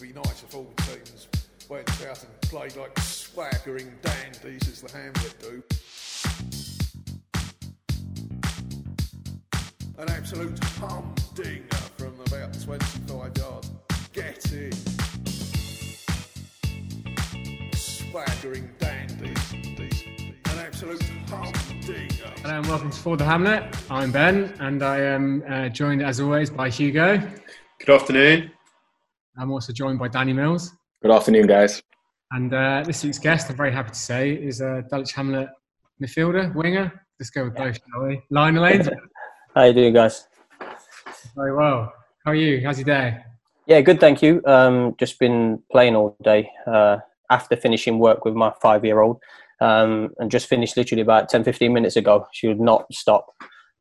would 0.00 0.08
be 0.08 0.14
nice 0.14 0.42
if 0.42 0.54
all 0.54 0.66
the 0.76 0.82
teams 0.82 1.28
went 1.68 1.88
out 2.06 2.22
and 2.22 2.40
played 2.42 2.76
like 2.76 2.98
swaggering 2.98 3.90
dandies 4.02 4.68
as 4.68 4.82
the 4.82 4.92
Hamlet 4.92 5.34
do. 5.40 5.62
An 9.98 10.10
absolute 10.10 10.58
humdinger 10.64 11.76
from 11.96 12.14
about 12.26 12.52
25 12.60 13.38
yards. 13.38 13.70
Get 14.12 14.52
in. 14.52 14.72
Swaggering 17.74 18.70
dandies. 18.78 19.54
An 20.46 20.58
absolute 20.58 21.02
humdinger. 21.28 22.32
Hello 22.42 22.58
and 22.58 22.66
welcome 22.66 22.90
to 22.90 22.98
For 22.98 23.16
the 23.16 23.24
Hamlet. 23.24 23.74
I'm 23.90 24.12
Ben 24.12 24.52
and 24.60 24.82
I 24.82 25.00
am 25.00 25.42
uh, 25.48 25.68
joined 25.70 26.02
as 26.02 26.20
always 26.20 26.50
by 26.50 26.68
Hugo. 26.68 27.18
Good 27.78 27.90
afternoon. 27.90 28.50
I'm 29.38 29.50
also 29.52 29.72
joined 29.72 29.98
by 29.98 30.08
Danny 30.08 30.32
Mills. 30.32 30.72
Good 31.02 31.10
afternoon, 31.10 31.46
guys. 31.46 31.82
And 32.30 32.52
uh, 32.54 32.82
this 32.86 33.04
week's 33.04 33.18
guest, 33.18 33.50
I'm 33.50 33.56
very 33.56 33.70
happy 33.70 33.90
to 33.90 33.98
say, 33.98 34.32
is 34.32 34.62
uh, 34.62 34.80
Dulwich 34.90 35.12
Hamlet 35.12 35.48
midfielder, 36.02 36.54
winger. 36.54 36.90
Let's 37.20 37.30
go 37.30 37.44
with 37.44 37.54
both, 37.54 37.76
shall 37.76 38.06
we? 38.06 38.22
Lionel 38.30 38.62
Lanes. 38.62 38.88
How 39.54 39.64
you 39.64 39.74
doing, 39.74 39.92
guys? 39.92 40.26
very 41.34 41.54
well. 41.54 41.92
How 42.24 42.30
are 42.30 42.34
you? 42.34 42.62
How's 42.64 42.78
your 42.78 42.86
day? 42.86 43.18
Yeah, 43.66 43.82
good, 43.82 44.00
thank 44.00 44.22
you. 44.22 44.40
Um, 44.46 44.94
just 44.98 45.18
been 45.18 45.62
playing 45.70 45.96
all 45.96 46.16
day 46.22 46.50
uh, 46.66 46.98
after 47.30 47.56
finishing 47.56 47.98
work 47.98 48.24
with 48.24 48.34
my 48.34 48.52
five-year-old, 48.62 49.20
um, 49.60 50.10
and 50.18 50.30
just 50.30 50.46
finished 50.46 50.78
literally 50.78 51.02
about 51.02 51.28
10, 51.28 51.44
15 51.44 51.72
minutes 51.72 51.96
ago. 51.96 52.26
She 52.32 52.48
would 52.48 52.60
not 52.60 52.86
stop. 52.92 53.26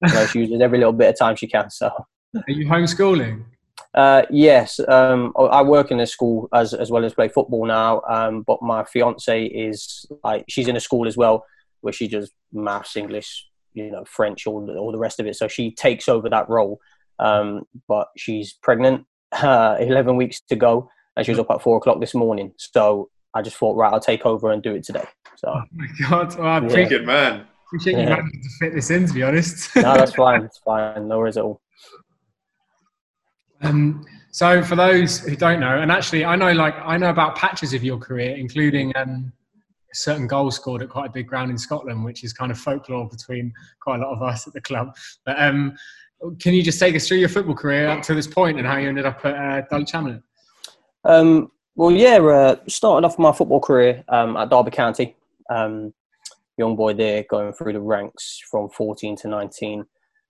You 0.05 0.13
know, 0.13 0.26
she 0.26 0.40
uses 0.40 0.62
every 0.62 0.77
little 0.77 0.94
bit 0.94 1.08
of 1.08 1.18
time 1.18 1.38
she 1.38 1.48
can. 1.48 1.70
So, 1.70 1.88
Are 1.88 2.44
you 2.52 2.68
homeschooling? 2.68 3.46
Uh, 3.95 4.23
yes, 4.30 4.80
um, 4.88 5.34
I 5.40 5.62
work 5.63 5.90
in 5.91 5.99
a 5.99 6.05
school 6.08 6.48
as 6.54 6.73
as 6.73 6.91
well 6.91 7.04
as 7.05 7.13
play 7.13 7.30
football 7.30 7.66
now. 7.66 8.02
Um, 8.09 8.41
but 8.43 8.62
my 8.62 8.84
fiance 8.84 9.46
is 9.46 10.05
like 10.24 10.46
she's 10.49 10.68
in 10.68 10.76
a 10.76 10.79
school 10.82 11.07
as 11.07 11.15
well 11.18 11.46
where 11.82 11.93
she 11.93 12.07
does 12.07 12.32
maths, 12.52 12.96
English, 12.98 13.48
you 13.74 13.91
know, 13.91 14.04
French, 14.05 14.48
all 14.48 14.65
the, 14.65 14.74
all 14.76 14.91
the 14.91 14.98
rest 14.98 15.20
of 15.20 15.26
it. 15.27 15.35
So 15.35 15.48
she 15.48 15.71
takes 15.71 16.10
over 16.10 16.29
that 16.29 16.49
role. 16.49 16.79
Um, 17.20 17.63
but 17.87 18.07
she's 18.18 18.54
pregnant, 18.54 19.05
uh, 19.32 19.77
11 19.79 20.18
weeks 20.18 20.41
to 20.49 20.55
go, 20.55 20.90
and 21.15 21.26
she 21.26 21.32
was 21.32 21.40
up 21.40 21.49
at 21.52 21.62
four 21.62 21.77
o'clock 21.77 21.99
this 22.02 22.13
morning. 22.13 22.54
So 22.57 23.09
I 23.34 23.41
just 23.41 23.55
thought, 23.55 23.76
right, 23.77 23.93
I'll 23.93 23.99
take 23.99 24.26
over 24.26 24.52
and 24.52 24.62
do 24.63 24.74
it 24.76 24.84
today. 24.84 25.05
So 25.37 25.48
Oh 25.49 25.62
my 25.74 25.87
God. 26.09 26.35
Well, 26.37 26.48
I 26.48 26.52
Yeah. 26.54 26.57
appreciate, 26.57 26.90
Good 26.90 27.05
man. 27.05 27.46
appreciate 27.68 27.93
you 27.93 27.99
Yeah. 27.99 28.09
managing 28.15 28.41
to 28.41 28.49
fit 28.59 28.74
this 28.74 28.90
in, 28.90 29.05
to 29.07 29.13
be 29.13 29.24
honest. 29.24 29.74
no, 29.76 29.93
that's 29.93 30.13
fine. 30.24 30.43
It's 30.43 30.57
fine. 30.57 31.07
No 31.07 31.20
worries 31.20 31.37
at 31.37 31.43
all. 31.43 31.62
Um, 33.62 34.06
so 34.32 34.62
for 34.62 34.76
those 34.76 35.20
who 35.20 35.36
don't 35.36 35.60
know, 35.60 35.80
and 35.80 35.92
actually 35.92 36.26
I 36.26 36.36
know 36.36 36.52
like 36.52 36.76
I 36.80 36.98
know 36.98 37.10
about 37.10 37.36
patches 37.36 37.74
of 37.74 37.84
your 37.84 37.98
career, 37.98 38.36
including 38.36 38.96
um, 38.96 39.32
a 39.92 39.96
certain 39.96 40.28
goals 40.28 40.56
scored 40.56 40.82
at 40.82 40.90
quite 40.90 41.10
a 41.10 41.12
big 41.12 41.28
ground 41.28 41.52
in 41.52 41.58
Scotland, 41.58 42.04
which 42.04 42.24
is 42.24 42.34
kind 42.34 42.52
of 42.52 42.58
folklore 42.58 43.08
between 43.08 43.54
quite 43.80 44.02
a 44.02 44.04
lot 44.04 44.14
of 44.14 44.22
us 44.22 44.46
at 44.46 44.54
the 44.54 44.62
club. 44.62 44.96
But 45.26 45.42
um, 45.42 45.76
can 46.40 46.54
you 46.54 46.64
just 46.64 46.80
take 46.80 46.96
us 46.96 47.08
through 47.08 47.18
your 47.18 47.30
football 47.30 47.56
career 47.56 47.88
up 47.88 48.02
to 48.04 48.14
this 48.14 48.28
point 48.28 48.58
and 48.58 48.68
how 48.68 48.78
you 48.78 48.90
ended 48.90 49.06
up 49.06 49.24
at 49.26 49.36
uh, 49.36 49.62
Dulwich 49.70 49.92
Hamlet? 49.92 50.22
Um, 51.04 51.52
well, 51.76 51.92
yeah, 51.92 52.18
uh, 52.18 52.56
off 52.84 53.20
my 53.20 53.32
football 53.32 53.60
career 53.60 54.04
um, 54.10 54.38
at 54.38 54.50
Derby 54.50 54.72
County. 54.72 55.16
Um, 55.50 55.94
young 56.58 56.76
boy 56.76 56.94
there, 56.94 57.24
going 57.30 57.54
through 57.54 57.74
the 57.74 57.82
ranks 57.82 58.42
from 58.50 58.70
14 58.70 59.16
to 59.18 59.28
19. 59.28 59.86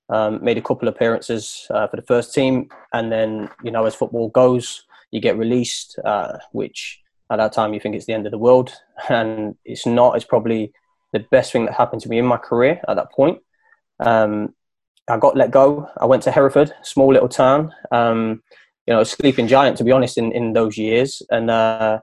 Um, 0.09 0.43
made 0.43 0.57
a 0.57 0.61
couple 0.61 0.87
of 0.87 0.95
appearances 0.95 1.65
uh, 1.71 1.87
for 1.87 1.95
the 1.95 2.03
first 2.03 2.33
team, 2.33 2.69
and 2.93 3.11
then 3.11 3.49
you 3.63 3.71
know, 3.71 3.85
as 3.85 3.95
football 3.95 4.29
goes, 4.29 4.83
you 5.11 5.19
get 5.19 5.37
released, 5.37 5.97
uh, 6.05 6.37
which 6.51 7.01
at 7.31 7.37
that 7.37 7.53
time 7.53 7.73
you 7.73 7.79
think 7.79 7.95
it's 7.95 8.05
the 8.05 8.13
end 8.13 8.27
of 8.27 8.31
the 8.31 8.37
world, 8.37 8.71
and 9.09 9.55
it's 9.65 9.85
not. 9.85 10.15
It's 10.15 10.25
probably 10.25 10.71
the 11.13 11.25
best 11.31 11.51
thing 11.51 11.65
that 11.65 11.73
happened 11.73 12.01
to 12.03 12.09
me 12.09 12.19
in 12.19 12.25
my 12.25 12.37
career 12.37 12.81
at 12.87 12.95
that 12.95 13.11
point. 13.11 13.39
Um, 13.99 14.53
I 15.07 15.17
got 15.17 15.37
let 15.37 15.51
go. 15.51 15.89
I 15.97 16.05
went 16.05 16.23
to 16.23 16.31
Hereford, 16.31 16.73
small 16.83 17.11
little 17.11 17.29
town. 17.29 17.73
Um, 17.91 18.43
you 18.85 18.93
know, 18.93 19.03
sleeping 19.03 19.47
giant 19.47 19.77
to 19.77 19.83
be 19.83 19.91
honest 19.91 20.17
in, 20.17 20.31
in 20.31 20.53
those 20.53 20.77
years, 20.77 21.21
and 21.31 21.49
uh, 21.49 21.99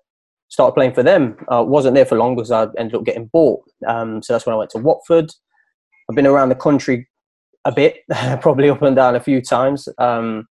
started 0.48 0.74
playing 0.74 0.94
for 0.94 1.02
them. 1.02 1.36
I 1.48 1.60
wasn't 1.60 1.94
there 1.94 2.04
for 2.04 2.18
long 2.18 2.34
because 2.34 2.50
I 2.50 2.66
ended 2.76 2.94
up 2.94 3.04
getting 3.04 3.26
bought. 3.26 3.62
Um, 3.86 4.22
so 4.22 4.32
that's 4.32 4.46
when 4.46 4.54
I 4.54 4.58
went 4.58 4.70
to 4.70 4.78
Watford. 4.78 5.30
I've 6.08 6.16
been 6.16 6.26
around 6.26 6.48
the 6.48 6.56
country 6.56 7.08
a 7.64 7.72
bit, 7.72 7.98
probably 8.40 8.68
up 8.70 8.82
and 8.82 8.96
down 8.96 9.16
a 9.16 9.20
few 9.20 9.40
times, 9.40 9.88
um, 9.98 10.46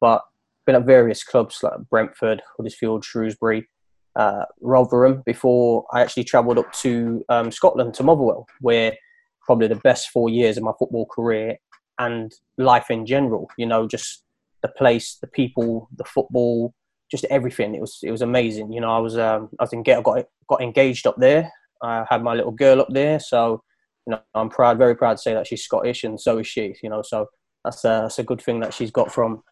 but 0.00 0.22
been 0.66 0.76
at 0.76 0.86
various 0.86 1.22
clubs 1.22 1.60
like 1.62 1.74
Brentford, 1.90 2.42
Huddersfield, 2.56 3.04
Shrewsbury, 3.04 3.68
uh, 4.16 4.44
Rotherham 4.60 5.22
before 5.26 5.84
I 5.92 6.00
actually 6.00 6.24
travelled 6.24 6.58
up 6.58 6.72
to 6.74 7.24
um, 7.28 7.50
Scotland 7.50 7.94
to 7.94 8.02
Motherwell, 8.02 8.46
where 8.60 8.96
probably 9.44 9.68
the 9.68 9.76
best 9.76 10.10
four 10.10 10.30
years 10.30 10.56
of 10.56 10.62
my 10.62 10.72
football 10.78 11.06
career 11.06 11.56
and 11.98 12.32
life 12.56 12.90
in 12.90 13.06
general. 13.06 13.48
You 13.58 13.66
know, 13.66 13.86
just 13.86 14.22
the 14.62 14.68
place, 14.68 15.18
the 15.20 15.26
people, 15.26 15.88
the 15.96 16.04
football, 16.04 16.74
just 17.10 17.24
everything. 17.26 17.74
It 17.74 17.80
was 17.80 17.98
it 18.02 18.10
was 18.10 18.22
amazing. 18.22 18.72
You 18.72 18.80
know, 18.80 18.90
I 18.90 18.98
was 18.98 19.18
um, 19.18 19.50
I 19.58 19.64
was 19.64 19.72
in 19.72 19.82
got 19.82 20.04
got 20.48 20.62
engaged 20.62 21.06
up 21.06 21.16
there. 21.18 21.50
I 21.82 22.04
had 22.08 22.22
my 22.22 22.34
little 22.34 22.52
girl 22.52 22.80
up 22.80 22.88
there, 22.90 23.20
so 23.20 23.62
you 24.06 24.12
know 24.12 24.20
I'm 24.34 24.50
proud, 24.50 24.78
very 24.78 24.96
proud 24.96 25.12
to 25.16 25.22
say 25.22 25.34
that 25.34 25.46
she's 25.46 25.64
Scottish, 25.64 26.04
and 26.04 26.20
so 26.20 26.38
is 26.38 26.46
she. 26.46 26.76
You 26.82 26.90
know, 26.90 27.02
so 27.02 27.26
that's 27.64 27.84
a, 27.84 28.00
that's 28.02 28.18
a 28.18 28.24
good 28.24 28.40
thing 28.40 28.60
that 28.60 28.74
she's 28.74 28.90
got 28.90 29.12
from 29.12 29.42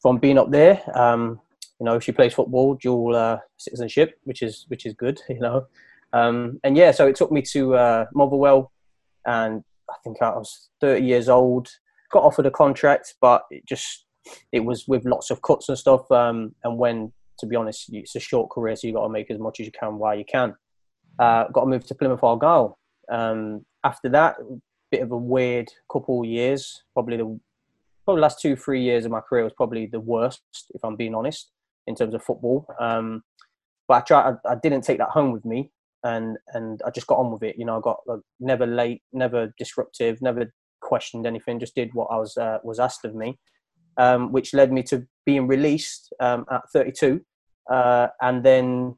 from 0.00 0.18
being 0.18 0.38
up 0.38 0.50
there. 0.50 0.82
Um, 0.98 1.40
you 1.78 1.86
know, 1.86 1.98
she 1.98 2.12
plays 2.12 2.34
football, 2.34 2.74
dual 2.74 3.16
uh, 3.16 3.38
citizenship, 3.56 4.18
which 4.24 4.42
is 4.42 4.66
which 4.68 4.86
is 4.86 4.94
good. 4.94 5.20
You 5.28 5.40
know, 5.40 5.66
um, 6.12 6.60
and 6.64 6.76
yeah, 6.76 6.90
so 6.90 7.06
it 7.06 7.16
took 7.16 7.32
me 7.32 7.42
to 7.52 7.74
uh, 7.74 8.06
Motherwell, 8.14 8.72
and 9.26 9.62
I 9.88 9.94
think 10.04 10.20
I 10.20 10.30
was 10.30 10.70
30 10.80 11.04
years 11.04 11.28
old. 11.28 11.68
Got 12.12 12.24
offered 12.24 12.46
a 12.46 12.50
contract, 12.50 13.14
but 13.20 13.44
it 13.50 13.64
just 13.66 14.06
it 14.52 14.60
was 14.60 14.86
with 14.88 15.04
lots 15.04 15.30
of 15.30 15.42
cuts 15.42 15.68
and 15.68 15.78
stuff. 15.78 16.10
Um, 16.10 16.54
and 16.64 16.76
when, 16.76 17.12
to 17.38 17.46
be 17.46 17.56
honest, 17.56 17.86
it's 17.92 18.16
a 18.16 18.20
short 18.20 18.50
career, 18.50 18.76
so 18.76 18.86
you 18.86 18.94
got 18.94 19.04
to 19.04 19.08
make 19.08 19.30
as 19.30 19.38
much 19.38 19.60
as 19.60 19.66
you 19.66 19.72
can 19.72 19.98
while 19.98 20.16
you 20.16 20.24
can. 20.24 20.54
Uh, 21.18 21.44
got 21.52 21.62
to 21.62 21.66
move 21.66 21.86
to 21.86 21.94
Plymouth 21.94 22.22
Argyle. 22.22 22.78
Um, 23.10 23.64
after 23.84 24.08
that, 24.10 24.36
bit 24.90 25.02
of 25.02 25.12
a 25.12 25.16
weird 25.16 25.68
couple 25.90 26.20
of 26.20 26.26
years. 26.26 26.82
Probably 26.94 27.16
the 27.16 27.40
probably 28.04 28.22
last 28.22 28.40
two 28.40 28.56
three 28.56 28.82
years 28.82 29.04
of 29.04 29.10
my 29.10 29.20
career 29.20 29.44
was 29.44 29.52
probably 29.56 29.86
the 29.86 30.00
worst, 30.00 30.42
if 30.70 30.84
I'm 30.84 30.96
being 30.96 31.14
honest, 31.14 31.50
in 31.86 31.94
terms 31.94 32.14
of 32.14 32.22
football. 32.22 32.66
Um, 32.78 33.22
but 33.88 33.94
I 33.94 34.00
tried. 34.00 34.36
I, 34.44 34.52
I 34.52 34.54
didn't 34.62 34.82
take 34.82 34.98
that 34.98 35.10
home 35.10 35.32
with 35.32 35.44
me, 35.44 35.70
and 36.04 36.36
and 36.54 36.80
I 36.86 36.90
just 36.90 37.06
got 37.06 37.18
on 37.18 37.30
with 37.30 37.42
it. 37.42 37.56
You 37.58 37.64
know, 37.64 37.78
I 37.78 37.80
got 37.80 38.00
like, 38.06 38.20
never 38.38 38.66
late, 38.66 39.02
never 39.12 39.52
disruptive, 39.58 40.22
never 40.22 40.52
questioned 40.80 41.26
anything. 41.26 41.60
Just 41.60 41.74
did 41.74 41.94
what 41.94 42.08
I 42.10 42.16
was 42.16 42.36
uh, 42.36 42.58
was 42.62 42.78
asked 42.78 43.04
of 43.04 43.14
me 43.14 43.38
um, 43.96 44.32
which 44.32 44.54
led 44.54 44.72
me 44.72 44.82
to 44.84 45.06
being 45.26 45.46
released 45.46 46.12
um, 46.20 46.44
at 46.50 46.62
32 46.72 47.20
uh, 47.70 48.08
and 48.20 48.42
then 48.42 48.96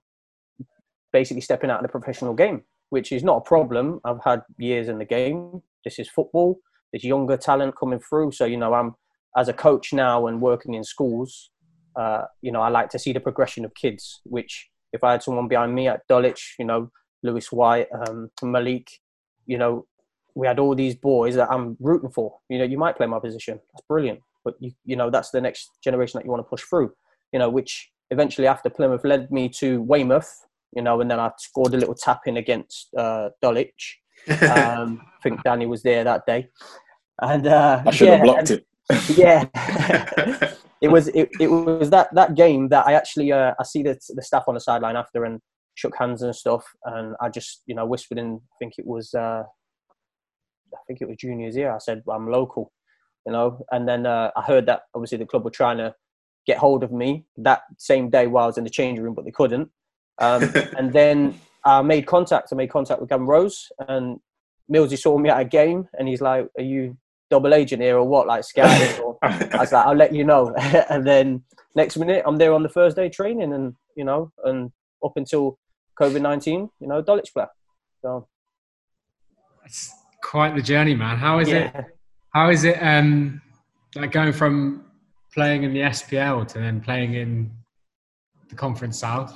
basically 1.12 1.40
stepping 1.40 1.70
out 1.70 1.80
of 1.80 1.82
the 1.82 1.88
professional 1.88 2.34
game, 2.34 2.62
which 2.92 3.10
is 3.10 3.24
not 3.24 3.38
a 3.38 3.40
problem. 3.40 4.00
I've 4.04 4.22
had 4.22 4.42
years 4.58 4.88
in 4.88 4.98
the 4.98 5.04
game. 5.04 5.62
This 5.84 5.98
is 5.98 6.08
football. 6.08 6.58
There's 6.92 7.04
younger 7.04 7.36
talent 7.36 7.74
coming 7.76 8.00
through. 8.00 8.32
So, 8.32 8.44
you 8.44 8.56
know, 8.56 8.74
I'm 8.74 8.94
as 9.36 9.48
a 9.48 9.52
coach 9.52 9.92
now 9.92 10.26
and 10.26 10.40
working 10.40 10.74
in 10.74 10.84
schools, 10.84 11.50
uh, 11.96 12.24
you 12.42 12.52
know, 12.52 12.60
I 12.60 12.68
like 12.68 12.90
to 12.90 12.98
see 12.98 13.12
the 13.12 13.20
progression 13.20 13.64
of 13.64 13.74
kids, 13.74 14.20
which 14.24 14.68
if 14.92 15.02
I 15.02 15.12
had 15.12 15.22
someone 15.22 15.48
behind 15.48 15.74
me 15.74 15.88
at 15.88 16.06
Dulwich, 16.06 16.56
you 16.58 16.66
know, 16.66 16.90
Lewis 17.22 17.50
White, 17.50 17.88
um, 17.92 18.30
Malik, 18.42 18.88
you 19.46 19.56
know, 19.56 19.86
we 20.34 20.46
had 20.46 20.58
all 20.58 20.74
these 20.74 20.94
boys 20.94 21.34
that 21.36 21.50
I'm 21.50 21.76
rooting 21.80 22.10
for. 22.10 22.38
You 22.50 22.58
know, 22.58 22.64
you 22.64 22.78
might 22.78 22.96
play 22.96 23.06
my 23.06 23.18
position. 23.18 23.58
That's 23.72 23.86
brilliant 23.88 24.20
but 24.44 24.54
you 24.60 24.72
you 24.84 24.96
know 24.96 25.10
that's 25.10 25.30
the 25.30 25.40
next 25.40 25.70
generation 25.82 26.18
that 26.18 26.24
you 26.24 26.30
want 26.30 26.40
to 26.40 26.48
push 26.48 26.62
through 26.62 26.92
you 27.32 27.38
know 27.38 27.48
which 27.48 27.90
eventually 28.10 28.46
after 28.46 28.68
plymouth 28.68 29.04
led 29.04 29.30
me 29.30 29.48
to 29.48 29.82
weymouth 29.82 30.46
you 30.74 30.82
know 30.82 31.00
and 31.00 31.10
then 31.10 31.20
i 31.20 31.30
scored 31.38 31.74
a 31.74 31.76
little 31.76 31.94
tap 31.94 32.20
in 32.26 32.36
against 32.36 32.88
uh, 32.94 33.28
dulwich 33.40 33.98
um, 34.28 35.00
i 35.02 35.22
think 35.22 35.42
danny 35.42 35.66
was 35.66 35.82
there 35.82 36.04
that 36.04 36.24
day 36.26 36.48
and 37.20 37.46
uh, 37.46 37.82
I 37.86 37.90
should 37.90 38.08
yeah, 38.08 38.14
have 38.16 38.24
blocked 38.24 38.50
and- 38.50 38.60
it. 38.60 38.66
yeah 39.16 40.52
it 40.80 40.88
was 40.88 41.08
it, 41.08 41.28
it 41.38 41.48
was 41.48 41.90
that 41.90 42.12
that 42.14 42.34
game 42.34 42.68
that 42.68 42.86
i 42.86 42.94
actually 42.94 43.32
uh, 43.32 43.54
i 43.58 43.62
see 43.64 43.82
the, 43.82 43.98
the 44.14 44.22
staff 44.22 44.44
on 44.48 44.54
the 44.54 44.60
sideline 44.60 44.96
after 44.96 45.24
and 45.24 45.40
shook 45.74 45.96
hands 45.96 46.22
and 46.22 46.34
stuff 46.34 46.64
and 46.84 47.14
i 47.20 47.28
just 47.28 47.62
you 47.66 47.74
know 47.74 47.86
whispered 47.86 48.18
in 48.18 48.40
i 48.52 48.54
think 48.58 48.74
it 48.78 48.86
was 48.86 49.14
uh, 49.14 49.42
i 50.74 50.78
think 50.86 51.00
it 51.00 51.08
was 51.08 51.16
junior's 51.16 51.56
year 51.56 51.72
i 51.72 51.78
said 51.78 52.02
i'm 52.12 52.30
local 52.30 52.72
you 53.26 53.32
know. 53.32 53.64
And 53.70 53.88
then 53.88 54.06
uh, 54.06 54.30
I 54.36 54.42
heard 54.42 54.66
that 54.66 54.82
obviously 54.94 55.18
the 55.18 55.26
club 55.26 55.44
were 55.44 55.50
trying 55.50 55.78
to 55.78 55.94
get 56.46 56.58
hold 56.58 56.82
of 56.82 56.92
me 56.92 57.24
that 57.38 57.62
same 57.78 58.10
day 58.10 58.26
while 58.26 58.44
I 58.44 58.48
was 58.48 58.58
in 58.58 58.64
the 58.64 58.70
changing 58.70 59.04
room, 59.04 59.14
but 59.14 59.24
they 59.24 59.30
couldn't. 59.30 59.68
Um, 60.22 60.50
and 60.78 60.92
then 60.92 61.38
I 61.64 61.82
made 61.82 62.06
contact. 62.06 62.48
I 62.52 62.56
made 62.56 62.70
contact 62.70 63.00
with 63.00 63.10
Gavin 63.10 63.26
Rose, 63.26 63.70
and 63.88 64.20
Millsy 64.72 64.98
saw 64.98 65.18
me 65.18 65.28
at 65.28 65.40
a 65.40 65.44
game, 65.44 65.88
and 65.98 66.08
he's 66.08 66.20
like, 66.20 66.48
"Are 66.56 66.64
you 66.64 66.96
double 67.30 67.54
agent 67.54 67.82
here 67.82 67.98
or 67.98 68.04
what? 68.04 68.26
Like 68.26 68.44
scouting?" 68.44 69.02
or 69.02 69.18
I 69.22 69.58
was 69.58 69.72
like, 69.72 69.86
"I'll 69.86 69.94
let 69.96 70.14
you 70.14 70.24
know." 70.24 70.54
and 70.90 71.06
then 71.06 71.42
next 71.74 71.96
minute, 71.98 72.22
I'm 72.26 72.36
there 72.36 72.54
on 72.54 72.62
the 72.62 72.68
Thursday 72.68 73.08
training, 73.08 73.52
and 73.52 73.74
you 73.96 74.04
know, 74.04 74.32
and 74.44 74.70
up 75.04 75.12
until 75.16 75.58
COVID 76.00 76.22
nineteen, 76.22 76.70
you 76.80 76.86
know, 76.86 77.02
Dulwich 77.02 77.32
player. 77.32 77.48
So 78.00 78.26
it's 79.64 79.92
quite 80.22 80.54
the 80.54 80.62
journey, 80.62 80.94
man. 80.94 81.18
How 81.18 81.40
is 81.40 81.48
yeah. 81.48 81.78
it? 81.78 81.84
How 82.30 82.50
is 82.50 82.64
it? 82.64 82.78
Um, 82.80 83.42
like 83.94 84.12
going 84.12 84.32
from 84.32 84.86
playing 85.34 85.64
in 85.64 85.72
the 85.72 85.80
SPL 85.80 86.46
to 86.48 86.58
then 86.58 86.80
playing 86.80 87.14
in 87.14 87.50
the 88.48 88.54
Conference 88.54 88.98
South. 88.98 89.34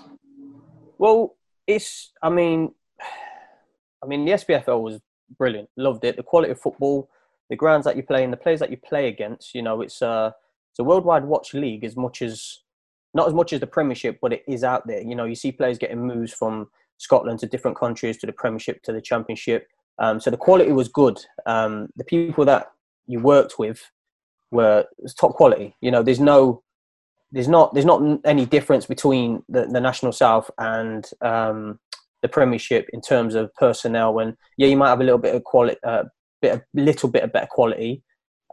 Well, 0.98 1.36
it's. 1.66 2.12
I 2.22 2.30
mean, 2.30 2.74
I 4.02 4.06
mean, 4.06 4.24
the 4.24 4.32
SPFL 4.32 4.82
was 4.82 5.00
brilliant. 5.38 5.68
Loved 5.76 6.04
it. 6.04 6.16
The 6.16 6.22
quality 6.22 6.52
of 6.52 6.60
football, 6.60 7.08
the 7.50 7.56
grounds 7.56 7.84
that 7.84 7.96
you 7.96 8.02
play 8.02 8.22
in, 8.22 8.30
the 8.30 8.36
players 8.36 8.60
that 8.60 8.70
you 8.70 8.76
play 8.76 9.08
against. 9.08 9.54
You 9.54 9.62
know, 9.62 9.80
it's 9.80 10.02
a 10.02 10.34
it's 10.72 10.78
a 10.78 10.84
worldwide 10.84 11.24
watch 11.24 11.54
league 11.54 11.84
as 11.84 11.96
much 11.96 12.22
as 12.22 12.60
not 13.14 13.26
as 13.26 13.34
much 13.34 13.52
as 13.52 13.60
the 13.60 13.66
Premiership, 13.66 14.18
but 14.20 14.32
it 14.32 14.44
is 14.46 14.62
out 14.62 14.86
there. 14.86 15.00
You 15.00 15.14
know, 15.14 15.24
you 15.24 15.34
see 15.34 15.50
players 15.50 15.78
getting 15.78 16.06
moves 16.06 16.32
from 16.32 16.68
Scotland 16.98 17.38
to 17.40 17.46
different 17.46 17.76
countries 17.76 18.18
to 18.18 18.26
the 18.26 18.32
Premiership 18.32 18.82
to 18.82 18.92
the 18.92 19.00
Championship. 19.00 19.68
Um, 19.98 20.20
so 20.20 20.30
the 20.30 20.36
quality 20.36 20.72
was 20.72 20.88
good. 20.88 21.18
Um, 21.46 21.88
the 21.96 22.04
people 22.04 22.44
that 22.44 22.70
you 23.06 23.20
worked 23.20 23.58
with 23.58 23.90
were 24.50 24.84
top 25.18 25.32
quality. 25.32 25.76
You 25.80 25.90
know, 25.90 26.02
there's 26.02 26.20
no, 26.20 26.62
there's 27.32 27.48
not, 27.48 27.74
there's 27.74 27.86
not 27.86 28.02
any 28.24 28.46
difference 28.46 28.86
between 28.86 29.42
the, 29.48 29.66
the 29.66 29.80
National 29.80 30.12
South 30.12 30.50
and 30.58 31.08
um, 31.20 31.78
the 32.22 32.28
Premiership 32.28 32.88
in 32.92 33.00
terms 33.00 33.34
of 33.34 33.54
personnel. 33.54 34.14
When 34.14 34.36
yeah, 34.56 34.68
you 34.68 34.76
might 34.76 34.90
have 34.90 35.00
a 35.00 35.04
little 35.04 35.18
bit 35.18 35.34
of 35.34 35.44
quality, 35.44 35.78
uh, 35.86 36.04
bit, 36.40 36.54
a 36.54 36.62
little 36.74 37.08
bit 37.08 37.22
of 37.22 37.32
better 37.32 37.48
quality. 37.50 38.02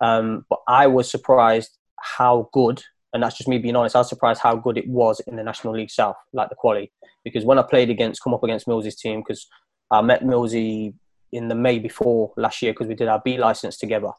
Um, 0.01 0.45
but 0.49 0.59
I 0.67 0.87
was 0.87 1.09
surprised 1.09 1.77
how 1.99 2.49
good, 2.51 2.83
and 3.13 3.23
that's 3.23 3.37
just 3.37 3.47
me 3.47 3.59
being 3.59 3.75
honest. 3.75 3.95
I 3.95 3.99
was 3.99 4.09
surprised 4.09 4.41
how 4.41 4.55
good 4.55 4.77
it 4.77 4.87
was 4.87 5.21
in 5.21 5.35
the 5.35 5.43
National 5.43 5.73
League 5.73 5.91
South, 5.91 6.15
like 6.33 6.49
the 6.49 6.55
quality. 6.55 6.91
Because 7.23 7.45
when 7.45 7.59
I 7.59 7.63
played 7.63 7.89
against, 7.89 8.21
come 8.21 8.33
up 8.33 8.43
against 8.43 8.67
Millsy's 8.67 8.95
team, 8.95 9.21
because 9.21 9.47
I 9.91 10.01
met 10.01 10.23
Millsy 10.23 10.93
in 11.31 11.47
the 11.47 11.55
May 11.55 11.79
before 11.79 12.31
last 12.37 12.61
year 12.61 12.73
because 12.73 12.87
we 12.87 12.95
did 12.95 13.07
our 13.07 13.21
B 13.23 13.37
license 13.37 13.77
together. 13.77 14.11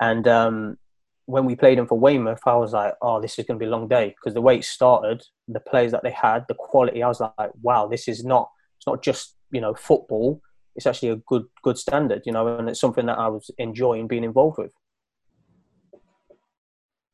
And 0.00 0.26
um, 0.26 0.78
when 1.26 1.44
we 1.44 1.56
played 1.56 1.78
him 1.78 1.86
for 1.86 1.98
Weymouth, 1.98 2.40
I 2.46 2.56
was 2.56 2.72
like, 2.72 2.94
oh, 3.00 3.20
this 3.20 3.38
is 3.38 3.46
going 3.46 3.58
to 3.58 3.64
be 3.64 3.68
a 3.68 3.70
long 3.70 3.88
day 3.88 4.08
because 4.08 4.34
the 4.34 4.40
way 4.40 4.56
it 4.56 4.64
started, 4.64 5.22
the 5.48 5.60
players 5.60 5.92
that 5.92 6.02
they 6.02 6.10
had, 6.10 6.44
the 6.48 6.54
quality, 6.54 7.02
I 7.02 7.08
was 7.08 7.20
like, 7.20 7.50
wow, 7.62 7.86
this 7.86 8.08
is 8.08 8.24
not, 8.24 8.50
it's 8.78 8.86
not 8.86 9.02
just, 9.02 9.34
you 9.50 9.60
know, 9.60 9.74
football. 9.74 10.40
It's 10.76 10.86
actually 10.86 11.10
a 11.10 11.16
good, 11.16 11.44
good 11.62 11.78
standard, 11.78 12.22
you 12.26 12.32
know, 12.32 12.58
and 12.58 12.68
it's 12.68 12.80
something 12.80 13.06
that 13.06 13.18
I 13.18 13.28
was 13.28 13.50
enjoying 13.58 14.08
being 14.08 14.24
involved 14.24 14.58
with. 14.58 14.72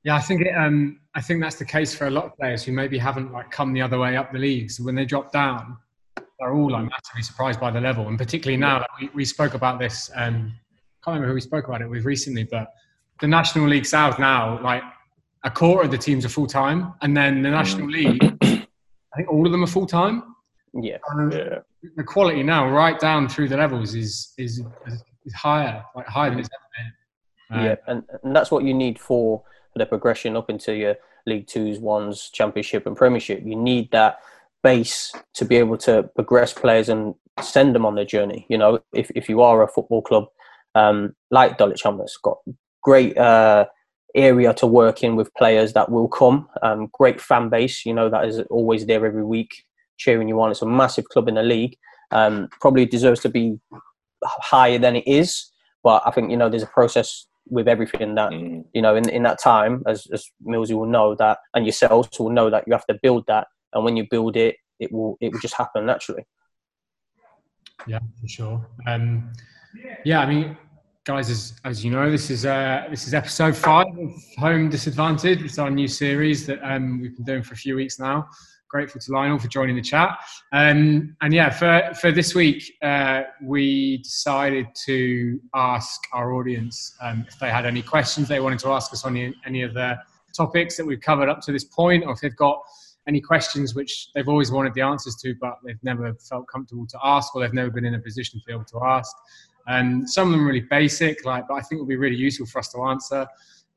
Yeah, 0.03 0.17
I 0.17 0.21
think 0.21 0.41
it, 0.41 0.55
um, 0.57 1.01
I 1.15 1.21
think 1.21 1.43
that's 1.43 1.57
the 1.57 1.65
case 1.65 1.95
for 1.95 2.07
a 2.07 2.11
lot 2.11 2.25
of 2.25 2.37
players 2.37 2.65
who 2.65 2.73
maybe 2.73 2.97
haven't 2.97 3.33
like 3.33 3.51
come 3.51 3.73
the 3.75 3.83
other 3.83 3.99
way 3.99 4.17
up 4.17 4.33
the 4.33 4.39
leagues. 4.39 4.79
So 4.79 4.85
when 4.85 4.95
they 4.95 5.05
drop 5.05 5.31
down, 5.31 5.77
they're 6.17 6.55
all 6.55 6.71
like 6.71 6.89
massively 6.89 7.23
surprised 7.23 7.61
by 7.61 7.71
the 7.71 7.81
level, 7.83 8.09
and 8.09 8.17
particularly 8.17 8.57
now. 8.57 8.79
Like, 8.79 8.89
we, 8.99 9.11
we 9.15 9.25
spoke 9.27 9.53
about 9.53 9.79
this. 9.79 10.11
Um, 10.15 10.55
I 10.57 11.05
can't 11.05 11.15
remember 11.15 11.29
who 11.29 11.35
we 11.35 11.43
spoke 11.43 11.69
about 11.69 11.83
it 11.83 11.91
with 11.91 12.07
recently, 12.07 12.45
but 12.45 12.69
the 13.21 13.29
National 13.29 13.69
League 13.69 13.87
South 13.87 14.19
now, 14.19 14.61
like 14.63 14.83
a 15.45 15.51
quarter 15.51 15.85
of 15.85 15.91
the 15.91 15.99
teams 15.99 16.25
are 16.25 16.29
full 16.29 16.47
time, 16.47 16.95
and 17.03 17.17
then 17.17 17.43
the 17.43 17.51
National 17.51 17.87
mm. 17.87 17.93
League, 17.93 18.39
I 18.43 19.17
think 19.17 19.31
all 19.31 19.47
of 19.47 19.53
them 19.53 19.63
are 19.63 19.69
full 19.69 19.87
time. 19.87 20.35
Yeah. 20.75 20.99
yeah. 21.31 21.59
The 21.97 22.05
quality 22.05 22.43
now, 22.43 22.69
right 22.69 22.99
down 22.99 23.29
through 23.29 23.49
the 23.49 23.57
levels, 23.57 23.95
is 23.95 24.33
is 24.39 24.63
is 25.25 25.35
higher, 25.35 25.85
like 25.97 26.07
higher 26.07 26.31
than 26.31 26.39
it's 26.41 26.49
ever 26.53 26.69
been. 26.77 27.59
Uh, 27.59 27.65
yeah, 27.65 27.75
and, 27.89 28.05
and 28.23 28.37
that's 28.37 28.51
what 28.51 28.65
you 28.65 28.75
need 28.75 28.99
for 28.99 29.43
the 29.75 29.87
progression 29.87 30.37
up 30.37 30.51
into 30.51 30.75
your 30.75 30.97
League 31.27 31.47
Twos, 31.47 31.79
Ones, 31.79 32.31
Championship, 32.33 32.87
and 32.87 32.97
Premiership. 32.97 33.43
You 33.45 33.57
need 33.57 33.91
that 33.91 34.19
base 34.63 35.13
to 35.35 35.45
be 35.45 35.57
able 35.57 35.79
to 35.79 36.05
progress 36.15 36.53
players 36.53 36.89
and 36.89 37.15
send 37.41 37.75
them 37.75 37.87
on 37.87 37.95
their 37.95 38.05
journey. 38.05 38.47
You 38.49 38.59
know, 38.59 38.81
if 38.93 39.11
if 39.15 39.29
you 39.29 39.41
are 39.41 39.63
a 39.63 39.69
football 39.69 40.03
club 40.03 40.27
um, 40.75 41.17
like 41.31 41.59
Dulwich 41.59 41.83
Hamlets, 41.83 42.17
got 42.19 42.39
great 42.83 43.17
uh, 43.17 43.67
area 44.15 44.53
to 44.55 44.67
work 44.67 45.03
in 45.03 45.17
with 45.17 45.33
players 45.35 45.73
that 45.75 45.91
will 45.91 46.09
come. 46.09 46.49
Um, 46.63 46.89
great 46.93 47.21
fan 47.21 47.49
base, 47.49 47.85
you 47.87 47.95
know, 47.95 48.09
that 48.09 48.27
is 48.27 48.41
always 48.51 48.87
there 48.87 49.05
every 49.07 49.25
week 49.25 49.65
cheering 50.01 50.29
you 50.29 50.41
on. 50.41 50.51
It's 50.51 50.63
a 50.63 50.67
massive 50.67 51.05
club 51.05 51.29
in 51.29 51.35
the 51.35 51.43
league. 51.43 51.77
Um, 52.11 52.49
probably 52.61 52.87
deserves 52.87 53.21
to 53.21 53.29
be 53.29 53.61
higher 54.25 54.79
than 54.79 54.97
it 54.97 55.07
is, 55.07 55.51
but 55.85 56.03
I 56.05 56.11
think 56.11 56.31
you 56.31 56.37
know 56.37 56.49
there's 56.49 56.65
a 56.65 56.67
process 56.67 57.27
with 57.49 57.69
everything 57.69 58.15
that 58.17 58.33
mm. 58.33 58.65
you 58.75 58.83
know 58.83 58.97
in, 58.97 59.09
in 59.09 59.23
that 59.23 59.41
time, 59.41 59.85
as 59.87 60.07
as 60.13 60.27
Millsy 60.45 60.75
will 60.75 60.87
know 60.87 61.15
that, 61.15 61.39
and 61.55 61.65
yourselves 61.65 62.19
will 62.19 62.31
know 62.31 62.51
that 62.51 62.65
you 62.67 62.73
have 62.73 62.87
to 62.87 62.99
build 63.01 63.25
that, 63.29 63.47
and 63.73 63.85
when 63.85 63.97
you 63.97 64.07
build 64.11 64.37
it, 64.37 64.57
it 64.81 64.91
will 64.91 65.17
it 65.21 65.33
will 65.33 65.41
just 65.41 65.55
happen 65.55 65.87
naturally. 65.87 66.25
Yeah, 67.87 68.01
for 68.21 68.29
sure. 68.29 68.69
Um, 68.87 69.33
yeah, 70.05 70.21
I 70.21 70.27
mean, 70.27 70.57
guys, 71.11 71.29
as, 71.29 71.55
as 71.65 71.85
you 71.85 71.91
know, 71.91 72.09
this 72.09 72.31
is 72.31 72.47
uh, 72.47 72.87
this 72.89 73.05
is 73.09 73.15
episode 73.15 73.57
five 73.57 73.87
of 73.99 74.15
Home 74.39 74.71
Disadvantage. 74.71 75.43
It's 75.43 75.59
our 75.59 75.69
new 75.69 75.89
series 75.89 76.47
that 76.47 76.61
um, 76.63 77.01
we've 77.01 77.17
been 77.17 77.25
doing 77.25 77.43
for 77.43 77.55
a 77.55 77.57
few 77.57 77.75
weeks 77.75 77.99
now. 77.99 78.29
Grateful 78.69 79.01
to 79.01 79.11
Lionel 79.11 79.37
for 79.37 79.49
joining 79.49 79.75
the 79.75 79.83
chat. 79.83 80.17
Um, 80.53 81.17
and 81.21 81.35
yeah, 81.35 81.51
for, 81.51 81.93
for 82.01 82.13
this 82.13 82.37
week, 82.37 82.63
uh, 82.83 83.23
we 83.43 83.97
decided 84.05 84.69
to 84.87 85.41
ask 85.53 86.01
our 86.13 86.35
audience 86.35 86.95
um, 87.03 87.25
if 87.27 87.37
they 87.41 87.51
had 87.51 87.67
any 87.67 87.83
questions 87.83 88.29
they 88.29 88.39
wanted 88.39 88.61
to 88.61 88.69
ask 88.69 88.93
us 88.93 89.05
on 89.05 89.17
any, 89.17 89.35
any 89.45 89.63
of 89.63 89.75
the 89.75 89.99
topics 90.33 90.77
that 90.77 90.87
we've 90.87 91.01
covered 91.01 91.29
up 91.29 91.41
to 91.41 91.51
this 91.51 91.65
point, 91.65 92.05
or 92.05 92.13
if 92.13 92.21
they've 92.21 92.37
got 92.37 92.63
any 93.09 93.21
questions 93.21 93.75
which 93.75 94.11
they've 94.15 94.29
always 94.29 94.53
wanted 94.53 94.75
the 94.75 94.81
answers 94.81 95.17
to, 95.17 95.35
but 95.41 95.55
they've 95.65 95.83
never 95.83 96.15
felt 96.15 96.47
comfortable 96.47 96.87
to 96.87 96.99
ask, 97.03 97.35
or 97.35 97.43
they've 97.43 97.53
never 97.53 97.71
been 97.71 97.85
in 97.85 97.95
a 97.95 97.99
position 97.99 98.39
to 98.39 98.47
be 98.47 98.53
able 98.53 98.65
to 98.65 98.79
ask. 98.85 99.13
And 99.71 100.11
some 100.11 100.27
of 100.27 100.33
them 100.33 100.45
really 100.45 100.67
basic, 100.69 101.25
like, 101.25 101.47
but 101.49 101.55
I 101.55 101.61
think 101.61 101.79
will 101.79 101.87
be 101.87 101.97
really 101.97 102.17
useful 102.17 102.45
for 102.47 102.59
us 102.59 102.69
to 102.73 102.83
answer. 102.83 103.25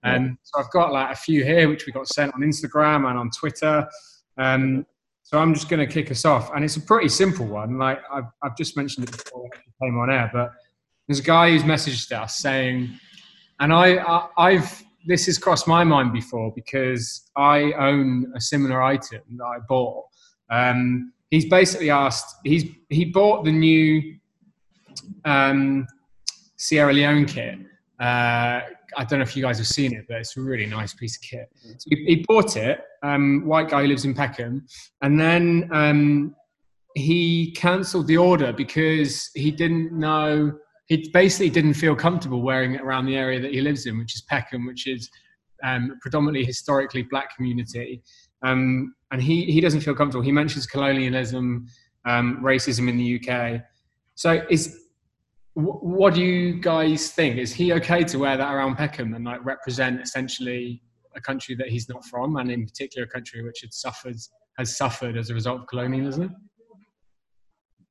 And 0.04 0.30
um, 0.30 0.38
so 0.42 0.60
I've 0.60 0.72
got 0.72 0.92
like 0.92 1.12
a 1.12 1.16
few 1.16 1.44
here 1.44 1.70
which 1.70 1.86
we 1.86 1.92
got 1.94 2.08
sent 2.08 2.34
on 2.34 2.42
Instagram 2.42 3.08
and 3.08 3.18
on 3.18 3.30
Twitter. 3.30 3.88
Um, 4.38 4.88
so 5.22 5.38
I'm 5.38 5.54
just 5.54 5.70
going 5.70 5.80
to 5.80 5.92
kick 5.92 6.10
us 6.10 6.26
off, 6.26 6.52
and 6.54 6.66
it's 6.66 6.78
a 6.78 6.82
pretty 6.82 7.10
simple 7.10 7.46
one. 7.46 7.78
Like 7.78 8.00
I've, 8.12 8.26
I've 8.42 8.58
just 8.58 8.76
mentioned 8.76 9.08
it 9.08 9.12
before 9.12 9.46
I 9.46 9.86
came 9.86 9.98
on 10.00 10.12
air, 10.12 10.32
but 10.34 10.52
there's 11.08 11.20
a 11.20 11.24
guy 11.24 11.52
who's 11.52 11.64
messaged 11.64 12.12
us 12.12 12.38
saying, 12.38 12.90
and 13.60 13.72
I, 13.72 13.98
I 13.98 14.28
I've 14.38 14.84
this 15.06 15.28
has 15.28 15.38
crossed 15.38 15.68
my 15.68 15.84
mind 15.84 16.12
before 16.12 16.52
because 16.56 17.30
I 17.38 17.72
own 17.74 18.34
a 18.36 18.42
similar 18.42 18.82
item 18.82 19.22
that 19.38 19.46
I 19.46 19.60
bought. 19.70 20.06
Um, 20.50 21.14
he's 21.30 21.46
basically 21.46 21.90
asked. 21.90 22.36
He's 22.44 22.66
he 22.90 23.06
bought 23.06 23.46
the 23.46 23.52
new 23.52 24.18
um, 25.26 25.88
Sierra 26.58 26.94
Leone 26.94 27.26
kit. 27.26 27.60
Uh, 28.00 28.62
I 28.96 29.06
don't 29.06 29.20
know 29.20 29.24
if 29.24 29.36
you 29.36 29.44
guys 29.44 29.58
have 29.58 29.68
seen 29.68 29.94
it, 29.94 30.06
but 30.08 30.18
it's 30.18 30.38
a 30.38 30.42
really 30.42 30.66
nice 30.66 30.94
piece 30.94 31.16
of 31.16 31.22
kit. 31.22 31.50
So 31.62 31.88
he, 31.90 32.06
he 32.06 32.26
bought 32.28 32.58
it. 32.58 32.82
Um, 33.02 33.46
white 33.46 33.70
guy 33.70 33.82
who 33.82 33.88
lives 33.88 34.06
in 34.06 34.14
Peckham, 34.14 34.66
and 35.02 35.20
then 35.20 35.70
um, 35.72 36.36
he 36.96 37.52
cancelled 37.52 38.08
the 38.08 38.18
order 38.18 38.54
because 38.54 39.30
he 39.36 39.52
didn't 39.52 39.92
know. 39.92 40.54
He 40.88 41.10
basically 41.14 41.50
didn't 41.50 41.74
feel 41.76 41.96
comfortable 41.96 42.42
wearing 42.42 42.76
it 42.76 42.82
around 42.82 43.06
the 43.06 43.16
area 43.16 43.40
that 43.40 43.52
he 43.52 43.62
lives 43.62 43.86
in, 43.86 43.98
which 43.98 44.16
is 44.16 44.22
Peckham, 44.22 44.66
which 44.66 44.88
is 44.88 45.10
um, 45.64 45.98
predominantly 46.02 46.46
historically 46.46 47.04
black 47.04 47.36
community. 47.36 48.02
Um, 48.44 48.94
and 49.12 49.22
he, 49.22 49.46
he 49.46 49.62
doesn't 49.62 49.82
feel 49.82 49.96
comfortable. 49.96 50.24
He 50.24 50.32
mentions 50.32 50.68
colonialism, 50.68 51.68
um, 52.06 52.42
racism 52.44 52.90
in 52.90 52.98
the 52.98 53.20
UK. 53.20 53.62
So 54.16 54.46
is 54.50 54.83
what 55.56 56.16
do 56.16 56.22
you 56.22 56.60
guys 56.60 57.12
think? 57.12 57.38
Is 57.38 57.54
he 57.54 57.74
okay 57.74 58.04
to 58.04 58.18
wear 58.18 58.38
that 58.38 58.54
around 58.54 58.76
Peckham 58.76 59.14
and 59.14 59.24
like 59.24 59.44
represent 59.46 60.02
essentially 60.02 60.82
a 61.16 61.22
country 61.22 61.56
that 61.56 61.70
he's 61.70 61.88
not 61.90 62.04
from, 62.06 62.38
and 62.38 62.52
in 62.52 62.66
particular 62.66 63.06
a 63.06 63.10
country 63.10 63.44
which 63.44 63.62
had 63.62 63.74
suffered 63.74 64.16
has 64.58 64.76
suffered 64.76 65.18
as 65.18 65.30
a 65.30 65.34
result 65.34 65.62
of 65.62 65.68
colonialism? 65.68 66.36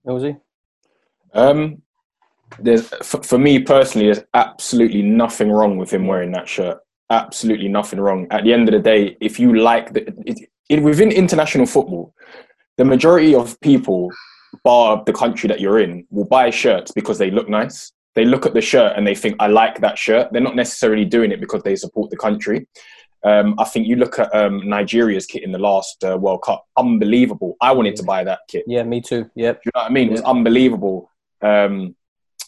Millsy? 0.06 0.40
Um, 1.34 1.82
there's 2.58 2.88
for, 2.88 3.22
for 3.22 3.38
me 3.38 3.60
personally, 3.60 4.06
there's 4.06 4.24
absolutely 4.34 5.02
nothing 5.02 5.50
wrong 5.50 5.76
with 5.76 5.92
him 5.92 6.06
wearing 6.06 6.32
that 6.32 6.48
shirt. 6.48 6.78
Absolutely 7.10 7.68
nothing 7.68 8.00
wrong. 8.00 8.26
At 8.30 8.44
the 8.44 8.52
end 8.52 8.68
of 8.68 8.72
the 8.72 8.80
day, 8.80 9.16
if 9.20 9.38
you 9.38 9.56
like 9.58 9.92
the 9.92 10.08
it, 10.26 10.48
it, 10.68 10.82
within 10.82 11.12
international 11.12 11.66
football, 11.66 12.14
the 12.76 12.84
majority 12.84 13.34
of 13.34 13.58
people 13.60 14.10
bar 14.64 14.96
of 14.96 15.04
the 15.04 15.12
country 15.12 15.48
that 15.48 15.60
you're 15.60 15.80
in, 15.80 16.06
will 16.10 16.24
buy 16.26 16.50
shirts 16.50 16.92
because 16.92 17.18
they 17.18 17.30
look 17.30 17.48
nice. 17.48 17.92
They 18.14 18.24
look 18.24 18.44
at 18.44 18.54
the 18.54 18.60
shirt 18.60 18.92
and 18.96 19.06
they 19.06 19.14
think, 19.14 19.36
I 19.40 19.46
like 19.46 19.80
that 19.80 19.96
shirt. 19.96 20.32
They're 20.32 20.42
not 20.42 20.56
necessarily 20.56 21.04
doing 21.04 21.32
it 21.32 21.40
because 21.40 21.62
they 21.62 21.76
support 21.76 22.10
the 22.10 22.16
country. 22.16 22.66
Um, 23.24 23.54
I 23.58 23.64
think 23.64 23.86
you 23.86 23.96
look 23.96 24.18
at 24.18 24.34
um, 24.34 24.68
Nigeria's 24.68 25.26
kit 25.26 25.44
in 25.44 25.52
the 25.52 25.58
last 25.58 26.02
uh, 26.04 26.18
World 26.18 26.42
Cup, 26.42 26.66
unbelievable. 26.76 27.56
I 27.60 27.72
wanted 27.72 27.96
to 27.96 28.02
buy 28.02 28.24
that 28.24 28.40
kit. 28.48 28.64
Yeah, 28.66 28.82
me 28.82 29.00
too. 29.00 29.30
Yep. 29.34 29.62
Do 29.62 29.66
you 29.66 29.72
know 29.74 29.82
what 29.82 29.90
I 29.90 29.94
mean? 29.94 30.08
It 30.08 30.12
was 30.12 30.20
unbelievable. 30.22 31.08
Um, 31.40 31.94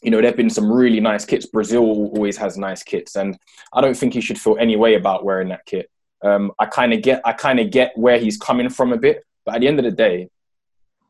you 0.02 0.10
know, 0.10 0.18
there 0.18 0.26
have 0.26 0.36
been 0.36 0.50
some 0.50 0.70
really 0.70 1.00
nice 1.00 1.24
kits. 1.24 1.46
Brazil 1.46 1.82
always 1.82 2.36
has 2.36 2.58
nice 2.58 2.82
kits, 2.82 3.16
and 3.16 3.38
I 3.72 3.80
don't 3.80 3.96
think 3.96 4.12
he 4.12 4.20
should 4.20 4.38
feel 4.38 4.56
any 4.58 4.76
way 4.76 4.96
about 4.96 5.24
wearing 5.24 5.48
that 5.48 5.64
kit. 5.64 5.88
Um, 6.22 6.52
I 6.58 6.66
kind 6.66 6.92
of 6.92 7.00
get, 7.02 7.22
I 7.24 7.32
kind 7.32 7.60
of 7.60 7.70
get 7.70 7.96
where 7.96 8.18
he's 8.18 8.36
coming 8.36 8.68
from 8.68 8.92
a 8.92 8.98
bit, 8.98 9.24
But 9.44 9.56
at 9.56 9.60
the 9.60 9.68
end 9.68 9.78
of 9.78 9.84
the 9.84 9.90
day, 9.90 10.28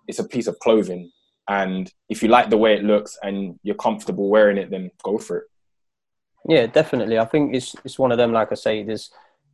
it's 0.06 0.18
a 0.18 0.28
piece 0.28 0.46
of 0.46 0.58
clothing, 0.58 1.10
and 1.48 1.92
if 2.08 2.22
you 2.22 2.28
like 2.28 2.50
the 2.50 2.56
way 2.56 2.74
it 2.74 2.84
looks 2.84 3.18
and 3.22 3.58
you're 3.62 3.74
comfortable 3.74 4.28
wearing 4.28 4.58
it, 4.58 4.70
then 4.70 4.90
go 5.02 5.18
for 5.18 5.38
it. 5.38 5.44
Yeah, 6.46 6.66
definitely. 6.66 7.18
I 7.18 7.24
think 7.24 7.54
it's 7.54 7.74
it's 7.84 7.98
one 7.98 8.12
of 8.12 8.18
them. 8.18 8.32
Like 8.32 8.52
I 8.52 8.54
say, 8.54 8.82
there's 8.82 9.10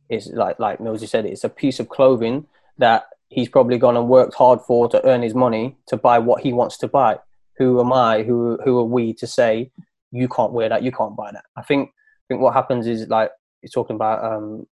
is 0.09 0.27
like 0.33 0.59
like 0.59 0.79
Millsy 0.79 1.07
said, 1.07 1.25
it's 1.25 1.43
a 1.43 1.49
piece 1.49 1.79
of 1.79 1.89
clothing 1.89 2.47
that 2.77 3.05
he's 3.29 3.49
probably 3.49 3.77
gone 3.77 3.95
and 3.97 4.09
worked 4.09 4.35
hard 4.35 4.59
for 4.61 4.89
to 4.89 5.05
earn 5.07 5.21
his 5.21 5.33
money 5.33 5.77
to 5.87 5.97
buy 5.97 6.19
what 6.19 6.43
he 6.43 6.53
wants 6.53 6.77
to 6.79 6.87
buy. 6.87 7.17
Who 7.57 7.79
am 7.79 7.93
I? 7.93 8.23
Who 8.23 8.59
who 8.63 8.77
are 8.79 8.85
we 8.85 9.13
to 9.15 9.27
say 9.27 9.71
you 10.11 10.27
can't 10.27 10.51
wear 10.51 10.69
that? 10.69 10.83
You 10.83 10.91
can't 10.91 11.15
buy 11.15 11.31
that. 11.31 11.45
I 11.55 11.61
think 11.61 11.89
I 11.89 12.23
think 12.27 12.41
what 12.41 12.53
happens 12.53 12.87
is 12.87 13.07
like 13.07 13.31
you're 13.61 13.69
talking 13.69 13.95
about 13.95 14.23
um, 14.23 14.67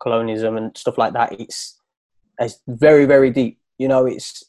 colonialism 0.00 0.56
and 0.56 0.76
stuff 0.76 0.96
like 0.96 1.12
that. 1.12 1.38
It's 1.38 1.78
it's 2.38 2.60
very 2.66 3.04
very 3.04 3.30
deep. 3.30 3.58
You 3.76 3.88
know, 3.88 4.06
it's 4.06 4.42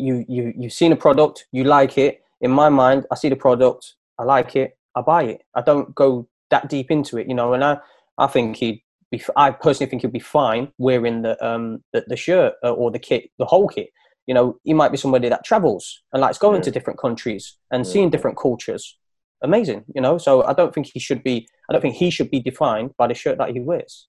you 0.00 0.24
you 0.28 0.52
you've 0.56 0.72
seen 0.72 0.92
a 0.92 0.96
product, 0.96 1.46
you 1.52 1.64
like 1.64 1.98
it. 1.98 2.22
In 2.40 2.50
my 2.50 2.68
mind, 2.68 3.06
I 3.12 3.14
see 3.16 3.28
the 3.28 3.36
product, 3.36 3.94
I 4.18 4.24
like 4.24 4.56
it, 4.56 4.76
I 4.94 5.00
buy 5.02 5.22
it. 5.24 5.40
I 5.54 5.60
don't 5.60 5.94
go 5.94 6.28
that 6.50 6.68
deep 6.68 6.90
into 6.90 7.18
it, 7.18 7.28
you 7.28 7.34
know. 7.34 7.52
And 7.54 7.62
I 7.64 7.78
I 8.18 8.26
think 8.26 8.56
he'd 8.56 8.82
be. 9.10 9.22
I 9.36 9.50
personally 9.50 9.90
think 9.90 10.02
he'd 10.02 10.12
be 10.12 10.18
fine 10.40 10.72
wearing 10.78 11.22
the 11.22 11.34
um 11.46 11.84
the, 11.92 12.04
the 12.08 12.16
shirt 12.16 12.54
uh, 12.64 12.72
or 12.72 12.90
the 12.90 12.98
kit, 12.98 13.30
the 13.38 13.44
whole 13.46 13.68
kit. 13.68 13.90
You 14.26 14.34
know, 14.34 14.58
he 14.64 14.74
might 14.74 14.92
be 14.92 14.98
somebody 14.98 15.28
that 15.28 15.44
travels 15.44 16.02
and 16.12 16.20
likes 16.22 16.38
going 16.38 16.56
Yeah. 16.56 16.62
to 16.66 16.70
different 16.70 16.98
countries 17.00 17.56
and 17.72 17.84
Yeah. 17.84 17.92
seeing 17.92 18.10
different 18.10 18.36
cultures. 18.38 18.96
Amazing, 19.42 19.84
you 19.94 20.00
know. 20.02 20.18
So 20.18 20.42
I 20.44 20.52
don't 20.52 20.72
think 20.74 20.86
he 20.92 21.00
should 21.00 21.22
be. 21.22 21.46
I 21.68 21.72
don't 21.72 21.82
think 21.82 21.96
he 21.96 22.10
should 22.10 22.30
be 22.30 22.40
defined 22.40 22.90
by 22.98 23.06
the 23.08 23.14
shirt 23.14 23.38
that 23.38 23.50
he 23.50 23.60
wears. 23.60 24.06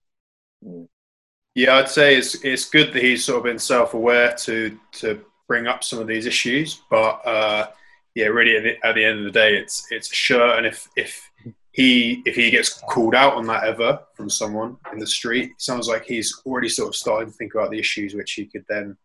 Yeah, 1.54 1.76
I'd 1.76 1.88
say 1.88 2.16
it's 2.16 2.34
it's 2.44 2.68
good 2.68 2.92
that 2.92 3.02
he's 3.02 3.24
sort 3.24 3.38
of 3.38 3.44
been 3.44 3.58
self-aware 3.58 4.34
to 4.44 4.78
to 5.00 5.24
bring 5.52 5.66
up 5.66 5.84
some 5.84 5.98
of 5.98 6.06
these 6.06 6.24
issues, 6.24 6.80
but 6.88 7.20
uh, 7.26 7.66
yeah, 8.14 8.24
really 8.24 8.56
at 8.56 8.62
the, 8.62 8.86
at 8.88 8.94
the 8.94 9.04
end 9.04 9.18
of 9.18 9.24
the 9.26 9.38
day, 9.38 9.54
it's 9.54 9.86
it's 9.90 10.10
a 10.10 10.14
shirt, 10.14 10.56
and 10.56 10.66
if 10.66 10.88
if 10.96 11.30
he 11.72 12.22
if 12.24 12.34
he 12.34 12.50
gets 12.50 12.70
called 12.70 13.14
out 13.14 13.34
on 13.34 13.46
that 13.46 13.64
ever 13.64 14.00
from 14.14 14.30
someone 14.30 14.78
in 14.94 14.98
the 14.98 15.06
street, 15.06 15.50
it 15.50 15.60
sounds 15.60 15.88
like 15.88 16.06
he's 16.06 16.40
already 16.46 16.70
sort 16.70 16.88
of 16.88 16.96
starting 16.96 17.30
to 17.30 17.36
think 17.36 17.52
about 17.54 17.70
the 17.70 17.78
issues 17.78 18.14
which 18.14 18.32
he 18.32 18.46
could 18.46 18.64
then, 18.66 18.96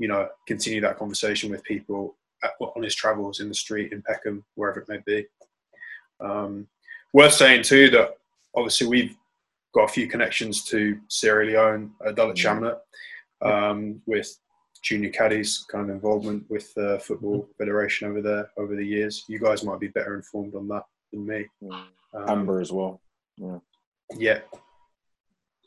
you 0.00 0.08
know, 0.08 0.28
continue 0.48 0.80
that 0.80 0.98
conversation 0.98 1.52
with 1.52 1.62
people 1.62 2.16
at, 2.42 2.50
on 2.60 2.82
his 2.82 2.96
travels 2.96 3.38
in 3.38 3.48
the 3.48 3.54
street 3.54 3.92
in 3.92 4.02
Peckham, 4.02 4.44
wherever 4.56 4.80
it 4.80 4.88
may 4.88 4.98
be. 5.06 5.24
Um, 6.18 6.66
worth 7.12 7.34
saying 7.34 7.62
too 7.62 7.90
that 7.90 8.16
obviously 8.56 8.88
we've 8.88 9.16
got 9.72 9.84
a 9.84 9.92
few 9.92 10.08
connections 10.08 10.64
to 10.64 10.98
Sierra 11.06 11.46
Leone, 11.46 11.92
uh, 12.04 12.10
Dulwich 12.10 12.42
Hamlet, 12.42 12.78
um, 13.40 14.02
with 14.06 14.36
Junior 14.82 15.10
Kadi's 15.10 15.64
kind 15.70 15.88
of 15.88 15.94
involvement 15.94 16.44
with 16.50 16.74
the 16.74 17.00
football 17.04 17.48
federation 17.56 18.08
over 18.08 18.20
there 18.20 18.50
over 18.58 18.74
the 18.74 18.84
years. 18.84 19.24
You 19.28 19.38
guys 19.38 19.64
might 19.64 19.80
be 19.80 19.88
better 19.88 20.16
informed 20.16 20.54
on 20.54 20.68
that 20.68 20.82
than 21.12 21.26
me. 21.26 21.46
Mm. 21.62 21.72
Um, 22.14 22.28
Amber 22.28 22.60
as 22.60 22.72
well. 22.72 23.00
yeah, 23.38 23.58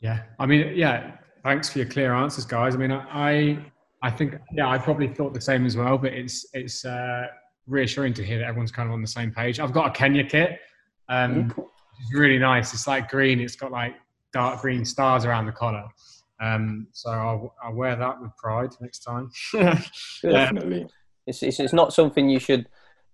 Yeah, 0.00 0.22
I 0.38 0.46
mean, 0.46 0.76
yeah. 0.76 1.16
Thanks 1.42 1.68
for 1.68 1.78
your 1.78 1.88
clear 1.88 2.12
answers, 2.12 2.44
guys. 2.44 2.74
I 2.74 2.78
mean, 2.78 2.92
I, 2.92 3.58
I 4.02 4.10
think, 4.10 4.34
yeah, 4.52 4.68
I 4.68 4.78
probably 4.78 5.08
thought 5.08 5.32
the 5.32 5.40
same 5.40 5.64
as 5.64 5.76
well. 5.76 5.96
But 5.96 6.12
it's 6.12 6.46
it's 6.52 6.84
uh, 6.84 7.26
reassuring 7.66 8.14
to 8.14 8.24
hear 8.24 8.38
that 8.38 8.46
everyone's 8.46 8.72
kind 8.72 8.88
of 8.88 8.92
on 8.92 9.00
the 9.00 9.08
same 9.08 9.32
page. 9.32 9.60
I've 9.60 9.72
got 9.72 9.88
a 9.88 9.90
Kenya 9.90 10.24
kit. 10.24 10.60
Um, 11.08 11.54
It's 12.00 12.12
really 12.12 12.38
nice. 12.38 12.74
It's 12.74 12.86
like 12.86 13.08
green. 13.08 13.40
It's 13.40 13.56
got 13.56 13.72
like 13.72 13.94
dark 14.32 14.60
green 14.60 14.84
stars 14.84 15.24
around 15.24 15.46
the 15.46 15.52
collar. 15.52 15.84
Um, 16.40 16.88
so 16.92 17.10
I'll, 17.10 17.54
I'll 17.62 17.74
wear 17.74 17.96
that 17.96 18.20
with 18.20 18.36
pride 18.36 18.70
next 18.80 19.00
time. 19.00 19.30
Good. 19.52 19.82
Definitely. 20.22 20.86
It's, 21.26 21.42
it's 21.42 21.58
it's 21.58 21.72
not 21.72 21.92
something 21.92 22.28
you 22.28 22.38
should, 22.38 22.68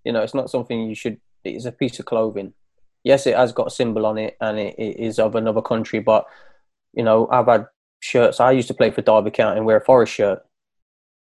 you 0.04 0.12
know, 0.12 0.22
it's 0.22 0.34
not 0.34 0.50
something 0.50 0.88
you 0.88 0.94
should. 0.94 1.20
It's 1.44 1.64
a 1.64 1.72
piece 1.72 1.98
of 1.98 2.04
clothing. 2.04 2.52
Yes, 3.04 3.26
it 3.26 3.36
has 3.36 3.52
got 3.52 3.68
a 3.68 3.70
symbol 3.70 4.06
on 4.06 4.18
it, 4.18 4.36
and 4.40 4.58
it, 4.58 4.74
it 4.78 4.98
is 4.98 5.18
of 5.18 5.34
another 5.34 5.62
country. 5.62 6.00
But 6.00 6.26
you 6.92 7.02
know, 7.02 7.28
I've 7.30 7.46
had 7.46 7.66
shirts. 8.00 8.40
I 8.40 8.52
used 8.52 8.68
to 8.68 8.74
play 8.74 8.90
for 8.90 9.02
Derby 9.02 9.30
County 9.30 9.56
and 9.56 9.66
wear 9.66 9.78
a 9.78 9.84
Forest 9.84 10.12
shirt. 10.12 10.40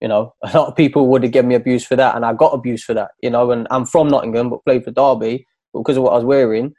You 0.00 0.08
know, 0.08 0.34
a 0.42 0.58
lot 0.58 0.68
of 0.68 0.76
people 0.76 1.06
would 1.08 1.22
have 1.22 1.32
given 1.32 1.48
me 1.48 1.54
abuse 1.54 1.86
for 1.86 1.96
that, 1.96 2.16
and 2.16 2.24
I 2.24 2.32
got 2.32 2.54
abuse 2.54 2.82
for 2.82 2.94
that. 2.94 3.12
You 3.22 3.30
know, 3.30 3.50
and 3.50 3.66
I'm 3.70 3.86
from 3.86 4.08
Nottingham, 4.08 4.50
but 4.50 4.64
played 4.64 4.84
for 4.84 4.90
Derby 4.90 5.46
but 5.74 5.80
because 5.80 5.96
of 5.96 6.04
what 6.04 6.12
I 6.12 6.16
was 6.16 6.24
wearing. 6.24 6.74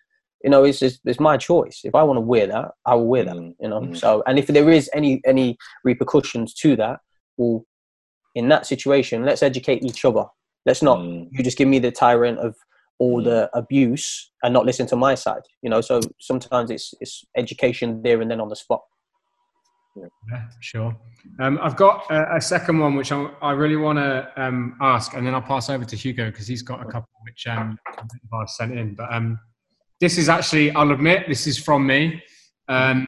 You 0.46 0.52
know, 0.52 0.64
it's 0.64 0.78
just 0.80 1.00
it's 1.06 1.20
my 1.20 1.38
choice. 1.38 1.82
If 1.84 1.96
I 1.96 2.04
want 2.04 2.18
to 2.18 2.22
wear 2.22 2.46
that, 2.46 2.68
I 2.86 2.94
will 2.94 3.08
wear 3.08 3.26
that. 3.26 3.36
Mm, 3.36 3.56
You 3.60 3.70
know, 3.70 3.82
mm. 3.82 3.98
so 3.98 4.22
and 4.28 4.38
if 4.38 4.46
there 4.46 4.70
is 4.70 4.90
any 4.94 5.20
any 5.26 5.58
repercussions 5.84 6.54
to 6.62 6.76
that, 6.76 7.00
well, 7.38 7.66
in 8.36 8.48
that 8.50 8.68
situation, 8.68 9.26
let's 9.26 9.42
educate 9.42 9.82
each 9.84 10.06
other. 10.06 10.26
Let's 10.68 10.84
not 10.84 11.00
Mm. 11.00 11.30
you 11.32 11.44
just 11.44 11.58
give 11.58 11.68
me 11.68 11.80
the 11.80 11.92
tyrant 11.92 12.38
of 12.38 12.56
all 13.00 13.22
Mm. 13.22 13.24
the 13.30 13.50
abuse 13.62 14.32
and 14.44 14.54
not 14.54 14.68
listen 14.68 14.86
to 14.88 14.96
my 14.96 15.16
side. 15.16 15.42
You 15.64 15.72
know, 15.72 15.82
so 15.82 16.00
sometimes 16.20 16.70
it's 16.70 16.94
it's 17.02 17.26
education 17.36 18.04
there 18.04 18.22
and 18.22 18.30
then 18.30 18.40
on 18.40 18.50
the 18.50 18.56
spot. 18.56 18.82
Yeah, 20.32 20.44
sure. 20.60 20.96
Um, 21.40 21.58
I've 21.66 21.78
got 21.78 22.06
a, 22.12 22.36
a 22.36 22.42
second 22.42 22.78
one 22.80 22.96
which 22.96 23.12
I, 23.12 23.20
I 23.42 23.52
really 23.54 23.78
want 23.78 23.98
to 23.98 24.12
um, 24.38 24.76
ask, 24.82 25.16
and 25.16 25.26
then 25.26 25.34
I'll 25.34 25.42
pass 25.56 25.70
over 25.72 25.86
to 25.86 25.96
Hugo 25.96 26.26
because 26.30 26.48
he's 26.48 26.62
got 26.62 26.82
a 26.82 26.86
couple 26.86 27.10
which 27.24 27.48
um, 27.48 27.80
I've 28.34 28.50
sent 28.50 28.78
in. 28.78 28.94
But 28.94 29.12
um, 29.12 29.40
this 30.00 30.18
is 30.18 30.30
actually, 30.30 30.72
I'll 30.72 30.92
admit, 30.92 31.28
this 31.28 31.48
is 31.48 31.58
from 31.58 31.86
me, 31.88 32.22
um, 32.68 33.06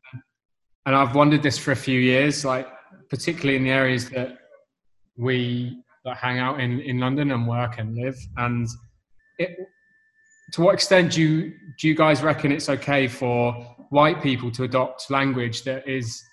and 0.85 0.95
I've 0.95 1.15
wondered 1.15 1.43
this 1.43 1.57
for 1.57 1.71
a 1.71 1.75
few 1.75 1.99
years, 1.99 2.45
like 2.45 2.67
particularly 3.09 3.57
in 3.57 3.63
the 3.63 3.71
areas 3.71 4.09
that 4.11 4.37
we 5.17 5.83
like, 6.05 6.17
hang 6.17 6.39
out 6.39 6.59
in 6.61 6.79
in 6.79 6.99
London 6.99 7.31
and 7.31 7.47
work 7.47 7.77
and 7.79 7.95
live. 7.95 8.17
And 8.37 8.67
it, 9.37 9.57
to 10.53 10.61
what 10.61 10.73
extent 10.73 11.13
do 11.13 11.21
you 11.21 11.53
do 11.79 11.87
you 11.89 11.95
guys 11.95 12.23
reckon 12.23 12.51
it's 12.51 12.69
okay 12.69 13.07
for 13.07 13.53
white 13.89 14.21
people 14.21 14.51
to 14.51 14.63
adopt 14.63 15.09
language 15.11 15.63
that 15.63 15.87
is 15.87 16.23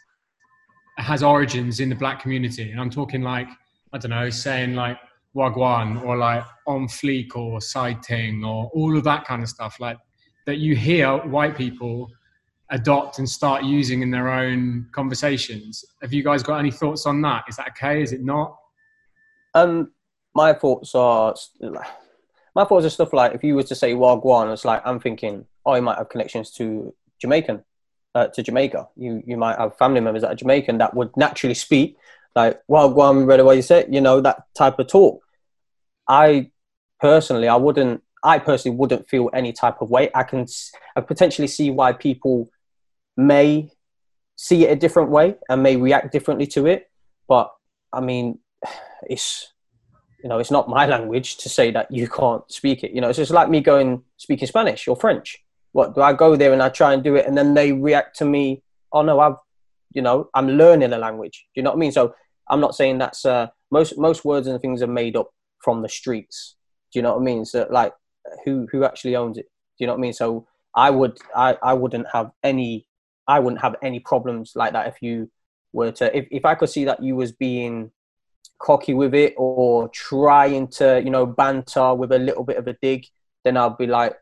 has 0.98 1.22
origins 1.22 1.80
in 1.80 1.88
the 1.88 1.94
black 1.94 2.20
community. 2.20 2.70
And 2.70 2.80
I'm 2.80 2.90
talking 2.90 3.22
like, 3.22 3.48
I 3.92 3.98
don't 3.98 4.10
know, 4.10 4.30
saying 4.30 4.74
like 4.74 4.98
wagwan 5.36 6.04
or 6.04 6.16
like 6.16 6.44
on 6.68 6.86
fleek 6.86 7.34
or 7.34 7.60
side 7.60 8.02
ting 8.02 8.44
or 8.44 8.70
all 8.72 8.96
of 8.96 9.02
that 9.04 9.24
kind 9.24 9.42
of 9.42 9.48
stuff. 9.48 9.80
Like 9.80 9.98
that 10.46 10.58
you 10.58 10.76
hear 10.76 11.16
white 11.18 11.56
people 11.56 12.10
adopt 12.70 13.18
and 13.18 13.28
start 13.28 13.64
using 13.64 14.02
in 14.02 14.10
their 14.10 14.28
own 14.28 14.86
conversations. 14.92 15.84
Have 16.02 16.12
you 16.12 16.22
guys 16.22 16.42
got 16.42 16.58
any 16.58 16.70
thoughts 16.70 17.06
on 17.06 17.20
that? 17.22 17.44
Is 17.48 17.56
that 17.56 17.68
okay? 17.68 18.02
Is 18.02 18.12
it 18.12 18.22
not? 18.22 18.56
Um, 19.54 19.92
my 20.34 20.52
thoughts 20.52 20.94
are 20.94 21.34
my 22.54 22.64
thoughts 22.64 22.86
are 22.86 22.90
stuff 22.90 23.12
like 23.12 23.34
if 23.34 23.44
you 23.44 23.54
were 23.54 23.62
to 23.64 23.74
say 23.74 23.94
Wagwan, 23.94 24.52
it's 24.52 24.64
like 24.64 24.82
I'm 24.84 25.00
thinking, 25.00 25.46
oh, 25.64 25.74
you 25.74 25.82
might 25.82 25.98
have 25.98 26.08
connections 26.08 26.50
to 26.52 26.94
Jamaican, 27.20 27.64
uh, 28.14 28.28
to 28.28 28.42
Jamaica. 28.42 28.88
You 28.96 29.22
you 29.26 29.36
might 29.36 29.58
have 29.58 29.76
family 29.76 30.00
members 30.00 30.22
that 30.22 30.32
are 30.32 30.36
Jamaican 30.36 30.78
that 30.78 30.94
would 30.94 31.16
naturally 31.16 31.54
speak 31.54 31.96
like 32.34 32.60
Wagwan, 32.68 33.26
right 33.26 33.40
away 33.40 33.56
you 33.56 33.62
say, 33.62 33.86
you 33.88 34.00
know, 34.00 34.20
that 34.20 34.42
type 34.54 34.78
of 34.78 34.88
talk. 34.88 35.22
I 36.08 36.50
personally, 37.00 37.48
I 37.48 37.56
wouldn't. 37.56 38.02
I 38.24 38.38
personally 38.38 38.76
wouldn't 38.76 39.08
feel 39.08 39.30
any 39.34 39.52
type 39.52 39.82
of 39.82 39.90
way. 39.90 40.10
I 40.14 40.22
can, 40.22 40.46
I 40.96 41.02
potentially 41.02 41.46
see 41.46 41.70
why 41.70 41.92
people 41.92 42.48
may 43.16 43.70
see 44.36 44.66
it 44.66 44.72
a 44.72 44.76
different 44.76 45.10
way 45.10 45.36
and 45.48 45.62
may 45.62 45.76
react 45.76 46.10
differently 46.10 46.46
to 46.48 46.66
it. 46.66 46.90
But 47.28 47.52
I 47.92 48.00
mean, 48.00 48.38
it's 49.08 49.52
you 50.22 50.30
know, 50.30 50.38
it's 50.38 50.50
not 50.50 50.68
my 50.68 50.86
language 50.94 51.36
to 51.36 51.48
say 51.48 51.70
that 51.70 51.90
you 51.90 52.08
can't 52.08 52.50
speak 52.50 52.82
it. 52.82 52.92
You 52.92 53.02
know, 53.02 53.10
it's 53.10 53.18
just 53.18 53.30
like 53.30 53.50
me 53.50 53.60
going 53.60 54.02
speaking 54.16 54.48
Spanish 54.48 54.88
or 54.88 54.96
French. 54.96 55.38
What 55.72 55.94
do 55.94 56.00
I 56.00 56.14
go 56.14 56.34
there 56.34 56.52
and 56.52 56.62
I 56.62 56.70
try 56.70 56.94
and 56.94 57.04
do 57.04 57.14
it, 57.16 57.26
and 57.26 57.36
then 57.36 57.54
they 57.54 57.72
react 57.72 58.16
to 58.18 58.24
me? 58.24 58.62
Oh 58.92 59.02
no, 59.02 59.20
I've, 59.20 59.36
you 59.92 60.02
know, 60.02 60.30
I'm 60.34 60.48
learning 60.48 60.92
a 60.92 60.98
language. 60.98 61.46
Do 61.54 61.60
you 61.60 61.62
know 61.62 61.70
what 61.70 61.76
I 61.76 61.80
mean? 61.80 61.92
So 61.92 62.14
I'm 62.48 62.60
not 62.60 62.74
saying 62.74 62.98
that's 62.98 63.26
uh, 63.26 63.48
most 63.70 63.98
most 63.98 64.24
words 64.24 64.46
and 64.46 64.58
things 64.60 64.82
are 64.82 64.86
made 64.86 65.16
up 65.16 65.30
from 65.62 65.82
the 65.82 65.88
streets. 65.88 66.56
Do 66.92 66.98
you 66.98 67.02
know 67.02 67.14
what 67.14 67.20
I 67.20 67.24
mean? 67.24 67.44
So 67.44 67.66
like, 67.70 67.92
who 68.44 68.66
who 68.70 68.84
actually 68.84 69.16
owns 69.16 69.38
it? 69.38 69.46
Do 69.78 69.84
you 69.84 69.86
know 69.86 69.94
what 69.94 69.98
I 69.98 70.02
mean? 70.02 70.12
So 70.12 70.46
I 70.74 70.90
would 70.90 71.18
I 71.34 71.56
I 71.62 71.74
wouldn't 71.74 72.06
have 72.12 72.30
any 72.42 72.86
I 73.26 73.38
wouldn't 73.38 73.62
have 73.62 73.76
any 73.82 74.00
problems 74.00 74.52
like 74.54 74.72
that 74.72 74.88
if 74.88 75.02
you 75.02 75.30
were 75.72 75.92
to 75.92 76.16
if, 76.16 76.26
if 76.30 76.44
I 76.44 76.54
could 76.54 76.70
see 76.70 76.84
that 76.84 77.02
you 77.02 77.16
was 77.16 77.32
being 77.32 77.90
cocky 78.58 78.94
with 78.94 79.14
it 79.14 79.34
or 79.36 79.88
trying 79.88 80.68
to 80.68 81.02
you 81.04 81.10
know 81.10 81.26
banter 81.26 81.94
with 81.94 82.12
a 82.12 82.18
little 82.18 82.44
bit 82.44 82.56
of 82.56 82.66
a 82.68 82.74
dig 82.80 83.06
then 83.44 83.56
I'd 83.56 83.76
be 83.76 83.86
like 83.86 84.14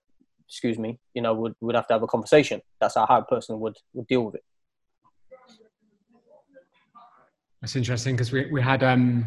excuse 0.49 0.78
me 0.78 0.99
you 1.14 1.23
know 1.23 1.35
would 1.35 1.54
would 1.61 1.75
have 1.75 1.87
to 1.88 1.94
have 1.94 2.02
a 2.02 2.06
conversation 2.06 2.61
that's 2.80 2.94
how 2.94 3.06
a 3.09 3.25
person 3.25 3.61
would 3.61 3.76
would 3.92 4.06
deal 4.06 4.23
with 4.23 4.37
it 4.37 4.44
That's 7.62 7.76
interesting 7.76 8.16
because 8.16 8.32
we, 8.32 8.50
we 8.50 8.61
had, 8.61 8.82
um, 8.82 9.25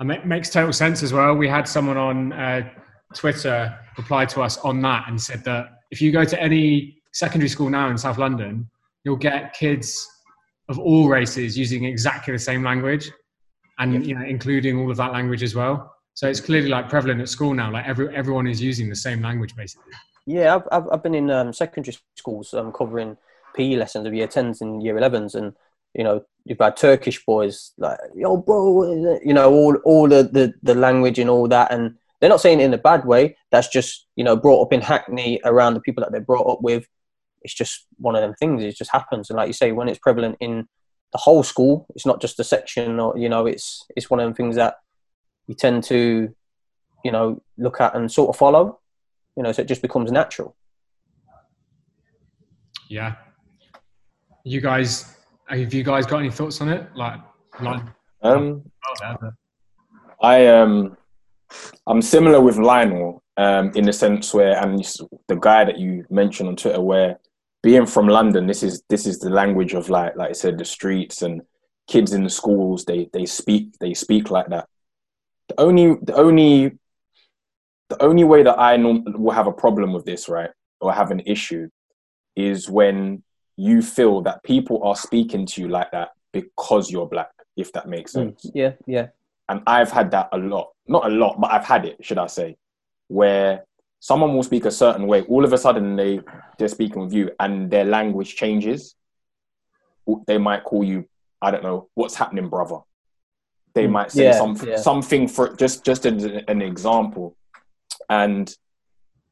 it 0.00 0.26
makes 0.26 0.50
total 0.50 0.72
sense 0.72 1.04
as 1.04 1.12
well. 1.12 1.34
We 1.34 1.46
had 1.46 1.68
someone 1.68 1.96
on 1.96 2.32
uh, 2.32 2.68
Twitter 3.14 3.78
replied 3.96 4.28
to 4.30 4.42
us 4.42 4.58
on 4.58 4.80
that 4.82 5.08
and 5.08 5.20
said 5.20 5.44
that 5.44 5.80
if 5.90 6.00
you 6.02 6.12
go 6.12 6.24
to 6.24 6.40
any 6.40 6.98
secondary 7.12 7.48
school 7.48 7.70
now 7.70 7.88
in 7.88 7.98
South 7.98 8.18
London, 8.18 8.68
you'll 9.04 9.16
get 9.16 9.54
kids 9.54 10.06
of 10.68 10.78
all 10.78 11.08
races 11.08 11.56
using 11.56 11.84
exactly 11.84 12.32
the 12.32 12.38
same 12.38 12.62
language. 12.62 13.10
and 13.78 14.06
you 14.06 14.14
know, 14.14 14.24
including 14.24 14.78
all 14.78 14.90
of 14.90 14.96
that 14.96 15.12
language 15.12 15.42
as 15.42 15.54
well. 15.54 15.94
So 16.14 16.28
it's 16.28 16.40
clearly 16.40 16.68
like 16.68 16.88
prevalent 16.88 17.20
at 17.20 17.28
school 17.28 17.54
now. 17.54 17.70
Like 17.70 17.86
every 17.86 18.14
everyone 18.14 18.46
is 18.46 18.60
using 18.60 18.88
the 18.88 18.96
same 18.96 19.22
language 19.22 19.54
basically. 19.54 19.92
Yeah, 20.26 20.56
I've 20.56 20.68
I've, 20.72 20.88
I've 20.92 21.02
been 21.02 21.14
in 21.14 21.30
um, 21.30 21.52
secondary 21.52 21.96
schools 22.16 22.52
um, 22.54 22.72
covering 22.72 23.16
PE 23.54 23.76
lessons 23.76 24.06
of 24.06 24.14
year 24.14 24.26
tens 24.26 24.60
and 24.60 24.82
year 24.82 24.98
elevens, 24.98 25.34
and 25.34 25.54
you 25.94 26.02
know 26.04 26.24
you've 26.44 26.58
had 26.58 26.76
Turkish 26.76 27.24
boys 27.24 27.72
like 27.78 27.98
yo 28.14 28.36
bro, 28.36 29.18
you 29.24 29.32
know 29.32 29.52
all 29.52 29.76
all 29.84 30.08
the, 30.08 30.24
the 30.24 30.54
the 30.62 30.74
language 30.74 31.18
and 31.20 31.30
all 31.30 31.46
that, 31.48 31.72
and 31.72 31.94
they're 32.20 32.30
not 32.30 32.40
saying 32.40 32.60
it 32.60 32.64
in 32.64 32.74
a 32.74 32.78
bad 32.78 33.04
way. 33.04 33.36
That's 33.50 33.68
just 33.68 34.06
you 34.16 34.24
know 34.24 34.36
brought 34.36 34.62
up 34.62 34.72
in 34.72 34.80
Hackney 34.80 35.40
around 35.44 35.74
the 35.74 35.80
people 35.80 36.02
that 36.02 36.12
they're 36.12 36.20
brought 36.20 36.50
up 36.50 36.62
with. 36.62 36.86
It's 37.42 37.54
just 37.54 37.86
one 37.96 38.16
of 38.16 38.20
them 38.20 38.34
things. 38.34 38.62
It 38.62 38.76
just 38.76 38.90
happens, 38.90 39.30
and 39.30 39.36
like 39.36 39.46
you 39.46 39.52
say, 39.52 39.72
when 39.72 39.88
it's 39.88 39.98
prevalent 39.98 40.36
in 40.40 40.66
the 41.12 41.18
whole 41.18 41.42
school, 41.42 41.86
it's 41.94 42.06
not 42.06 42.20
just 42.20 42.40
a 42.40 42.44
section, 42.44 43.00
or 43.00 43.16
you 43.16 43.28
know, 43.28 43.46
it's 43.46 43.84
it's 43.96 44.10
one 44.10 44.20
of 44.20 44.24
them 44.24 44.34
things 44.34 44.56
that 44.56 44.74
you 45.46 45.54
tend 45.54 45.82
to, 45.84 46.34
you 47.04 47.12
know, 47.12 47.42
look 47.56 47.80
at 47.80 47.94
and 47.94 48.10
sort 48.10 48.28
of 48.28 48.36
follow. 48.36 48.80
You 49.36 49.42
know, 49.42 49.52
so 49.52 49.62
it 49.62 49.68
just 49.68 49.82
becomes 49.82 50.10
natural. 50.10 50.56
Yeah. 52.88 53.14
You 54.44 54.60
guys, 54.60 55.16
have 55.48 55.72
you 55.72 55.84
guys 55.84 56.06
got 56.06 56.18
any 56.18 56.30
thoughts 56.30 56.60
on 56.60 56.68
it? 56.68 56.88
Like, 56.94 57.20
like 57.60 57.82
Um, 58.22 58.62
I 60.20 60.46
um, 60.46 60.96
I'm 61.86 62.02
similar 62.02 62.40
with 62.40 62.58
Lionel 62.58 63.22
um, 63.36 63.72
in 63.74 63.84
the 63.84 63.92
sense 63.92 64.34
where, 64.34 64.56
and 64.62 64.84
the 65.28 65.36
guy 65.36 65.64
that 65.64 65.78
you 65.78 66.04
mentioned 66.10 66.48
on 66.48 66.56
Twitter, 66.56 66.80
where 66.80 67.18
being 67.62 67.86
from 67.86 68.08
London, 68.08 68.46
this 68.46 68.62
is 68.62 68.82
this 68.88 69.06
is 69.06 69.18
the 69.18 69.30
language 69.30 69.74
of 69.74 69.88
like 69.88 70.16
like 70.16 70.30
I 70.30 70.32
said, 70.32 70.58
the 70.58 70.64
streets 70.64 71.22
and 71.22 71.42
kids 71.86 72.12
in 72.12 72.24
the 72.24 72.30
schools. 72.30 72.84
They 72.84 73.08
they 73.12 73.26
speak 73.26 73.78
they 73.80 73.94
speak 73.94 74.30
like 74.30 74.48
that. 74.48 74.68
The 75.48 75.60
only 75.60 75.96
the 76.02 76.14
only 76.14 76.78
the 77.88 78.02
only 78.02 78.24
way 78.24 78.42
that 78.42 78.58
I 78.58 78.76
norm- 78.76 79.04
will 79.06 79.32
have 79.32 79.46
a 79.46 79.52
problem 79.52 79.92
with 79.92 80.04
this, 80.04 80.28
right, 80.28 80.50
or 80.80 80.92
have 80.92 81.10
an 81.10 81.20
issue, 81.20 81.68
is 82.36 82.68
when 82.68 83.22
you 83.56 83.82
feel 83.82 84.20
that 84.22 84.42
people 84.44 84.82
are 84.84 84.94
speaking 84.94 85.46
to 85.46 85.60
you 85.60 85.68
like 85.68 85.90
that 85.92 86.10
because 86.32 86.90
you're 86.90 87.08
black. 87.08 87.30
If 87.56 87.72
that 87.72 87.88
makes 87.88 88.12
sense. 88.12 88.46
Mm, 88.46 88.50
yeah, 88.54 88.72
yeah. 88.86 89.06
And 89.48 89.62
I've 89.66 89.90
had 89.90 90.12
that 90.12 90.28
a 90.30 90.38
lot. 90.38 90.68
Not 90.88 91.06
a 91.06 91.10
lot, 91.10 91.40
but 91.40 91.52
I've 91.52 91.64
had 91.64 91.84
it, 91.84 91.98
should 92.00 92.18
I 92.18 92.26
say, 92.26 92.56
where 93.08 93.64
someone 94.00 94.34
will 94.34 94.42
speak 94.42 94.64
a 94.64 94.70
certain 94.70 95.06
way. 95.06 95.22
All 95.22 95.44
of 95.44 95.52
a 95.52 95.58
sudden, 95.58 95.96
they 95.96 96.20
they're 96.58 96.68
speaking 96.68 97.02
with 97.02 97.12
you, 97.12 97.30
and 97.38 97.70
their 97.70 97.84
language 97.84 98.36
changes. 98.36 98.94
They 100.26 100.38
might 100.38 100.64
call 100.64 100.82
you, 100.84 101.06
I 101.42 101.50
don't 101.50 101.62
know, 101.62 101.88
what's 101.94 102.14
happening, 102.14 102.48
brother. 102.48 102.78
They 103.74 103.86
Mm, 103.86 103.90
might 103.92 104.10
say 104.12 104.24
yeah, 104.24 104.38
some, 104.38 104.56
yeah. 104.56 104.76
something 104.76 105.28
for 105.28 105.54
just 105.54 105.84
just 105.84 106.06
as 106.06 106.24
an 106.24 106.62
example, 106.62 107.36
and 108.08 108.52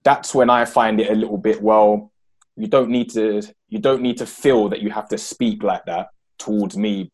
that's 0.05 0.35
when 0.35 0.51
I 0.51 0.67
find 0.67 1.01
it 1.01 1.11
a 1.11 1.15
little 1.15 1.39
bit. 1.39 1.63
Well, 1.63 2.13
you 2.57 2.69
don't 2.69 2.91
need 2.91 3.11
to 3.11 3.43
you 3.69 3.79
don't 3.79 4.03
need 4.03 4.19
to 4.19 4.27
feel 4.27 4.69
that 4.69 4.81
you 4.83 4.91
have 4.91 5.09
to 5.09 5.19
speak 5.19 5.63
like 5.63 5.85
that 5.87 6.09
towards 6.39 6.77
me 6.77 7.11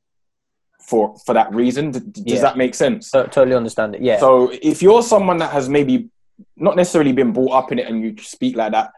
for 0.83 1.17
for 1.25 1.33
that 1.35 1.53
reason. 1.55 1.91
D- 1.93 2.01
does 2.01 2.25
Yeah. 2.27 2.41
that 2.43 2.57
make 2.57 2.75
sense? 2.75 3.11
To- 3.13 3.25
totally 3.25 3.55
understand 3.57 3.95
it. 3.95 4.03
Yeah. 4.03 4.19
So 4.19 4.51
if 4.63 4.83
you're 4.83 5.03
someone 5.03 5.39
that 5.39 5.51
has 5.53 5.69
maybe 5.69 6.09
not 6.57 6.77
necessarily 6.77 7.13
been 7.13 7.33
brought 7.33 7.53
up 7.53 7.73
in 7.73 7.79
it 7.79 7.87
and 7.89 8.03
you 8.03 8.17
speak 8.23 8.57
like 8.57 8.73
that, 8.73 8.91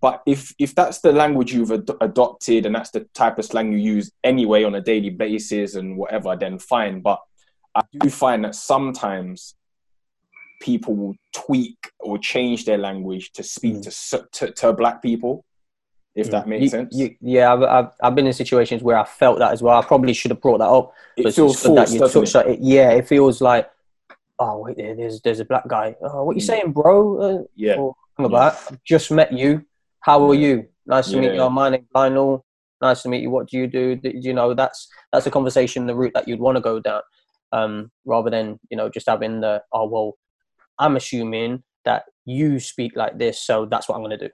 but 0.00 0.22
if 0.26 0.54
if 0.58 0.74
that's 0.74 1.00
the 1.00 1.12
language 1.12 1.52
you've 1.54 1.70
ad- 1.72 1.90
adopted 2.00 2.66
and 2.66 2.74
that's 2.74 2.90
the 2.90 3.00
type 3.14 3.38
of 3.38 3.44
slang 3.44 3.72
you 3.72 3.78
use 3.78 4.10
anyway 4.24 4.64
on 4.64 4.74
a 4.74 4.80
daily 4.80 5.10
basis 5.10 5.74
and 5.74 5.96
whatever, 5.96 6.34
then 6.36 6.58
fine. 6.58 7.00
But 7.00 7.20
I 7.74 7.82
do 8.00 8.10
find 8.10 8.44
that 8.44 8.54
sometimes 8.54 9.54
people 10.60 10.94
will 10.94 11.14
tweak 11.32 11.76
or 12.00 12.18
change 12.18 12.64
their 12.64 12.78
language 12.78 13.32
to 13.32 13.42
speak 13.42 13.74
Mm. 13.76 14.10
to, 14.10 14.28
to 14.46 14.52
to 14.52 14.72
black 14.72 15.02
people. 15.02 15.44
If 16.14 16.30
that 16.30 16.46
makes 16.46 16.62
You- 16.64 16.68
sense, 16.68 16.94
you- 16.94 17.16
yeah, 17.22 17.52
I've, 17.54 17.62
I've 17.62 17.90
I've 18.02 18.14
been 18.14 18.26
in 18.26 18.32
situations 18.34 18.82
where 18.82 18.98
I 18.98 19.04
felt 19.04 19.38
that 19.38 19.52
as 19.52 19.62
well. 19.62 19.78
I 19.78 19.82
probably 19.84 20.12
should 20.12 20.30
have 20.30 20.40
brought 20.42 20.58
that 20.58 20.68
up. 20.68 20.92
it 21.16 21.22
but 21.24 21.34
feels 21.34 21.62
good 21.62 21.76
that 21.76 21.88
forced, 21.88 22.14
you 22.14 22.22
touched 22.26 22.48
it? 22.48 22.58
Yeah, 22.60 22.90
it 22.90 23.08
feels 23.08 23.40
like, 23.40 23.70
oh 24.38 24.58
wait, 24.58 24.76
there's 24.76 25.22
there's 25.22 25.40
a 25.40 25.44
black 25.46 25.66
guy. 25.68 25.96
Oh, 26.02 26.24
what 26.24 26.36
you 26.36 26.42
Mm. 26.42 26.46
saying, 26.46 26.72
bro? 26.72 27.16
Uh, 27.20 27.42
Yeah, 27.56 27.76
or 27.76 27.94
come 28.16 28.26
about. 28.26 28.56
Just 28.84 29.10
met 29.10 29.32
you. 29.32 29.64
How 30.00 30.22
are 30.28 30.34
you? 30.34 30.68
Nice 30.86 31.10
to 31.10 31.16
meet 31.18 31.32
Yeah. 31.34 31.44
you. 31.44 31.50
My 31.50 31.70
name's 31.70 31.86
Lionel. 31.94 32.44
Nice 32.82 33.02
to 33.04 33.08
meet 33.08 33.22
you. 33.22 33.30
What 33.30 33.48
do 33.48 33.56
you 33.56 33.66
do? 33.66 33.98
You 34.02 34.34
know, 34.34 34.52
that's 34.52 34.88
that's 35.12 35.26
a 35.26 35.30
conversation, 35.30 35.86
the 35.86 35.94
route 35.94 36.12
that 36.14 36.28
you'd 36.28 36.40
want 36.40 36.56
to 36.56 36.60
go 36.60 36.78
down, 36.80 37.00
um, 37.52 37.90
rather 38.04 38.28
than 38.28 38.60
you 38.68 38.76
know 38.76 38.90
just 38.90 39.06
having 39.08 39.40
the 39.40 39.62
oh 39.72 39.86
well, 39.88 40.18
I'm 40.78 40.96
assuming 40.96 41.62
that 41.84 42.04
you 42.26 42.60
speak 42.60 42.96
like 42.96 43.16
this, 43.18 43.40
so 43.40 43.64
that's 43.64 43.88
what 43.88 43.94
I'm 43.96 44.02
going 44.02 44.18
to 44.18 44.28
do. 44.28 44.32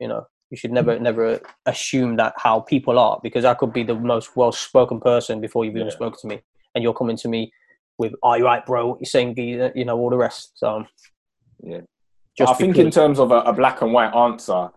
You 0.00 0.08
know, 0.08 0.26
you 0.50 0.56
should 0.56 0.72
never 0.72 0.98
never 0.98 1.40
assume 1.66 2.16
that 2.16 2.32
how 2.36 2.60
people 2.60 2.98
are 2.98 3.20
because 3.22 3.44
I 3.44 3.54
could 3.54 3.72
be 3.72 3.82
the 3.82 3.94
most 3.94 4.36
well 4.36 4.52
spoken 4.52 5.00
person 5.00 5.40
before 5.40 5.64
you've 5.64 5.76
even 5.76 5.88
Yeah. 5.88 5.94
spoken 5.94 6.18
to 6.20 6.26
me, 6.26 6.40
and 6.74 6.82
you're 6.82 6.94
coming 6.94 7.16
to 7.18 7.28
me 7.28 7.52
with, 7.98 8.14
"Are 8.22 8.38
you 8.38 8.44
right, 8.44 8.64
bro?" 8.64 8.96
You're 8.98 9.06
saying, 9.06 9.36
you 9.36 9.84
know, 9.84 9.98
all 9.98 10.10
the 10.10 10.16
rest. 10.16 10.52
So, 10.58 10.84
Yeah. 11.62 11.80
just 12.36 12.52
I 12.52 12.54
think 12.54 12.78
in 12.78 12.90
terms 12.90 13.18
of 13.18 13.30
a, 13.30 13.40
a 13.40 13.52
black 13.52 13.82
and 13.82 13.92
white 13.92 14.14
answer, 14.14 14.70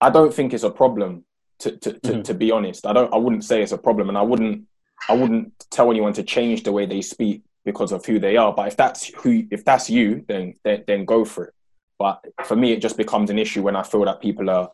I 0.00 0.10
don't 0.10 0.34
think 0.34 0.52
it's 0.54 0.64
a 0.64 0.70
problem. 0.70 1.24
To 1.60 1.76
to, 1.76 1.92
to, 1.92 2.12
Mhm. 2.12 2.24
to 2.24 2.34
be 2.34 2.50
honest, 2.50 2.86
I 2.86 2.92
don't. 2.92 3.12
I 3.14 3.18
wouldn't 3.18 3.44
say 3.44 3.62
it's 3.62 3.72
a 3.72 3.78
problem, 3.78 4.08
and 4.08 4.18
I 4.18 4.22
wouldn't. 4.22 4.66
I 5.08 5.14
wouldn't 5.14 5.52
tell 5.70 5.90
anyone 5.90 6.12
to 6.14 6.22
change 6.24 6.62
the 6.64 6.72
way 6.72 6.86
they 6.86 7.02
speak 7.02 7.42
because 7.64 7.92
of 7.92 8.04
who 8.04 8.18
they 8.18 8.36
are. 8.36 8.52
But 8.52 8.66
if 8.68 8.76
that's 8.76 9.06
who, 9.22 9.44
if 9.52 9.64
that's 9.64 9.88
you, 9.88 10.24
then 10.26 10.54
then, 10.64 10.82
then 10.88 11.04
go 11.04 11.24
for 11.24 11.44
it. 11.44 11.54
But 12.00 12.24
for 12.44 12.56
me, 12.56 12.72
it 12.72 12.80
just 12.82 12.96
becomes 12.96 13.30
an 13.30 13.38
issue 13.38 13.62
when 13.62 13.76
I 13.76 13.84
feel 13.84 14.04
that 14.06 14.20
people 14.20 14.50
are 14.50 14.70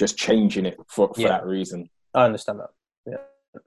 just 0.00 0.16
changing 0.16 0.64
it 0.66 0.76
for, 0.88 1.12
for 1.14 1.20
Yeah. 1.20 1.28
that 1.28 1.46
reason. 1.46 1.88
I 2.14 2.24
understand 2.24 2.58
that. 2.60 2.70
Yeah, 3.06 3.60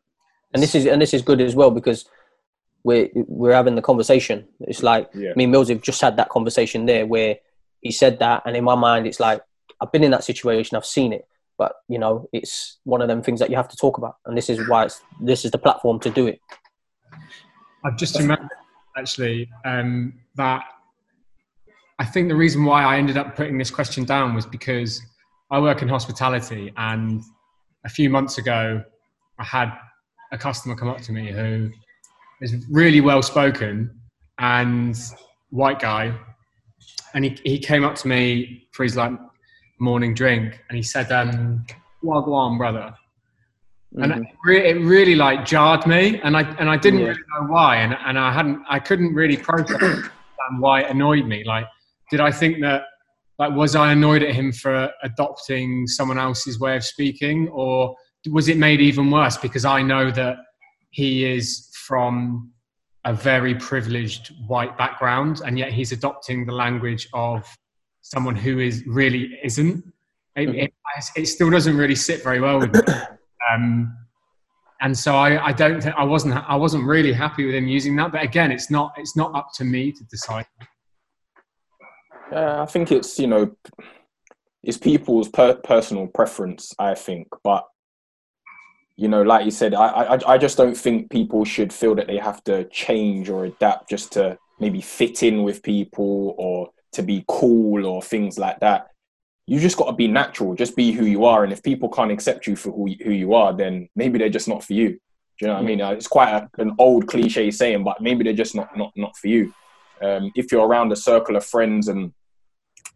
and 0.54 0.62
this 0.62 0.76
is 0.76 0.86
and 0.86 1.02
this 1.02 1.14
is 1.14 1.22
good 1.22 1.40
as 1.40 1.56
well 1.56 1.72
because 1.72 2.06
we're 2.84 3.10
we're 3.14 3.54
having 3.54 3.76
the 3.76 3.82
conversation. 3.82 4.46
It's 4.62 4.84
like 4.84 5.10
Yeah. 5.14 5.34
me 5.38 5.44
and 5.46 5.52
Mills 5.52 5.70
have 5.70 5.82
just 5.82 6.02
had 6.02 6.18
that 6.18 6.30
conversation 6.30 6.86
there 6.86 7.06
where 7.06 7.38
he 7.82 7.92
said 7.92 8.20
that, 8.20 8.42
and 8.46 8.58
in 8.58 8.64
my 8.64 8.76
mind, 8.76 9.08
it's 9.08 9.20
like 9.20 9.42
I've 9.80 9.92
been 9.92 10.04
in 10.04 10.12
that 10.12 10.24
situation, 10.24 10.76
I've 10.76 10.86
seen 10.98 11.14
it, 11.14 11.26
but 11.58 11.72
you 11.88 12.00
know, 12.00 12.28
it's 12.34 12.80
one 12.84 13.02
of 13.04 13.08
them 13.08 13.22
things 13.22 13.40
that 13.40 13.50
you 13.52 13.56
have 13.56 13.70
to 13.70 13.78
talk 13.78 13.98
about, 13.98 14.16
and 14.26 14.36
this 14.38 14.50
is 14.50 14.68
why 14.68 14.86
it's 14.86 15.02
this 15.22 15.46
is 15.46 15.52
the 15.52 15.58
platform 15.60 16.00
to 16.02 16.10
do 16.10 16.28
it. 16.28 16.40
I've 17.86 17.98
just 17.98 18.18
remembered 18.20 18.50
actually 18.98 19.50
um, 19.66 20.14
that 20.36 20.64
I 22.00 22.06
think 22.06 22.28
the 22.28 22.36
reason 22.36 22.66
why 22.66 22.84
I 22.84 22.98
ended 22.98 23.18
up 23.18 23.36
putting 23.36 23.58
this 23.58 23.72
question 23.72 24.04
down 24.04 24.34
was 24.36 24.46
because 24.46 25.02
I 25.54 25.60
work 25.60 25.84
in 25.84 25.88
hospitality, 25.88 26.74
and 26.78 27.22
a 27.86 27.90
few 27.90 28.10
months 28.10 28.40
ago, 28.40 28.84
I 29.38 29.44
had 29.44 29.72
a 30.32 30.38
customer 30.38 30.76
come 30.76 30.90
up 30.90 31.00
to 31.02 31.12
me 31.12 31.32
who 31.32 31.70
is 32.42 32.66
really 32.72 33.02
well 33.02 33.22
spoken 33.22 33.96
and 34.40 34.98
white 35.52 35.80
guy, 35.80 36.12
and 37.14 37.24
he, 37.24 37.38
he 37.44 37.60
came 37.60 37.84
up 37.84 37.94
to 37.98 38.08
me 38.08 38.68
for 38.72 38.82
his 38.82 38.96
like 38.98 39.12
morning 39.80 40.16
drink, 40.16 40.60
and 40.70 40.76
he 40.76 40.82
said, 40.82 41.12
um, 41.12 41.64
"Wagwan, 42.04 42.58
brother." 42.58 42.96
and 44.02 44.12
Mhm. 44.12 44.22
it, 44.22 44.28
re- 44.44 44.70
it 44.72 44.78
really 44.84 45.14
like 45.14 45.46
jarred 45.46 45.86
me 45.86 46.20
and 46.24 46.36
i 46.36 46.42
and 46.58 46.68
i 46.68 46.76
didn't 46.76 47.02
Yeah. 47.02 47.10
really 47.10 47.22
know 47.36 47.46
why 47.46 47.76
and, 47.76 47.96
and 48.08 48.18
i 48.18 48.32
hadn't 48.34 48.64
i 48.68 48.80
couldn't 48.80 49.14
really 49.14 49.38
process 49.38 50.10
why 50.58 50.82
it 50.82 50.90
annoyed 50.90 51.28
me 51.28 51.44
like 51.44 51.68
did 52.10 52.20
i 52.20 52.32
think 52.32 52.60
that 52.62 52.86
like 53.40 53.54
was 53.54 53.76
i 53.76 53.92
annoyed 53.92 54.24
at 54.24 54.34
him 54.34 54.52
for 54.52 54.92
adopting 55.04 55.88
someone 55.88 56.18
else's 56.18 56.60
way 56.60 56.76
of 56.76 56.84
speaking 56.84 57.48
or 57.50 57.96
was 58.32 58.48
it 58.48 58.58
made 58.58 58.82
even 58.82 59.10
worse 59.10 59.38
because 59.38 59.66
i 59.66 59.82
know 59.82 60.12
that 60.12 60.38
he 60.92 61.26
is 61.26 61.70
from 61.86 62.52
a 63.06 63.14
very 63.14 63.56
privileged 63.56 64.34
white 64.48 64.78
background 64.78 65.42
and 65.46 65.58
yet 65.58 65.72
he's 65.72 65.92
adopting 65.92 66.46
the 66.46 66.54
language 66.54 67.08
of 67.14 67.46
someone 68.02 68.36
who 68.36 68.60
is 68.60 68.84
really 68.88 69.38
isn't 69.44 69.84
it, 70.36 70.50
it, 70.50 70.74
it 71.16 71.26
still 71.28 71.50
doesn't 71.50 71.78
really 71.78 71.96
sit 71.96 72.24
very 72.24 72.40
well 72.40 72.60
with 72.60 72.74
me 72.74 72.94
um, 73.54 73.96
and 74.84 74.98
so 74.98 75.16
I, 75.16 75.48
I 75.48 75.54
don't 75.54 75.82
think 75.82 75.96
I 75.96 76.04
wasn't 76.04 76.36
I 76.36 76.56
wasn't 76.56 76.84
really 76.84 77.14
happy 77.14 77.46
with 77.46 77.56
him 77.56 77.68
using 77.68 77.96
that. 77.96 78.12
But 78.12 78.22
again, 78.22 78.52
it's 78.52 78.70
not 78.70 78.94
it's 78.98 79.16
not 79.16 79.34
up 79.34 79.48
to 79.56 79.64
me 79.64 79.94
to 79.94 80.04
decide. 80.12 80.46
Yeah, 82.34 82.64
I 82.64 82.66
think 82.66 82.92
it's 82.92 83.20
you 83.20 83.28
know, 83.28 83.56
it's 84.64 84.78
people's 84.78 85.30
per- 85.30 85.56
personal 85.56 86.08
preference. 86.08 86.74
I 86.80 86.96
think, 86.96 87.28
but 87.44 87.66
you 88.96 89.08
know, 89.08 89.22
like 89.22 89.46
you 89.46 89.52
said, 89.52 89.74
I, 89.74 89.88
I 89.88 90.34
I 90.34 90.38
just 90.38 90.58
don't 90.58 90.76
think 90.76 91.12
people 91.12 91.46
should 91.46 91.72
feel 91.72 91.96
that 91.96 92.08
they 92.08 92.18
have 92.18 92.44
to 92.46 92.66
change 92.66 93.30
or 93.30 93.46
adapt 93.46 93.90
just 93.90 94.12
to 94.14 94.38
maybe 94.60 94.82
fit 94.82 95.24
in 95.24 95.44
with 95.44 95.64
people 95.64 96.36
or 96.38 96.70
to 96.94 97.04
be 97.04 97.24
cool 97.28 97.86
or 97.86 98.02
things 98.02 98.38
like 98.40 98.60
that. 98.62 98.88
You 99.46 99.60
just 99.60 99.78
got 99.78 99.88
to 99.88 99.94
be 99.94 100.08
natural. 100.08 100.56
Just 100.56 100.76
be 100.76 100.92
who 100.92 101.06
you 101.06 101.26
are. 101.26 101.44
And 101.44 101.52
if 101.52 101.62
people 101.62 101.90
can't 101.90 102.12
accept 102.12 102.48
you 102.48 102.56
for 102.56 102.72
who 102.72 102.88
who 103.04 103.12
you 103.12 103.34
are, 103.34 103.54
then 103.54 103.90
maybe 103.96 104.18
they're 104.18 104.30
just 104.30 104.48
not 104.48 104.64
for 104.64 104.74
you. 104.74 104.90
Do 104.90 104.98
you 105.42 105.48
know 105.48 105.56
what 105.56 105.64
I 105.64 105.66
mean? 105.66 105.82
Uh, 105.82 105.92
it's 105.92 106.08
quite 106.08 106.32
a, 106.32 106.50
an 106.62 106.74
old 106.80 107.08
cliche 107.08 107.52
saying, 107.52 107.84
but 107.84 108.02
maybe 108.02 108.24
they're 108.24 108.34
just 108.34 108.56
not 108.56 108.76
not 108.78 108.92
not 108.96 109.16
for 109.18 109.28
you. 109.28 109.54
Um, 110.02 110.32
if 110.36 110.52
you're 110.52 110.68
around 110.68 110.92
a 110.92 110.96
circle 110.96 111.36
of 111.36 111.46
friends 111.46 111.88
and 111.88 112.14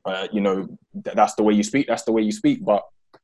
uh, 0.06 0.28
you 0.32 0.42
know 0.42 0.68
th- 1.04 1.16
that's 1.16 1.36
the 1.36 1.44
way 1.44 1.54
you 1.54 1.64
speak, 1.64 1.88
that's 1.88 2.04
the 2.04 2.12
way 2.12 2.22
you 2.22 2.32
speak. 2.32 2.64
But 2.64 2.84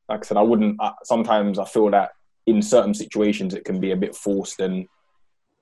like 0.10 0.20
I 0.20 0.24
said, 0.24 0.38
I 0.38 0.42
wouldn't. 0.42 0.80
Uh, 0.80 0.92
sometimes 1.04 1.60
I 1.60 1.66
feel 1.66 1.90
that 1.92 2.12
in 2.46 2.62
certain 2.62 2.94
situations 2.94 3.54
it 3.54 3.64
can 3.66 3.80
be 3.80 3.92
a 3.92 3.96
bit 3.96 4.16
forced, 4.16 4.60
and 4.60 4.88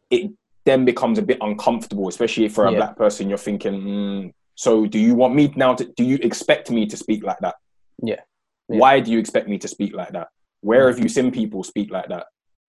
it 0.10 0.32
then 0.66 0.86
becomes 0.86 1.18
a 1.18 1.22
bit 1.22 1.38
uncomfortable, 1.42 2.08
especially 2.08 2.48
for 2.50 2.66
a 2.66 2.72
Yeah. 2.72 2.78
black 2.78 2.96
person. 2.98 3.30
You're 3.30 3.38
thinking, 3.38 3.82
mm, 3.82 4.34
so 4.56 4.86
do 4.86 5.00
you 5.00 5.16
want 5.16 5.36
me 5.36 5.52
now 5.56 5.74
to? 5.76 5.86
Do 5.86 6.04
you 6.04 6.18
expect 6.22 6.70
me 6.72 6.86
to 6.88 6.98
speak 6.98 7.24
like 7.24 7.40
that? 7.40 7.56
Yeah. 8.02 8.22
Yeah. 8.70 8.80
Why 8.80 9.00
do 9.00 9.12
you 9.12 9.20
expect 9.20 9.48
me 9.48 9.58
to 9.60 9.68
speak 9.68 9.94
like 9.96 10.12
that? 10.12 10.28
Where 10.62 10.88
have 10.88 11.00
you 11.00 11.10
seen 11.10 11.32
people 11.32 11.64
speak 11.64 11.92
like 11.92 12.08
that? 12.10 12.28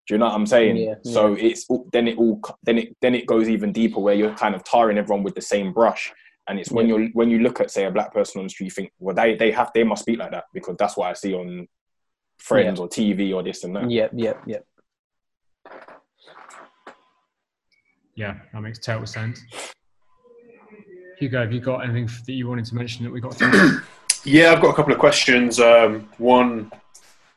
Do 0.07 0.13
you 0.15 0.17
know 0.19 0.25
what 0.25 0.35
I'm 0.35 0.45
saying? 0.47 0.77
Yeah, 0.77 0.95
So 1.03 1.33
it's 1.33 1.67
then 1.91 2.07
it 2.07 2.17
all 2.17 2.41
then 2.63 2.77
it 2.79 2.95
then 3.01 3.13
it 3.15 3.25
goes 3.27 3.47
even 3.49 3.71
deeper 3.71 3.99
where 3.99 4.15
you're 4.15 4.33
kind 4.35 4.55
of 4.55 4.63
tarring 4.63 4.97
everyone 4.97 5.23
with 5.23 5.35
the 5.35 5.41
same 5.41 5.71
brush. 5.73 6.11
And 6.47 6.59
it's 6.59 6.71
when 6.71 6.87
Yeah. 6.87 6.97
you're 6.97 7.07
when 7.09 7.29
you 7.29 7.39
look 7.39 7.59
at 7.59 7.69
say 7.69 7.85
a 7.85 7.91
black 7.91 8.13
person 8.13 8.39
on 8.39 8.45
the 8.45 8.49
street, 8.49 8.65
you 8.65 8.71
think, 8.71 8.91
well, 8.99 9.15
they 9.15 9.35
they 9.35 9.51
have 9.51 9.71
they 9.73 9.83
must 9.83 10.01
speak 10.03 10.19
like 10.19 10.31
that 10.31 10.45
because 10.53 10.75
that's 10.77 10.97
what 10.97 11.09
I 11.09 11.13
see 11.13 11.33
on 11.33 11.67
Friends 12.39 12.79
or 12.79 12.87
TV 12.87 13.33
or 13.35 13.43
this 13.43 13.63
and 13.63 13.75
that. 13.75 13.89
Yeah, 13.91 14.07
yeah, 14.13 14.33
yeah. 14.47 14.59
Yeah, 18.15 18.35
that 18.51 18.61
makes 18.61 18.79
total 18.79 19.05
sense. 19.05 19.41
Hugo, 21.19 21.41
have 21.41 21.51
you 21.51 21.59
got 21.59 21.83
anything 21.83 22.07
that 22.25 22.33
you 22.33 22.47
wanted 22.47 22.65
to 22.65 22.75
mention 22.75 23.03
that 23.05 23.11
we 23.11 23.21
got 23.21 23.35
through? 23.35 23.81
Yeah, 24.25 24.51
I've 24.51 24.61
got 24.61 24.71
a 24.71 24.73
couple 24.73 24.91
of 24.91 24.99
questions. 24.99 25.61
Um, 25.61 26.09
one, 26.17 26.69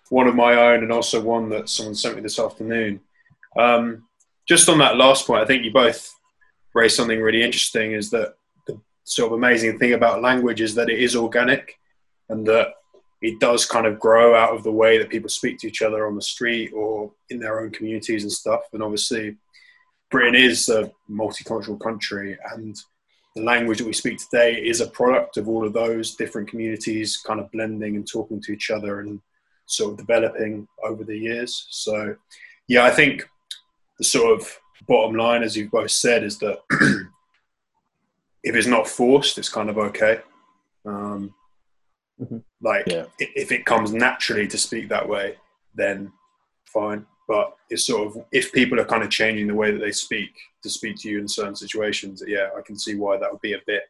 one 0.09 0.27
of 0.27 0.35
my 0.35 0.55
own, 0.57 0.83
and 0.83 0.91
also 0.91 1.21
one 1.21 1.49
that 1.51 1.69
someone 1.69 1.95
sent 1.95 2.17
me 2.17 2.23
this 2.23 2.41
afternoon. 2.41 2.99
Um, 3.57 4.09
just 4.49 4.69
on 4.69 4.79
that 4.79 4.97
last 4.97 5.25
point, 5.25 5.43
I 5.43 5.47
think 5.47 5.63
you 5.65 5.73
both 5.73 6.13
raised 6.75 6.97
something 6.97 7.21
really 7.21 7.45
interesting. 7.45 7.93
Is 7.93 8.11
that 8.11 8.31
the 8.31 8.35
sort 9.05 9.33
of 9.33 9.39
amazing 9.39 9.79
thing 9.79 9.93
about 9.93 10.23
language 10.23 10.61
is 10.61 10.75
that 10.75 10.91
it 10.91 10.99
is 10.99 11.17
organic, 11.17 11.79
and 12.29 12.47
that 12.47 12.69
it 13.21 13.39
does 13.39 13.67
kind 13.67 13.87
of 13.87 14.01
grow 14.01 14.35
out 14.35 14.55
of 14.55 14.63
the 14.65 14.73
way 14.73 14.99
that 14.99 15.11
people 15.11 15.29
speak 15.29 15.59
to 15.59 15.69
each 15.69 15.83
other 15.83 16.07
on 16.07 16.17
the 16.17 16.23
street 16.23 16.73
or 16.75 17.13
in 17.31 17.39
their 17.39 17.61
own 17.61 17.71
communities 17.71 18.23
and 18.25 18.33
stuff. 18.33 18.63
And 18.73 18.83
obviously, 18.83 19.37
Britain 20.11 20.35
is 20.35 20.69
a 20.69 20.91
multicultural 21.11 21.81
country, 21.81 22.37
and 22.53 22.77
the 23.35 23.43
language 23.43 23.79
that 23.79 23.87
we 23.87 23.93
speak 23.93 24.19
today 24.19 24.55
is 24.55 24.81
a 24.81 24.91
product 24.91 25.37
of 25.37 25.49
all 25.49 25.67
of 25.67 25.73
those 25.73 26.17
different 26.17 26.49
communities 26.49 27.17
kind 27.17 27.41
of 27.41 27.51
blending 27.51 27.97
and 27.97 28.07
talking 28.07 28.41
to 28.43 28.53
each 28.53 28.71
other 28.71 29.01
and 29.01 29.21
sort 29.67 29.93
of 29.93 29.99
developing 29.99 30.69
over 30.85 31.03
the 31.05 31.17
years. 31.17 31.67
So, 31.71 32.15
yeah, 32.69 32.85
I 32.85 32.91
think 32.91 33.27
the 33.99 34.05
sort 34.05 34.39
of 34.39 34.59
bottom 34.87 35.17
line, 35.17 35.43
as 35.43 35.57
you've 35.57 35.71
both 35.71 35.91
said, 35.91 36.25
is 36.25 36.39
that 36.39 36.59
if 38.43 38.55
it's 38.55 38.67
not 38.67 38.89
forced, 38.89 39.39
it's 39.39 39.49
kind 39.49 39.71
of 39.71 39.79
okay. 39.79 40.21
Um, 40.85 41.35
Mhm. 42.21 42.43
Like, 42.61 42.87
Yeah. 42.87 43.07
if 43.19 43.51
it 43.51 43.65
comes 43.67 43.93
naturally 43.93 44.47
to 44.47 44.59
speak 44.59 44.89
that 44.91 45.09
way, 45.09 45.37
then 45.75 46.13
fine. 46.67 47.07
But 47.27 47.57
it's 47.71 47.85
sort 47.85 48.07
of 48.07 48.25
if 48.33 48.53
people 48.53 48.79
are 48.81 48.85
kind 48.85 49.03
of 49.03 49.11
changing 49.11 49.47
the 49.49 49.55
way 49.55 49.71
that 49.73 49.79
they 49.79 49.91
speak 49.93 50.31
to 50.63 50.69
speak 50.71 50.97
to 50.99 51.09
you 51.09 51.19
in 51.19 51.27
certain 51.27 51.57
situations, 51.57 52.23
yeah, 52.27 52.51
I 52.57 52.61
can 52.63 52.79
see 52.79 52.95
why 52.95 53.17
that 53.17 53.33
would 53.33 53.41
be 53.41 53.55
a 53.55 53.63
bit 53.67 53.85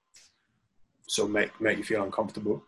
sort 1.08 1.28
of 1.28 1.32
make 1.34 1.60
make 1.60 1.76
you 1.78 1.84
feel 1.84 2.02
uncomfortable. 2.04 2.62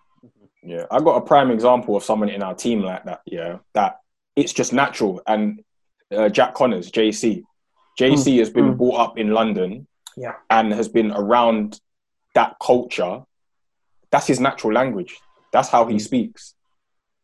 Yeah, 0.62 0.86
I 0.90 0.98
got 1.00 1.16
a 1.16 1.20
prime 1.26 1.50
example 1.50 1.96
of 1.96 2.02
someone 2.04 2.28
in 2.28 2.42
our 2.42 2.54
team 2.54 2.80
like 2.80 3.04
that. 3.04 3.22
Yeah, 3.26 3.58
that 3.74 4.00
it's 4.36 4.52
just 4.52 4.72
natural. 4.72 5.22
And 5.26 5.62
uh, 6.10 6.28
Jack 6.28 6.54
Connors, 6.54 6.90
JC, 6.90 7.44
JC 7.98 8.38
has 8.38 8.50
been 8.50 8.74
Mm. 8.74 8.76
brought 8.78 8.98
up 8.98 9.18
in 9.18 9.30
London, 9.32 9.86
Yeah. 10.16 10.34
and 10.50 10.72
has 10.72 10.88
been 10.88 11.10
around 11.12 11.80
that 12.34 12.56
culture. 12.62 13.22
That's 14.10 14.26
his 14.26 14.40
natural 14.40 14.72
language. 14.72 15.18
That's 15.52 15.68
how 15.68 15.86
he 15.86 15.96
Mm. 15.96 16.00
speaks. 16.00 16.54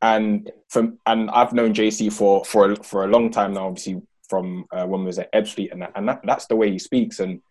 And 0.02 0.50
from 0.68 0.98
and 1.06 1.30
I've 1.30 1.52
known 1.52 1.74
JC 1.74 2.10
for 2.12 2.44
for 2.44 2.72
a, 2.72 2.76
for 2.76 3.04
a 3.04 3.08
long 3.08 3.30
time 3.30 3.52
now. 3.54 3.66
Obviously, 3.66 4.00
from 4.28 4.64
uh, 4.72 4.86
when 4.86 5.00
we 5.00 5.06
was 5.06 5.18
at 5.18 5.32
Ebbsfleet, 5.32 5.72
and 5.72 5.82
that, 5.82 5.92
and 5.94 6.08
that, 6.08 6.20
that's 6.24 6.46
the 6.46 6.56
way 6.56 6.70
he 6.70 6.78
speaks. 6.78 7.20
And 7.20 7.42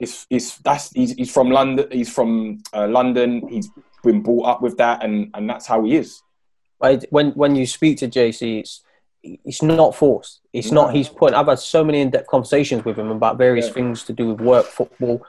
it's 0.00 0.26
it's 0.30 0.56
that's 0.58 0.90
he's, 0.92 1.12
he's 1.12 1.30
from 1.32 1.50
London. 1.50 1.86
He's 1.92 2.12
from 2.12 2.62
uh, 2.72 2.88
London. 2.88 3.46
He's 3.48 3.68
been 4.02 4.22
brought 4.22 4.46
up 4.46 4.62
with 4.62 4.76
that, 4.78 5.04
and 5.04 5.30
and 5.34 5.48
that's 5.48 5.66
how 5.66 5.84
he 5.84 5.96
is. 5.96 6.20
But 6.80 7.04
when 7.10 7.30
when 7.32 7.54
you 7.54 7.66
speak 7.66 7.98
to 7.98 8.08
JC, 8.08 8.60
it's 8.60 8.82
it's 9.22 9.62
not 9.62 9.94
forced. 9.94 10.40
It's 10.52 10.70
No. 10.72 10.82
not 10.82 10.94
his 10.94 11.08
point. 11.08 11.34
I've 11.34 11.46
had 11.46 11.58
so 11.60 11.84
many 11.84 12.00
in-depth 12.00 12.26
conversations 12.26 12.84
with 12.84 12.98
him 12.98 13.10
about 13.10 13.38
various 13.38 13.66
Yeah. 13.68 13.72
things 13.74 14.04
to 14.04 14.12
do 14.12 14.28
with 14.34 14.40
work, 14.40 14.66
football, 14.66 15.22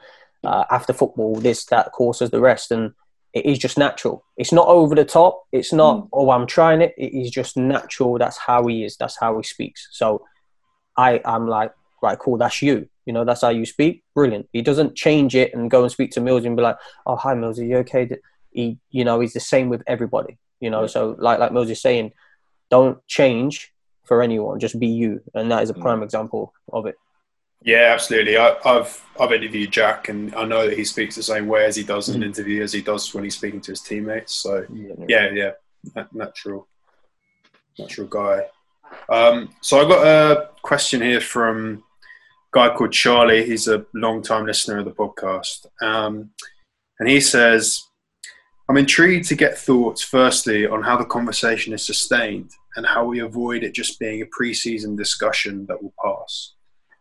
uh, 0.44 0.66
after 0.72 0.94
football, 0.94 1.36
this, 1.36 1.66
that, 1.66 1.92
courses, 1.92 2.30
the 2.32 2.42
rest, 2.42 2.72
and 2.72 2.94
it 3.34 3.46
is 3.46 3.58
just 3.58 3.78
natural. 3.78 4.24
It's 4.38 4.52
not 4.52 4.68
over 4.68 4.94
the 4.96 5.06
top. 5.06 5.44
It's 5.52 5.74
not 5.74 5.96
Mm. 5.98 6.10
oh 6.14 6.30
I'm 6.32 6.46
trying 6.46 6.82
it. 6.82 6.94
It 6.98 7.14
is 7.14 7.32
just 7.32 7.56
natural. 7.58 8.18
That's 8.18 8.38
how 8.38 8.68
he 8.68 8.84
is. 8.84 8.96
That's 8.98 9.18
how 9.20 9.38
he 9.38 9.44
speaks. 9.44 9.88
So 9.92 10.26
I 10.98 11.20
I'm 11.26 11.48
like 11.48 11.72
right, 12.02 12.20
cool. 12.20 12.38
That's 12.38 12.62
you. 12.62 12.88
You 13.06 13.14
know, 13.14 13.24
that's 13.26 13.42
how 13.42 13.50
you 13.50 13.66
speak. 13.66 14.04
Brilliant. 14.14 14.48
He 14.54 14.62
doesn't 14.62 14.96
change 14.96 15.36
it 15.36 15.54
and 15.54 15.72
go 15.72 15.82
and 15.84 15.92
speak 15.92 16.12
to 16.12 16.22
Mills 16.22 16.46
and 16.46 16.56
be 16.56 16.62
like, 16.64 16.78
oh 17.08 17.16
hi 17.16 17.34
Mills, 17.34 17.60
are 17.60 17.66
you 17.66 17.78
okay? 17.78 18.10
He 18.52 18.78
you 18.92 19.04
know 19.06 19.20
he's 19.20 19.34
the 19.34 19.40
same 19.40 19.70
with 19.70 19.82
everybody. 19.88 20.38
You 20.60 20.70
know, 20.70 20.82
Yeah. 20.82 20.88
so 20.88 21.16
like 21.18 21.40
like 21.40 21.52
Mills 21.54 21.70
is 21.72 21.82
saying, 21.82 22.12
don't 22.70 23.00
change 23.08 23.73
for 24.06 24.22
anyone. 24.22 24.60
Just 24.60 24.80
be 24.80 24.88
you, 24.88 25.22
and 25.34 25.52
that 25.52 25.64
is 25.64 25.70
a 25.70 25.74
Mm. 25.74 25.82
prime 25.82 26.04
example 26.04 26.54
of 26.72 26.86
it. 26.86 26.96
Yeah, 27.66 27.92
absolutely. 27.94 28.36
I, 28.38 28.56
I've 28.66 29.02
I've 29.20 29.32
interviewed 29.32 29.72
Jack, 29.72 30.10
and 30.10 30.36
I 30.36 30.44
know 30.46 30.68
that 30.68 30.78
he 30.78 30.84
speaks 30.84 31.16
the 31.16 31.24
same 31.24 31.48
way 31.48 31.66
as 31.66 31.76
he 31.78 31.84
does 31.84 32.10
in 32.10 32.16
an 32.16 32.24
interview 32.24 32.62
as 32.62 32.74
he 32.74 32.82
does 32.82 33.14
when 33.14 33.24
he's 33.24 33.36
speaking 33.38 33.62
to 33.62 33.72
his 33.72 33.82
teammates. 33.82 34.36
So 34.36 34.66
yeah, 35.08 35.30
yeah, 35.32 35.52
na- 35.96 36.08
natural, 36.12 36.68
natural 37.80 38.08
guy. 38.08 38.48
Um, 39.10 39.50
so 39.62 39.80
I 39.80 39.88
got 39.88 40.06
a 40.06 40.50
question 40.62 41.02
here 41.02 41.22
from 41.22 41.84
a 42.54 42.58
guy 42.58 42.76
called 42.76 42.92
Charlie. 42.92 43.46
He's 43.46 43.68
a 43.68 43.86
long-time 43.94 44.46
listener 44.46 44.80
of 44.80 44.86
the 44.86 44.92
podcast, 44.92 45.66
um, 45.82 46.32
and 47.00 47.08
he 47.08 47.22
says, 47.22 47.82
"I'm 48.70 48.76
intrigued 48.78 49.30
to 49.30 49.36
get 49.36 49.58
thoughts, 49.58 50.02
firstly, 50.04 50.68
on 50.68 50.84
how 50.84 50.98
the 50.98 51.06
conversation 51.06 51.74
is 51.74 51.86
sustained 51.86 52.52
and 52.76 52.86
how 52.86 53.06
we 53.06 53.20
avoid 53.20 53.64
it 53.64 53.74
just 53.74 54.00
being 54.00 54.22
a 54.22 54.26
pre-season 54.32 54.96
discussion 54.96 55.66
that 55.68 55.82
will 55.82 55.94
pass." 56.04 56.54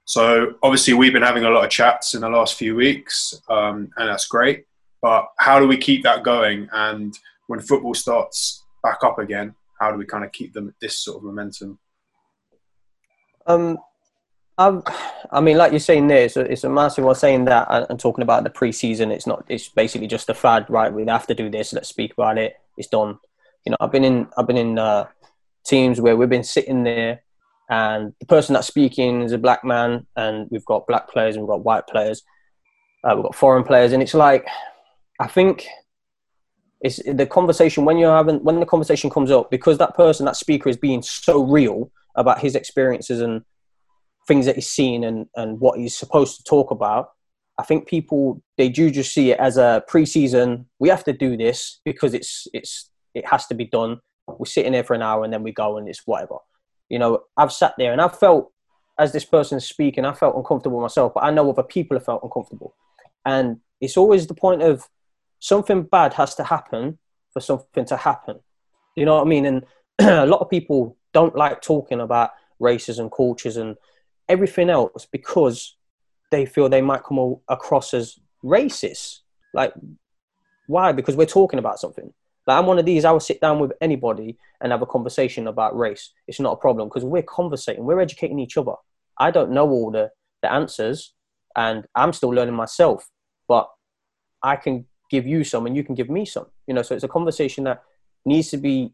So 0.04 0.54
obviously, 0.62 0.94
we've 0.94 1.12
been 1.12 1.22
having 1.22 1.44
a 1.44 1.50
lot 1.50 1.64
of 1.64 1.70
chats 1.70 2.14
in 2.14 2.22
the 2.22 2.28
last 2.28 2.54
few 2.54 2.74
weeks, 2.74 3.40
um, 3.48 3.90
and 3.96 4.08
that's 4.08 4.26
great. 4.26 4.66
But 5.00 5.26
how 5.38 5.58
do 5.58 5.66
we 5.66 5.76
keep 5.76 6.02
that 6.04 6.22
going? 6.22 6.68
And 6.72 7.16
when 7.46 7.60
football 7.60 7.94
starts 7.94 8.62
back 8.82 8.98
up 9.04 9.18
again, 9.18 9.54
how 9.80 9.90
do 9.90 9.98
we 9.98 10.06
kind 10.06 10.24
of 10.24 10.32
keep 10.32 10.52
them 10.52 10.68
at 10.68 10.74
this 10.80 10.98
sort 10.98 11.18
of 11.18 11.24
momentum? 11.24 11.78
Um, 13.46 13.78
I'm, 14.58 14.82
I 15.30 15.40
mean, 15.40 15.56
like 15.56 15.72
you're 15.72 15.80
saying 15.80 16.06
there, 16.06 16.24
it's 16.24 16.36
a, 16.36 16.40
it's 16.40 16.64
a 16.64 16.68
massive 16.68 17.04
one 17.04 17.14
saying 17.14 17.46
that 17.46 17.66
and, 17.70 17.86
and 17.90 17.98
talking 17.98 18.22
about 18.22 18.44
the 18.44 18.50
preseason. 18.50 19.10
It's 19.10 19.26
not. 19.26 19.44
It's 19.48 19.68
basically 19.68 20.06
just 20.06 20.28
a 20.28 20.34
fad, 20.34 20.66
right? 20.68 20.92
We 20.92 21.04
have 21.06 21.26
to 21.28 21.34
do 21.34 21.50
this. 21.50 21.72
Let's 21.72 21.88
speak 21.88 22.12
about 22.12 22.38
it. 22.38 22.56
It's 22.76 22.88
done. 22.88 23.18
You 23.64 23.70
know, 23.70 23.76
I've 23.80 23.92
been 23.92 24.04
in. 24.04 24.28
I've 24.36 24.46
been 24.46 24.56
in 24.56 24.78
uh, 24.78 25.06
teams 25.64 26.00
where 26.00 26.16
we've 26.16 26.28
been 26.28 26.44
sitting 26.44 26.84
there, 26.84 27.22
and 27.68 28.12
the 28.20 28.26
person 28.26 28.54
that's 28.54 28.66
speaking 28.66 29.22
is 29.22 29.32
a 29.32 29.38
black 29.38 29.64
man, 29.64 30.06
and 30.16 30.48
we've 30.50 30.64
got 30.64 30.86
black 30.86 31.08
players 31.08 31.36
and 31.36 31.44
we've 31.44 31.50
got 31.50 31.64
white 31.64 31.86
players. 31.86 32.22
Uh, 33.04 33.14
we've 33.14 33.24
got 33.24 33.34
foreign 33.34 33.64
players, 33.64 33.92
and 33.92 34.02
it's 34.02 34.14
like, 34.14 34.46
I 35.20 35.26
think 35.26 35.66
it's 36.82 37.00
the 37.04 37.26
conversation 37.26 37.84
when 37.84 37.96
you're 37.96 38.14
having 38.14 38.42
when 38.42 38.60
the 38.60 38.66
conversation 38.66 39.08
comes 39.08 39.30
up 39.30 39.50
because 39.50 39.78
that 39.78 39.94
person, 39.94 40.26
that 40.26 40.36
speaker, 40.36 40.68
is 40.68 40.76
being 40.76 41.02
so 41.02 41.44
real 41.44 41.90
about 42.16 42.40
his 42.40 42.54
experiences 42.54 43.20
and 43.20 43.42
things 44.28 44.46
that 44.46 44.56
he's 44.56 44.68
seen 44.68 45.04
and, 45.04 45.26
and 45.36 45.60
what 45.60 45.78
he's 45.78 45.96
supposed 45.96 46.36
to 46.36 46.44
talk 46.44 46.70
about. 46.70 47.10
I 47.58 47.64
think 47.64 47.86
people 47.86 48.42
they 48.58 48.68
do 48.68 48.90
just 48.90 49.14
see 49.14 49.30
it 49.30 49.38
as 49.38 49.56
a 49.56 49.84
preseason. 49.88 50.66
We 50.78 50.88
have 50.88 51.04
to 51.04 51.12
do 51.12 51.36
this 51.36 51.80
because 51.84 52.14
it's 52.14 52.46
it's 52.52 52.90
it 53.14 53.26
has 53.26 53.46
to 53.46 53.54
be 53.54 53.66
done. 53.66 54.00
We're 54.26 54.46
sitting 54.46 54.72
there 54.72 54.84
for 54.84 54.94
an 54.94 55.02
hour 55.02 55.24
and 55.24 55.32
then 55.32 55.42
we 55.42 55.52
go 55.52 55.76
and 55.76 55.88
it's 55.88 56.06
whatever. 56.06 56.36
You 56.88 56.98
know, 56.98 57.24
I've 57.36 57.52
sat 57.52 57.74
there 57.78 57.92
and 57.92 58.00
I've 58.00 58.18
felt 58.18 58.52
as 58.98 59.12
this 59.12 59.24
person's 59.24 59.66
speaking, 59.66 60.04
I 60.04 60.12
felt 60.12 60.36
uncomfortable 60.36 60.80
myself, 60.80 61.14
but 61.14 61.24
I 61.24 61.30
know 61.30 61.50
other 61.50 61.62
people 61.62 61.96
have 61.96 62.04
felt 62.04 62.22
uncomfortable. 62.22 62.74
And 63.24 63.58
it's 63.80 63.96
always 63.96 64.26
the 64.26 64.34
point 64.34 64.62
of 64.62 64.88
something 65.38 65.82
bad 65.82 66.14
has 66.14 66.34
to 66.36 66.44
happen 66.44 66.98
for 67.32 67.40
something 67.40 67.84
to 67.86 67.96
happen. 67.96 68.40
You 68.94 69.04
know 69.04 69.16
what 69.16 69.26
I 69.26 69.28
mean? 69.28 69.46
And 69.46 69.64
a 69.98 70.26
lot 70.26 70.40
of 70.40 70.50
people 70.50 70.96
don't 71.12 71.34
like 71.34 71.62
talking 71.62 72.00
about 72.00 72.30
races 72.60 72.98
and 72.98 73.10
cultures 73.10 73.56
and 73.56 73.76
everything 74.28 74.70
else 74.70 75.06
because 75.10 75.76
they 76.30 76.46
feel 76.46 76.68
they 76.68 76.82
might 76.82 77.04
come 77.04 77.36
across 77.48 77.92
as 77.94 78.18
racist. 78.44 79.20
Like, 79.52 79.74
why? 80.66 80.92
Because 80.92 81.16
we're 81.16 81.26
talking 81.26 81.58
about 81.58 81.80
something. 81.80 82.12
Like 82.46 82.58
I'm 82.58 82.66
one 82.66 82.78
of 82.78 82.84
these. 82.84 83.04
I 83.04 83.12
will 83.12 83.20
sit 83.20 83.40
down 83.40 83.58
with 83.58 83.72
anybody 83.80 84.36
and 84.60 84.72
have 84.72 84.82
a 84.82 84.86
conversation 84.86 85.46
about 85.46 85.76
race. 85.76 86.10
It's 86.26 86.40
not 86.40 86.52
a 86.52 86.56
problem 86.56 86.88
because 86.88 87.04
we're 87.04 87.22
conversating, 87.22 87.84
we're 87.84 88.00
educating 88.00 88.38
each 88.38 88.56
other. 88.56 88.74
I 89.18 89.30
don't 89.30 89.52
know 89.52 89.68
all 89.68 89.90
the 89.90 90.10
the 90.42 90.52
answers, 90.52 91.14
and 91.56 91.86
I'm 91.94 92.12
still 92.12 92.30
learning 92.30 92.54
myself. 92.54 93.08
But 93.46 93.68
I 94.42 94.56
can 94.56 94.86
give 95.10 95.26
you 95.26 95.44
some, 95.44 95.66
and 95.66 95.76
you 95.76 95.84
can 95.84 95.94
give 95.94 96.10
me 96.10 96.24
some. 96.24 96.46
You 96.66 96.74
know, 96.74 96.82
so 96.82 96.94
it's 96.94 97.04
a 97.04 97.08
conversation 97.08 97.64
that 97.64 97.82
needs 98.24 98.50
to 98.50 98.56
be, 98.56 98.92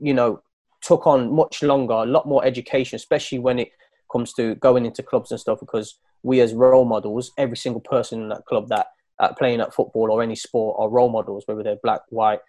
you 0.00 0.14
know, 0.14 0.42
took 0.80 1.06
on 1.06 1.34
much 1.34 1.62
longer, 1.62 1.94
a 1.94 2.06
lot 2.06 2.26
more 2.26 2.44
education, 2.44 2.96
especially 2.96 3.38
when 3.38 3.58
it 3.58 3.72
comes 4.10 4.32
to 4.34 4.54
going 4.56 4.86
into 4.86 5.02
clubs 5.02 5.30
and 5.30 5.40
stuff. 5.40 5.60
Because 5.60 5.98
we 6.22 6.40
as 6.40 6.54
role 6.54 6.86
models, 6.86 7.32
every 7.36 7.56
single 7.56 7.82
person 7.82 8.22
in 8.22 8.28
that 8.30 8.46
club 8.46 8.68
that 8.68 8.86
at 9.20 9.38
playing 9.38 9.60
at 9.60 9.74
football 9.74 10.10
or 10.10 10.22
any 10.22 10.34
sport 10.34 10.76
are 10.78 10.88
role 10.88 11.10
models, 11.10 11.44
whether 11.46 11.62
they're 11.62 11.76
black, 11.82 12.00
white, 12.08 12.40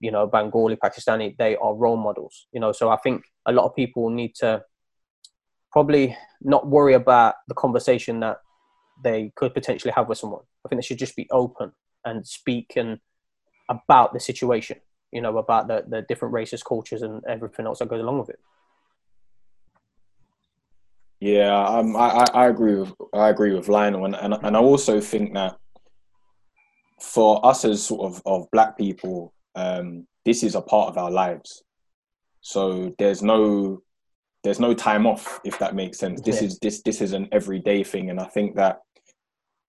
you 0.00 0.10
know, 0.10 0.26
Bengali, 0.26 0.76
Pakistani, 0.76 1.36
they 1.36 1.56
are 1.56 1.74
role 1.74 1.96
models. 1.96 2.46
You 2.52 2.60
know, 2.60 2.72
so 2.72 2.90
I 2.90 2.96
think 2.96 3.24
a 3.46 3.52
lot 3.52 3.66
of 3.66 3.74
people 3.74 4.10
need 4.10 4.34
to 4.36 4.62
probably 5.72 6.16
not 6.40 6.68
worry 6.68 6.94
about 6.94 7.34
the 7.48 7.54
conversation 7.54 8.20
that 8.20 8.38
they 9.02 9.32
could 9.36 9.54
potentially 9.54 9.92
have 9.94 10.08
with 10.08 10.18
someone. 10.18 10.42
I 10.64 10.68
think 10.68 10.80
they 10.80 10.86
should 10.86 10.98
just 10.98 11.16
be 11.16 11.28
open 11.30 11.72
and 12.04 12.26
speak 12.26 12.72
and 12.76 12.98
about 13.68 14.12
the 14.12 14.20
situation. 14.20 14.78
You 15.12 15.20
know, 15.22 15.38
about 15.38 15.68
the 15.68 15.84
the 15.88 16.02
different 16.02 16.34
races, 16.34 16.62
cultures, 16.62 17.02
and 17.02 17.22
everything 17.28 17.66
else 17.66 17.78
that 17.78 17.88
goes 17.88 18.00
along 18.00 18.18
with 18.18 18.30
it. 18.30 18.40
Yeah, 21.20 21.64
um, 21.64 21.96
I, 21.96 22.26
I 22.34 22.46
agree 22.48 22.74
with 22.74 22.92
I 23.14 23.30
agree 23.30 23.54
with 23.54 23.68
Lionel, 23.68 24.04
and, 24.04 24.14
and 24.14 24.34
and 24.34 24.56
I 24.56 24.60
also 24.60 25.00
think 25.00 25.32
that 25.34 25.56
for 27.00 27.44
us 27.44 27.64
as 27.64 27.82
sort 27.82 28.12
of 28.12 28.22
of 28.26 28.50
black 28.50 28.76
people, 28.76 29.32
um, 29.56 30.06
this 30.24 30.42
is 30.42 30.54
a 30.54 30.60
part 30.60 30.88
of 30.88 30.98
our 30.98 31.10
lives. 31.10 31.62
So 32.40 32.94
there's 32.98 33.22
no 33.22 33.82
there's 34.44 34.60
no 34.60 34.74
time 34.74 35.06
off 35.06 35.40
if 35.44 35.58
that 35.58 35.74
makes 35.74 35.98
sense. 35.98 36.20
This 36.20 36.40
yeah. 36.40 36.48
is 36.48 36.58
this 36.60 36.82
this 36.82 37.00
is 37.00 37.12
an 37.12 37.28
everyday 37.32 37.82
thing, 37.82 38.10
and 38.10 38.20
I 38.20 38.26
think 38.26 38.54
that 38.56 38.80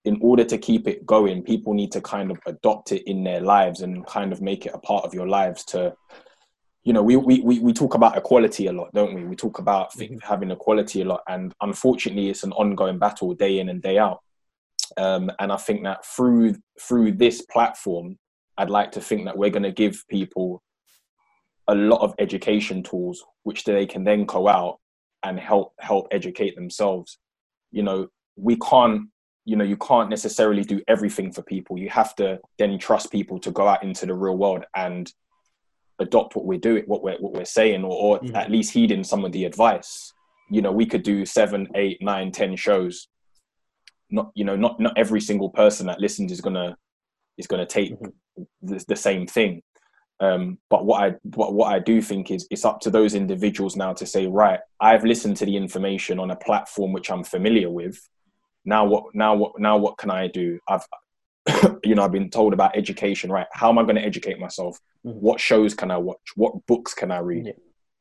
in 0.06 0.20
order 0.22 0.44
to 0.44 0.58
keep 0.58 0.88
it 0.88 1.06
going, 1.06 1.44
people 1.44 1.74
need 1.74 1.92
to 1.94 2.02
kind 2.02 2.32
of 2.32 2.40
adopt 2.46 2.92
it 2.92 3.04
in 3.08 3.24
their 3.24 3.42
lives 3.42 3.82
and 3.82 4.06
kind 4.06 4.32
of 4.32 4.42
make 4.42 4.66
it 4.66 4.74
a 4.74 4.80
part 4.80 5.04
of 5.04 5.14
your 5.14 5.28
lives 5.28 5.66
to 5.66 5.96
you 6.88 6.94
know, 6.94 7.04
we, 7.04 7.18
we, 7.18 7.42
we 7.42 7.60
we 7.60 7.74
talk 7.74 7.96
about 7.96 8.18
equality 8.18 8.68
a 8.68 8.72
lot, 8.72 8.94
don't 8.94 9.14
we? 9.14 9.26
We 9.26 9.36
talk 9.36 9.60
about 9.60 9.92
mm-hmm. 9.92 10.20
having 10.22 10.52
equality 10.52 11.02
a 11.02 11.06
lot. 11.06 11.22
And 11.28 11.54
unfortunately, 11.60 12.30
it's 12.30 12.44
an 12.44 12.54
ongoing 12.54 12.98
battle 12.98 13.34
day 13.34 13.60
in 13.60 13.68
and 13.68 13.82
day 13.82 13.98
out. 13.98 14.22
Um, 14.96 15.30
and 15.40 15.52
I 15.52 15.58
think 15.58 15.84
that 15.84 16.06
through 16.06 16.56
through 16.80 17.12
this 17.12 17.42
platform, 17.42 18.18
I'd 18.58 18.70
like 18.70 18.92
to 18.94 19.02
think 19.02 19.26
that 19.26 19.38
we're 19.38 19.50
going 19.50 19.64
to 19.64 19.72
give 19.72 20.04
people 20.10 20.62
a 21.68 21.76
lot 21.76 22.02
of 22.02 22.16
education 22.20 22.82
tools, 22.82 23.24
which 23.44 23.64
they 23.64 23.86
can 23.86 24.04
then 24.04 24.26
go 24.26 24.48
out 24.48 24.80
and 25.24 25.40
help 25.40 25.74
help 25.80 26.08
educate 26.12 26.56
themselves. 26.56 27.18
You 27.72 27.84
know, 27.84 28.08
we 28.36 28.58
can't 28.58 29.10
you 29.46 29.56
know 29.56 29.64
you 29.64 29.78
can't 29.78 30.10
necessarily 30.10 30.64
do 30.64 30.82
everything 30.90 31.32
for 31.32 31.42
people 31.42 31.78
you 31.78 31.90
have 31.90 32.14
to 32.14 32.38
then 32.58 32.78
trust 32.78 33.10
people 33.10 33.40
to 33.40 33.50
go 33.50 33.66
out 33.66 33.82
into 33.82 34.06
the 34.06 34.14
real 34.14 34.38
world 34.38 34.66
and 34.76 35.14
adopt 36.00 36.36
what 36.36 36.46
we're 36.46 36.60
doing, 36.60 36.84
what 36.86 37.04
we're 37.04 37.18
what 37.18 37.34
we're 37.34 37.46
saying, 37.46 37.84
or, 37.84 37.92
or 37.92 38.20
mm-hmm. 38.20 38.36
at 38.36 38.52
least 38.52 38.74
heeding 38.74 39.04
some 39.04 39.26
of 39.26 39.32
the 39.32 39.46
advice. 39.46 40.14
You 40.50 40.62
know, 40.62 40.72
we 40.72 40.86
could 40.86 41.04
do 41.04 41.26
seven, 41.26 41.68
eight, 41.76 42.02
nine, 42.02 42.32
ten 42.32 42.56
shows. 42.56 43.08
Not 44.10 44.32
you 44.36 44.46
know, 44.46 44.56
not 44.56 44.80
not 44.80 44.98
every 44.98 45.22
single 45.22 45.50
person 45.50 45.88
that 45.88 46.00
listens 46.00 46.32
is 46.32 46.42
gonna 46.42 46.78
is 47.38 47.48
gonna 47.48 47.66
take 47.66 47.94
mm-hmm. 47.94 48.10
The, 48.62 48.84
the, 48.88 48.96
same 48.96 49.28
thing. 49.28 49.62
Um, 50.20 50.58
but 50.70 50.86
what 50.86 51.04
I 51.04 51.16
what, 51.36 51.54
what 51.54 51.72
I 51.72 51.80
do 51.80 52.02
think 52.02 52.32
is 52.32 52.48
it's 52.50 52.66
up 52.66 52.80
to 52.82 52.90
those 52.90 53.14
individuals 53.16 53.76
now 53.76 53.94
to 53.94 54.06
say, 54.06 54.28
right, 54.28 54.60
I've 54.80 55.04
listened 55.04 55.38
to 55.38 55.46
the 55.46 55.56
information 55.56 56.20
on 56.20 56.32
a 56.32 56.36
platform 56.36 56.94
which 56.94 57.12
I'm 57.12 57.24
familiar 57.24 57.70
with. 57.70 58.00
Now 58.66 58.86
what 58.86 59.14
now 59.14 59.36
what 59.36 59.60
now 59.60 59.78
what 59.78 59.98
can 59.98 60.10
I 60.10 60.28
do? 60.28 60.60
I've 60.68 60.86
you 61.84 61.96
know, 61.96 62.04
I've 62.04 62.12
been 62.12 62.30
told 62.30 62.54
about 62.54 62.76
education, 62.76 63.32
right? 63.32 63.48
How 63.54 63.70
am 63.70 63.78
I 63.78 63.84
going 63.84 63.96
to 63.96 64.04
educate 64.04 64.40
myself? 64.40 64.80
Mm-hmm. 65.06 65.20
What 65.20 65.40
shows 65.40 65.74
can 65.74 65.92
I 65.92 65.98
watch? 65.98 66.20
What 66.36 66.66
books 66.66 66.94
can 66.94 67.12
I 67.12 67.20
read? 67.20 67.48
Yeah. 67.48 67.54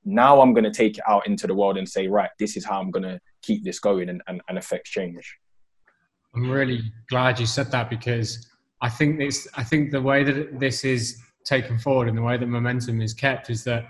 Now 0.05 0.40
I'm 0.40 0.53
going 0.53 0.64
to 0.64 0.72
take 0.72 0.99
it 0.99 1.05
out 1.09 1.27
into 1.27 1.46
the 1.46 1.55
world 1.55 1.77
and 1.79 1.88
say, 1.88 2.07
right, 2.07 2.31
this 2.38 2.57
is 2.57 2.64
how 2.64 2.81
I'm 2.81 2.90
going 2.90 3.03
to 3.03 3.20
keep 3.42 3.64
this 3.64 3.81
going 3.81 4.09
and, 4.09 4.22
and, 4.29 4.40
and 4.49 4.59
affect 4.59 4.87
change. 4.87 5.37
I'm 6.35 6.51
really 6.51 6.81
glad 7.09 7.40
you 7.40 7.46
said 7.46 7.70
that 7.72 7.90
because 7.90 8.49
I 8.80 8.88
think 8.88 9.18
this, 9.18 9.48
I 9.54 9.64
think 9.64 9.90
the 9.90 10.02
way 10.02 10.22
that 10.24 10.60
this 10.60 10.84
is 10.84 11.20
taken 11.44 11.78
forward 11.78 12.08
and 12.08 12.16
the 12.16 12.22
way 12.22 12.36
that 12.36 12.46
momentum 12.46 13.00
is 13.00 13.14
kept 13.14 13.50
is 13.50 13.64
that 13.64 13.86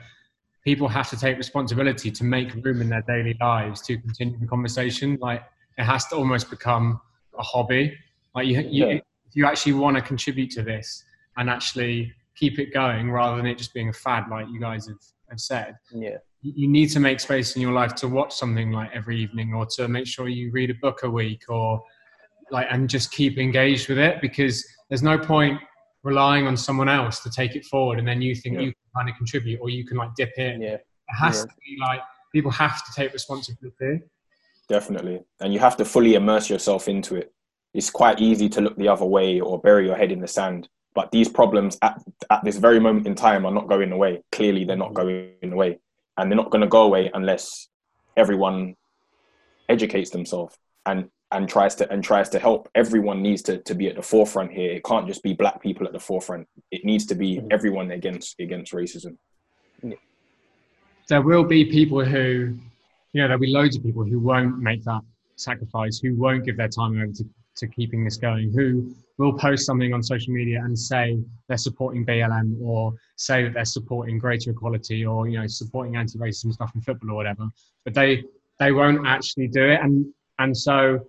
people 0.65 0.89
have 0.89 1.09
to 1.11 1.17
take 1.17 1.37
responsibility 1.39 2.11
to 2.11 2.25
make 2.25 2.55
room 2.65 2.81
in 2.81 2.89
their 2.89 3.03
daily 3.03 3.37
lives 3.41 3.81
to 3.83 3.99
continue 3.99 4.39
the 4.39 4.47
conversation. 4.47 5.19
Like 5.21 5.43
it 5.79 5.85
has 5.85 6.07
to 6.09 6.17
almost 6.17 6.51
become 6.51 7.01
a 7.39 7.43
hobby. 7.43 7.97
Like 8.35 8.47
you, 8.47 8.61
you 8.61 8.87
yeah 8.87 9.01
you 9.37 9.45
actually 9.45 9.75
want 9.75 9.97
to 9.97 10.03
contribute 10.03 10.51
to 10.51 10.63
this 10.63 11.05
and 11.37 11.49
actually 11.49 12.13
keep 12.35 12.59
it 12.59 12.73
going 12.73 13.11
rather 13.11 13.37
than 13.37 13.47
it 13.47 13.59
just 13.59 13.73
being 13.75 13.91
a 13.91 13.93
fad 13.93 14.25
like 14.31 14.47
you 14.51 14.59
guys 14.59 14.89
have, 14.89 14.99
have 15.31 15.39
said 15.39 15.77
yeah 15.93 16.17
you 16.43 16.67
need 16.69 16.87
to 16.87 17.01
make 17.01 17.21
space 17.21 17.55
in 17.55 17.63
your 17.63 17.73
life 17.73 17.95
to 17.95 18.09
watch 18.09 18.35
something 18.35 18.73
like 18.73 18.91
every 18.95 19.21
evening 19.21 19.53
or 19.53 19.67
to 19.67 19.89
make 19.89 20.07
sure 20.07 20.29
you 20.29 20.51
read 20.53 20.71
a 20.71 20.75
book 20.75 21.01
a 21.03 21.11
week 21.11 21.43
or 21.49 21.83
like 22.51 22.67
and 22.71 22.89
just 22.89 23.13
keep 23.13 23.39
engaged 23.39 23.89
with 23.89 23.99
it 23.99 24.21
because 24.21 24.65
there's 24.89 25.03
no 25.03 25.19
point 25.19 25.61
relying 26.03 26.47
on 26.47 26.57
someone 26.57 26.89
else 26.89 27.21
to 27.21 27.31
take 27.31 27.57
it 27.57 27.65
forward 27.65 27.99
and 27.99 28.07
then 28.07 28.23
you 28.23 28.35
think 28.35 28.55
yeah. 28.55 28.63
you 28.63 28.67
can 28.67 28.91
kind 28.97 29.09
of 29.09 29.17
contribute 29.17 29.59
or 29.61 29.71
you 29.71 29.85
can 29.85 29.97
like 29.97 30.15
dip 30.15 30.33
in 30.39 30.61
yeah 30.61 30.75
it 30.75 30.83
has 31.09 31.39
yeah. 31.39 31.43
to 31.43 31.49
be 31.65 31.77
like 31.81 32.01
people 32.33 32.51
have 32.51 32.85
to 32.85 32.93
take 32.93 33.13
responsibility 33.13 34.03
definitely 34.69 35.21
and 35.41 35.53
you 35.53 35.59
have 35.59 35.77
to 35.77 35.85
fully 35.85 36.15
immerse 36.15 36.49
yourself 36.49 36.89
into 36.89 37.17
it 37.17 37.33
it's 37.77 37.91
quite 37.91 38.21
easy 38.21 38.49
to 38.49 38.63
look 38.63 38.77
the 38.77 38.89
other 38.89 39.05
way 39.05 39.39
or 39.39 39.61
bury 39.61 39.87
your 39.87 39.97
head 39.97 40.11
in 40.11 40.21
the 40.21 40.27
sand. 40.27 40.67
But 40.95 41.11
these 41.11 41.29
problems 41.29 41.77
at, 41.83 42.03
at 42.31 42.43
this 42.43 42.57
very 42.57 42.81
moment 42.81 43.07
in 43.07 43.15
time 43.15 43.45
are 43.45 43.53
not 43.53 43.69
going 43.69 43.93
away. 43.93 44.23
Clearly, 44.33 44.65
they're 44.65 44.77
not 44.77 44.95
mm-hmm. 44.95 45.43
going 45.43 45.53
away. 45.53 45.79
And 46.17 46.31
they're 46.31 46.37
not 46.37 46.51
going 46.51 46.63
to 46.63 46.69
go 46.69 46.85
away 46.85 47.11
unless 47.13 47.69
everyone 48.17 48.77
educates 49.69 50.09
themselves 50.09 50.57
and, 50.87 51.11
and 51.37 51.49
tries 51.49 51.75
to 51.77 51.91
and 51.93 52.03
tries 52.03 52.29
to 52.31 52.39
help. 52.39 52.69
Everyone 52.75 53.23
needs 53.23 53.43
to, 53.43 53.59
to 53.59 53.75
be 53.75 53.89
at 53.89 53.97
the 53.97 54.03
forefront 54.03 54.53
here. 54.53 54.73
It 54.73 54.85
can't 54.85 55.07
just 55.07 55.23
be 55.23 55.35
black 55.35 55.63
people 55.63 55.87
at 55.87 55.93
the 55.93 56.01
forefront. 56.01 56.49
It 56.71 56.85
needs 56.85 57.07
to 57.07 57.15
be 57.15 57.37
mm-hmm. 57.37 57.49
everyone 57.51 57.91
against 57.91 58.39
against 58.41 58.73
racism. 58.73 59.17
There 61.09 61.23
will 61.23 61.45
be 61.45 61.65
people 61.65 62.05
who, 62.05 62.59
you 63.13 63.23
know, 63.23 63.29
there'll 63.29 63.39
be 63.39 63.53
loads 63.53 63.77
of 63.77 63.85
people 63.85 64.03
who 64.03 64.19
won't 64.19 64.59
make 64.59 64.83
that 64.85 65.03
sacrifice, 65.37 66.01
who 66.01 66.17
won't 66.17 66.45
give 66.45 66.57
their 66.57 66.69
time 66.69 67.01
over 67.01 67.13
to 67.13 67.25
to 67.57 67.67
keeping 67.67 68.05
this 68.05 68.19
going 68.19 68.53
who 68.53 68.95
will 69.19 69.33
post 69.33 69.65
something 69.65 69.95
on 69.95 70.03
social 70.03 70.33
media 70.35 70.61
and 70.63 70.79
say 70.79 71.19
they're 71.49 71.57
supporting 71.57 72.05
BLM 72.05 72.61
or 72.61 72.93
say 73.17 73.45
that 73.45 73.55
they're 73.55 73.65
supporting 73.65 74.19
greater 74.19 74.51
equality 74.51 75.07
or 75.07 75.27
you 75.27 75.41
know 75.41 75.47
supporting 75.47 75.97
anti-racism 75.97 76.53
stuff 76.53 76.73
in 76.75 76.81
football 76.83 77.13
or 77.13 77.15
whatever, 77.15 77.49
but 77.85 77.95
they 77.95 78.25
they 78.59 78.73
won't 78.73 79.07
actually 79.07 79.49
do 79.49 79.65
it. 79.71 79.81
And 79.81 80.07
and 80.39 80.57
so, 80.57 81.01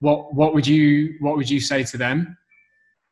what 0.00 0.34
what 0.34 0.54
would 0.54 0.66
you 0.66 1.14
what 1.20 1.36
would 1.36 1.48
you 1.48 1.60
say 1.60 1.84
to 1.84 1.96
them? 1.96 2.36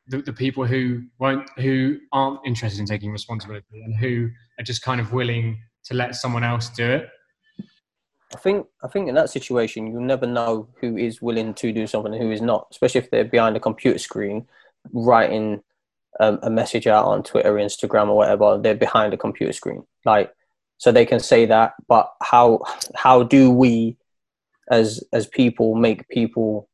The, 0.08 0.22
the 0.22 0.32
people 0.32 0.64
who 0.64 1.02
won't 1.18 1.48
who 1.58 1.98
aren't 2.12 2.40
interested 2.46 2.80
in 2.80 2.86
taking 2.86 3.12
responsibility 3.12 3.82
and 3.84 3.94
who 3.96 4.30
are 4.58 4.64
just 4.64 4.82
kind 4.82 5.00
of 5.00 5.12
willing 5.12 5.62
to 5.84 5.94
let 5.94 6.14
someone 6.14 6.44
else 6.44 6.70
do 6.70 6.90
it 6.90 7.08
I 8.34 8.38
think 8.38 8.66
I 8.82 8.88
think 8.88 9.08
in 9.08 9.14
that 9.14 9.30
situation 9.30 9.86
you'll 9.86 10.02
never 10.02 10.26
know 10.26 10.68
who 10.80 10.96
is 10.96 11.22
willing 11.22 11.54
to 11.54 11.72
do 11.72 11.86
something 11.86 12.12
and 12.12 12.22
who 12.22 12.30
is 12.30 12.42
not, 12.42 12.66
especially 12.70 13.00
if 13.00 13.10
they're 13.10 13.24
behind 13.24 13.56
a 13.56 13.60
computer 13.60 13.98
screen 13.98 14.46
writing 14.92 15.62
um, 16.20 16.38
a 16.42 16.50
message 16.50 16.86
out 16.86 17.06
on 17.06 17.22
Twitter, 17.22 17.54
Instagram, 17.54 18.08
or 18.08 18.16
whatever. 18.16 18.58
They're 18.58 18.74
behind 18.74 19.14
a 19.14 19.18
computer 19.18 19.52
screen, 19.52 19.84
like 20.04 20.32
so 20.76 20.92
they 20.92 21.06
can 21.06 21.20
say 21.20 21.46
that. 21.46 21.74
But 21.88 22.12
how 22.22 22.64
how 22.94 23.22
do 23.22 23.50
we, 23.50 23.96
as 24.70 25.02
as 25.12 25.26
people, 25.26 25.74
make 25.74 26.08
people 26.08 26.68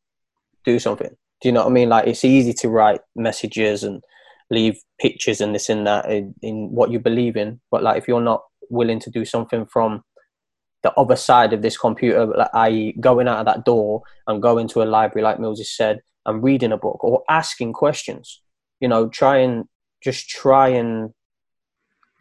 do 0.64 0.78
something? 0.78 1.10
Do 1.40 1.48
you 1.48 1.52
know 1.52 1.62
what 1.62 1.70
I 1.70 1.72
mean? 1.72 1.88
Like 1.88 2.06
it's 2.06 2.24
easy 2.24 2.52
to 2.54 2.68
write 2.68 3.00
messages 3.16 3.84
and 3.84 4.02
leave 4.50 4.76
pictures 5.00 5.40
and 5.40 5.54
this 5.54 5.68
and 5.68 5.86
that 5.86 6.10
in, 6.10 6.34
in 6.42 6.70
what 6.70 6.90
you 6.90 6.98
believe 6.98 7.36
in, 7.36 7.60
but 7.70 7.82
like 7.82 7.98
if 7.98 8.08
you're 8.08 8.20
not 8.20 8.42
willing 8.70 9.00
to 9.00 9.10
do 9.10 9.24
something 9.24 9.66
from 9.66 10.02
the 10.82 10.92
other 10.94 11.16
side 11.16 11.52
of 11.52 11.62
this 11.62 11.76
computer, 11.76 12.26
like, 12.26 12.50
i.e., 12.54 12.94
going 13.00 13.26
out 13.26 13.38
of 13.38 13.46
that 13.46 13.64
door 13.64 14.02
and 14.26 14.42
going 14.42 14.68
to 14.68 14.82
a 14.82 14.84
library, 14.84 15.24
like 15.24 15.40
Moses 15.40 15.74
said, 15.74 16.00
and 16.26 16.42
reading 16.42 16.72
a 16.72 16.76
book 16.76 17.02
or 17.02 17.22
asking 17.28 17.72
questions. 17.72 18.40
You 18.80 18.88
know, 18.88 19.08
try 19.08 19.38
and 19.38 19.64
just 20.02 20.28
try 20.28 20.68
and 20.68 21.10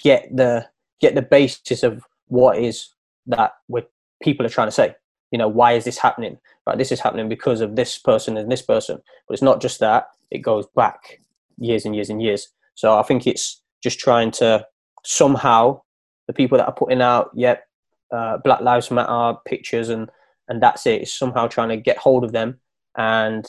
get 0.01 0.27
the 0.33 0.67
get 1.01 1.15
the 1.15 1.21
basis 1.21 1.83
of 1.83 2.03
what 2.27 2.57
is 2.57 2.87
that 3.27 3.51
what 3.67 3.91
people 4.21 4.45
are 4.45 4.49
trying 4.49 4.67
to 4.67 4.71
say. 4.71 4.95
You 5.33 5.39
know, 5.39 5.49
why 5.49 5.73
is 5.73 5.83
this 5.83 5.97
happening? 5.97 6.37
Right, 6.65 6.77
this 6.77 6.91
is 6.91 7.01
happening 7.01 7.27
because 7.27 7.59
of 7.59 7.75
this 7.75 7.97
person 7.97 8.37
and 8.37 8.49
this 8.49 8.61
person. 8.61 9.01
But 9.27 9.33
it's 9.33 9.41
not 9.41 9.61
just 9.61 9.79
that; 9.81 10.07
it 10.31 10.37
goes 10.37 10.65
back 10.75 11.19
years 11.57 11.85
and 11.85 11.95
years 11.95 12.09
and 12.09 12.21
years. 12.21 12.47
So 12.75 12.97
I 12.97 13.03
think 13.03 13.27
it's 13.27 13.61
just 13.83 13.99
trying 13.99 14.31
to 14.31 14.65
somehow 15.03 15.81
the 16.27 16.33
people 16.33 16.57
that 16.57 16.67
are 16.67 16.73
putting 16.73 17.01
out, 17.01 17.31
yep, 17.33 17.67
uh, 18.11 18.37
Black 18.37 18.61
Lives 18.61 18.91
Matter 18.91 19.37
pictures 19.45 19.89
and 19.89 20.09
and 20.47 20.61
that's 20.61 20.85
it. 20.85 21.01
It's 21.01 21.13
somehow 21.13 21.47
trying 21.47 21.69
to 21.69 21.77
get 21.77 21.97
hold 21.97 22.23
of 22.23 22.31
them 22.31 22.59
and 22.95 23.45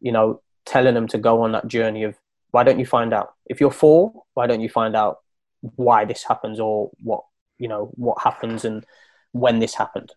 you 0.00 0.12
know 0.12 0.40
telling 0.64 0.94
them 0.94 1.08
to 1.08 1.18
go 1.18 1.42
on 1.42 1.52
that 1.52 1.68
journey 1.68 2.04
of 2.04 2.16
why 2.50 2.62
don't 2.62 2.78
you 2.78 2.86
find 2.86 3.12
out 3.12 3.34
if 3.46 3.60
you're 3.60 3.70
for 3.70 4.12
why 4.34 4.46
don't 4.46 4.60
you 4.60 4.68
find 4.68 4.96
out 4.96 5.18
why 5.76 6.04
this 6.04 6.22
happens 6.22 6.58
or 6.58 6.90
what 7.02 7.22
you 7.58 7.68
know 7.68 7.90
what 7.94 8.20
happens 8.22 8.64
and 8.64 8.84
when 9.32 9.58
this 9.58 9.74
happened 9.74 10.12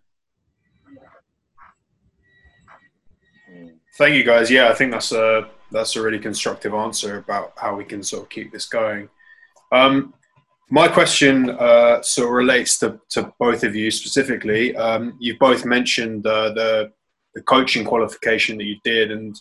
Thank 3.97 4.15
you, 4.15 4.23
guys. 4.23 4.51
Yeah, 4.51 4.69
I 4.69 4.73
think 4.73 4.91
that's 4.91 5.11
a 5.11 5.49
that's 5.71 5.95
a 5.95 6.01
really 6.01 6.19
constructive 6.19 6.73
answer 6.73 7.17
about 7.17 7.53
how 7.55 7.75
we 7.75 7.85
can 7.85 8.03
sort 8.03 8.23
of 8.23 8.29
keep 8.29 8.51
this 8.51 8.65
going. 8.65 9.09
Um, 9.71 10.13
my 10.69 10.87
question 10.87 11.49
uh, 11.51 12.01
sort 12.01 12.27
of 12.27 12.33
relates 12.33 12.77
to, 12.79 12.99
to 13.11 13.31
both 13.39 13.63
of 13.63 13.75
you 13.75 13.91
specifically. 13.91 14.75
Um, 14.75 15.15
you've 15.19 15.39
both 15.39 15.65
mentioned 15.65 16.25
uh, 16.27 16.49
the 16.53 16.91
the 17.35 17.41
coaching 17.41 17.85
qualification 17.85 18.57
that 18.57 18.65
you 18.65 18.77
did, 18.83 19.11
and 19.11 19.39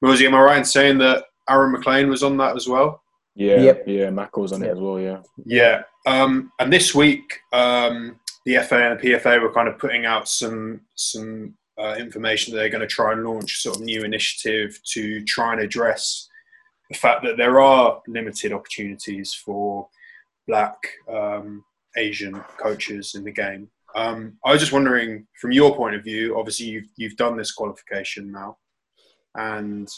Rosie, 0.00 0.26
am 0.26 0.34
I 0.34 0.40
right 0.40 0.58
in 0.58 0.64
saying 0.64 0.98
that 0.98 1.24
Aaron 1.48 1.72
McLean 1.72 2.08
was 2.08 2.22
on 2.22 2.36
that 2.38 2.56
as 2.56 2.68
well? 2.68 3.02
Yeah, 3.34 3.60
Yep. 3.62 3.84
yeah, 3.86 4.10
Mac 4.10 4.36
was 4.36 4.52
on 4.52 4.62
it 4.62 4.68
as 4.70 4.78
well. 4.78 5.00
Yeah, 5.00 5.22
Yeah. 5.44 5.82
Um, 6.06 6.52
and 6.58 6.72
this 6.72 6.94
week, 6.94 7.40
um, 7.52 8.20
the 8.44 8.58
FA 8.58 8.90
and 8.90 9.00
the 9.00 9.10
PFA 9.10 9.40
were 9.40 9.52
kind 9.52 9.68
of 9.68 9.78
putting 9.78 10.06
out 10.06 10.28
some 10.28 10.82
some 10.94 11.54
uh, 11.78 11.96
information 11.98 12.52
that 12.52 12.60
they're 12.60 12.68
going 12.68 12.80
to 12.80 12.86
try 12.86 13.12
and 13.12 13.24
launch 13.24 13.62
sort 13.62 13.76
of 13.76 13.82
new 13.82 14.04
initiative 14.04 14.78
to 14.84 15.24
try 15.24 15.52
and 15.52 15.62
address 15.62 16.28
the 16.90 16.98
fact 16.98 17.24
that 17.24 17.36
there 17.36 17.60
are 17.60 18.00
limited 18.06 18.52
opportunities 18.52 19.32
for 19.34 19.88
black 20.46 20.76
um, 21.10 21.64
Asian 21.96 22.34
coaches 22.58 23.14
in 23.14 23.24
the 23.24 23.30
game. 23.30 23.68
Um, 23.94 24.38
I 24.44 24.52
was 24.52 24.60
just 24.60 24.72
wondering, 24.72 25.26
from 25.40 25.52
your 25.52 25.74
point 25.76 25.94
of 25.94 26.04
view, 26.04 26.38
obviously 26.38 26.66
you've 26.66 26.88
you've 26.96 27.16
done 27.16 27.36
this 27.36 27.52
qualification 27.52 28.30
now, 28.32 28.56
and 29.34 29.88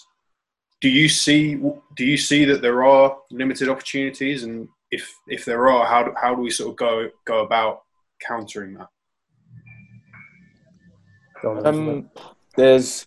do 0.81 0.89
you 0.89 1.09
see 1.09 1.55
do 1.97 2.05
you 2.05 2.17
see 2.17 2.45
that 2.45 2.61
there 2.61 2.85
are 2.85 3.17
limited 3.31 3.69
opportunities, 3.69 4.43
and 4.43 4.69
if 4.91 5.13
if 5.29 5.45
there 5.45 5.69
are, 5.69 5.87
how 5.87 6.03
do, 6.05 6.13
how 6.21 6.35
do 6.35 6.43
we 6.43 6.51
sort 6.51 6.71
of 6.71 6.77
go 6.77 7.09
go 7.25 7.45
about 7.45 7.83
countering 8.21 8.75
that? 8.75 8.89
Um, 11.47 12.11
there's 12.57 13.07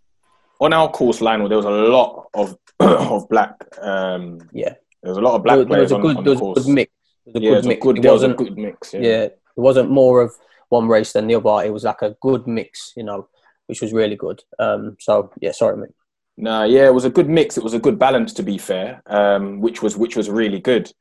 on 0.60 0.74
our 0.74 0.90
course 0.90 1.22
line. 1.22 1.40
There 1.48 1.58
was 1.58 1.66
a 1.66 1.70
lot 1.70 2.28
of 2.34 2.58
of 2.80 3.28
black. 3.30 3.64
Um, 3.82 4.40
Yeah. 4.54 4.74
there 5.02 5.12
was 5.12 5.18
a 5.18 5.22
lot 5.22 5.36
of 5.36 5.44
black 5.44 5.58
there, 5.58 5.66
there 5.66 5.80
was 5.82 5.90
players 5.90 5.92
a 5.92 5.96
on, 5.96 6.02
good, 6.02 6.18
on 6.18 6.24
there 6.24 6.36
the 6.36 6.44
was 6.44 6.58
a 6.58 6.62
good 6.64 6.74
mix. 6.74 6.92
There 7.26 7.34
was 7.34 7.36
a 7.36 7.44
yeah, 7.44 7.50
good 7.50 7.54
it 7.54 7.58
was 7.58 7.66
a 7.66 7.70
mix. 7.70 7.82
good, 7.84 7.98
it 7.98 8.02
there 8.02 8.12
was 8.14 8.24
a 8.24 8.28
wasn't, 8.28 8.38
good 8.38 8.58
mix. 8.58 8.94
Yeah. 8.94 9.00
yeah, 9.02 9.22
it 9.24 9.40
wasn't 9.56 9.90
more 9.90 10.22
of 10.22 10.34
one 10.70 10.88
race 10.88 11.14
than 11.14 11.28
the 11.28 11.36
other. 11.36 11.66
It 11.66 11.72
was 11.74 11.84
like 11.84 12.02
a 12.02 12.16
good 12.22 12.48
mix, 12.48 12.94
you 12.96 13.04
know, 13.04 13.28
which 13.68 13.82
was 13.82 13.94
really 13.94 14.16
good. 14.16 14.44
Um, 14.60 14.98
so 15.00 15.32
yeah, 15.42 15.52
sorry, 15.52 15.78
mate. 15.78 15.90
No, 16.38 16.64
yeah, 16.64 16.86
it 16.86 16.94
was 16.94 17.06
a 17.06 17.10
good 17.10 17.30
mix. 17.30 17.58
It 17.58 17.64
was 17.64 17.74
a 17.74 17.80
good 17.80 17.98
balance, 17.98 18.32
to 18.34 18.44
be 18.44 18.58
fair, 18.58 19.02
um, 19.08 19.60
which 19.60 19.82
was 19.82 19.98
which 19.98 20.16
was 20.16 20.30
really 20.30 20.60
good. 20.60 20.92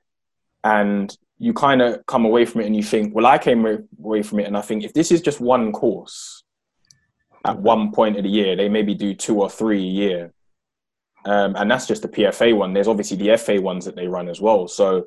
And 0.65 1.15
you 1.39 1.53
kind 1.53 1.83
of 1.83 2.05
come 2.07 2.25
away 2.25 2.47
from 2.47 2.63
it 2.63 2.67
and 2.67 2.75
you 2.75 2.83
think, 2.83 3.15
well, 3.15 3.27
I 3.27 3.37
came 3.37 3.67
away 4.03 4.23
from 4.23 4.41
it 4.41 4.47
and 4.47 4.57
I 4.57 4.63
think 4.63 4.83
if 4.83 4.95
this 4.95 5.13
is 5.13 5.21
just 5.21 5.39
one 5.41 5.71
course 5.73 6.43
at 7.47 7.59
one 7.59 7.93
point 7.93 8.17
of 8.17 8.25
the 8.25 8.29
year, 8.29 8.57
they 8.57 8.69
maybe 8.69 8.95
do 8.95 9.15
two 9.15 9.41
or 9.41 9.49
three 9.49 9.79
a 9.79 9.93
year. 10.03 10.33
Um, 11.25 11.55
and 11.57 11.71
that's 11.71 11.87
just 11.87 12.03
the 12.03 12.09
PFA 12.09 12.57
one. 12.57 12.73
There's 12.73 12.89
obviously 12.89 13.17
the 13.17 13.37
FA 13.37 13.61
ones 13.61 13.85
that 13.85 13.97
they 13.97 14.09
run 14.09 14.29
as 14.29 14.41
well. 14.41 14.69
So 14.69 15.07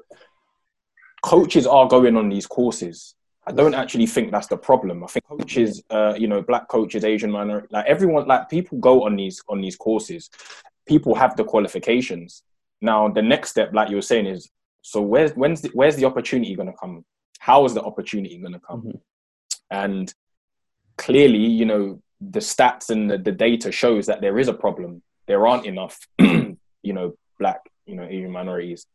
coaches 1.22 1.68
are 1.68 1.88
going 1.88 2.16
on 2.16 2.30
these 2.30 2.48
courses. 2.48 3.16
I 3.46 3.52
don't 3.52 3.74
actually 3.74 4.06
think 4.06 4.32
that's 4.32 4.48
the 4.48 4.58
problem. 4.58 5.04
I 5.04 5.08
think 5.08 5.26
coaches, 5.26 5.82
uh, 5.90 6.16
you 6.18 6.28
know, 6.28 6.42
black 6.42 6.68
coaches, 6.68 7.04
Asian 7.04 7.32
minor, 7.32 7.68
like 7.72 7.86
everyone, 7.88 8.28
like 8.28 8.50
people 8.50 8.78
go 8.80 9.06
on 9.06 9.16
these 9.16 9.42
on 9.50 9.60
these 9.62 9.76
courses. 9.76 10.30
People 10.88 11.16
have 11.16 11.36
the 11.36 11.44
qualifications. 11.44 12.44
Now, 12.82 13.10
the 13.10 13.22
next 13.22 13.50
step, 13.50 13.74
like 13.74 13.90
you 13.90 13.96
were 13.96 14.02
saying, 14.02 14.28
is 14.28 14.50
so 14.82 15.02
where's 15.02 15.32
when's 15.32 15.62
the, 15.62 15.70
where's 15.74 15.96
the 15.96 16.06
opportunity 16.06 16.56
going 16.56 16.72
to 16.72 16.78
come? 16.78 17.04
How 17.40 17.66
is 17.66 17.74
the 17.74 17.82
opportunity 17.82 18.38
going 18.38 18.54
to 18.54 18.60
come? 18.60 18.82
Mhm. 18.82 19.02
And 19.72 20.14
clearly, 20.98 21.46
you 21.46 21.66
know, 21.66 22.02
the 22.22 22.40
stats 22.40 22.90
and 22.90 23.10
the, 23.10 23.18
the 23.18 23.32
data 23.32 23.72
shows 23.72 24.06
that 24.08 24.22
there 24.22 24.40
is 24.40 24.48
a 24.48 24.54
problem. 24.54 25.02
There 25.28 25.48
aren't 25.48 25.66
enough, 25.66 26.08
you 26.20 26.58
know, 26.84 27.14
black, 27.38 27.62
you 27.86 27.96
know, 27.96 28.04
Asian 28.04 28.32
minorities 28.32 28.86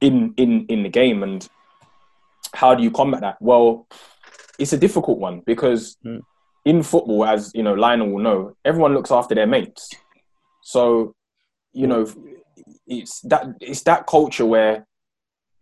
in 0.00 0.34
in 0.36 0.66
in 0.66 0.82
the 0.82 0.88
game 0.88 1.22
and 1.22 1.48
how 2.54 2.74
do 2.74 2.82
you 2.82 2.90
combat 2.90 3.20
that 3.20 3.36
well 3.40 3.86
it's 4.58 4.72
a 4.72 4.78
difficult 4.78 5.18
one 5.18 5.40
because 5.46 5.96
Mm. 6.04 6.20
in 6.64 6.82
football 6.82 7.24
as 7.24 7.52
you 7.54 7.62
know 7.62 7.74
lionel 7.74 8.10
will 8.10 8.22
know 8.22 8.56
everyone 8.64 8.94
looks 8.94 9.10
after 9.10 9.34
their 9.34 9.46
mates 9.46 9.90
so 10.62 11.14
you 11.72 11.86
know 11.86 12.06
it's 12.86 13.20
that 13.22 13.46
it's 13.60 13.82
that 13.82 14.06
culture 14.06 14.46
where 14.46 14.86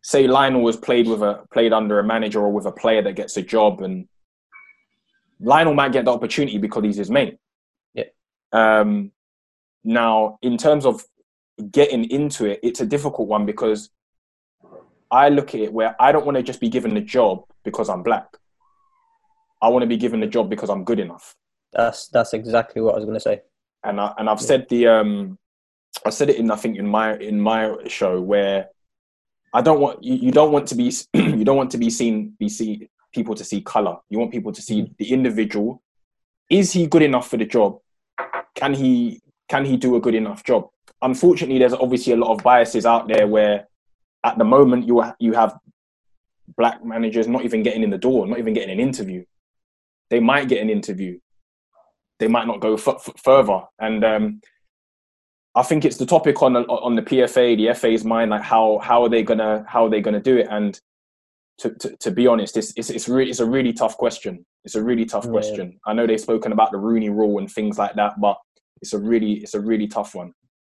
say 0.03 0.27
lionel 0.27 0.63
was 0.63 0.77
played 0.77 1.07
with 1.07 1.23
a 1.23 1.45
played 1.53 1.73
under 1.73 1.99
a 1.99 2.05
manager 2.05 2.41
or 2.41 2.51
with 2.53 2.67
a 2.67 2.73
player 2.73 3.03
that 3.03 3.15
gets 3.15 3.37
a 3.37 3.43
job 3.43 3.83
and 3.83 4.09
lionel 5.45 5.75
might 5.75 5.93
get 5.93 6.05
the 6.05 6.11
opportunity 6.13 6.59
because 6.59 6.85
he's 6.85 6.97
his 6.97 7.11
mate 7.11 7.39
Yeah. 7.95 8.05
um 8.53 9.13
now 9.85 10.39
in 10.43 10.57
terms 10.57 10.87
of 10.87 11.05
getting 11.71 12.11
into 12.11 12.47
it 12.47 12.61
it's 12.63 12.81
a 12.81 12.87
difficult 12.87 13.29
one 13.29 13.47
because 13.47 13.91
I 15.11 15.29
look 15.29 15.55
at 15.55 15.61
it 15.61 15.73
where 15.73 15.95
I 16.01 16.11
don't 16.11 16.27
want 16.27 16.37
to 16.37 16.43
just 16.43 16.61
be 16.61 16.69
given 16.69 16.95
the 16.95 17.01
job 17.01 17.45
because 17.63 17.89
I'm 17.89 18.03
black. 18.03 18.27
I 19.63 19.69
want 19.69 19.83
to 19.83 19.87
be 19.87 19.97
given 19.97 20.19
the 20.19 20.27
job 20.27 20.51
because 20.51 20.69
I'm 20.71 20.83
good 20.83 20.99
enough. 20.99 21.37
That's 21.73 22.09
that's 22.09 22.33
exactly 22.35 22.83
what 22.83 22.95
I 22.95 22.97
was 22.97 23.05
going 23.05 23.15
to 23.15 23.21
say. 23.21 23.43
And 23.85 24.01
I, 24.01 24.13
and 24.19 24.29
I've 24.29 24.41
said 24.41 24.67
the 24.69 24.89
um, 24.89 25.39
I 26.05 26.11
said 26.11 26.31
it 26.31 26.37
in 26.37 26.51
I 26.51 26.57
think 26.57 26.79
in 26.79 26.89
my 26.89 27.17
in 27.17 27.41
my 27.41 27.77
show 27.87 28.21
where 28.21 28.71
I 29.53 29.63
don't 29.63 29.81
want 29.81 30.03
you, 30.03 30.15
you 30.17 30.33
don't 30.33 30.51
want 30.51 30.67
to 30.69 30.75
be 30.75 30.93
you 31.15 31.45
don't 31.45 31.57
want 31.57 31.71
to 31.73 31.79
be 31.79 31.91
seen 31.91 32.35
be 32.39 32.49
see 32.49 32.89
people 33.15 33.35
to 33.35 33.45
see 33.45 33.61
color. 33.61 33.97
You 34.11 34.19
want 34.19 34.33
people 34.33 34.53
to 34.53 34.63
see 34.63 34.93
the 34.99 35.13
individual. 35.13 35.83
Is 36.51 36.73
he 36.73 36.87
good 36.87 37.03
enough 37.03 37.29
for 37.29 37.37
the 37.37 37.47
job? 37.47 37.79
Can 38.55 38.75
he 38.75 39.21
can 39.49 39.65
he 39.65 39.77
do 39.77 39.97
a 39.97 40.01
good 40.01 40.15
enough 40.15 40.45
job? 40.45 40.69
Unfortunately, 41.03 41.59
there's 41.59 41.73
obviously 41.73 42.13
a 42.13 42.17
lot 42.17 42.33
of 42.33 42.43
biases 42.43 42.87
out 42.87 43.09
there 43.09 43.27
where 43.27 43.69
at 44.25 44.39
the 44.39 44.45
moment 44.45 44.87
you 44.87 45.03
you 45.19 45.33
have 45.33 45.57
black 46.57 46.85
managers 46.85 47.27
not 47.27 47.45
even 47.45 47.63
getting 47.63 47.83
in 47.83 47.91
the 47.91 47.99
door, 47.99 48.27
not 48.27 48.39
even 48.39 48.55
getting 48.55 48.71
an 48.71 48.81
interview. 48.81 49.25
They 50.11 50.21
might 50.21 50.49
get 50.49 50.63
an 50.63 50.71
interview. 50.71 51.19
They 52.19 52.29
might 52.29 52.47
not 52.47 52.61
go 52.61 52.75
f- 52.75 52.89
f- 52.89 53.15
further. 53.23 53.63
And 53.79 54.05
um, 54.05 54.41
I 55.55 55.63
think 55.63 55.85
it's 55.85 55.97
the 55.97 56.07
topic 56.07 56.43
on 56.43 56.53
the, 56.53 56.61
on 56.61 56.95
the 56.95 57.03
PFA, 57.03 57.57
the 57.57 57.75
FA's 57.75 58.05
mind, 58.05 58.31
like 58.31 58.43
how 58.43 58.79
how 58.79 59.03
are 59.03 59.09
they 59.09 59.23
gonna 59.23 59.65
how 59.69 59.87
are 59.87 59.91
they 59.91 60.01
gonna 60.01 60.21
do 60.21 60.37
it? 60.37 60.49
And 60.51 60.79
to, 61.59 61.71
to, 61.71 61.97
to 61.97 62.11
be 62.11 62.27
honest, 62.27 62.57
it's 62.57 62.73
it's 62.77 62.91
it's, 62.91 63.09
really, 63.09 63.31
it's 63.31 63.41
a 63.41 63.47
really 63.49 63.73
tough 63.73 63.97
question. 63.97 64.45
It's 64.65 64.75
a 64.75 64.83
really 64.83 65.05
tough 65.05 65.25
Yeah. 65.25 65.31
question. 65.31 65.81
I 65.87 65.93
know 65.93 66.07
they've 66.07 66.21
spoken 66.21 66.53
about 66.53 66.73
the 66.73 66.79
Rooney 66.79 67.11
Rule 67.11 67.39
and 67.39 67.51
things 67.51 67.79
like 67.79 67.95
that, 67.95 68.21
but 68.21 68.39
it's 68.83 68.93
a 68.93 68.99
really 68.99 69.35
it's 69.35 69.55
a 69.55 69.61
really 69.61 69.87
tough 69.87 70.15
one. 70.15 70.33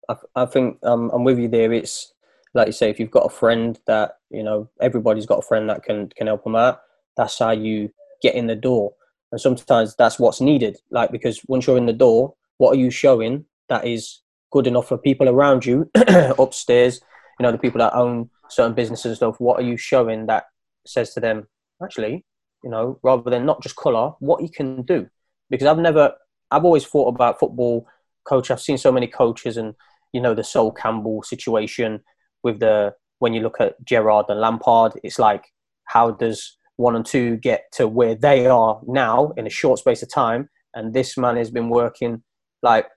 I, 0.10 0.16
I 0.36 0.46
think 0.46 0.78
um, 0.84 1.10
I'm 1.14 1.24
with 1.24 1.40
you 1.40 1.48
there. 1.48 1.72
It's 1.72 2.14
like 2.54 2.68
you 2.68 2.74
say, 2.74 2.90
if 2.90 3.00
you've 3.00 3.12
got 3.12 3.26
a 3.26 3.30
friend 3.30 3.80
that 3.88 4.18
you 4.30 4.44
know, 4.44 4.70
everybody's 4.82 5.26
got 5.26 5.40
a 5.40 5.48
friend 5.48 5.70
that 5.70 5.84
can 5.84 6.10
can 6.10 6.28
help 6.28 6.44
them 6.44 6.56
out. 6.56 6.82
That's 7.18 7.40
how 7.40 7.52
you 7.52 7.90
get 8.22 8.36
in 8.36 8.48
the 8.48 8.56
door, 8.56 8.94
and 9.32 9.40
sometimes 9.40 9.96
that's 9.96 10.20
what's 10.20 10.42
needed. 10.42 10.78
Like 10.92 11.12
because 11.12 11.42
once 11.48 11.68
you're 11.68 11.78
in 11.78 11.86
the 11.86 11.94
door, 11.94 12.34
what 12.58 12.72
are 12.76 12.80
you 12.80 12.92
showing 12.92 13.46
that 13.70 13.88
is 13.88 14.22
good 14.52 14.68
enough 14.68 14.88
for 14.90 14.98
people 14.98 15.30
around 15.30 15.66
you 15.66 15.90
upstairs? 16.38 17.00
You 17.40 17.44
know, 17.44 17.52
the 17.52 17.58
people 17.58 17.80
that 17.80 17.94
own 17.96 18.30
certain 18.50 18.74
businesses 18.74 19.06
and 19.06 19.16
stuff. 19.16 19.40
What 19.40 19.60
are 19.60 19.66
you 19.66 19.78
showing 19.78 20.26
that 20.28 20.46
says 20.86 21.14
to 21.14 21.20
them, 21.20 21.48
actually, 21.84 22.26
you 22.64 22.70
know, 22.70 23.00
rather 23.04 23.30
than 23.30 23.46
not 23.46 23.62
just 23.62 23.76
colour, 23.76 24.14
what 24.20 24.42
you 24.42 24.50
can 24.50 24.82
do? 24.84 25.08
Because 25.50 25.68
I've 25.68 25.78
never, 25.78 26.14
I've 26.52 26.66
always 26.66 26.86
thought 26.86 27.14
about 27.14 27.40
football 27.40 27.88
coach. 28.26 28.50
I've 28.52 28.62
seen 28.62 28.78
so 28.78 28.92
many 28.92 29.08
coaches 29.08 29.58
and 29.58 29.76
you 30.14 30.22
know 30.22 30.34
the 30.34 30.44
Sol 30.44 30.72
Campbell 30.72 31.24
situation 31.24 32.02
with 32.44 32.60
the 32.60 32.94
when 33.20 33.34
you 33.34 33.42
look 33.42 33.58
at 33.60 33.84
Gerrard 33.86 34.26
and 34.30 34.40
Lampard, 34.40 34.94
it's 35.04 35.20
like 35.20 35.46
how 35.86 36.12
does 36.12 36.58
one 36.78 36.96
and 36.96 37.06
two 37.06 37.38
get 37.38 37.66
to 37.74 37.88
where 37.88 38.16
they 38.16 38.48
are 38.48 38.82
now 38.88 39.32
in 39.38 39.48
a 39.48 39.50
short 39.50 39.80
space 39.80 40.02
of 40.02 40.12
time? 40.12 40.50
And 40.74 40.94
this 40.94 41.18
man 41.18 41.38
has 41.38 41.52
been 41.52 41.70
working 41.70 42.24
like 42.62 42.88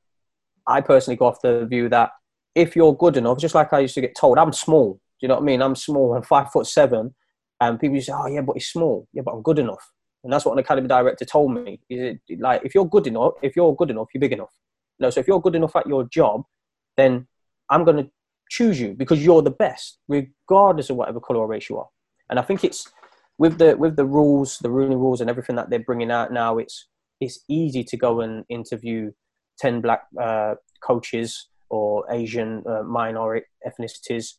I 0.67 0.81
personally 0.81 1.17
go 1.17 1.27
off 1.27 1.41
the 1.43 1.67
view 1.67 1.89
that 1.91 2.11
if 2.55 2.75
you're 2.75 2.97
good 2.97 3.17
enough, 3.17 3.39
just 3.39 3.55
like 3.55 3.73
I 3.73 3.81
used 3.81 3.95
to 3.95 4.01
get 4.01 4.17
told, 4.17 4.39
I'm 4.39 4.53
small. 4.53 4.95
Do 4.95 5.01
you 5.21 5.29
know 5.29 5.35
what 5.35 5.43
I 5.43 5.47
mean? 5.47 5.63
I'm 5.63 5.77
small. 5.77 6.15
I'm 6.15 6.23
five 6.23 6.51
foot 6.51 6.67
seven, 6.67 7.15
and 7.61 7.81
people 7.81 8.01
say, 8.01 8.13
"Oh 8.15 8.27
yeah, 8.27 8.43
but 8.43 8.55
he's 8.55 8.69
small." 8.69 9.07
Yeah, 9.13 9.23
but 9.25 9.33
I'm 9.33 9.43
good 9.43 9.59
enough, 9.59 9.91
and 10.25 10.33
that's 10.33 10.45
what 10.45 10.53
an 10.53 10.59
academy 10.59 10.89
director 10.89 11.25
told 11.25 11.55
me. 11.55 11.81
He 11.89 11.97
said, 11.97 12.21
Like, 12.39 12.63
if 12.65 12.75
you're 12.75 12.87
good 12.89 13.07
enough, 13.07 13.35
if 13.43 13.57
you're 13.57 13.75
good 13.75 13.91
enough, 13.91 14.09
you're 14.13 14.21
big 14.21 14.33
enough. 14.33 14.53
You 14.99 15.07
know, 15.07 15.11
so 15.11 15.21
if 15.21 15.29
you're 15.29 15.41
good 15.41 15.55
enough 15.55 15.77
at 15.77 15.87
your 15.87 16.05
job, 16.05 16.43
then 16.97 17.27
I'm 17.71 17.85
going 17.85 18.05
to 18.05 18.11
choose 18.51 18.81
you 18.81 18.95
because 18.95 19.25
you're 19.25 19.43
the 19.43 19.51
best, 19.51 19.99
regardless 20.09 20.91
of 20.91 20.97
whatever 20.97 21.21
color 21.21 21.41
or 21.41 21.47
race 21.47 21.69
you 21.69 21.79
are. 21.79 21.89
And 22.31 22.39
I 22.39 22.43
think 22.43 22.65
it's 22.65 22.91
with 23.39 23.59
the 23.59 23.77
with 23.77 23.97
the 23.97 24.05
rules, 24.05 24.59
the 24.59 24.71
Rooney 24.71 24.97
rules, 24.97 25.21
and 25.21 25.31
everything 25.31 25.57
that 25.57 25.71
they're 25.71 25.79
bringing 25.79 26.11
out 26.11 26.33
now. 26.33 26.59
It's 26.59 26.89
it's 27.21 27.41
easy 27.49 27.85
to 27.85 27.97
go 27.97 28.21
and 28.21 28.45
interview 28.49 29.13
ten 29.59 29.81
black 29.81 30.03
uh, 30.21 30.57
coaches 30.83 31.49
or 31.71 32.05
Asian 32.11 32.63
uh, 32.67 32.83
minority 32.83 33.47
ethnicities 33.67 34.35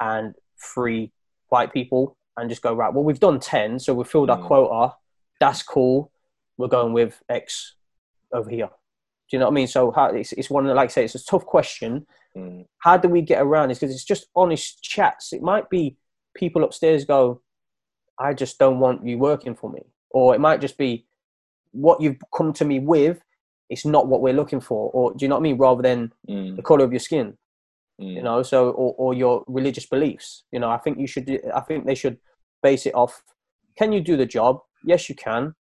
and 0.00 0.34
three 0.74 1.12
white 1.48 1.72
people, 1.72 2.16
and 2.36 2.48
just 2.50 2.62
go 2.62 2.74
right. 2.74 2.92
Well, 2.92 3.04
we've 3.04 3.20
done 3.20 3.40
ten, 3.40 3.78
so 3.78 3.94
we've 3.94 4.08
filled 4.08 4.30
our 4.30 4.38
Mm. 4.38 4.46
quota. 4.46 4.94
That's 5.40 5.62
cool. 5.62 6.10
We're 6.56 6.68
going 6.68 6.92
with 6.92 7.22
X 7.28 7.74
over 8.32 8.48
here. 8.50 8.66
Do 8.66 9.36
you 9.36 9.38
know 9.38 9.46
what 9.46 9.52
I 9.52 9.54
mean? 9.54 9.66
So 9.66 9.90
how, 9.90 10.06
it's, 10.06 10.32
it's 10.32 10.50
one 10.50 10.66
of 10.66 10.76
like 10.76 10.90
I 10.90 10.92
say, 10.92 11.04
it's 11.04 11.14
a 11.14 11.24
tough 11.24 11.44
question. 11.46 12.06
Mm. 12.36 12.66
How 12.78 12.96
do 12.96 13.08
we 13.08 13.22
get 13.22 13.40
around 13.42 13.68
this? 13.68 13.78
Because 13.78 13.94
it's 13.94 14.04
just 14.04 14.26
honest 14.36 14.82
chats. 14.82 15.32
It 15.32 15.42
might 15.42 15.68
be 15.70 15.96
people 16.34 16.62
upstairs 16.64 17.04
go, 17.04 17.40
I 18.18 18.34
just 18.34 18.58
don't 18.58 18.80
want 18.80 19.06
you 19.06 19.18
working 19.18 19.54
for 19.54 19.70
me. 19.70 19.80
Or 20.10 20.34
it 20.34 20.40
might 20.40 20.60
just 20.60 20.76
be 20.78 21.06
what 21.72 22.00
you've 22.00 22.18
come 22.36 22.52
to 22.54 22.64
me 22.64 22.78
with, 22.78 23.20
it's 23.70 23.84
not 23.84 24.06
what 24.06 24.20
we're 24.20 24.34
looking 24.34 24.60
for. 24.60 24.90
Or 24.92 25.12
do 25.14 25.24
you 25.24 25.28
know 25.28 25.36
what 25.36 25.40
I 25.40 25.42
mean? 25.42 25.56
Rather 25.58 25.82
than 25.82 26.12
Mm. 26.28 26.56
the 26.56 26.62
color 26.62 26.84
of 26.84 26.92
your 26.92 27.00
skin, 27.00 27.36
Mm. 28.00 28.14
you 28.14 28.22
know, 28.22 28.42
so, 28.42 28.70
or, 28.70 28.94
or 28.98 29.14
your 29.14 29.44
religious 29.46 29.86
beliefs. 29.86 30.42
You 30.50 30.58
know, 30.58 30.68
I 30.68 30.78
think 30.78 30.98
you 30.98 31.06
should, 31.06 31.30
I 31.54 31.60
think 31.60 31.86
they 31.86 31.94
should 31.94 32.18
base 32.64 32.86
it 32.86 32.94
off, 32.94 33.22
can 33.76 33.92
you 33.92 34.00
do 34.00 34.16
the 34.16 34.26
job? 34.26 34.60
Yes, 34.84 35.08
you 35.08 35.14
can. 35.14 35.54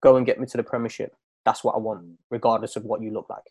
Go 0.00 0.16
and 0.16 0.24
get 0.24 0.38
me 0.38 0.46
to 0.46 0.56
the 0.56 0.62
premiership. 0.62 1.12
That's 1.44 1.64
what 1.64 1.74
I 1.74 1.78
want, 1.78 2.04
regardless 2.30 2.76
of 2.76 2.84
what 2.84 3.02
you 3.02 3.10
look 3.12 3.26
like. 3.28 3.42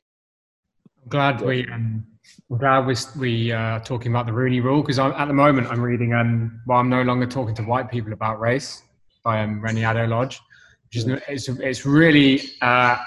I'm 1.04 1.10
glad 1.10 1.42
we 1.42 1.66
um, 1.72 2.06
I'm 2.50 2.58
glad 2.58 2.86
we 2.86 2.96
we 3.20 3.52
uh, 3.52 3.80
talking 3.80 4.12
about 4.12 4.26
the 4.26 4.34
Rooney 4.34 4.60
Rule 4.62 4.82
because 4.82 5.00
at 5.00 5.26
the 5.26 5.34
moment 5.34 5.68
I'm 5.68 5.82
reading 5.82 6.14
um 6.14 6.62
well 6.68 6.80
I'm 6.80 6.90
no 6.90 7.02
longer 7.02 7.26
talking 7.26 7.56
to 7.56 7.64
white 7.64 7.90
people 7.90 8.14
about 8.14 8.40
race 8.40 8.84
by 9.24 9.42
um, 9.42 9.62
Reni 9.62 9.84
Eddo-Lodge, 9.84 10.40
which 10.86 10.98
is 10.98 11.06
it's 11.28 11.50
it's 11.50 11.86
really 11.86 12.42
uh, 12.62 12.98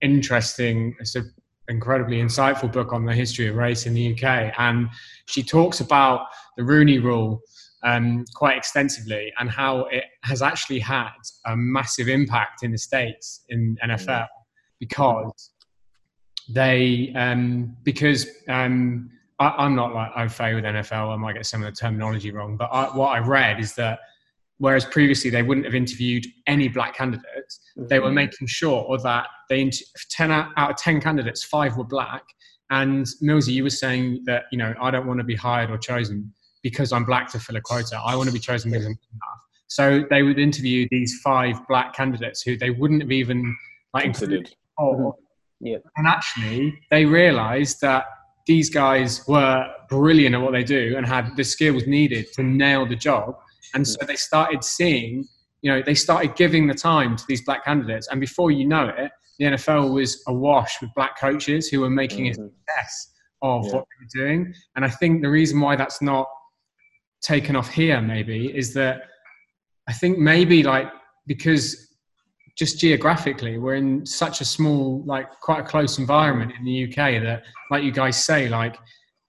interesting. 0.00 0.94
It's 1.00 1.14
an 1.14 1.32
incredibly 1.68 2.18
insightful 2.18 2.72
book 2.72 2.92
on 2.92 3.04
the 3.04 3.12
history 3.12 3.48
of 3.48 3.56
race 3.56 3.86
in 3.86 3.94
the 3.94 4.12
UK, 4.12 4.52
and 4.58 4.88
she 5.26 5.42
talks 5.42 5.80
about 5.80 6.26
the 6.56 6.64
Rooney 6.64 6.98
Rule 6.98 7.40
um, 7.82 8.24
quite 8.34 8.56
extensively 8.56 9.32
and 9.38 9.50
how 9.50 9.84
it 9.86 10.04
has 10.22 10.42
actually 10.42 10.80
had 10.80 11.10
a 11.46 11.56
massive 11.56 12.08
impact 12.08 12.62
in 12.62 12.72
the 12.72 12.78
states 12.78 13.44
in 13.48 13.76
NFL 13.84 14.26
because 14.80 15.50
they 16.48 17.12
um, 17.14 17.76
because 17.82 18.26
um, 18.48 19.10
I, 19.38 19.54
I'm 19.58 19.74
not 19.74 19.94
like 19.94 20.10
au 20.16 20.28
fait 20.28 20.54
with 20.54 20.64
NFL. 20.64 21.12
I 21.12 21.16
might 21.16 21.34
get 21.34 21.46
some 21.46 21.62
of 21.62 21.72
the 21.72 21.78
terminology 21.78 22.30
wrong, 22.30 22.56
but 22.56 22.70
I, 22.72 22.84
what 22.96 23.08
I 23.08 23.18
read 23.18 23.60
is 23.60 23.74
that 23.74 24.00
whereas 24.58 24.84
previously 24.84 25.30
they 25.30 25.42
wouldn't 25.42 25.64
have 25.66 25.74
interviewed 25.74 26.24
any 26.46 26.68
black 26.68 26.94
candidates, 26.94 27.60
they 27.76 27.98
were 28.00 28.10
Mhm. 28.10 28.14
making 28.14 28.46
sure 28.46 28.98
that 29.04 29.26
they 29.48 29.60
inter- 29.60 29.84
ten 30.10 30.30
out 30.30 30.50
out 30.56 30.70
of 30.70 30.76
ten 30.76 31.00
candidates, 31.00 31.42
five 31.44 31.76
were 31.76 31.84
black. 31.84 32.22
And 32.70 33.06
Millsy, 33.22 33.52
you 33.54 33.62
were 33.62 33.70
saying 33.70 34.24
that 34.26 34.44
you 34.52 34.58
know 34.58 34.74
I 34.80 34.90
don't 34.90 35.06
want 35.06 35.18
to 35.20 35.24
be 35.24 35.34
hired 35.36 35.70
or 35.70 35.78
chosen 35.78 36.32
because 36.62 36.92
I'm 36.92 37.04
black 37.04 37.30
to 37.32 37.38
fill 37.38 37.56
a 37.56 37.60
quota. 37.60 37.98
I 38.04 38.14
want 38.16 38.28
to 38.28 38.32
be 38.32 38.38
chosen 38.40 38.70
because 38.70 38.86
I'm 38.86 38.92
good 38.94 39.12
enough. 39.12 39.40
So 39.68 40.04
they 40.10 40.22
would 40.22 40.38
interview 40.38 40.88
these 40.90 41.20
five 41.22 41.54
black 41.68 41.94
candidates 41.94 42.42
who 42.42 42.56
they 42.56 42.70
wouldn't 42.70 43.02
have 43.02 43.12
even 43.12 43.56
like 43.94 44.04
included 44.06 44.44
Considered. 44.44 44.56
before. 44.76 45.14
Yeah. 45.60 45.78
And 45.96 46.06
actually, 46.06 46.78
they 46.90 47.04
realised 47.04 47.80
that 47.82 48.04
these 48.46 48.70
guys 48.70 49.26
were 49.28 49.66
brilliant 49.88 50.34
at 50.34 50.40
what 50.40 50.52
they 50.52 50.64
do 50.64 50.94
and 50.96 51.06
had 51.06 51.36
the 51.36 51.44
skills 51.44 51.86
needed 51.86 52.32
to 52.34 52.42
nail 52.42 52.86
the 52.86 52.96
job. 52.96 53.36
And 53.74 53.86
so 53.86 53.98
they 54.06 54.16
started 54.16 54.64
seeing, 54.64 55.26
you 55.62 55.70
know, 55.72 55.82
they 55.84 55.94
started 55.94 56.34
giving 56.36 56.66
the 56.66 56.74
time 56.74 57.16
to 57.16 57.24
these 57.28 57.44
black 57.44 57.64
candidates. 57.64 58.08
And 58.10 58.20
before 58.20 58.50
you 58.50 58.66
know 58.66 58.88
it, 58.88 59.10
the 59.38 59.46
NFL 59.46 59.92
was 59.92 60.22
awash 60.26 60.80
with 60.80 60.90
black 60.94 61.18
coaches 61.18 61.68
who 61.68 61.80
were 61.80 61.90
making 61.90 62.28
a 62.28 62.30
Mhm. 62.32 62.34
success 62.50 63.12
of 63.42 63.64
Yeah. 63.66 63.72
what 63.76 63.84
they 63.84 64.20
were 64.20 64.26
doing. 64.26 64.54
And 64.76 64.84
I 64.84 64.88
think 64.90 65.22
the 65.22 65.30
reason 65.30 65.60
why 65.60 65.76
that's 65.76 66.02
not 66.02 66.26
taken 67.22 67.56
off 67.56 67.70
here, 67.70 68.00
maybe, 68.00 68.56
is 68.56 68.74
that 68.74 69.02
I 69.88 69.92
think 69.92 70.18
maybe 70.18 70.62
like 70.62 70.90
because 71.26 71.84
just 72.58 72.78
geographically 72.80 73.56
we're 73.58 73.76
in 73.76 74.04
such 74.04 74.40
a 74.40 74.44
small 74.44 75.02
like 75.06 75.30
quite 75.40 75.60
a 75.60 75.62
close 75.62 75.98
environment 75.98 76.52
in 76.58 76.64
the 76.64 76.84
uk 76.84 76.96
that 76.96 77.44
like 77.70 77.84
you 77.84 77.92
guys 77.92 78.22
say 78.22 78.48
like 78.48 78.76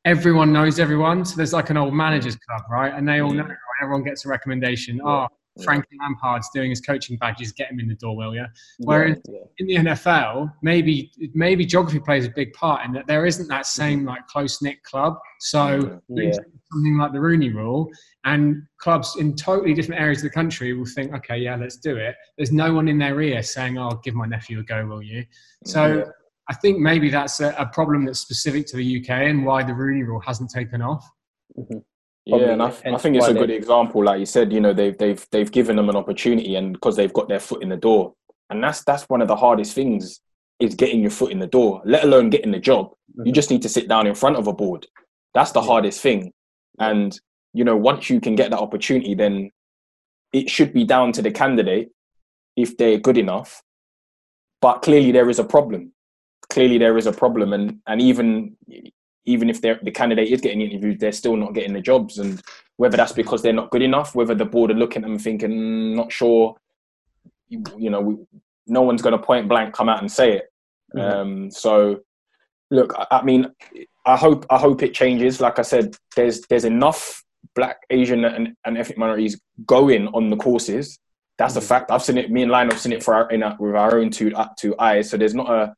everyone 0.06 0.52
knows 0.52 0.80
everyone 0.80 1.24
so 1.24 1.36
there's 1.38 1.54
like 1.54 1.70
an 1.70 1.78
old 1.78 1.94
managers 1.94 2.36
club 2.38 2.62
right 2.72 2.94
and 2.96 3.08
they 3.08 3.20
all 3.22 3.32
know 3.32 3.44
Mm. 3.44 3.56
Everyone 3.82 4.04
gets 4.04 4.26
a 4.26 4.30
recommendation 4.30 4.98
Yeah. 4.98 5.04
oh 5.06 5.28
Yeah. 5.58 5.82
lampard's 6.02 6.50
doing 6.54 6.70
his 6.70 6.80
coaching 6.80 7.18
badges 7.18 7.52
get 7.52 7.70
him 7.72 7.80
in 7.80 7.88
the 7.88 7.96
door 7.96 8.16
will 8.16 8.34
you 8.36 8.46
Whereas- 8.80 9.20
yeah, 9.28 9.40
in 9.58 9.68
the 9.68 9.76
NFL, 9.90 10.54
maybe 10.62 11.12
maybe 11.34 11.66
geography 11.66 12.00
plays 12.00 12.26
a 12.26 12.30
big 12.30 12.54
part 12.54 12.86
in 12.86 12.94
that 12.94 13.08
there 13.08 13.26
isn't 13.26 13.48
that 13.50 13.66
same 13.66 14.06
like 14.06 14.26
close 14.28 14.62
knit 14.62 14.82
club. 14.84 15.16
So 15.42 16.00
yeah, 16.10 16.32
something 16.72 16.98
like 16.98 17.12
the 17.12 17.20
Rooney 17.20 17.50
Rule, 17.50 17.90
and 18.24 18.62
clubs 18.78 19.16
in 19.20 19.36
totally 19.36 19.74
different 19.74 20.00
areas 20.02 20.20
of 20.20 20.26
the 20.26 20.30
country 20.30 20.72
will 20.74 20.86
think, 20.86 21.14
okay, 21.14 21.38
yeah, 21.38 21.56
let's 21.58 21.76
do 21.78 21.98
it. 21.98 22.16
There's 22.38 22.52
no 22.54 22.74
one 22.74 22.88
in 22.88 22.98
their 23.00 23.20
ear 23.22 23.42
saying, 23.44 23.78
"Oh, 23.78 24.00
give 24.04 24.16
my 24.16 24.28
nephew 24.28 24.60
a 24.60 24.64
go, 24.64 24.86
will 24.86 25.02
you?" 25.02 25.26
So 25.66 25.82
Yeah. 25.98 26.04
I 26.50 26.54
think 26.56 26.80
maybe 26.80 27.10
that's 27.10 27.42
a, 27.42 27.50
a 27.58 27.66
problem 27.66 28.06
that's 28.06 28.20
specific 28.20 28.66
to 28.68 28.78
the 28.78 28.98
UK 29.02 29.10
and 29.30 29.46
why 29.46 29.64
the 29.64 29.74
Rooney 29.74 30.04
Rule 30.04 30.22
hasn't 30.22 30.52
taken 30.52 30.82
off. 30.82 31.04
Mhm. 31.58 31.84
Yeah, 32.30 32.52
and 32.54 32.62
I, 32.62 32.68
I 32.68 32.98
think 32.98 33.16
it's 33.16 33.28
a 33.28 33.34
good 33.34 33.50
example. 33.50 34.04
Like 34.04 34.20
you 34.20 34.26
said, 34.26 34.52
you 34.54 34.60
know, 34.60 34.74
they've 34.74 34.98
they've 34.98 35.26
they've 35.32 35.52
given 35.52 35.76
them 35.76 35.90
an 35.90 35.96
opportunity, 35.96 36.56
and 36.56 36.74
because 36.74 36.96
they've 36.96 37.14
got 37.14 37.28
their 37.28 37.40
foot 37.40 37.64
in 37.64 37.70
the 37.70 37.78
door, 37.78 38.14
and 38.50 38.64
that's 38.64 38.84
that's 38.84 39.04
one 39.10 39.22
of 39.22 39.28
the 39.28 39.36
hardest 39.36 39.74
things 39.74 40.22
is 40.60 40.76
getting 40.76 41.02
your 41.02 41.12
foot 41.12 41.32
in 41.32 41.40
the 41.40 41.48
door. 41.48 41.82
Let 41.86 42.04
alone 42.04 42.30
getting 42.30 42.52
the 42.52 42.60
job. 42.60 42.92
You 43.24 43.32
Mhm. 43.32 43.36
just 43.36 43.50
need 43.50 43.62
to 43.62 43.70
sit 43.70 43.88
down 43.88 44.08
in 44.08 44.16
front 44.16 44.36
of 44.36 44.48
a 44.48 44.54
board. 44.54 44.86
That's 45.34 45.52
the 45.52 45.62
Yeah. 45.62 45.68
hardest 45.68 46.02
thing. 46.02 46.34
And 46.80 47.18
you 47.54 47.64
know, 47.64 47.76
once 47.78 48.10
you 48.10 48.20
can 48.22 48.36
get 48.36 48.52
that 48.52 48.60
opportunity, 48.60 49.16
then 49.16 49.50
it 50.34 50.50
should 50.50 50.72
be 50.74 50.84
down 50.86 51.12
to 51.14 51.22
the 51.22 51.32
candidate 51.32 51.90
if 52.56 52.78
they're 52.78 53.00
good 53.00 53.18
enough. 53.18 53.64
But 54.62 54.82
clearly, 54.82 55.12
there 55.12 55.30
is 55.30 55.40
a 55.40 55.44
problem. 55.44 55.94
Clearly, 56.50 56.78
there 56.78 56.98
is 56.98 57.08
a 57.08 57.12
problem, 57.14 57.54
and 57.54 57.80
and 57.88 58.02
even 58.02 58.58
even 59.26 59.50
if 59.50 59.62
they're, 59.62 59.80
the 59.84 59.92
candidate 59.92 60.30
is 60.30 60.42
getting 60.42 60.62
interviewed, 60.62 61.00
they're 61.00 61.12
still 61.12 61.36
not 61.36 61.54
getting 61.54 61.74
the 61.74 61.82
jobs. 61.82 62.20
And 62.20 62.42
whether 62.78 62.98
that's 62.98 63.12
because 63.12 63.42
they're 63.42 63.54
not 63.54 63.72
good 63.72 63.82
enough, 63.82 64.16
whether 64.16 64.36
the 64.36 64.46
board 64.46 64.72
are 64.72 64.76
looking 64.76 65.04
at 65.04 65.08
them 65.10 65.20
thinking, 65.20 65.52
"Mm, 65.52 65.96
not 65.96 66.12
sure, 66.12 66.56
you, 67.50 67.64
you 67.78 67.90
know, 67.90 68.02
we, 68.02 68.18
no 68.68 68.82
one's 68.82 69.02
going 69.02 69.18
to 69.18 69.24
point 69.24 69.50
blank 69.50 69.74
come 69.74 69.90
out 69.90 70.02
and 70.02 70.12
say 70.12 70.34
it. 70.38 70.52
Mhm. 70.96 71.14
Um, 71.14 71.52
so, 71.52 72.00
look, 72.72 72.94
I, 72.98 73.06
I 73.20 73.24
mean, 73.24 73.48
I 74.06 74.16
hope 74.16 74.46
I 74.50 74.58
hope 74.58 74.82
it 74.84 74.94
changes. 74.94 75.42
Like 75.42 75.60
I 75.60 75.64
said, 75.64 75.96
there's 76.16 76.42
there's 76.50 76.66
enough 76.66 77.24
Black, 77.56 77.78
Asian, 77.90 78.26
and, 78.26 78.56
and 78.66 78.78
ethnic 78.78 78.98
minorities 78.98 79.40
going 79.66 80.08
on 80.10 80.30
the 80.30 80.38
courses. 80.38 81.00
That's 81.38 81.56
a 81.56 81.60
Mhm. 81.60 81.68
fact. 81.68 81.92
I've 81.92 82.04
seen 82.04 82.18
it. 82.18 82.32
Me 82.32 82.44
and 82.44 82.52
Lionel 82.52 82.74
have 82.74 82.82
seen 82.82 82.94
it 82.94 83.04
for 83.04 83.14
our, 83.14 83.30
in 83.32 83.44
our, 83.44 83.56
with 83.60 83.76
our 83.76 83.98
own 84.00 84.10
two 84.12 84.34
uh, 84.36 84.50
two 84.58 84.76
eyes. 84.80 85.10
So 85.10 85.18
there's 85.18 85.36
not 85.36 85.50
a. 85.50 85.76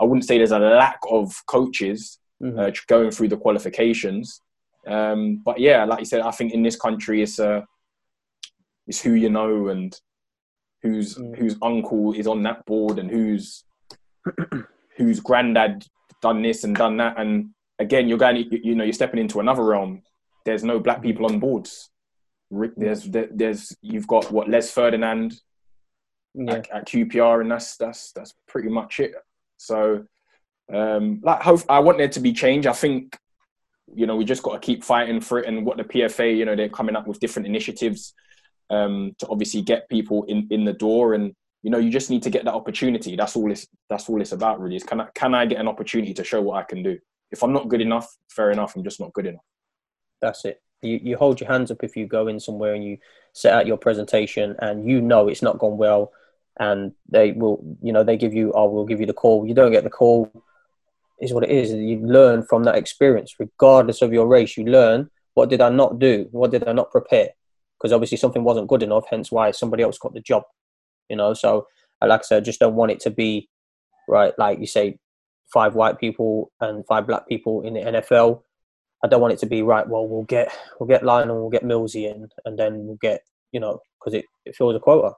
I 0.00 0.04
wouldn't 0.04 0.24
say 0.24 0.38
there's 0.38 0.52
a 0.52 0.58
lack 0.58 0.98
of 1.10 1.34
coaches 1.46 2.18
Mhm. 2.42 2.58
uh, 2.58 2.72
going 2.88 3.10
through 3.10 3.28
the 3.28 3.36
qualifications. 3.36 4.40
Um, 4.86 5.36
but 5.44 5.58
yeah, 5.58 5.84
like 5.84 6.00
you 6.00 6.04
said, 6.04 6.20
I 6.20 6.30
think 6.30 6.52
in 6.52 6.62
this 6.62 6.76
country, 6.76 7.22
it's 7.22 7.38
uh, 7.38 7.62
it's 8.86 9.00
who 9.00 9.12
you 9.12 9.30
know 9.30 9.68
and 9.68 9.98
whose 10.82 11.16
Mm. 11.16 11.36
whose 11.38 11.56
uncle 11.62 12.12
is 12.12 12.26
on 12.26 12.42
that 12.42 12.64
board 12.66 12.98
and 12.98 13.10
whose 13.10 13.64
whose 14.96 15.20
granddad 15.20 15.84
done 16.20 16.42
this 16.42 16.64
and 16.64 16.76
done 16.76 16.96
that. 16.98 17.18
And 17.18 17.50
again, 17.78 18.08
you're 18.08 18.18
going, 18.18 18.36
you, 18.36 18.60
you 18.62 18.74
know, 18.74 18.84
you're 18.84 18.92
stepping 18.92 19.20
into 19.20 19.40
another 19.40 19.64
realm. 19.64 20.02
There's 20.44 20.64
no 20.64 20.78
black 20.78 21.02
people 21.02 21.26
on 21.26 21.38
boards. 21.40 21.90
Rick, 22.50 22.72
there's 22.76 23.04
there, 23.04 23.28
there's 23.32 23.74
you've 23.80 24.06
got 24.06 24.30
what 24.30 24.48
Les 24.48 24.70
Ferdinand 24.70 25.40
yeah. 26.34 26.54
at, 26.54 26.70
at 26.70 26.86
QPR, 26.86 27.40
and 27.40 27.50
that's 27.50 27.76
that's 27.76 28.12
that's 28.12 28.34
pretty 28.46 28.68
much 28.68 29.00
it. 29.00 29.12
So, 29.56 30.04
um, 30.72 31.20
like, 31.22 31.42
hope, 31.42 31.60
I 31.68 31.80
want 31.80 31.98
there 31.98 32.08
to 32.08 32.20
be 32.20 32.32
change. 32.32 32.66
I 32.66 32.72
think, 32.72 33.18
you 33.94 34.06
know, 34.06 34.16
we 34.16 34.24
just 34.24 34.42
got 34.42 34.54
to 34.54 34.58
keep 34.58 34.82
fighting 34.82 35.20
for 35.20 35.38
it. 35.38 35.46
And 35.46 35.66
what 35.66 35.76
the 35.76 35.84
PFA, 35.84 36.36
you 36.36 36.44
know, 36.44 36.56
they're 36.56 36.68
coming 36.68 36.96
up 36.96 37.06
with 37.06 37.20
different 37.20 37.46
initiatives 37.46 38.14
um, 38.70 39.14
to 39.18 39.28
obviously 39.28 39.62
get 39.62 39.88
people 39.88 40.24
in 40.24 40.48
in 40.50 40.64
the 40.64 40.72
door, 40.72 41.14
and 41.14 41.34
you 41.62 41.70
know, 41.70 41.78
you 41.78 41.90
just 41.90 42.10
need 42.10 42.22
to 42.22 42.30
get 42.30 42.44
that 42.44 42.54
opportunity. 42.54 43.14
That's 43.14 43.36
all 43.36 43.50
it's 43.50 43.66
that's 43.90 44.08
all 44.08 44.20
it's 44.20 44.32
about, 44.32 44.60
really. 44.60 44.76
Is 44.76 44.84
can 44.84 45.00
I 45.00 45.08
can 45.14 45.34
I 45.34 45.46
get 45.46 45.60
an 45.60 45.68
opportunity 45.68 46.14
to 46.14 46.24
show 46.24 46.40
what 46.40 46.56
I 46.56 46.62
can 46.62 46.82
do? 46.82 46.98
If 47.30 47.42
I'm 47.42 47.52
not 47.52 47.68
good 47.68 47.80
enough, 47.80 48.08
fair 48.28 48.50
enough. 48.50 48.74
I'm 48.74 48.84
just 48.84 49.00
not 49.00 49.12
good 49.12 49.26
enough. 49.26 49.44
That's 50.20 50.44
it. 50.44 50.62
You, 50.82 51.00
you 51.02 51.16
hold 51.16 51.40
your 51.40 51.50
hands 51.50 51.70
up 51.70 51.82
if 51.82 51.96
you 51.96 52.06
go 52.06 52.28
in 52.28 52.38
somewhere 52.40 52.74
and 52.74 52.84
you 52.84 52.98
set 53.32 53.54
out 53.54 53.66
your 53.66 53.76
presentation 53.76 54.54
and 54.60 54.88
you 54.88 55.00
know 55.00 55.28
it's 55.28 55.42
not 55.42 55.58
gone 55.58 55.78
well 55.78 56.12
and 56.58 56.92
they 57.08 57.32
will, 57.32 57.76
you 57.82 57.92
know, 57.92 58.04
they 58.04 58.16
give 58.16 58.34
you, 58.34 58.52
oh, 58.54 58.68
we'll 58.68 58.84
give 58.84 59.00
you 59.00 59.06
the 59.06 59.12
call. 59.12 59.46
You 59.46 59.54
don't 59.54 59.72
get 59.72 59.84
the 59.84 59.90
call. 59.90 60.30
Is 61.20 61.32
what 61.32 61.44
it 61.44 61.50
is. 61.50 61.72
You 61.72 61.98
learn 61.98 62.44
from 62.44 62.64
that 62.64 62.76
experience, 62.76 63.34
regardless 63.38 64.02
of 64.02 64.12
your 64.12 64.26
race. 64.26 64.56
You 64.56 64.64
learn 64.64 65.10
what 65.34 65.50
did 65.50 65.60
I 65.60 65.68
not 65.68 65.98
do? 65.98 66.28
What 66.30 66.50
did 66.50 66.66
I 66.66 66.72
not 66.72 66.90
prepare? 66.90 67.30
Because 67.78 67.92
obviously 67.92 68.18
something 68.18 68.44
wasn't 68.44 68.68
good 68.68 68.82
enough, 68.82 69.04
hence 69.10 69.30
why 69.30 69.50
somebody 69.50 69.82
else 69.82 69.98
got 69.98 70.14
the 70.14 70.20
job. 70.20 70.44
You 71.08 71.16
know, 71.16 71.34
so 71.34 71.66
uh, 72.00 72.06
like 72.06 72.20
I 72.20 72.22
said, 72.22 72.36
I 72.38 72.40
just 72.40 72.60
don't 72.60 72.76
want 72.76 72.92
it 72.92 73.00
to 73.00 73.10
be 73.10 73.48
right. 74.08 74.32
Like 74.38 74.60
you 74.60 74.66
say, 74.66 74.98
five 75.52 75.74
white 75.74 75.98
people 75.98 76.50
and 76.60 76.86
five 76.86 77.06
black 77.06 77.28
people 77.28 77.62
in 77.62 77.74
the 77.74 77.80
NFL. 77.80 78.42
I 79.04 79.08
don't 79.08 79.20
want 79.20 79.34
it 79.34 79.40
to 79.40 79.46
be 79.46 79.62
right. 79.62 79.86
Well, 79.86 80.06
we'll 80.06 80.24
get 80.24 80.56
we'll 80.78 80.88
get 80.88 81.04
Lionel, 81.04 81.40
we'll 81.40 81.50
get 81.50 81.64
Millsy 81.64 82.10
in, 82.10 82.28
and 82.44 82.58
then 82.58 82.86
we'll 82.86 82.98
get 83.00 83.22
you 83.52 83.60
know 83.60 83.80
because 83.98 84.14
it, 84.14 84.24
it 84.46 84.56
fills 84.56 84.74
a 84.74 84.80
quota. 84.80 85.14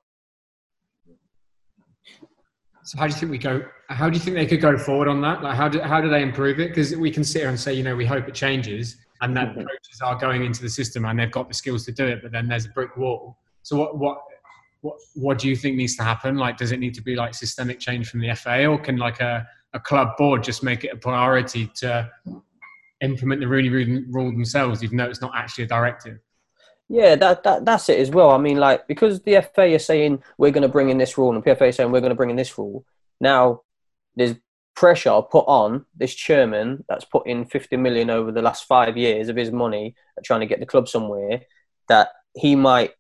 So 2.86 2.98
how 2.98 3.08
do 3.08 3.12
you 3.12 3.18
think 3.18 3.32
we 3.32 3.38
go? 3.38 3.64
How 3.88 4.08
do 4.08 4.14
you 4.16 4.20
think 4.22 4.36
they 4.36 4.46
could 4.46 4.60
go 4.60 4.78
forward 4.78 5.08
on 5.08 5.20
that? 5.22 5.42
Like 5.42 5.56
how 5.56 5.68
do 5.68 5.80
how 5.80 6.00
do 6.00 6.08
they 6.08 6.22
improve 6.22 6.60
it? 6.60 6.68
Because 6.68 6.94
we 6.94 7.10
can 7.10 7.24
sit 7.24 7.40
here 7.40 7.48
and 7.48 7.58
say, 7.58 7.74
you 7.74 7.82
know, 7.82 7.96
we 7.96 8.06
hope 8.06 8.28
it 8.28 8.34
changes, 8.34 8.96
and 9.22 9.36
that 9.36 9.48
mm-hmm. 9.48 9.62
coaches 9.62 10.00
are 10.04 10.14
going 10.14 10.44
into 10.44 10.62
the 10.62 10.68
system 10.68 11.04
and 11.04 11.18
they've 11.18 11.30
got 11.30 11.48
the 11.48 11.54
skills 11.54 11.84
to 11.86 11.92
do 11.92 12.06
it, 12.06 12.22
but 12.22 12.30
then 12.30 12.46
there's 12.46 12.66
a 12.66 12.68
brick 12.68 12.96
wall. 12.96 13.38
So 13.62 13.76
what 13.76 13.98
what 13.98 14.18
what 14.82 14.96
what 15.14 15.38
do 15.38 15.48
you 15.48 15.56
think 15.56 15.74
needs 15.74 15.96
to 15.96 16.04
happen? 16.04 16.36
Like, 16.36 16.58
does 16.58 16.70
it 16.70 16.78
need 16.78 16.94
to 16.94 17.02
be 17.02 17.16
like 17.16 17.34
systemic 17.34 17.80
change 17.80 18.08
from 18.08 18.20
the 18.20 18.32
FA, 18.36 18.66
or 18.66 18.78
can 18.78 18.98
like 18.98 19.20
a 19.20 19.44
a 19.74 19.80
club 19.80 20.16
board 20.16 20.44
just 20.44 20.62
make 20.62 20.84
it 20.84 20.92
a 20.92 20.96
priority 20.96 21.66
to 21.78 22.08
implement 23.00 23.40
the 23.40 23.48
Rooney 23.48 23.68
rule 23.68 24.30
themselves, 24.30 24.84
even 24.84 24.96
though 24.96 25.06
it's 25.06 25.20
not 25.20 25.32
actually 25.34 25.64
a 25.64 25.66
directive? 25.66 26.20
Yeah, 26.88 27.16
that, 27.16 27.42
that 27.42 27.64
that's 27.64 27.88
it 27.88 27.98
as 27.98 28.10
well. 28.10 28.30
I 28.30 28.38
mean, 28.38 28.58
like 28.58 28.86
because 28.86 29.20
the 29.22 29.44
FA 29.54 29.64
is 29.64 29.84
saying 29.84 30.22
we're 30.38 30.52
going 30.52 30.62
to 30.62 30.68
bring 30.68 30.88
in 30.88 30.98
this 30.98 31.18
rule, 31.18 31.34
and 31.34 31.44
PFA 31.44 31.68
is 31.68 31.76
saying 31.76 31.90
we're 31.90 32.00
going 32.00 32.10
to 32.10 32.16
bring 32.16 32.30
in 32.30 32.36
this 32.36 32.56
rule. 32.56 32.84
Now, 33.20 33.62
there's 34.14 34.36
pressure 34.76 35.20
put 35.22 35.44
on 35.48 35.86
this 35.96 36.14
chairman 36.14 36.84
that's 36.88 37.04
put 37.06 37.26
in 37.26 37.46
50 37.46 37.76
million 37.78 38.10
over 38.10 38.30
the 38.30 38.42
last 38.42 38.66
five 38.66 38.96
years 38.96 39.28
of 39.28 39.36
his 39.36 39.50
money 39.50 39.94
trying 40.22 40.40
to 40.40 40.46
get 40.46 40.60
the 40.60 40.66
club 40.66 40.86
somewhere 40.86 41.40
that 41.88 42.10
he 42.34 42.54
might 42.54 42.92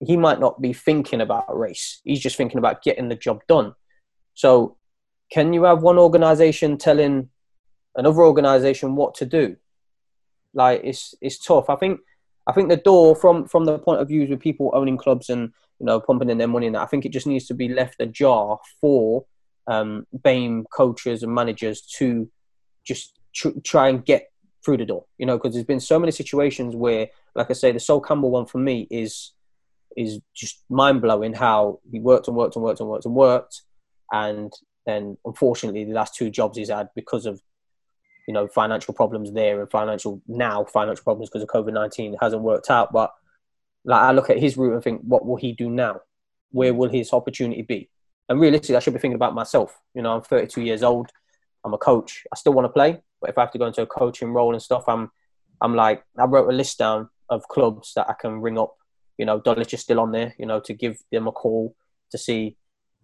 he 0.00 0.16
might 0.16 0.38
not 0.38 0.60
be 0.60 0.72
thinking 0.72 1.20
about 1.20 1.58
race. 1.58 2.00
He's 2.04 2.20
just 2.20 2.36
thinking 2.36 2.58
about 2.58 2.82
getting 2.82 3.08
the 3.08 3.14
job 3.16 3.40
done. 3.48 3.74
So, 4.34 4.76
can 5.30 5.52
you 5.52 5.64
have 5.64 5.82
one 5.82 5.98
organization 5.98 6.78
telling 6.78 7.30
another 7.96 8.22
organization 8.22 8.94
what 8.94 9.14
to 9.16 9.26
do? 9.26 9.56
Like 10.52 10.82
it's 10.84 11.14
it's 11.20 11.38
tough. 11.38 11.68
I 11.68 11.76
think 11.76 12.00
I 12.46 12.52
think 12.52 12.68
the 12.68 12.76
door 12.76 13.16
from 13.16 13.46
from 13.46 13.64
the 13.64 13.78
point 13.78 14.00
of 14.00 14.08
view 14.08 14.26
with 14.28 14.40
people 14.40 14.70
owning 14.74 14.98
clubs 14.98 15.30
and 15.30 15.52
you 15.80 15.86
know 15.86 16.00
pumping 16.00 16.30
in 16.30 16.38
their 16.38 16.48
money 16.48 16.66
in 16.66 16.74
that, 16.74 16.82
I 16.82 16.86
think 16.86 17.04
it 17.04 17.12
just 17.12 17.26
needs 17.26 17.46
to 17.46 17.54
be 17.54 17.68
left 17.68 17.96
ajar 18.00 18.58
for 18.80 19.24
um, 19.66 20.06
BAME 20.16 20.64
coaches 20.72 21.22
and 21.22 21.34
managers 21.34 21.80
to 21.98 22.30
just 22.84 23.18
tr- 23.34 23.58
try 23.62 23.88
and 23.88 24.04
get 24.04 24.30
through 24.64 24.76
the 24.78 24.84
door. 24.84 25.06
You 25.18 25.26
know, 25.26 25.38
because 25.38 25.54
there's 25.54 25.66
been 25.66 25.80
so 25.80 25.98
many 25.98 26.12
situations 26.12 26.76
where, 26.76 27.08
like 27.34 27.50
I 27.50 27.54
say, 27.54 27.72
the 27.72 27.80
Sol 27.80 28.00
Campbell 28.00 28.30
one 28.30 28.46
for 28.46 28.58
me 28.58 28.86
is 28.90 29.32
is 29.96 30.20
just 30.34 30.62
mind 30.68 31.00
blowing. 31.00 31.32
How 31.32 31.80
he 31.90 32.00
worked 32.00 32.28
and 32.28 32.36
worked 32.36 32.56
and 32.56 32.64
worked 32.64 32.80
and 32.80 32.88
worked 32.88 33.06
and 33.06 33.14
worked, 33.14 33.62
and 34.12 34.52
then 34.86 35.16
unfortunately 35.24 35.84
the 35.84 35.92
last 35.92 36.14
two 36.14 36.30
jobs 36.30 36.58
he's 36.58 36.68
had 36.68 36.90
because 36.94 37.24
of 37.24 37.40
you 38.26 38.34
know 38.34 38.46
financial 38.48 38.94
problems 38.94 39.32
there 39.32 39.60
and 39.60 39.70
financial 39.70 40.22
now 40.26 40.64
financial 40.64 41.04
problems 41.04 41.28
because 41.28 41.42
of 41.42 41.48
COVID 41.48 41.72
nineteen 41.72 42.16
hasn't 42.20 42.42
worked 42.42 42.70
out. 42.70 42.92
But 42.92 43.12
like 43.84 44.00
I 44.00 44.12
look 44.12 44.30
at 44.30 44.38
his 44.38 44.56
route 44.56 44.74
and 44.74 44.82
think, 44.82 45.02
what 45.02 45.26
will 45.26 45.36
he 45.36 45.52
do 45.52 45.68
now? 45.68 46.00
Where 46.50 46.72
will 46.72 46.88
his 46.88 47.12
opportunity 47.12 47.62
be? 47.62 47.90
And 48.28 48.40
realistically, 48.40 48.76
I 48.76 48.78
should 48.78 48.94
be 48.94 49.00
thinking 49.00 49.16
about 49.16 49.34
myself. 49.34 49.78
You 49.94 50.02
know, 50.02 50.14
I'm 50.14 50.22
32 50.22 50.62
years 50.62 50.82
old. 50.82 51.10
I'm 51.64 51.74
a 51.74 51.78
coach. 51.78 52.26
I 52.32 52.36
still 52.36 52.54
want 52.54 52.64
to 52.66 52.70
play, 52.70 53.00
but 53.20 53.30
if 53.30 53.38
I 53.38 53.42
have 53.42 53.52
to 53.52 53.58
go 53.58 53.66
into 53.66 53.82
a 53.82 53.86
coaching 53.86 54.32
role 54.32 54.52
and 54.52 54.62
stuff, 54.62 54.84
I'm 54.88 55.10
I'm 55.60 55.74
like 55.74 56.04
I 56.18 56.24
wrote 56.24 56.48
a 56.48 56.56
list 56.56 56.78
down 56.78 57.10
of 57.28 57.48
clubs 57.48 57.92
that 57.94 58.08
I 58.08 58.14
can 58.14 58.40
ring 58.40 58.58
up. 58.58 58.76
You 59.18 59.26
know, 59.26 59.40
Dulwich 59.40 59.74
is 59.74 59.80
still 59.80 60.00
on 60.00 60.12
there. 60.12 60.34
You 60.38 60.46
know, 60.46 60.60
to 60.60 60.72
give 60.72 60.98
them 61.12 61.26
a 61.26 61.32
call 61.32 61.74
to 62.10 62.18
see 62.18 62.56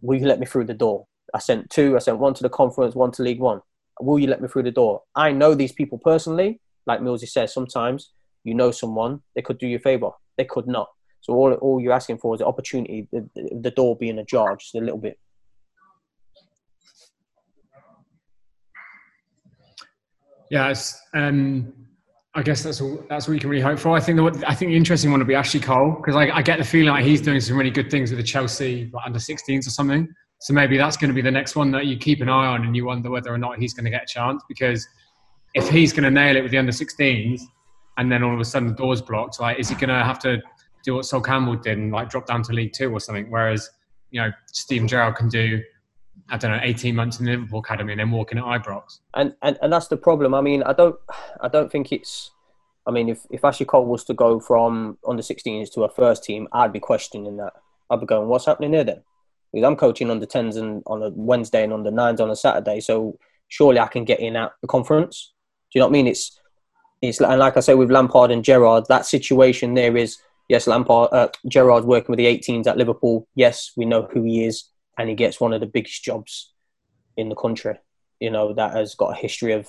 will 0.02 0.18
you 0.18 0.26
let 0.26 0.40
me 0.40 0.46
through 0.46 0.64
the 0.64 0.74
door. 0.74 1.06
I 1.34 1.38
sent 1.38 1.68
two. 1.68 1.94
I 1.94 1.98
sent 1.98 2.18
one 2.18 2.34
to 2.34 2.42
the 2.42 2.48
conference, 2.48 2.94
one 2.94 3.12
to 3.12 3.22
League 3.22 3.40
One 3.40 3.60
will 4.04 4.18
you 4.18 4.26
let 4.26 4.40
me 4.40 4.48
through 4.48 4.64
the 4.64 4.70
door? 4.70 5.02
I 5.14 5.32
know 5.32 5.54
these 5.54 5.72
people 5.72 5.98
personally. 5.98 6.60
Like 6.86 7.00
Millsy 7.00 7.28
says, 7.28 7.52
sometimes 7.52 8.12
you 8.44 8.54
know 8.54 8.70
someone, 8.70 9.20
they 9.34 9.42
could 9.42 9.58
do 9.58 9.66
you 9.66 9.76
a 9.76 9.80
favor. 9.80 10.10
They 10.36 10.44
could 10.44 10.66
not. 10.66 10.88
So 11.20 11.34
all, 11.34 11.52
all 11.54 11.80
you're 11.80 11.92
asking 11.92 12.18
for 12.18 12.34
is 12.34 12.38
the 12.38 12.46
opportunity, 12.46 13.06
the, 13.12 13.28
the 13.60 13.70
door 13.70 13.96
being 13.96 14.18
ajar 14.18 14.56
just 14.56 14.74
a 14.74 14.78
little 14.78 14.98
bit. 14.98 15.18
Yeah, 20.50 20.74
um, 21.14 21.72
I 22.34 22.42
guess 22.42 22.62
that's 22.62 22.80
all. 22.80 23.04
That's 23.08 23.28
all 23.28 23.34
you 23.34 23.40
can 23.40 23.50
really 23.50 23.62
hope 23.62 23.78
for. 23.78 23.96
I 23.96 24.00
think 24.00 24.16
the 24.16 24.44
I 24.48 24.54
think 24.54 24.70
the 24.70 24.76
interesting 24.76 25.10
one 25.10 25.20
would 25.20 25.28
be 25.28 25.34
Ashley 25.34 25.60
Cole 25.60 25.92
because 25.92 26.16
I, 26.16 26.28
I, 26.30 26.42
get 26.42 26.58
the 26.58 26.64
feeling 26.64 26.88
like 26.88 27.04
he's 27.04 27.20
doing 27.20 27.40
some 27.40 27.56
really 27.56 27.70
good 27.70 27.88
things 27.88 28.10
with 28.10 28.18
the 28.18 28.24
Chelsea 28.24 28.90
like 28.92 29.06
under 29.06 29.20
16s 29.20 29.66
or 29.66 29.70
something. 29.70 30.08
So 30.40 30.54
maybe 30.54 30.78
that's 30.78 30.96
going 30.96 31.08
to 31.08 31.14
be 31.14 31.22
the 31.22 31.30
next 31.30 31.54
one 31.54 31.70
that 31.72 31.86
you 31.86 31.98
keep 31.98 32.20
an 32.22 32.28
eye 32.28 32.46
on 32.46 32.64
and 32.64 32.74
you 32.74 32.86
wonder 32.86 33.10
whether 33.10 33.32
or 33.32 33.38
not 33.38 33.58
he's 33.58 33.74
going 33.74 33.84
to 33.84 33.90
get 33.90 34.04
a 34.04 34.06
chance 34.06 34.42
because 34.48 34.88
if 35.54 35.68
he's 35.68 35.92
going 35.92 36.04
to 36.04 36.10
nail 36.10 36.36
it 36.36 36.42
with 36.42 36.50
the 36.50 36.58
under 36.58 36.72
16s 36.72 37.42
and 37.98 38.10
then 38.10 38.22
all 38.22 38.32
of 38.32 38.40
a 38.40 38.44
sudden 38.44 38.68
the 38.68 38.74
door's 38.74 39.02
blocked, 39.02 39.38
like 39.38 39.58
is 39.58 39.68
he 39.68 39.74
going 39.74 39.88
to 39.90 40.02
have 40.02 40.18
to 40.20 40.40
do 40.82 40.94
what 40.94 41.04
Sol 41.04 41.20
Campbell 41.20 41.56
did 41.56 41.76
and 41.76 41.92
like 41.92 42.08
drop 42.08 42.26
down 42.26 42.42
to 42.44 42.52
League 42.52 42.72
Two 42.72 42.90
or 42.90 43.00
something? 43.00 43.30
Whereas 43.30 43.68
you 44.10 44.20
know 44.20 44.30
Steven 44.46 44.88
Gerrard 44.88 45.16
can 45.16 45.28
do 45.28 45.62
I 46.30 46.36
don't 46.36 46.52
know, 46.52 46.60
18 46.62 46.94
months 46.94 47.18
in 47.18 47.26
the 47.26 47.32
Liverpool 47.32 47.58
academy 47.58 47.92
and 47.92 48.00
then 48.00 48.10
walking 48.10 48.38
at 48.38 48.44
Ibrox. 48.44 49.00
And, 49.14 49.34
and 49.42 49.58
and 49.60 49.72
that's 49.72 49.88
the 49.88 49.96
problem. 49.96 50.32
I 50.32 50.40
mean, 50.40 50.62
I 50.62 50.72
don't 50.72 50.96
I 51.40 51.48
don't 51.48 51.70
think 51.70 51.92
it's 51.92 52.30
I 52.86 52.92
mean, 52.92 53.08
if, 53.08 53.26
if 53.30 53.44
Ashley 53.44 53.66
Cole 53.66 53.84
was 53.84 54.04
to 54.04 54.14
go 54.14 54.40
from 54.40 54.96
under 55.06 55.22
16s 55.22 55.72
to 55.74 55.84
a 55.84 55.88
first 55.90 56.24
team, 56.24 56.48
I'd 56.52 56.72
be 56.72 56.80
questioning 56.80 57.36
that. 57.36 57.52
I'd 57.90 58.00
be 58.00 58.06
going, 58.06 58.28
what's 58.28 58.46
happening 58.46 58.70
there 58.70 58.84
then? 58.84 59.02
Because 59.52 59.66
I'm 59.66 59.76
coaching 59.76 60.10
on 60.10 60.20
the 60.20 60.26
tens 60.26 60.56
and 60.56 60.82
on 60.86 61.02
a 61.02 61.10
Wednesday 61.10 61.64
and 61.64 61.72
on 61.72 61.82
the 61.82 61.90
nines 61.90 62.20
on 62.20 62.30
a 62.30 62.36
Saturday. 62.36 62.80
So 62.80 63.18
surely 63.48 63.78
I 63.78 63.86
can 63.86 64.04
get 64.04 64.20
in 64.20 64.36
at 64.36 64.52
the 64.62 64.68
conference. 64.68 65.32
Do 65.70 65.78
you 65.78 65.80
know 65.80 65.86
what 65.86 65.90
I 65.90 65.92
mean? 65.92 66.06
It's 66.06 66.38
it's 67.02 67.20
and 67.20 67.38
like 67.38 67.56
I 67.56 67.60
say 67.60 67.74
with 67.74 67.90
Lampard 67.90 68.30
and 68.30 68.44
Gerrard, 68.44 68.84
that 68.88 69.06
situation 69.06 69.74
there 69.74 69.96
is 69.96 70.18
yes, 70.48 70.66
Lampard 70.66 71.08
uh, 71.12 71.28
Gerrard's 71.48 71.86
working 71.86 72.12
with 72.12 72.18
the 72.18 72.26
18s 72.26 72.66
at 72.66 72.76
Liverpool. 72.76 73.26
Yes, 73.34 73.72
we 73.76 73.84
know 73.84 74.08
who 74.12 74.22
he 74.22 74.44
is, 74.44 74.64
and 74.98 75.08
he 75.08 75.14
gets 75.14 75.40
one 75.40 75.52
of 75.52 75.60
the 75.60 75.66
biggest 75.66 76.04
jobs 76.04 76.52
in 77.16 77.28
the 77.28 77.34
country. 77.34 77.74
You 78.18 78.30
know 78.30 78.52
that 78.54 78.74
has 78.74 78.94
got 78.94 79.12
a 79.12 79.20
history 79.20 79.52
of 79.52 79.68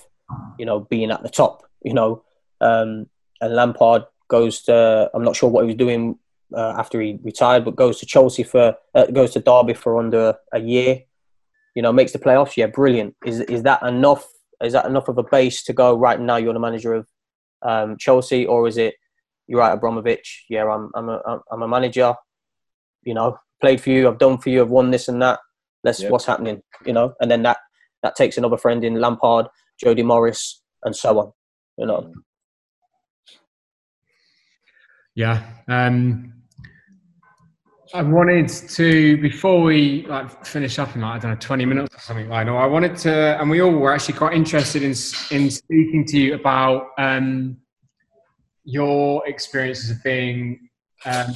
you 0.59 0.65
know 0.65 0.81
being 0.81 1.11
at 1.11 1.23
the 1.23 1.29
top. 1.29 1.63
You 1.83 1.93
know, 1.93 2.23
um, 2.59 3.07
and 3.39 3.55
Lampard 3.55 4.03
goes 4.27 4.63
to 4.63 5.09
I'm 5.13 5.23
not 5.23 5.35
sure 5.35 5.49
what 5.49 5.61
he 5.61 5.67
was 5.67 5.75
doing 5.75 6.17
uh, 6.55 6.75
after 6.77 7.01
he 7.01 7.19
retired, 7.23 7.65
but 7.65 7.75
goes 7.75 7.99
to 7.99 8.05
Chelsea 8.05 8.43
for 8.43 8.75
uh, 8.95 9.05
goes 9.07 9.31
to 9.31 9.39
Derby 9.39 9.73
for 9.73 9.97
under 9.97 10.35
a 10.53 10.59
year. 10.59 11.01
You 11.75 11.81
know, 11.81 11.93
makes 11.93 12.11
the 12.11 12.19
playoffs. 12.19 12.57
Yeah, 12.57 12.67
brilliant. 12.67 13.15
Is 13.25 13.39
is 13.41 13.63
that 13.63 13.81
enough? 13.83 14.27
Is 14.63 14.73
that 14.73 14.85
enough 14.85 15.07
of 15.07 15.17
a 15.17 15.23
base 15.23 15.63
to 15.63 15.73
go 15.73 15.97
right 15.97 16.19
now? 16.19 16.37
You're 16.37 16.53
the 16.53 16.59
manager 16.59 16.93
of 16.93 17.07
um, 17.61 17.97
Chelsea, 17.97 18.45
or 18.45 18.67
is 18.67 18.77
it 18.77 18.95
you're 19.47 19.59
right, 19.59 19.73
Abramovich? 19.73 20.45
Yeah, 20.49 20.65
I'm 20.65 20.91
I'm 20.95 21.09
a 21.09 21.41
I'm 21.51 21.61
a 21.61 21.67
manager. 21.67 22.15
You 23.03 23.13
know, 23.13 23.37
played 23.61 23.81
for 23.81 23.89
you. 23.89 24.07
I've 24.07 24.19
done 24.19 24.37
for 24.37 24.49
you. 24.49 24.61
I've 24.61 24.69
won 24.69 24.91
this 24.91 25.07
and 25.07 25.21
that. 25.21 25.39
Let's 25.83 26.01
yep. 26.01 26.11
what's 26.11 26.25
happening. 26.25 26.61
You 26.85 26.93
know, 26.93 27.13
and 27.21 27.31
then 27.31 27.43
that 27.43 27.57
that 28.03 28.15
takes 28.15 28.37
another 28.37 28.57
friend 28.57 28.83
in 28.83 28.99
Lampard, 28.99 29.47
Jody 29.79 30.03
Morris, 30.03 30.61
and 30.83 30.95
so 30.95 31.19
on. 31.19 31.31
You 31.77 31.85
know. 31.85 32.13
Yeah. 35.15 35.43
Um, 35.67 36.33
I 37.93 38.01
wanted 38.01 38.47
to 38.47 39.17
before 39.17 39.61
we 39.61 40.05
like 40.07 40.45
finish 40.45 40.79
up 40.79 40.95
in 40.95 41.01
like 41.01 41.15
I 41.15 41.19
don't 41.19 41.31
know 41.31 41.37
twenty 41.39 41.65
minutes 41.65 41.95
or 41.95 41.99
something 41.99 42.29
like 42.29 42.45
that. 42.45 42.51
I 42.53 42.65
wanted 42.65 42.95
to, 42.97 43.39
and 43.39 43.49
we 43.49 43.61
all 43.61 43.71
were 43.71 43.93
actually 43.93 44.17
quite 44.17 44.33
interested 44.33 44.81
in 44.81 44.91
in 45.31 45.49
speaking 45.49 46.05
to 46.07 46.17
you 46.17 46.35
about 46.35 46.87
um, 46.97 47.57
your 48.63 49.27
experiences 49.27 49.91
of 49.91 50.03
being 50.03 50.69
um, 51.05 51.35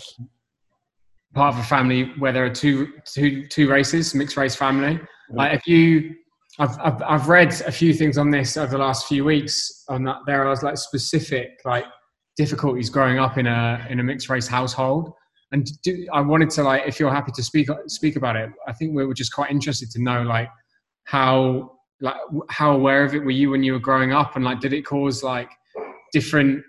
part 1.34 1.54
of 1.54 1.60
a 1.60 1.64
family 1.64 2.14
where 2.20 2.32
there 2.32 2.46
are 2.46 2.50
two 2.50 2.94
two 3.06 3.46
two 3.48 3.70
races, 3.70 4.16
mixed 4.16 4.38
race 4.38 4.56
family. 4.56 4.96
Mm-hmm. 4.96 5.38
Like 5.38 5.54
if 5.58 5.68
you, 5.68 6.16
I've, 6.60 6.78
I've 6.80 7.02
I've 7.04 7.28
read 7.28 7.50
a 7.62 7.72
few 7.72 7.94
things 7.94 8.18
on 8.18 8.30
this 8.30 8.56
over 8.56 8.72
the 8.72 8.78
last 8.78 9.08
few 9.08 9.26
weeks 9.26 9.84
on 9.90 10.04
that. 10.06 10.18
There 10.26 10.48
are 10.48 10.56
like 10.56 10.78
specific 10.78 11.60
like 11.66 11.86
difficulties 12.38 12.90
growing 12.90 13.20
up 13.20 13.38
in 13.38 13.48
a 13.48 13.86
in 13.90 14.00
a 14.00 14.04
mixed 14.04 14.30
race 14.30 14.48
household 14.48 15.14
and 15.52 15.68
do, 15.82 16.08
I 16.12 16.22
wanted 16.22 16.50
to 16.52 16.64
like, 16.64 16.84
if 16.88 17.00
you're 17.00 17.14
happy 17.14 17.32
to 17.34 17.44
speak 17.44 17.70
speak 17.88 18.16
about 18.16 18.36
it, 18.36 18.50
I 18.68 18.74
think 18.74 18.96
we 18.96 19.06
were 19.06 19.14
just 19.14 19.34
quite 19.34 19.52
interested 19.52 19.90
to 19.92 20.02
know 20.02 20.24
like 20.24 20.50
how 21.04 21.72
like 22.02 22.18
how 22.50 22.74
aware 22.74 23.04
of 23.04 23.16
it 23.16 23.20
were 23.20 23.32
you 23.32 23.52
when 23.52 23.64
you 23.64 23.74
were 23.74 23.80
growing 23.80 24.12
up, 24.12 24.36
and 24.36 24.44
like 24.44 24.60
did 24.60 24.74
it 24.74 24.84
cause 24.84 25.24
like 25.24 25.50
different 26.12 26.64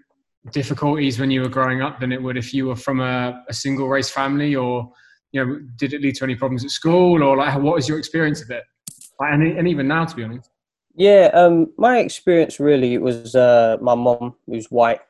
difficulties 0.53 1.19
when 1.19 1.31
you 1.31 1.41
were 1.41 1.49
growing 1.49 1.83
up 1.83 1.99
than 2.01 2.13
it 2.13 2.23
would 2.23 2.37
if 2.37 2.55
you 2.55 2.67
were 2.67 2.77
from 2.77 3.01
a, 3.01 3.43
a 3.49 3.53
single 3.53 3.89
race 3.89 4.11
family, 4.11 4.55
or 4.55 4.91
you 5.33 5.45
know, 5.45 5.61
did 5.77 5.93
it 5.93 6.01
lead 6.01 6.15
to 6.17 6.25
any 6.25 6.35
problems 6.35 6.65
at 6.65 6.71
school, 6.71 7.23
or 7.23 7.37
like 7.37 7.55
what 7.61 7.75
was 7.75 7.89
your 7.89 7.99
experience 7.99 8.43
of 8.43 8.51
it? 8.51 8.63
and, 9.21 9.43
and 9.43 9.67
even 9.67 9.89
now, 9.89 10.05
to 10.05 10.15
be 10.15 10.23
honest. 10.23 10.51
Yeah, 10.95 11.31
um, 11.35 11.73
my 11.77 11.99
experience 11.99 12.59
really 12.59 12.97
was 12.99 13.35
uh, 13.35 13.77
my 13.81 13.95
mom 13.95 14.35
who's 14.47 14.71
white, 14.71 15.01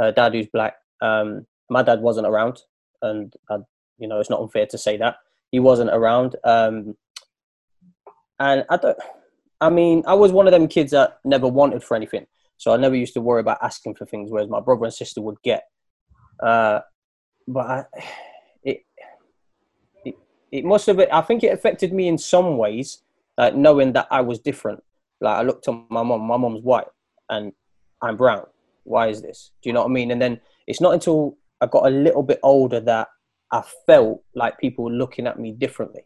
uh, 0.00 0.10
dad 0.10 0.34
who's 0.34 0.48
black. 0.52 0.74
Um, 1.00 1.46
my 1.70 1.82
dad 1.82 2.00
wasn't 2.00 2.26
around, 2.26 2.60
and 3.02 3.32
I, 3.50 3.58
you 3.98 4.08
know 4.08 4.20
it's 4.20 4.30
not 4.30 4.40
unfair 4.40 4.66
to 4.66 4.78
say 4.78 4.96
that 4.98 5.16
he 5.50 5.60
wasn't 5.60 5.90
around. 5.90 6.36
Um, 6.44 6.96
and 8.38 8.64
I 8.68 8.76
don't. 8.76 8.98
I 9.60 9.70
mean, 9.70 10.02
I 10.06 10.14
was 10.14 10.32
one 10.32 10.46
of 10.46 10.52
them 10.52 10.68
kids 10.68 10.92
that 10.92 11.18
never 11.24 11.48
wanted 11.48 11.82
for 11.82 11.96
anything, 11.96 12.26
so 12.58 12.72
I 12.72 12.76
never 12.76 12.94
used 12.94 13.14
to 13.14 13.20
worry 13.20 13.40
about 13.40 13.58
asking 13.62 13.94
for 13.94 14.04
things, 14.04 14.30
whereas 14.30 14.48
my 14.48 14.60
brother 14.60 14.84
and 14.84 14.92
sister 14.94 15.20
would 15.22 15.40
get. 15.42 15.64
Uh, 16.42 16.80
but 17.48 17.66
I, 17.66 17.84
it, 18.62 18.84
it, 20.04 20.14
it 20.52 20.64
must 20.64 20.86
have. 20.86 21.00
I 21.00 21.22
think 21.22 21.42
it 21.42 21.52
affected 21.52 21.92
me 21.92 22.08
in 22.08 22.18
some 22.18 22.58
ways, 22.58 22.98
like 23.38 23.54
knowing 23.54 23.92
that 23.94 24.08
I 24.10 24.20
was 24.20 24.38
different. 24.38 24.82
Like 25.20 25.38
I 25.38 25.42
looked 25.42 25.68
at 25.68 25.74
my 25.88 26.02
mom. 26.02 26.22
My 26.22 26.36
mom's 26.36 26.62
white, 26.62 26.88
and 27.30 27.52
I'm 28.02 28.16
brown. 28.16 28.46
Why 28.84 29.08
is 29.08 29.22
this? 29.22 29.52
Do 29.62 29.68
you 29.68 29.72
know 29.72 29.82
what 29.82 29.90
I 29.90 29.94
mean? 29.94 30.10
And 30.10 30.20
then 30.20 30.40
it's 30.66 30.80
not 30.80 30.92
until 30.92 31.38
I 31.60 31.66
got 31.66 31.86
a 31.86 31.90
little 31.90 32.22
bit 32.22 32.40
older 32.42 32.80
that 32.80 33.08
I 33.52 33.62
felt 33.86 34.22
like 34.34 34.58
people 34.58 34.84
were 34.84 34.90
looking 34.90 35.26
at 35.26 35.38
me 35.38 35.52
differently. 35.52 36.02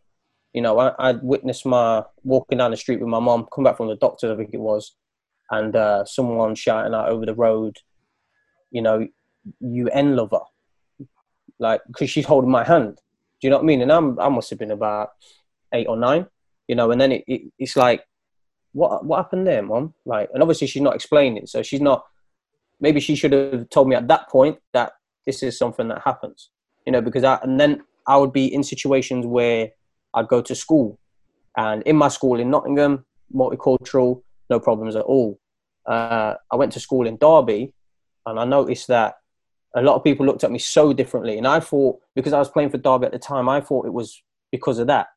You 0.53 0.63
know, 0.63 0.79
I, 0.79 0.95
I 0.99 1.13
witnessed 1.13 1.65
my 1.65 2.05
walking 2.25 2.59
down 2.59 2.73
the 2.73 2.77
street 2.77 3.01
with 3.01 3.09
my 3.09 3.21
mom, 3.21 3.47
come 3.53 3.65
back 3.65 3.77
from 3.77 3.89
the 3.89 3.97
doctor, 3.97 4.33
I 4.33 4.37
think 4.37 4.51
it 4.53 4.61
was, 4.61 4.95
and 5.51 5.75
uh, 5.75 6.05
someone 6.05 6.55
shouting 6.55 6.95
out 6.95 7.09
over 7.09 7.25
the 7.25 7.35
road, 7.35 7.79
you 8.71 8.83
know, 8.83 9.07
you 9.61 9.89
N 9.89 10.17
lover, 10.17 10.41
like 11.59 11.81
because 11.87 12.11
she's 12.11 12.27
holding 12.27 12.51
my 12.51 12.65
hand. 12.65 12.97
Do 13.41 13.47
you 13.47 13.51
know 13.51 13.57
what 13.57 13.63
I 13.63 13.67
mean? 13.67 13.83
And 13.83 13.93
I'm 13.93 14.19
I 14.19 14.29
must 14.29 14.51
have 14.51 14.59
been 14.59 14.71
about 14.71 15.11
eight 15.73 15.87
or 15.87 15.97
nine, 15.97 16.27
you 16.69 16.75
know. 16.75 16.91
And 16.91 17.01
then 17.01 17.13
it, 17.13 17.25
it 17.27 17.43
it's 17.59 17.77
like, 17.77 18.05
what 18.73 19.05
what 19.05 19.17
happened 19.17 19.47
there, 19.47 19.63
mom? 19.63 19.95
Like, 20.05 20.31
and 20.35 20.43
obviously 20.43 20.67
she's 20.67 20.83
not 20.83 20.95
explaining, 20.95 21.47
so 21.47 21.63
she's 21.63 21.81
not. 21.81 22.05
Maybe 22.81 23.01
she 23.01 23.15
should 23.15 23.33
have 23.33 23.69
told 23.71 23.89
me 23.89 23.97
at 23.97 24.09
that 24.09 24.29
point 24.29 24.59
that 24.73 24.93
this 25.27 25.43
is 25.43 25.59
something 25.59 25.89
that 25.89 26.03
happens, 26.05 26.51
you 26.87 26.93
know, 26.93 27.01
because 27.01 27.25
I 27.25 27.39
and 27.43 27.61
then 27.61 27.83
I 28.07 28.17
would 28.17 28.33
be 28.33 28.53
in 28.53 28.63
situations 28.63 29.27
where 29.27 29.71
I'd 30.15 30.29
go 30.29 30.43
to 30.43 30.55
school, 30.55 30.99
and 31.57 31.83
in 31.85 31.97
my 31.97 32.09
school 32.09 32.41
in 32.41 32.51
Nottingham, 32.51 33.05
multicultural, 33.35 34.23
no 34.49 34.61
problems 34.61 34.97
at 34.97 35.05
all. 35.05 35.39
Uh, 35.87 36.35
I 36.51 36.57
went 36.57 36.73
to 36.73 36.81
school 36.81 37.07
in 37.07 37.17
Derby, 37.17 37.75
and 38.27 38.39
I 38.39 38.45
noticed 38.45 38.89
that 38.89 39.15
a 39.75 39.83
lot 39.83 39.95
of 39.95 40.05
people 40.05 40.27
looked 40.27 40.45
at 40.45 40.51
me 40.51 40.59
so 40.59 40.93
differently. 40.93 41.39
And 41.39 41.47
I 41.47 41.61
thought, 41.61 42.01
because 42.15 42.33
I 42.33 42.39
was 42.39 42.49
playing 42.49 42.71
for 42.71 42.79
Derby 42.79 43.07
at 43.07 43.13
the 43.13 43.19
time, 43.19 43.49
I 43.49 43.61
thought 43.61 43.87
it 43.87 43.93
was 43.93 44.23
because 44.51 44.79
of 44.79 44.89
that. 44.89 45.09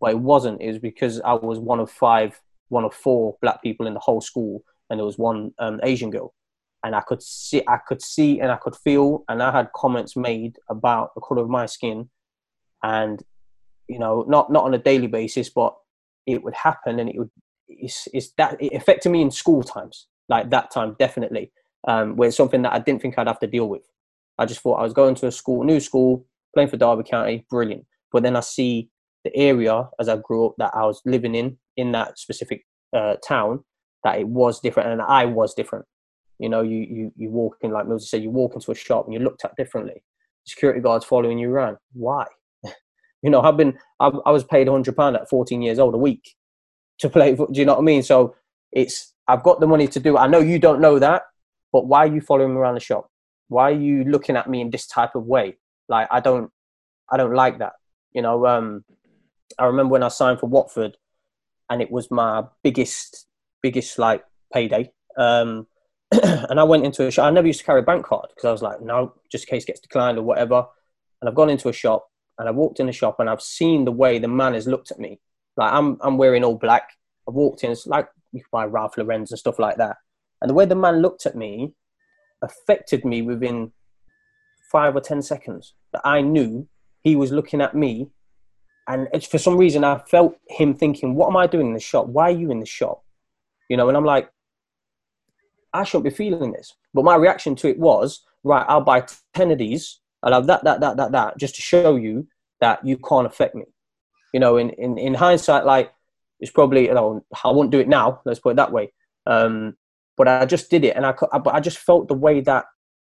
But 0.00 0.12
it 0.12 0.18
wasn't. 0.18 0.62
It 0.62 0.68
was 0.68 0.78
because 0.78 1.20
I 1.20 1.34
was 1.34 1.58
one 1.58 1.80
of 1.80 1.90
five, 1.90 2.40
one 2.68 2.84
of 2.84 2.94
four 2.94 3.36
black 3.42 3.62
people 3.62 3.86
in 3.86 3.94
the 3.94 4.00
whole 4.00 4.20
school, 4.20 4.64
and 4.88 4.98
there 4.98 5.04
was 5.04 5.18
one 5.18 5.52
um, 5.58 5.80
Asian 5.82 6.10
girl. 6.10 6.32
And 6.82 6.94
I 6.94 7.00
could 7.00 7.22
see, 7.22 7.62
I 7.68 7.78
could 7.86 8.00
see, 8.00 8.40
and 8.40 8.50
I 8.50 8.56
could 8.56 8.74
feel, 8.74 9.24
and 9.28 9.42
I 9.42 9.52
had 9.52 9.70
comments 9.74 10.16
made 10.16 10.56
about 10.70 11.14
the 11.14 11.20
color 11.20 11.42
of 11.42 11.50
my 11.50 11.66
skin, 11.66 12.08
and 12.82 13.22
you 13.86 13.98
know, 13.98 14.24
not 14.28 14.50
not 14.50 14.64
on 14.64 14.74
a 14.74 14.78
daily 14.78 15.06
basis, 15.08 15.50
but 15.50 15.74
it 16.26 16.42
would 16.42 16.54
happen, 16.54 16.98
and 16.98 17.10
it 17.10 17.18
would. 17.18 17.30
It's, 17.68 18.08
it's 18.12 18.32
that 18.38 18.60
it 18.60 18.72
affected 18.72 19.10
me 19.10 19.22
in 19.22 19.30
school 19.30 19.62
times, 19.62 20.08
like 20.28 20.50
that 20.50 20.70
time 20.70 20.96
definitely 20.98 21.52
um, 21.86 22.16
where 22.16 22.28
it's 22.28 22.36
something 22.36 22.62
that 22.62 22.72
I 22.72 22.78
didn't 22.78 23.02
think 23.02 23.18
I'd 23.18 23.26
have 23.26 23.40
to 23.40 23.46
deal 23.46 23.68
with. 23.68 23.82
I 24.38 24.46
just 24.46 24.60
thought 24.60 24.80
I 24.80 24.82
was 24.82 24.92
going 24.92 25.14
to 25.16 25.26
a 25.26 25.32
school, 25.32 25.64
new 25.64 25.80
school, 25.80 26.26
playing 26.54 26.68
for 26.68 26.76
Derby 26.76 27.04
County, 27.04 27.46
brilliant. 27.50 27.84
But 28.12 28.22
then 28.22 28.36
I 28.36 28.40
see 28.40 28.90
the 29.24 29.34
area 29.36 29.88
as 29.98 30.08
I 30.08 30.16
grew 30.16 30.46
up 30.46 30.54
that 30.58 30.72
I 30.74 30.84
was 30.84 31.00
living 31.04 31.34
in, 31.34 31.58
in 31.76 31.92
that 31.92 32.18
specific 32.18 32.64
uh, 32.94 33.16
town, 33.26 33.64
that 34.04 34.18
it 34.18 34.28
was 34.28 34.60
different 34.60 34.90
and 34.90 35.02
I 35.02 35.26
was 35.26 35.54
different. 35.54 35.84
You 36.40 36.48
know, 36.48 36.62
you, 36.62 36.78
you, 36.78 37.12
you 37.16 37.30
walk 37.30 37.58
in, 37.60 37.70
like 37.70 37.86
Moses 37.86 38.10
said, 38.10 38.22
you 38.22 38.30
walk 38.30 38.54
into 38.54 38.70
a 38.70 38.74
shop 38.74 39.04
and 39.04 39.12
you're 39.12 39.22
looked 39.22 39.44
at 39.44 39.54
differently. 39.56 40.02
Security 40.46 40.80
guards 40.80 41.04
following 41.04 41.38
you 41.38 41.50
around. 41.50 41.76
Why? 41.92 42.24
you 43.22 43.28
know, 43.28 43.42
I've 43.42 43.58
been, 43.58 43.78
I, 44.00 44.06
I 44.24 44.30
was 44.30 44.42
paid 44.42 44.66
£100 44.66 45.14
at 45.14 45.28
14 45.28 45.60
years 45.60 45.78
old 45.78 45.94
a 45.94 45.98
week 45.98 46.34
to 47.00 47.10
play. 47.10 47.34
Do 47.34 47.46
you 47.52 47.66
know 47.66 47.74
what 47.74 47.80
I 47.80 47.84
mean? 47.84 48.02
So 48.02 48.34
it's, 48.72 49.12
I've 49.28 49.42
got 49.42 49.60
the 49.60 49.66
money 49.66 49.86
to 49.88 50.00
do 50.00 50.16
it. 50.16 50.20
I 50.20 50.28
know 50.28 50.38
you 50.40 50.58
don't 50.58 50.80
know 50.80 50.98
that, 50.98 51.24
but 51.72 51.86
why 51.86 52.06
are 52.06 52.14
you 52.14 52.22
following 52.22 52.54
me 52.54 52.56
around 52.56 52.74
the 52.74 52.80
shop? 52.80 53.10
Why 53.48 53.70
are 53.70 53.78
you 53.78 54.04
looking 54.04 54.36
at 54.36 54.48
me 54.48 54.62
in 54.62 54.70
this 54.70 54.86
type 54.86 55.14
of 55.14 55.26
way? 55.26 55.58
Like 55.90 56.08
I 56.10 56.20
don't, 56.20 56.50
I 57.12 57.18
don't 57.18 57.34
like 57.34 57.58
that. 57.58 57.74
You 58.12 58.22
know, 58.22 58.46
um, 58.46 58.84
I 59.58 59.66
remember 59.66 59.92
when 59.92 60.02
I 60.02 60.08
signed 60.08 60.40
for 60.40 60.46
Watford, 60.46 60.96
and 61.68 61.82
it 61.82 61.90
was 61.90 62.10
my 62.10 62.44
biggest, 62.64 63.26
biggest 63.62 63.98
like 63.98 64.24
payday. 64.52 64.90
Um, 65.16 65.66
and 66.22 66.58
I 66.58 66.64
went 66.64 66.84
into 66.84 67.06
a 67.06 67.10
shop. 67.10 67.26
I 67.26 67.30
never 67.30 67.46
used 67.46 67.60
to 67.60 67.66
carry 67.66 67.80
a 67.80 67.84
bank 67.84 68.04
card 68.04 68.26
because 68.30 68.44
I 68.44 68.52
was 68.52 68.62
like, 68.62 68.80
no, 68.80 69.14
just 69.30 69.44
in 69.44 69.50
case 69.50 69.64
gets 69.64 69.80
declined 69.80 70.18
or 70.18 70.22
whatever. 70.22 70.66
And 71.20 71.28
I've 71.28 71.36
gone 71.36 71.50
into 71.50 71.68
a 71.68 71.72
shop 71.72 72.08
and 72.38 72.48
I 72.48 72.52
walked 72.52 72.80
in 72.80 72.86
the 72.86 72.92
shop 72.92 73.20
and 73.20 73.30
I've 73.30 73.42
seen 73.42 73.84
the 73.84 73.92
way 73.92 74.18
the 74.18 74.28
man 74.28 74.54
has 74.54 74.66
looked 74.66 74.90
at 74.90 74.98
me. 74.98 75.20
Like 75.56 75.72
I'm, 75.72 75.98
I'm 76.00 76.18
wearing 76.18 76.42
all 76.42 76.56
black. 76.56 76.90
I've 77.28 77.34
walked 77.34 77.62
in, 77.62 77.70
it's 77.70 77.86
like 77.86 78.08
you 78.32 78.40
can 78.40 78.48
buy 78.50 78.64
Ralph 78.64 78.96
Lauren's 78.96 79.30
and 79.30 79.38
stuff 79.38 79.58
like 79.58 79.76
that. 79.76 79.96
And 80.40 80.50
the 80.50 80.54
way 80.54 80.64
the 80.64 80.74
man 80.74 81.02
looked 81.02 81.26
at 81.26 81.36
me 81.36 81.74
affected 82.42 83.04
me 83.04 83.22
within 83.22 83.72
five 84.70 84.96
or 84.96 85.00
10 85.00 85.22
seconds. 85.22 85.74
That 85.92 86.02
I 86.04 86.22
knew 86.22 86.68
he 87.02 87.16
was 87.16 87.32
looking 87.32 87.60
at 87.60 87.74
me. 87.74 88.08
And 88.88 89.08
it's, 89.12 89.26
for 89.26 89.38
some 89.38 89.56
reason, 89.56 89.84
I 89.84 89.98
felt 89.98 90.36
him 90.48 90.74
thinking, 90.74 91.14
What 91.14 91.28
am 91.28 91.36
I 91.36 91.46
doing 91.46 91.68
in 91.68 91.74
the 91.74 91.80
shop? 91.80 92.06
Why 92.06 92.24
are 92.24 92.36
you 92.36 92.50
in 92.50 92.60
the 92.60 92.66
shop? 92.66 93.04
You 93.68 93.76
know, 93.76 93.88
and 93.88 93.96
I'm 93.96 94.04
like, 94.04 94.30
I 95.72 95.84
shouldn't 95.84 96.04
be 96.04 96.10
feeling 96.10 96.52
this. 96.52 96.74
But 96.94 97.04
my 97.04 97.16
reaction 97.16 97.54
to 97.56 97.68
it 97.68 97.78
was, 97.78 98.22
Right, 98.42 98.64
I'll 98.68 98.80
buy 98.80 99.04
10 99.34 99.50
of 99.50 99.58
these. 99.58 100.00
I'll 100.22 100.32
have 100.32 100.46
that, 100.46 100.64
that, 100.64 100.80
that, 100.80 100.96
that, 100.96 101.12
that, 101.12 101.38
just 101.38 101.56
to 101.56 101.62
show 101.62 101.96
you 101.96 102.26
that 102.60 102.84
you 102.84 102.96
can't 102.96 103.26
affect 103.26 103.54
me. 103.54 103.64
You 104.32 104.40
know, 104.40 104.56
in, 104.56 104.70
in, 104.70 104.98
in 104.98 105.14
hindsight, 105.14 105.66
like, 105.66 105.92
it's 106.38 106.50
probably, 106.50 106.86
you 106.86 106.94
know, 106.94 107.24
I 107.44 107.50
won't 107.50 107.70
do 107.70 107.80
it 107.80 107.88
now, 107.88 108.20
let's 108.24 108.40
put 108.40 108.50
it 108.50 108.56
that 108.56 108.72
way. 108.72 108.92
Um, 109.26 109.76
but 110.16 110.28
I 110.28 110.46
just 110.46 110.70
did 110.70 110.84
it, 110.84 110.96
and 110.96 111.06
I, 111.06 111.12
but 111.12 111.54
I 111.54 111.60
just 111.60 111.78
felt 111.78 112.08
the 112.08 112.14
way 112.14 112.40
that 112.42 112.66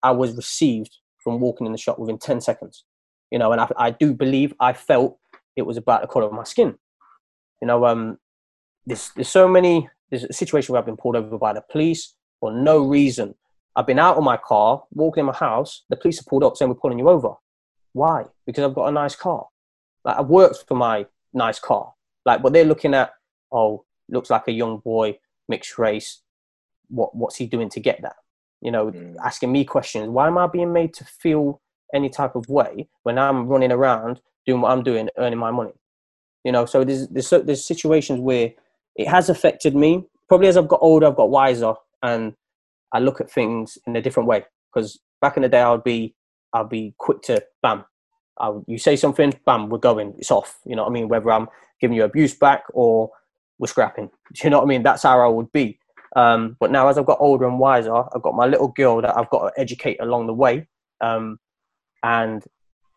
I 0.04 0.12
was 0.12 0.36
received 0.36 0.98
from 1.24 1.40
walking 1.40 1.66
in 1.66 1.72
the 1.72 1.78
shop 1.78 2.00
within 2.00 2.18
ten 2.18 2.42
seconds. 2.42 2.84
You 3.32 3.40
know, 3.40 3.52
and 3.54 3.62
I, 3.62 3.70
I 3.78 3.92
do 3.92 4.14
believe 4.14 4.54
I 4.60 4.74
felt 4.74 5.18
it 5.56 5.62
was 5.62 5.78
about 5.78 6.02
the 6.02 6.08
color 6.08 6.26
of 6.26 6.34
my 6.34 6.44
skin. 6.44 6.78
You 7.62 7.68
know, 7.68 7.86
um, 7.86 8.18
there's 8.86 9.12
there's 9.16 9.30
so 9.30 9.48
many. 9.48 9.90
There's 10.10 10.26
a 10.26 10.34
situation 10.34 10.74
where 10.74 10.80
I've 10.80 10.86
been 10.86 10.98
pulled 10.98 11.16
over 11.16 11.38
by 11.38 11.54
the 11.54 11.64
police 11.70 12.14
for 12.40 12.52
no 12.52 12.80
reason. 12.80 13.36
I've 13.76 13.88
been 13.88 14.00
out 14.00 14.18
of 14.18 14.24
my 14.24 14.38
car, 14.38 14.84
walking 14.92 15.22
in 15.22 15.28
my 15.28 15.34
house. 15.34 15.84
The 15.90 15.96
police 15.96 16.18
have 16.18 16.26
pulled 16.26 16.44
up 16.44 16.58
saying 16.58 16.70
we're 16.70 16.76
pulling 16.76 17.00
you 17.00 17.10
over. 17.10 17.34
Why? 17.94 18.26
Because 18.46 18.64
I've 18.64 18.76
got 18.76 18.88
a 18.88 18.92
nice 18.92 19.16
car. 19.16 19.48
Like 20.04 20.18
I've 20.18 20.28
worked 20.28 20.66
for 20.68 20.76
my 20.76 21.06
nice 21.34 21.60
car. 21.60 21.94
Like, 22.26 22.42
but 22.42 22.54
they're 22.54 22.66
looking 22.66 22.94
at, 22.94 23.12
oh, 23.52 23.86
looks 24.10 24.30
like 24.30 24.48
a 24.48 24.52
young 24.52 24.80
boy, 24.80 25.20
mixed 25.48 25.78
race, 25.78 26.22
what 26.90 27.16
what's 27.16 27.36
he 27.36 27.46
doing 27.46 27.70
to 27.70 27.80
get 27.80 28.02
that? 28.02 28.16
You 28.62 28.72
know, 28.72 28.92
mm. 28.92 29.16
asking 29.24 29.52
me 29.52 29.66
questions. 29.66 30.10
Why 30.10 30.28
am 30.28 30.38
I 30.38 30.48
being 30.48 30.74
made 30.74 30.94
to 30.96 31.06
feel 31.06 31.62
any 31.94 32.10
type 32.10 32.36
of 32.36 32.50
way 32.50 32.90
when 33.04 33.18
I'm 33.18 33.48
running 33.48 33.72
around 33.72 34.22
doing 34.46 34.62
what 34.62 34.72
I'm 34.72 34.84
doing, 34.84 35.10
earning 35.18 35.40
my 35.40 35.52
money? 35.52 35.74
You 36.44 36.52
know, 36.52 36.66
so 36.66 36.84
there's 36.84 37.08
there's, 37.10 37.30
there's 37.30 37.66
situations 37.66 38.20
where 38.20 38.54
it 38.96 39.08
has 39.08 39.30
affected 39.30 39.76
me. 39.76 40.06
Probably 40.28 40.48
as 40.48 40.58
I've 40.58 40.68
got 40.68 40.80
older, 40.82 41.08
I've 41.08 41.16
got 41.16 41.30
wiser, 41.30 41.74
and 42.04 42.34
I 42.94 43.00
look 43.00 43.22
at 43.22 43.32
things 43.32 43.78
in 43.86 43.96
a 43.96 44.02
different 44.02 44.28
way. 44.28 44.46
Because 44.74 45.00
back 45.22 45.38
in 45.38 45.44
the 45.44 45.50
day, 45.50 45.62
I 45.62 45.72
would 45.72 45.84
be 45.84 46.16
I'd 46.54 46.70
be 46.70 46.94
quick 46.98 47.22
to 47.24 47.44
bam. 47.62 47.86
I 48.40 48.54
you 48.68 48.78
say 48.78 48.96
something, 48.96 49.34
bam, 49.46 49.70
we're 49.70 49.80
going. 49.80 50.14
It's 50.18 50.32
off. 50.32 50.60
You 50.66 50.76
know 50.76 50.84
what 50.84 50.90
I 50.90 50.94
mean? 50.94 51.10
Whether 51.10 51.32
I'm 51.32 51.48
giving 51.82 51.98
you 51.98 52.04
abuse 52.04 52.34
back 52.34 52.64
or 52.74 53.12
we're 53.60 53.68
scrapping. 53.68 54.10
Do 54.34 54.44
you 54.44 54.50
know 54.50 54.60
what 54.60 54.66
I 54.66 54.68
mean? 54.68 54.84
That's 54.84 55.04
how 55.04 55.20
I 55.20 55.28
would 55.28 55.52
be. 55.52 55.80
Um, 56.16 56.56
but 56.60 56.72
now, 56.72 56.88
as 56.88 56.98
I've 56.98 57.06
got 57.06 57.20
older 57.20 57.48
and 57.48 57.60
wiser, 57.60 57.94
I've 57.94 58.22
got 58.22 58.34
my 58.34 58.46
little 58.46 58.70
girl 58.70 59.02
that 59.02 59.18
I've 59.18 59.30
got 59.30 59.50
to 59.50 59.60
educate 59.60 59.98
along 60.00 60.28
the 60.28 60.34
way 60.34 60.68
um, 61.02 61.38
and 62.04 62.44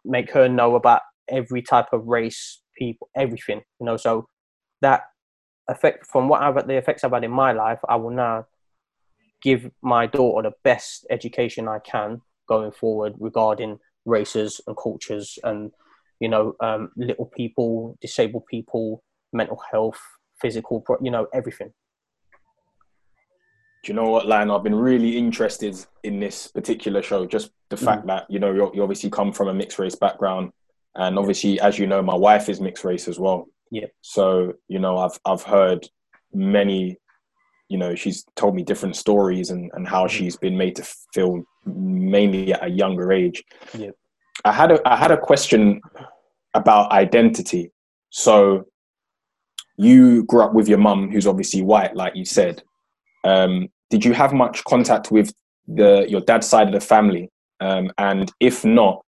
make 0.05 0.31
her 0.33 0.49
know 0.49 0.77
about 0.77 1.03
every 1.29 1.63
type 1.63 1.93
of 1.93 2.07
race, 2.07 2.61
people, 2.77 3.09
everything. 3.17 3.63
You 3.79 3.87
know, 3.87 3.97
so 3.97 4.29
that 4.81 5.03
effect 5.69 6.07
from 6.07 6.29
what 6.29 6.43
I've 6.43 6.67
the 6.67 6.77
effects 6.77 7.05
I've 7.05 7.13
had 7.13 7.25
in 7.25 7.31
my 7.31 7.53
life, 7.53 7.79
I 7.89 7.97
will 7.97 8.11
now 8.11 8.47
give 9.43 9.71
my 9.83 10.07
daughter 10.07 10.49
the 10.49 10.57
best 10.65 11.07
education 11.11 11.69
I 11.69 11.79
can 11.81 12.21
going 12.49 12.73
forward 12.73 13.15
regarding 13.19 13.79
races 14.05 14.61
and 14.67 14.77
cultures 14.77 15.39
and 15.45 15.71
you 16.21 16.29
know 16.29 16.55
um, 16.61 16.91
little 16.97 17.27
people, 17.27 17.97
disabled 18.01 18.47
people, 18.47 19.03
mental 19.33 19.61
health, 19.71 20.01
physical, 20.41 20.85
you 21.03 21.11
know 21.11 21.27
everything 21.33 21.73
do 23.83 23.93
you 23.93 23.97
know 23.97 24.11
what, 24.11 24.27
Lion? 24.27 24.51
I've 24.51 24.63
been 24.63 24.75
really 24.75 25.17
interested 25.17 25.75
in 26.03 26.21
this 26.21 26.49
particular 26.49 27.03
show. 27.03 27.25
Just 27.25 27.51
the 27.71 27.77
mm. 27.77 27.85
fact 27.85 28.07
that 28.07 28.27
you 28.29 28.39
know 28.39 28.53
you 28.75 28.83
obviously 28.83 29.09
come 29.11 29.33
from 29.33 29.49
a 29.49 29.55
mixed 29.55 29.79
race 29.79 29.95
background, 29.95 30.53
and 30.97 31.19
obviously, 31.19 31.59
as 31.61 31.79
you 31.79 31.87
know, 31.87 32.03
my 32.03 32.15
wife 32.15 32.49
is 32.49 32.61
mixed 32.61 32.85
race 32.85 33.09
as 33.09 33.19
well. 33.19 33.47
Yeah. 33.71 33.87
So 34.03 34.55
you 34.69 34.79
know, 34.79 34.99
I've 34.99 35.19
I've 35.25 35.43
heard 35.43 35.89
many 36.33 36.99
you 37.71 37.79
know 37.79 37.95
she's 37.95 38.25
told 38.37 38.55
me 38.55 38.63
different 38.63 38.97
stories 38.97 39.51
and, 39.51 39.71
and 39.75 39.89
how 39.89 40.07
she's 40.07 40.37
been 40.37 40.57
made 40.57 40.77
to 40.77 40.85
feel 41.15 41.43
mainly 41.65 42.53
at 42.53 42.65
a 42.65 42.69
younger 42.69 43.13
age. 43.13 43.43
Yep. 43.75 43.95
i 44.45 44.53
had 44.53 44.73
a 44.73 44.79
i 44.85 44.97
had 44.97 45.11
a 45.11 45.17
question 45.17 45.81
about 46.55 46.91
identity. 46.91 47.71
So 48.11 48.67
you 49.77 50.25
grew 50.25 50.43
up 50.43 50.53
with 50.53 50.69
your 50.69 50.79
mum 50.79 51.11
who's 51.11 51.27
obviously 51.27 51.63
white 51.63 51.95
like 51.95 52.15
you 52.17 52.25
said. 52.25 52.63
Um, 53.25 53.69
did 53.89 54.05
you 54.05 54.13
have 54.15 54.33
much 54.33 54.65
contact 54.65 55.11
with 55.11 55.33
the 55.69 56.07
your 56.09 56.21
dad's 56.21 56.49
side 56.49 56.67
of 56.67 56.75
the 56.75 56.81
family? 56.81 57.31
Um, 57.61 57.93
and 57.99 58.33
if 58.41 58.65
not 58.65 59.05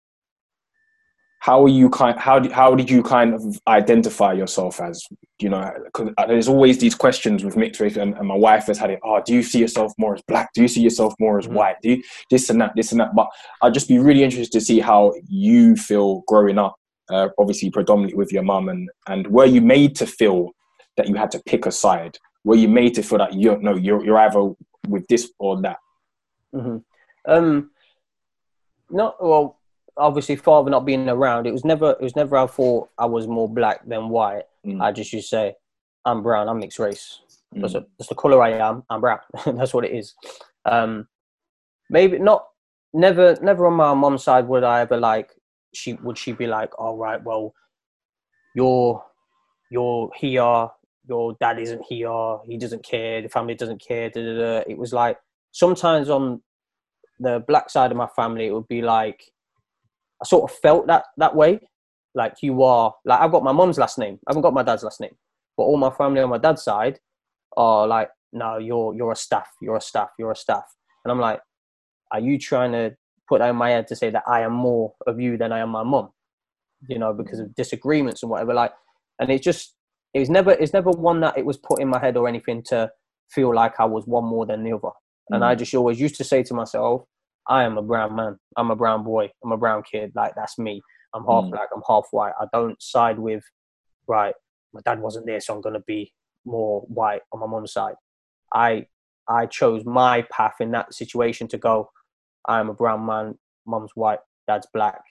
how 1.40 1.64
are 1.64 1.70
you 1.70 1.90
kind 1.90 2.18
how 2.20 2.40
did, 2.40 2.52
how 2.52 2.74
did 2.76 2.90
you 2.90 3.04
kind 3.04 3.34
of 3.34 3.60
identify 3.68 4.34
yourself 4.34 4.82
as 4.82 5.04
you 5.40 5.50
know 5.50 5.72
'cause 5.94 6.10
there's 6.28 6.48
always 6.48 6.78
these 6.80 6.96
questions 6.96 7.44
with 7.44 7.56
mixed 7.56 7.80
race 7.80 7.96
and, 7.96 8.16
and 8.18 8.28
my 8.28 8.36
wife 8.36 8.66
has 8.68 8.78
had 8.78 8.90
it 8.90 9.00
oh 9.04 9.22
do 9.26 9.34
you 9.36 9.44
see 9.44 9.60
yourself 9.60 9.94
more 9.98 10.16
as 10.16 10.22
black? 10.28 10.50
Do 10.54 10.62
you 10.62 10.68
see 10.68 10.82
yourself 10.82 11.14
more 11.20 11.38
as 11.38 11.48
Mhm. 11.48 11.54
white? 11.54 11.76
Do 11.84 11.90
you 11.92 12.04
this 12.32 12.50
and 12.50 12.60
that 12.62 12.72
this 12.76 12.92
and 12.92 13.00
that. 13.02 13.14
But 13.16 13.28
i'd 13.62 13.74
just 13.74 13.88
be 13.88 14.00
really 14.00 14.24
interested 14.24 14.52
to 14.60 14.62
see 14.66 14.80
how 14.80 15.14
you 15.28 15.76
feel 15.76 16.24
growing 16.28 16.58
up 16.58 16.76
uh, 17.10 17.30
obviously 17.38 17.70
predominantly 17.70 18.18
with 18.18 18.32
your 18.34 18.44
mum 18.44 18.68
and 18.70 18.90
and 19.08 19.28
were 19.28 19.46
you 19.46 19.62
made 19.62 19.96
to 19.98 20.06
feel 20.06 20.52
that 20.98 21.08
you 21.08 21.16
had 21.16 21.32
to 21.32 21.42
pick 21.46 21.66
a 21.68 21.72
side? 21.72 22.18
Were 22.44 22.56
you 22.56 22.68
made 22.68 22.94
to 22.96 23.04
feel 23.04 23.20
that 23.20 23.34
you're 23.34 23.60
no 23.60 23.76
you're, 23.76 24.04
you're 24.04 24.18
either 24.18 24.54
with 24.90 25.06
this 25.08 25.32
or 25.40 25.62
that? 25.62 25.78
Hmm 26.54 26.78
Um, 27.26 27.72
not 28.90 29.16
well. 29.24 29.60
Obviously, 29.98 30.36
father 30.36 30.70
not 30.70 30.86
being 30.86 31.10
around, 31.10 31.48
it 31.48 31.52
was 31.54 31.66
never. 31.66 31.91
It 31.91 32.02
was 32.02 32.16
never. 32.16 32.38
I 32.38 32.48
thought 32.48 32.89
I 32.98 33.06
was 33.06 33.28
more 33.28 33.50
black 33.50 33.86
than 33.88 34.10
white. 34.10 34.43
Mm. 34.66 34.82
I 34.82 34.91
just 34.91 35.12
used 35.14 35.30
to 35.30 35.36
say, 35.36 35.56
"I'm 36.06 36.22
brown. 36.24 36.48
I'm 36.50 36.60
mixed 36.60 36.80
race. 36.80 37.20
That's, 37.54 37.74
Mm. 37.74 37.84
a, 37.84 37.86
that's 37.98 38.10
the 38.10 38.16
color 38.16 38.41
I 38.41 38.52
am. 38.52 38.84
I'm 38.89 39.02
brown. 39.02 39.20
that's 39.45 39.74
what 39.74 39.86
it 39.86 39.91
is." 39.91 40.14
Um, 40.66 41.08
maybe 41.89 42.20
not. 42.20 42.48
Never. 42.93 43.38
Never 43.41 43.66
on 43.68 43.74
my 43.74 43.93
mom's 43.93 44.24
side 44.24 44.48
would 44.48 44.64
I 44.64 44.82
ever 44.82 44.98
like. 44.98 45.32
She 45.74 45.93
would 45.93 46.18
she 46.18 46.32
be 46.32 46.48
like, 46.48 46.78
"All 46.80 46.98
right, 46.98 47.22
well, 47.24 47.54
you're 48.56 49.04
you're 49.72 50.10
here. 50.16 50.70
Your 51.10 51.36
dad 51.39 51.60
isn't 51.60 51.84
here. 51.88 52.38
He 52.45 52.58
doesn't 52.58 52.84
care. 52.84 53.22
The 53.22 53.30
family 53.30 53.56
doesn't 53.56 53.82
care." 53.82 54.10
Da, 54.10 54.22
da, 54.22 54.38
da. 54.38 54.64
It 54.68 54.78
was 54.78 54.93
like 54.93 55.18
sometimes 55.52 56.10
on 56.10 56.41
the 57.20 57.43
black 57.48 57.70
side 57.70 57.91
of 57.91 57.98
my 57.98 58.08
family, 58.16 58.45
it 58.48 58.54
would 58.54 58.68
be 58.68 58.82
like 58.82 59.24
I 60.22 60.26
sort 60.26 60.49
of 60.49 60.57
felt 60.57 60.88
that 60.88 61.05
that 61.18 61.36
way. 61.36 61.59
Like 62.15 62.34
you 62.41 62.63
are 62.63 62.93
like 63.05 63.20
I've 63.20 63.32
got 63.32 63.43
my 63.43 63.51
mom's 63.51 63.78
last 63.78 63.97
name. 63.97 64.20
I 64.28 64.32
haven't 64.32 64.41
got 64.41 64.53
my 64.53 64.63
dad's 64.63 64.84
last 64.84 64.99
name. 64.99 65.15
But 65.55 65.63
all 65.63 65.78
my 65.78 65.89
family 65.89 66.22
on 66.22 66.30
my 66.30 66.38
dad's 66.38 66.63
side 66.63 66.99
are 67.55 67.88
like, 67.88 68.09
no, 68.34 68.57
you're 68.57 68.93
you're 68.95 69.11
a 69.11 69.15
staff, 69.15 69.47
you're 69.61 69.76
a 69.76 69.82
staff, 69.82 70.09
you're 70.18 70.32
a 70.32 70.36
staff. 70.36 70.65
And 71.03 71.11
I'm 71.11 71.20
like, 71.20 71.39
are 72.11 72.20
you 72.20 72.38
trying 72.38 72.72
to 72.74 72.95
put 73.30 73.39
that 73.39 73.49
in 73.49 73.55
my 73.55 73.72
head 73.72 73.88
to 73.88 73.95
say 73.95 74.09
that 74.09 74.24
I 74.28 74.41
am 74.41 74.53
more 74.53 74.93
of 75.05 75.20
you 75.20 75.38
than 75.38 75.51
I 75.51 75.59
am 75.59 75.70
my 75.70 75.84
mom? 75.84 76.09
You 76.88 76.99
know, 76.99 77.13
because 77.13 77.39
of 77.39 77.53
disagreements 77.55 78.24
and 78.24 78.30
whatever. 78.30 78.53
Like 78.53 78.72
and 79.20 79.32
it's 79.32 79.43
just 79.43 79.76
it 80.13 80.20
was 80.20 80.30
never 80.30 80.51
it's 80.51 80.74
never 80.74 80.91
one 80.91 81.22
that 81.22 81.38
it 81.38 81.45
was 81.45 81.57
put 81.57 81.82
in 81.82 81.88
my 81.88 81.99
head 81.99 82.18
or 82.18 82.28
anything 82.28 82.63
to 82.68 82.89
feel 83.30 83.53
like 83.53 83.80
I 83.80 83.86
was 83.86 84.05
one 84.05 84.26
more 84.26 84.45
than 84.45 84.63
the 84.63 84.74
other. 84.74 84.93
And 85.30 85.43
I 85.43 85.55
mm. 85.55 85.59
just 85.59 85.74
always 85.76 85.99
used 85.99 86.15
to 86.15 86.24
say 86.24 86.43
to 86.43 86.53
myself, 86.53 87.03
I 87.50 87.64
am 87.64 87.78
a 87.78 87.82
brown 87.82 88.16
man. 88.16 88.38
I'm 88.58 88.72
a 88.72 88.76
brown 88.76 89.04
boy. 89.04 89.32
I'm 89.43 89.52
a 89.52 89.58
brown 89.58 89.84
kid. 89.84 90.12
Like 90.16 90.34
that's 90.36 90.58
me. 90.58 90.82
I'm 91.14 91.26
half 91.26 91.45
Mm. 91.45 91.52
black. 91.52 91.70
I'm 91.74 91.82
half 91.88 92.06
white. 92.12 92.34
I 92.39 92.45
don't 92.54 92.82
side 92.82 93.18
with, 93.20 93.43
right. 94.08 94.36
My 94.74 94.82
dad 94.86 95.00
wasn't 95.02 95.26
there, 95.26 95.39
so 95.39 95.56
I'm 95.56 95.62
gonna 95.62 95.80
be 95.82 96.14
more 96.45 96.82
white 96.82 97.22
on 97.32 97.39
my 97.39 97.48
mum's 97.48 97.74
side. 97.74 97.95
I 98.54 98.88
I 99.30 99.45
chose 99.45 99.84
my 99.86 100.22
path 100.32 100.56
in 100.60 100.72
that 100.72 100.93
situation 100.93 101.48
to 101.50 101.58
go. 101.58 101.89
I 102.48 102.60
am 102.60 102.70
a 102.70 102.74
brown 102.74 103.06
man. 103.06 103.38
Mum's 103.66 103.91
white. 103.95 104.20
Dad's 104.48 104.68
black, 104.74 105.02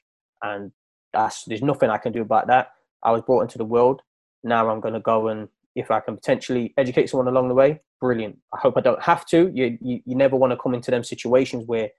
and 0.42 0.72
that's 1.12 1.44
there's 1.44 1.62
nothing 1.62 1.90
I 1.90 1.98
can 1.98 2.12
do 2.12 2.22
about 2.22 2.46
that. 2.48 2.68
I 3.02 3.10
was 3.12 3.22
brought 3.22 3.42
into 3.42 3.58
the 3.58 3.64
world. 3.64 4.02
Now 4.44 4.68
I'm 4.70 4.80
gonna 4.80 5.00
go 5.00 5.28
and 5.28 5.48
if 5.74 5.90
I 5.90 6.00
can 6.00 6.14
potentially 6.16 6.72
educate 6.78 7.10
someone 7.10 7.28
along 7.28 7.48
the 7.48 7.54
way, 7.54 7.80
brilliant. 8.00 8.38
I 8.54 8.58
hope 8.58 8.78
I 8.78 8.80
don't 8.80 9.02
have 9.02 9.26
to. 9.26 9.50
You 9.52 9.76
you, 9.80 10.00
you 10.06 10.14
never 10.16 10.36
want 10.36 10.52
to 10.52 10.56
come 10.56 10.74
into 10.74 10.90
them 10.90 11.04
situations 11.04 11.66
where 11.66 11.90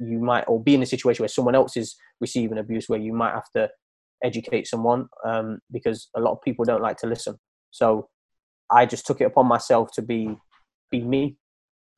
you 0.00 0.18
might 0.18 0.44
or 0.48 0.62
be 0.62 0.74
in 0.74 0.82
a 0.82 0.86
situation 0.86 1.22
where 1.22 1.28
someone 1.28 1.54
else 1.54 1.76
is 1.76 1.96
receiving 2.20 2.58
abuse 2.58 2.88
where 2.88 3.00
you 3.00 3.12
might 3.12 3.32
have 3.32 3.50
to 3.54 3.68
educate 4.24 4.66
someone 4.66 5.08
um, 5.26 5.58
because 5.72 6.08
a 6.16 6.20
lot 6.20 6.32
of 6.32 6.42
people 6.42 6.64
don't 6.64 6.82
like 6.82 6.96
to 6.98 7.06
listen. 7.06 7.36
So 7.70 8.08
i 8.68 8.84
just 8.84 9.06
took 9.06 9.20
it 9.20 9.26
upon 9.26 9.46
myself 9.46 9.90
to 9.94 10.02
be 10.02 10.36
be 10.90 11.02
me. 11.02 11.36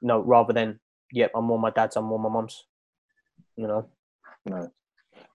No 0.03 0.21
rather 0.21 0.53
than 0.53 0.79
yep 1.13 1.31
i'm 1.35 1.45
more 1.45 1.59
my 1.59 1.71
dad's 1.71 1.97
i'm 1.97 2.05
more 2.05 2.19
my 2.19 2.29
mom's 2.29 2.63
you 3.57 3.67
know? 3.67 3.89
No. 4.47 4.71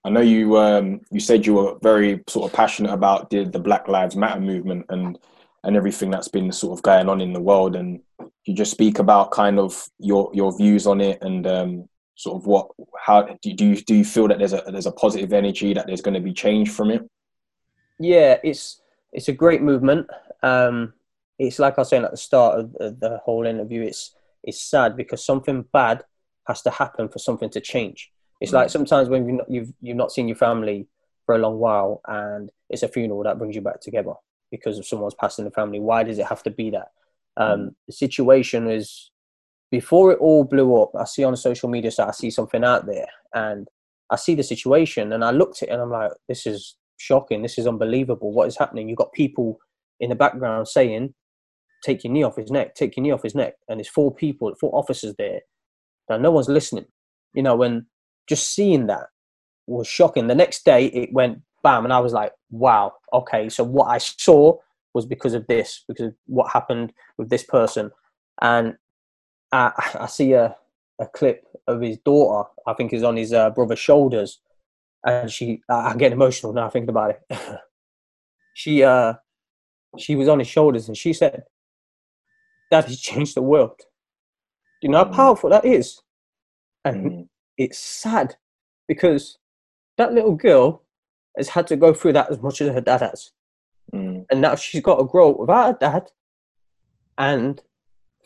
I 0.04 0.10
know 0.10 0.20
you 0.20 0.56
um, 0.58 1.00
you 1.10 1.20
said 1.20 1.46
you 1.46 1.54
were 1.54 1.76
very 1.82 2.22
sort 2.28 2.50
of 2.50 2.56
passionate 2.56 2.92
about 2.92 3.30
the, 3.30 3.44
the 3.44 3.58
Black 3.58 3.86
Lives 3.86 4.16
Matter 4.16 4.40
movement 4.40 4.86
and 4.88 5.18
and 5.62 5.76
everything 5.76 6.10
that's 6.10 6.28
been 6.28 6.52
sort 6.52 6.78
of 6.78 6.82
going 6.82 7.08
on 7.08 7.20
in 7.20 7.32
the 7.32 7.40
world 7.40 7.76
and 7.76 8.00
you 8.44 8.54
just 8.54 8.70
speak 8.70 8.98
about 8.98 9.30
kind 9.30 9.58
of 9.58 9.86
your 9.98 10.30
your 10.34 10.56
views 10.56 10.86
on 10.86 11.00
it 11.00 11.18
and 11.22 11.46
um, 11.46 11.88
sort 12.14 12.36
of 12.40 12.46
what 12.46 12.68
how 13.00 13.22
do 13.22 13.50
you, 13.50 13.54
do 13.56 13.66
you 13.66 13.76
do 13.76 13.94
you 13.94 14.04
feel 14.04 14.28
that 14.28 14.38
there's 14.38 14.52
a 14.52 14.62
there's 14.68 14.86
a 14.86 14.92
positive 14.92 15.32
energy 15.32 15.74
that 15.74 15.86
there's 15.86 16.00
going 16.02 16.14
to 16.14 16.20
be 16.20 16.32
change 16.32 16.70
from 16.70 16.90
it? 16.90 17.02
Yeah 17.98 18.38
it's 18.42 18.80
it's 19.12 19.28
a 19.28 19.32
great 19.32 19.62
movement. 19.62 20.08
Um 20.42 20.92
it's 21.38 21.58
like 21.58 21.76
i 21.76 21.80
was 21.80 21.88
saying 21.88 22.04
at 22.04 22.12
the 22.12 22.16
start 22.16 22.60
of 22.60 22.72
the, 22.74 22.96
the 23.00 23.18
whole 23.24 23.44
interview 23.44 23.82
it's 23.82 24.14
it's 24.44 24.60
sad 24.60 24.96
because 24.96 25.24
something 25.24 25.64
bad 25.72 26.04
has 26.46 26.62
to 26.62 26.70
happen 26.70 27.08
for 27.08 27.18
something 27.18 27.50
to 27.50 27.60
change. 27.60 28.10
It's 28.40 28.52
Mm. 28.52 28.54
like 28.54 28.70
sometimes 28.70 29.08
when 29.08 29.26
you've 29.26 29.36
not, 29.38 29.50
you've 29.50 29.72
you've 29.80 29.96
not 29.96 30.12
seen 30.12 30.28
your 30.28 30.36
family 30.36 30.86
for 31.26 31.34
a 31.34 31.38
long 31.38 31.58
while 31.58 32.00
and 32.06 32.50
it's 32.68 32.82
a 32.82 32.88
funeral 32.88 33.22
that 33.24 33.38
brings 33.38 33.56
you 33.56 33.62
back 33.62 33.80
together 33.80 34.12
because 34.50 34.78
of 34.78 34.86
someone's 34.86 35.14
passing 35.14 35.44
the 35.44 35.50
family. 35.50 35.80
Why 35.80 36.04
does 36.04 36.18
it 36.18 36.26
have 36.26 36.42
to 36.44 36.50
be 36.50 36.70
that? 36.70 36.88
Um 37.36 37.74
the 37.86 37.92
situation 37.92 38.68
is 38.70 39.10
before 39.70 40.12
it 40.12 40.18
all 40.18 40.44
blew 40.44 40.80
up 40.80 40.90
i 40.98 41.04
see 41.04 41.24
on 41.24 41.36
social 41.36 41.68
media 41.68 41.90
site 41.90 42.08
i 42.08 42.12
see 42.12 42.30
something 42.30 42.64
out 42.64 42.86
there 42.86 43.06
and 43.34 43.68
i 44.10 44.16
see 44.16 44.34
the 44.34 44.42
situation 44.42 45.12
and 45.12 45.24
i 45.24 45.30
looked 45.30 45.62
at 45.62 45.68
it 45.68 45.72
and 45.72 45.82
i'm 45.82 45.90
like 45.90 46.10
this 46.28 46.46
is 46.46 46.76
shocking 46.96 47.42
this 47.42 47.58
is 47.58 47.66
unbelievable 47.66 48.32
what 48.32 48.48
is 48.48 48.56
happening? 48.56 48.88
You've 48.88 48.98
got 48.98 49.12
people 49.12 49.58
in 50.00 50.10
the 50.10 50.16
background 50.16 50.68
saying 50.68 51.14
take 51.84 52.04
your 52.04 52.12
knee 52.12 52.22
off 52.22 52.36
his 52.36 52.50
neck 52.50 52.74
take 52.74 52.96
your 52.96 53.02
knee 53.02 53.10
off 53.10 53.22
his 53.22 53.34
neck 53.34 53.54
and 53.68 53.78
there's 53.78 53.88
four 53.88 54.14
people 54.14 54.54
four 54.60 54.74
officers 54.74 55.14
there 55.18 55.40
and 56.08 56.22
no 56.22 56.30
one's 56.30 56.48
listening 56.48 56.86
you 57.34 57.42
know 57.42 57.62
and 57.62 57.84
just 58.26 58.54
seeing 58.54 58.86
that 58.86 59.08
was 59.66 59.86
shocking. 59.86 60.28
The 60.28 60.34
next 60.34 60.64
day 60.64 60.86
it 60.86 61.12
went 61.12 61.40
bam 61.62 61.84
and 61.84 61.92
i 61.92 61.98
was 61.98 62.12
like 62.12 62.32
wow 62.50 62.92
okay 63.12 63.48
so 63.48 63.64
what 63.64 63.86
i 63.86 63.98
saw 63.98 64.54
was 64.92 65.06
because 65.06 65.34
of 65.34 65.46
this 65.46 65.82
because 65.88 66.08
of 66.08 66.14
what 66.26 66.52
happened 66.52 66.92
with 67.16 67.30
this 67.30 67.42
person 67.42 67.90
and 68.42 68.74
i, 69.54 69.72
I 70.00 70.06
see 70.06 70.32
a, 70.32 70.56
a 70.98 71.06
clip 71.06 71.46
of 71.66 71.80
his 71.80 71.98
daughter 71.98 72.48
i 72.66 72.72
think 72.74 72.92
is 72.92 73.02
on 73.02 73.16
his 73.16 73.32
uh, 73.32 73.50
brother's 73.50 73.78
shoulders 73.78 74.40
and 75.04 75.30
she 75.30 75.62
I, 75.68 75.92
I 75.92 75.96
get 75.96 76.12
emotional 76.12 76.52
now 76.52 76.68
thinking 76.68 76.90
about 76.90 77.10
it 77.30 77.38
she 78.54 78.82
uh 78.82 79.14
she 79.98 80.16
was 80.16 80.28
on 80.28 80.38
his 80.40 80.48
shoulders 80.48 80.88
and 80.88 80.96
she 80.96 81.12
said 81.12 81.44
that 82.70 82.84
has 82.86 83.00
changed 83.00 83.34
the 83.36 83.42
world 83.42 83.80
you 84.82 84.88
know 84.90 84.98
how 84.98 85.04
Mm. 85.04 85.12
powerful 85.16 85.50
that 85.50 85.64
is 85.64 86.00
and 86.84 87.10
Mm. 87.10 87.28
it's 87.56 87.78
sad 87.78 88.36
because 88.88 89.38
that 89.98 90.12
little 90.12 90.34
girl 90.34 90.82
has 91.36 91.48
had 91.48 91.66
to 91.68 91.76
go 91.76 91.94
through 91.94 92.14
that 92.14 92.30
as 92.30 92.40
much 92.40 92.60
as 92.60 92.68
her 92.74 92.80
dad 92.80 93.00
has 93.00 93.30
Mm. 93.92 94.26
and 94.30 94.40
now 94.40 94.54
she's 94.56 94.82
got 94.82 94.96
to 94.96 95.04
grow 95.04 95.30
up 95.32 95.38
without 95.38 95.70
a 95.70 95.78
dad 95.78 96.10
and 97.18 97.62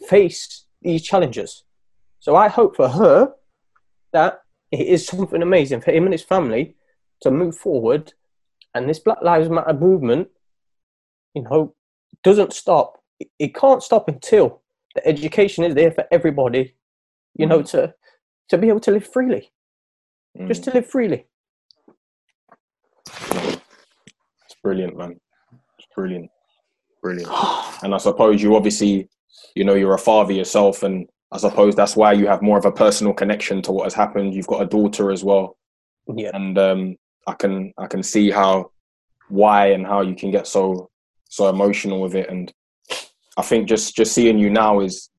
face 0.09 0.65
these 0.83 1.03
challenges. 1.03 1.65
So 2.21 2.37
I 2.37 2.49
hope 2.49 2.77
for 2.77 2.89
her 2.89 3.33
that 4.13 4.41
it 4.71 4.87
is 4.87 5.07
something 5.07 5.43
amazing 5.43 5.81
for 5.81 5.93
him 5.93 6.05
and 6.05 6.13
his 6.13 6.23
family 6.23 6.75
to 7.23 7.31
move 7.31 7.57
forward, 7.57 8.13
and 8.75 8.89
this 8.89 8.99
Black 8.99 9.19
Lives 9.23 9.49
Matter 9.49 9.73
movement, 9.75 10.29
you 11.35 11.43
know, 11.43 11.75
doesn't 12.23 12.53
stop. 12.53 13.03
It- 13.39 13.55
can't 13.55 13.83
stop 13.83 14.09
until 14.09 14.63
the 14.95 15.07
education 15.07 15.65
is 15.65 15.75
there 15.75 15.91
for 15.91 16.07
everybody, 16.11 16.75
you 17.35 17.47
know, 17.47 17.63
to 17.63 17.95
to 18.49 18.57
be 18.59 18.69
able 18.69 18.81
to 18.81 18.91
live 18.93 19.07
freely, 19.07 19.53
Mm. 20.37 20.49
just 20.49 20.65
to 20.65 20.71
live 20.71 20.87
freely. 20.87 21.27
It's 24.45 24.55
brilliant, 24.63 24.97
man. 24.97 25.21
It's 25.79 25.89
brilliant, 25.95 26.31
brilliant. 27.03 27.31
And 27.83 27.95
I 27.95 27.99
suppose 27.99 28.43
you 28.43 28.57
obviously, 28.57 29.09
you 29.55 29.65
know, 29.65 29.75
you're 29.75 29.95
a 29.95 29.99
father 29.99 30.33
yourself, 30.33 30.83
and 30.83 31.09
I 31.33 31.39
suppose 31.39 31.75
that's 31.75 31.97
why 31.97 32.13
you 32.13 32.27
have 32.27 32.43
more 32.43 32.59
of 32.59 32.65
a 32.65 32.73
personal 32.73 33.13
connection 33.13 33.61
to 33.63 33.73
what 33.73 33.85
has 33.85 33.95
happened. 33.95 34.35
You've 34.35 34.47
got 34.47 34.63
a 34.63 34.67
daughter 34.67 35.11
as 35.11 35.23
well, 35.25 35.57
Yeah, 36.07 36.31
and 36.35 36.59
um, 36.59 36.97
I 37.27 37.35
can 37.35 37.73
I 37.79 37.87
can 37.87 38.03
see 38.03 38.31
how 38.31 38.71
why 39.29 39.67
and 39.73 39.87
how 39.87 40.01
you 40.03 40.15
can 40.15 40.31
get 40.31 40.47
so 40.47 40.91
so 41.29 41.49
emotional 41.49 42.01
with 42.01 42.15
it. 42.15 42.31
And 42.31 42.53
I 43.37 43.43
think 43.43 43.69
just 43.69 43.95
just 43.95 44.13
seeing 44.15 44.39
you 44.39 44.49
now 44.51 44.81
is 44.81 45.11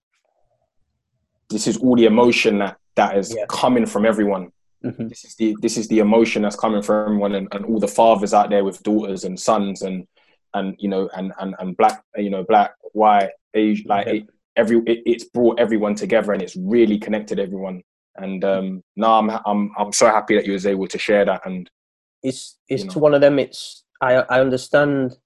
this 1.49 1.67
is 1.67 1.77
all 1.77 1.95
the 1.95 2.05
emotion 2.05 2.59
that 2.59 2.77
that 2.95 3.17
is 3.17 3.33
Yeah. 3.35 3.45
coming 3.49 3.85
from 3.85 4.05
everyone. 4.05 4.51
Mhm. 4.83 5.09
This 5.09 5.25
is 5.25 5.35
the 5.35 5.55
this 5.61 5.77
is 5.77 5.87
the 5.87 5.99
emotion 5.99 6.41
that's 6.41 6.55
coming 6.55 6.81
from 6.81 7.05
everyone, 7.05 7.35
and, 7.35 7.47
and 7.51 7.65
all 7.65 7.79
the 7.79 7.87
fathers 7.87 8.33
out 8.33 8.49
there 8.49 8.63
with 8.63 8.81
daughters 8.83 9.23
and 9.25 9.39
sons, 9.39 9.81
and 9.81 10.07
and 10.53 10.75
you 10.79 10.89
know, 10.89 11.09
and 11.15 11.33
and 11.39 11.55
and 11.59 11.75
black, 11.77 12.03
you 12.17 12.29
know, 12.29 12.43
black, 12.43 12.71
white, 12.93 13.29
Asian, 13.53 13.85
like 13.87 14.07
it, 14.07 14.27
every 14.55 14.77
it, 14.85 15.03
it's 15.05 15.23
brought 15.23 15.59
everyone 15.59 15.95
together, 15.95 16.33
and 16.33 16.41
it's 16.41 16.55
really 16.55 16.97
connected 16.97 17.39
everyone. 17.39 17.81
And 18.15 18.43
um, 18.43 18.83
no, 18.95 19.13
I'm 19.13 19.29
I'm 19.45 19.71
I'm 19.77 19.93
so 19.93 20.07
happy 20.07 20.35
that 20.35 20.45
you 20.45 20.53
was 20.53 20.65
able 20.65 20.87
to 20.87 20.97
share 20.97 21.25
that. 21.25 21.45
And 21.45 21.69
it's 22.23 22.57
it's 22.67 22.83
You 22.83 22.89
know. 22.89 22.99
one 22.99 23.13
of 23.13 23.21
them. 23.21 23.39
It's 23.39 23.83
I 24.01 24.15
I 24.15 24.41
understand 24.41 25.17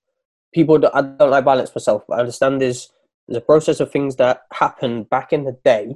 people. 0.54 0.78
Don't, 0.78 0.96
I 0.96 1.02
don't 1.02 1.32
like 1.32 1.44
violence 1.44 1.74
myself, 1.74 2.04
but 2.08 2.16
I 2.16 2.20
understand 2.20 2.62
there's 2.62 2.90
there's 3.28 3.38
a 3.38 3.42
process 3.42 3.80
of 3.80 3.92
things 3.92 4.18
that 4.18 4.42
happened 4.52 5.10
back 5.10 5.34
in 5.34 5.46
the 5.46 5.58
day 5.64 5.96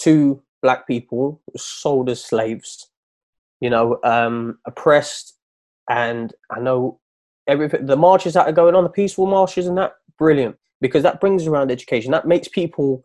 to 0.00 0.42
black 0.62 0.86
people 0.86 1.40
sold 1.56 2.08
as 2.08 2.24
slaves, 2.24 2.90
you 3.60 3.70
know, 3.70 3.98
um, 4.04 4.58
oppressed, 4.66 5.34
and 5.88 6.32
I 6.50 6.60
know 6.60 7.00
everything. 7.46 7.86
The 7.86 7.96
marches 7.96 8.34
that 8.34 8.46
are 8.46 8.52
going 8.52 8.74
on, 8.74 8.84
the 8.84 8.90
peaceful 8.90 9.26
marches, 9.26 9.66
and 9.66 9.78
that 9.78 9.94
brilliant 10.18 10.56
because 10.84 11.02
that 11.02 11.18
brings 11.18 11.46
around 11.46 11.70
education. 11.70 12.12
That 12.12 12.28
makes 12.28 12.46
people 12.46 13.02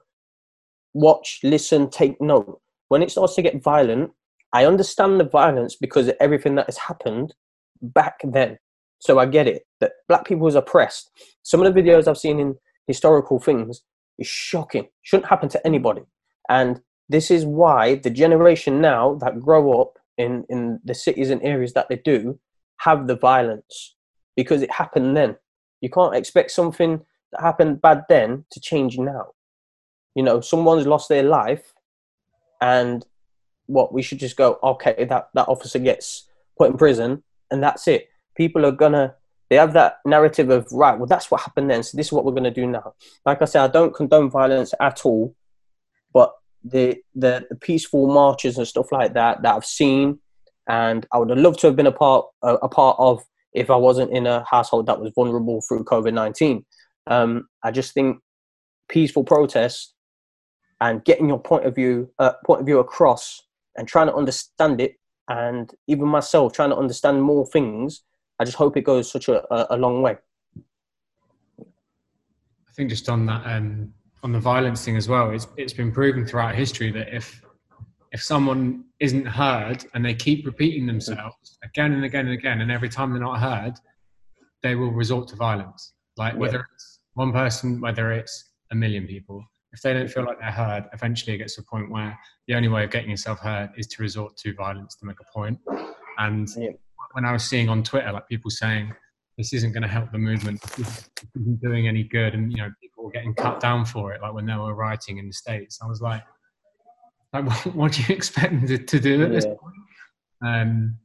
watch, 0.93 1.39
listen, 1.43 1.89
take 1.89 2.19
note. 2.19 2.59
When 2.89 3.01
it 3.01 3.09
starts 3.09 3.35
to 3.35 3.41
get 3.41 3.63
violent, 3.63 4.11
I 4.51 4.65
understand 4.65 5.17
the 5.17 5.23
violence 5.23 5.77
because 5.77 6.09
of 6.09 6.17
everything 6.19 6.55
that 6.55 6.65
has 6.65 6.77
happened 6.77 7.33
back 7.81 8.19
then. 8.21 8.59
So 8.99 9.17
I 9.17 9.27
get 9.27 9.47
it 9.47 9.61
that 9.79 9.93
black 10.09 10.25
people 10.25 10.43
was 10.43 10.55
oppressed. 10.55 11.09
Some 11.43 11.63
of 11.63 11.73
the 11.73 11.81
videos 11.81 12.05
I've 12.05 12.17
seen 12.17 12.37
in 12.37 12.55
historical 12.85 13.39
things 13.39 13.81
is 14.17 14.27
shocking. 14.27 14.89
Shouldn't 15.03 15.29
happen 15.29 15.47
to 15.47 15.65
anybody. 15.65 16.01
And 16.49 16.81
this 17.07 17.31
is 17.31 17.45
why 17.45 17.95
the 17.95 18.09
generation 18.09 18.81
now 18.81 19.15
that 19.21 19.39
grow 19.39 19.79
up 19.79 19.99
in, 20.17 20.43
in 20.49 20.81
the 20.83 20.93
cities 20.93 21.29
and 21.29 21.41
areas 21.43 21.71
that 21.75 21.87
they 21.87 21.95
do 21.95 22.37
have 22.79 23.07
the 23.07 23.15
violence 23.15 23.95
because 24.35 24.61
it 24.61 24.71
happened 24.71 25.15
then. 25.15 25.37
You 25.79 25.89
can't 25.89 26.13
expect 26.13 26.51
something 26.51 27.05
that 27.31 27.41
happened 27.41 27.81
bad 27.81 28.05
then 28.09 28.45
to 28.51 28.59
change 28.59 28.97
now. 28.97 29.27
You 30.15 30.23
know, 30.23 30.41
someone's 30.41 30.87
lost 30.87 31.09
their 31.09 31.23
life 31.23 31.73
and 32.61 33.05
what 33.67 33.93
we 33.93 34.01
should 34.01 34.19
just 34.19 34.35
go 34.35 34.57
okay 34.63 35.05
that 35.05 35.29
that 35.33 35.47
officer 35.47 35.79
gets 35.79 36.27
put 36.57 36.71
in 36.71 36.77
prison 36.77 37.23
and 37.51 37.61
that's 37.61 37.87
it. 37.87 38.09
People 38.35 38.65
are 38.65 38.71
gonna 38.71 39.15
they 39.49 39.55
have 39.55 39.73
that 39.73 39.97
narrative 40.05 40.49
of 40.49 40.67
right 40.71 40.97
well 40.97 41.07
that's 41.07 41.29
what 41.31 41.41
happened 41.41 41.69
then 41.69 41.83
so 41.83 41.97
this 41.97 42.07
is 42.07 42.11
what 42.11 42.25
we're 42.25 42.33
gonna 42.33 42.51
do 42.51 42.65
now. 42.65 42.93
Like 43.25 43.41
i 43.41 43.45
said 43.45 43.63
i 43.63 43.67
don't 43.67 43.95
condone 43.95 44.29
violence 44.29 44.73
at 44.79 45.05
all 45.05 45.35
but 46.13 46.33
the 46.63 46.97
the, 47.15 47.45
the 47.49 47.55
peaceful 47.55 48.07
marches 48.07 48.57
and 48.57 48.67
stuff 48.67 48.91
like 48.91 49.13
that 49.13 49.41
that 49.41 49.55
i've 49.55 49.65
seen 49.65 50.19
and 50.67 51.05
i 51.13 51.17
would 51.17 51.29
have 51.29 51.39
loved 51.39 51.59
to 51.59 51.67
have 51.67 51.75
been 51.75 51.87
a 51.87 51.91
part 51.91 52.25
a, 52.43 52.55
a 52.55 52.69
part 52.69 52.95
of 52.99 53.21
if 53.53 53.69
i 53.69 53.75
wasn't 53.75 54.11
in 54.11 54.27
a 54.27 54.43
household 54.49 54.85
that 54.85 54.99
was 54.99 55.11
vulnerable 55.15 55.61
through 55.67 55.83
covid-19 55.83 56.63
um, 57.09 57.47
i 57.63 57.71
just 57.71 57.93
think 57.93 58.19
peaceful 58.87 59.23
protest 59.23 59.93
and 60.81 61.03
getting 61.03 61.27
your 61.27 61.39
point 61.39 61.65
of 61.65 61.75
view 61.75 62.09
uh, 62.19 62.33
point 62.45 62.61
of 62.61 62.65
view 62.65 62.79
across 62.79 63.43
and 63.75 63.87
trying 63.87 64.07
to 64.07 64.15
understand 64.15 64.79
it 64.81 64.95
and 65.27 65.73
even 65.87 66.07
myself 66.07 66.53
trying 66.53 66.69
to 66.69 66.77
understand 66.77 67.21
more 67.21 67.45
things 67.45 68.03
i 68.39 68.45
just 68.45 68.57
hope 68.57 68.77
it 68.77 68.81
goes 68.81 69.11
such 69.11 69.27
a, 69.27 69.75
a, 69.75 69.77
long 69.77 70.01
way 70.01 70.17
I 72.67 72.71
think 72.71 72.89
just 72.89 73.09
on 73.09 73.25
that 73.25 73.45
um, 73.45 73.93
on 74.23 74.31
the 74.31 74.39
violence 74.39 74.83
thing 74.85 74.95
as 74.95 75.09
well, 75.09 75.31
it's 75.31 75.47
it's 75.57 75.73
been 75.73 75.91
proven 75.91 76.25
throughout 76.25 76.55
history 76.55 76.91
that 76.91 77.13
if 77.13 77.41
if 78.11 78.23
someone 78.23 78.85
isn't 78.99 79.25
heard 79.25 79.85
and 79.93 80.03
they 80.03 80.13
keep 80.13 80.45
repeating 80.45 80.87
themselves 80.87 81.57
again 81.63 81.93
and 81.93 82.03
again 82.03 82.25
and 82.25 82.33
again, 82.33 82.61
and 82.61 82.71
every 82.71 82.89
time 82.89 83.11
they're 83.11 83.21
not 83.21 83.39
heard, 83.39 83.73
they 84.63 84.75
will 84.75 84.91
resort 84.91 85.27
to 85.29 85.35
violence. 85.35 85.93
Like 86.17 86.33
Yeah. 86.33 86.39
whether 86.39 86.65
it's 86.73 86.98
one 87.13 87.31
person, 87.31 87.81
whether 87.81 88.11
it's 88.11 88.51
a 88.71 88.75
million 88.75 89.07
people, 89.07 89.43
if 89.71 89.81
they 89.81 89.93
don't 89.93 90.09
feel 90.09 90.25
like 90.25 90.39
they're 90.39 90.51
heard, 90.51 90.85
eventually 90.93 91.35
it 91.35 91.39
gets 91.39 91.55
to 91.55 91.61
a 91.61 91.63
point 91.65 91.91
where 91.91 92.17
the 92.47 92.55
only 92.55 92.67
way 92.69 92.83
of 92.83 92.91
getting 92.91 93.09
yourself 93.09 93.39
heard 93.39 93.69
is 93.77 93.87
to 93.87 94.01
resort 94.01 94.35
to 94.37 94.53
violence 94.55 94.95
to 94.95 95.05
make 95.05 95.17
a 95.19 95.37
point. 95.37 95.59
And 96.17 96.47
Yeah. 96.57 96.71
when 97.13 97.25
I 97.25 97.31
was 97.31 97.43
seeing 97.43 97.69
on 97.69 97.83
Twitter, 97.83 98.11
like 98.11 98.27
people 98.27 98.49
saying, 98.49 98.93
this 99.37 99.53
isn't 99.53 99.71
going 99.71 99.83
to 99.83 99.87
help 99.89 100.11
the 100.11 100.17
movement, 100.17 100.61
this 100.75 101.09
isn't 101.35 101.61
doing 101.61 101.87
any 101.87 102.03
good, 102.03 102.33
and 102.33 102.51
you 102.51 102.57
know, 102.57 102.69
people 102.81 103.05
were 103.05 103.11
getting 103.11 103.33
cut 103.33 103.59
down 103.59 103.85
for 103.85 104.11
it, 104.11 104.21
like 104.21 104.33
when 104.33 104.45
they 104.45 104.55
were 104.55 104.73
rioting 104.73 105.17
in 105.17 105.27
the 105.27 105.33
States. 105.33 105.79
I 105.81 105.87
was 105.87 106.01
like, 106.01 106.23
like 107.31 107.45
what, 107.45 107.65
what 107.75 107.91
do 107.93 108.01
you 108.03 108.15
expect 108.15 108.51
them 108.51 108.67
to, 108.67 108.77
to 108.77 108.99
do 108.99 109.23
at 109.23 109.31
this 109.31 109.45
point? 109.45 109.75
Um, 110.43 110.97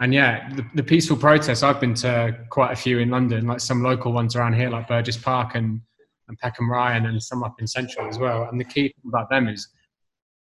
and 0.00 0.12
yeah, 0.12 0.48
the, 0.54 0.64
the 0.74 0.82
peaceful 0.82 1.16
protests, 1.16 1.62
I've 1.62 1.80
been 1.80 1.94
to 1.94 2.36
quite 2.50 2.72
a 2.72 2.76
few 2.76 2.98
in 2.98 3.10
London, 3.10 3.46
like 3.46 3.60
some 3.60 3.82
local 3.82 4.12
ones 4.12 4.36
around 4.36 4.54
here, 4.54 4.70
like 4.70 4.88
Burgess 4.88 5.16
Park 5.16 5.54
and, 5.54 5.80
and 6.28 6.38
Peckham 6.38 6.70
Rye, 6.70 6.96
and 6.96 7.22
some 7.22 7.42
up 7.42 7.60
in 7.60 7.66
Central 7.66 8.08
as 8.08 8.18
well. 8.18 8.48
And 8.50 8.60
the 8.60 8.64
key 8.64 8.88
thing 8.88 9.08
about 9.08 9.30
them 9.30 9.48
is, 9.48 9.68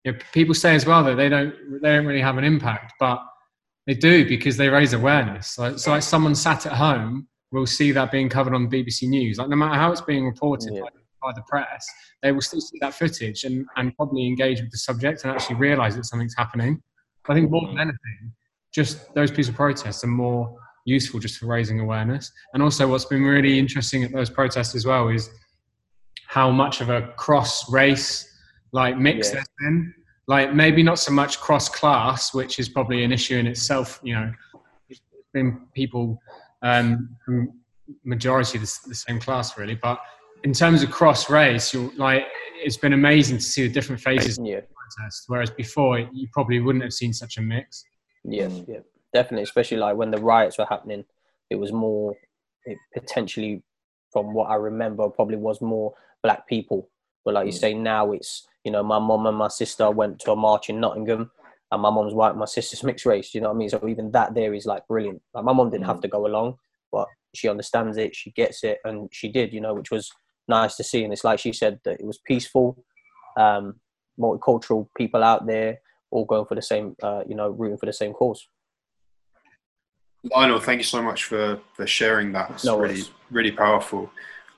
you 0.05 0.13
know, 0.13 0.19
people 0.33 0.55
say 0.55 0.75
as 0.75 0.87
well 0.87 1.05
that 1.05 1.17
they 1.17 1.29
don't 1.29 1.55
they 1.81 1.91
don't 1.91 2.07
really 2.07 2.21
have 2.21 2.39
an 2.39 2.45
impact, 2.45 2.95
but 2.99 3.23
they 3.87 3.95
do 3.95 4.27
because 4.27 4.57
they 4.57 4.69
raise 4.69 4.93
awareness. 4.93 5.49
So, 5.49 5.77
so 5.77 5.91
like 5.93 6.03
someone 6.03 6.35
sat 6.35 6.67
at 6.67 6.73
home 6.73 7.29
will 7.51 7.67
see 7.67 7.93
that 7.93 8.11
being 8.11 8.29
covered 8.29 8.55
on 8.55 8.71
BBC 8.71 9.09
News. 9.09 9.39
Like 9.39 9.49
no 9.49 9.57
matter 9.57 9.75
how 9.75 9.93
it's 9.93 10.01
being 10.01 10.25
reported 10.27 10.73
Yeah. 10.73 10.83
by, 10.83 10.89
by 11.21 11.33
the 11.35 11.43
press, 11.49 11.87
they 12.23 12.33
will 12.33 12.41
still 12.41 12.61
see 12.61 12.79
that 12.81 12.95
footage 12.95 13.45
and, 13.45 13.67
and 13.77 13.95
probably 13.97 14.27
engage 14.27 14.61
with 14.61 14.71
the 14.71 14.79
subject 14.79 15.25
and 15.25 15.33
actually 15.33 15.57
realise 15.57 15.95
that 15.97 16.05
something's 16.07 16.35
happening. 16.37 16.81
I 17.29 17.35
think 17.35 17.51
more 17.51 17.67
than 17.67 17.79
anything, 17.79 18.33
just 18.73 19.15
those 19.15 19.31
peaceful 19.31 19.55
protests 19.55 20.03
are 20.05 20.09
more 20.09 20.57
useful 20.85 21.21
just 21.21 21.39
for 21.39 21.47
raising 21.47 21.81
awareness. 21.81 22.33
And 22.55 22.63
also, 22.63 22.89
what's 22.89 23.05
been 23.05 23.23
really 23.23 23.59
interesting 23.59 24.03
at 24.05 24.13
those 24.13 24.31
protests 24.31 24.75
as 24.75 24.87
well 24.87 25.09
is 25.09 25.31
how 26.27 26.51
much 26.51 26.81
of 26.81 26.89
a 26.89 27.09
cross 27.17 27.71
race 27.71 28.29
like 28.73 28.99
mix 28.99 29.29
Yeah. 29.29 29.35
there's 29.35 29.49
been. 29.61 29.95
Like 30.29 30.55
maybe 30.55 30.83
not 30.83 30.99
so 30.99 31.13
much 31.13 31.41
cross 31.41 31.69
class, 31.69 32.33
which 32.33 32.59
is 32.59 32.69
probably 32.69 33.05
an 33.05 33.13
issue 33.13 33.37
in 33.37 33.47
itself. 33.47 34.01
You 34.03 34.15
know, 34.15 34.33
it's 34.89 35.01
been 35.35 35.67
people 35.75 36.19
um, 36.63 37.17
from 37.25 37.53
majority 38.05 38.59
of 38.59 38.63
the, 38.63 38.79
the 38.89 38.95
same 38.95 39.19
class 39.21 39.59
really, 39.59 39.75
but 39.75 40.01
in 40.45 40.53
terms 40.53 40.83
of 40.83 40.91
cross 40.91 41.29
race, 41.29 41.75
you're 41.75 41.91
like 41.97 42.25
it's 42.57 42.77
been 42.77 42.93
amazing 42.93 43.39
to 43.39 43.43
see 43.45 43.67
the 43.67 43.73
different 43.73 44.01
faces 44.01 44.39
yeah 44.43 44.59
of 44.59 44.63
the 44.63 44.75
protest. 44.75 45.25
Whereas 45.27 45.51
before, 45.51 45.99
you 45.99 46.29
probably 46.33 46.61
wouldn't 46.61 46.85
have 46.85 46.93
seen 46.93 47.13
such 47.13 47.37
a 47.37 47.43
mix. 47.43 47.85
Yes, 48.25 48.53
Mm. 48.61 48.69
yeah, 48.69 48.81
definitely. 49.13 49.43
Especially 49.45 49.77
like 49.79 49.97
when 49.97 50.11
the 50.11 50.19
riots 50.21 50.59
were 50.59 50.67
happening, 50.67 51.05
it 51.51 51.57
was 51.57 51.73
more 51.73 52.15
it 52.65 52.79
potentially, 52.95 53.61
from 54.13 54.33
what 54.35 54.49
I 54.49 54.55
remember, 54.55 55.09
probably 55.09 55.37
was 55.37 55.61
more 55.61 55.95
black 56.23 56.47
people. 56.47 56.89
But 57.25 57.35
like 57.35 57.47
you 57.47 57.53
Mm. 57.53 57.59
say, 57.61 57.75
now 57.75 58.13
it's 58.13 58.47
you 58.65 58.71
know 58.71 58.83
my 58.83 58.99
mom 59.01 59.27
and 59.27 59.37
my 59.37 59.49
sister 59.49 59.91
went 59.91 60.21
to 60.21 60.33
a 60.33 60.37
march 60.37 60.71
in 60.71 60.79
Nottingham, 60.81 61.31
and 61.73 61.83
my 61.83 61.91
mom's 61.91 62.15
white, 62.15 62.37
my 62.37 62.45
sister's 62.45 62.83
mixed 62.85 63.07
race. 63.07 63.35
You 63.35 63.41
know 63.41 63.49
what 63.49 63.57
I 63.57 63.59
mean? 63.59 63.69
So 63.69 63.89
even 63.89 64.11
that 64.13 64.35
there 64.35 64.55
is 64.55 64.67
like 64.67 64.87
brilliant. 64.87 65.23
Like 65.35 65.45
my 65.45 65.53
mom 65.53 65.71
didn't 65.71 65.87
have 65.87 66.01
to 66.03 66.09
go 66.09 66.27
along, 66.27 66.59
but 66.93 67.09
she 67.35 67.49
understands 67.49 67.97
it, 67.97 68.15
she 68.15 68.31
gets 68.31 68.63
it, 68.63 68.79
and 68.85 69.09
she 69.13 69.29
did. 69.29 69.53
You 69.53 69.61
know, 69.61 69.75
which 69.75 69.91
was 69.91 70.13
nice 70.49 70.77
to 70.77 70.85
see. 70.85 71.03
And 71.03 71.13
it's 71.13 71.25
like 71.25 71.39
she 71.41 71.53
said 71.53 71.81
that 71.85 71.99
it 72.01 72.07
was 72.07 72.19
peaceful, 72.19 72.85
um, 73.37 73.81
multicultural 74.19 74.89
people 74.97 75.25
out 75.25 75.47
there 75.47 75.81
all 76.13 76.25
going 76.27 76.45
for 76.45 76.55
the 76.55 76.63
same, 76.63 76.95
uh, 77.03 77.23
you 77.27 77.35
know, 77.35 77.49
rooting 77.49 77.79
for 77.79 77.87
the 77.87 77.93
same 77.93 78.13
cause. 78.13 78.47
Lionel, 80.33 80.61
thank 80.61 80.79
you 80.79 80.85
so 80.85 81.03
much 81.03 81.25
for, 81.25 81.59
for 81.75 81.87
sharing 81.87 82.31
that. 82.33 82.51
It's 82.51 82.65
No 82.65 82.79
really 82.79 82.95
worries. 82.95 83.11
really 83.31 83.51
powerful. 83.51 84.11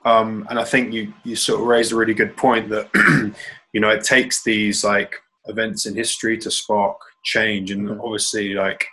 Um, 0.03 0.45
and 0.51 0.59
I 0.59 0.63
think 0.63 0.93
you 0.93 1.11
you 1.23 1.35
sort 1.35 1.59
of 1.61 1.65
raised 1.65 1.91
a 1.91 1.95
really 1.95 2.13
good 2.13 2.37
point 2.37 2.69
that 2.69 2.87
you 3.73 3.79
know 3.81 3.89
it 3.89 4.03
takes 4.03 4.43
these 4.43 4.83
like 4.83 5.15
events 5.47 5.87
in 5.87 5.95
history 5.95 6.37
to 6.39 6.51
spark 6.51 6.97
change, 7.23 7.71
and 7.71 7.87
Mhm. 7.89 7.99
obviously 8.03 8.53
like 8.53 8.85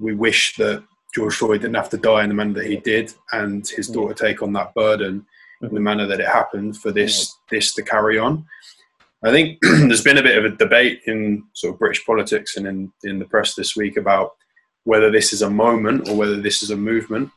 we 0.00 0.14
wish 0.14 0.56
that 0.56 0.82
George 1.14 1.36
Floyd 1.36 1.60
didn't 1.60 1.76
have 1.76 1.90
to 1.90 1.98
die 1.98 2.22
in 2.22 2.30
the 2.30 2.34
manner 2.34 2.54
that 2.54 2.66
he 2.66 2.78
did, 2.78 3.12
and 3.32 3.68
his 3.68 3.88
Yeah. 3.88 3.94
daughter 3.96 4.14
take 4.14 4.42
on 4.42 4.54
that 4.54 4.72
burden 4.74 5.26
in 5.60 5.68
the 5.74 5.80
Mhm. 5.80 5.82
manner 5.82 6.06
that 6.06 6.20
it 6.20 6.26
happened 6.28 6.78
for 6.78 6.90
this 6.90 7.36
this 7.50 7.74
to 7.74 7.82
carry 7.82 8.18
on. 8.18 8.46
I 9.24 9.30
think 9.30 9.58
there's 9.62 10.02
been 10.02 10.18
a 10.18 10.22
bit 10.22 10.36
of 10.38 10.44
a 10.44 10.56
debate 10.56 11.00
in 11.06 11.44
sort 11.54 11.74
of 11.74 11.78
British 11.78 12.04
politics 12.04 12.56
and 12.56 12.66
in, 12.66 12.92
in 13.04 13.18
the 13.18 13.24
press 13.24 13.54
this 13.54 13.74
week 13.74 13.96
about 13.96 14.32
whether 14.84 15.10
this 15.10 15.32
is 15.32 15.42
a 15.42 15.48
moment 15.50 16.08
or 16.08 16.16
whether 16.16 16.40
this 16.40 16.62
is 16.62 16.70
a 16.70 16.76
movement. 16.76 17.30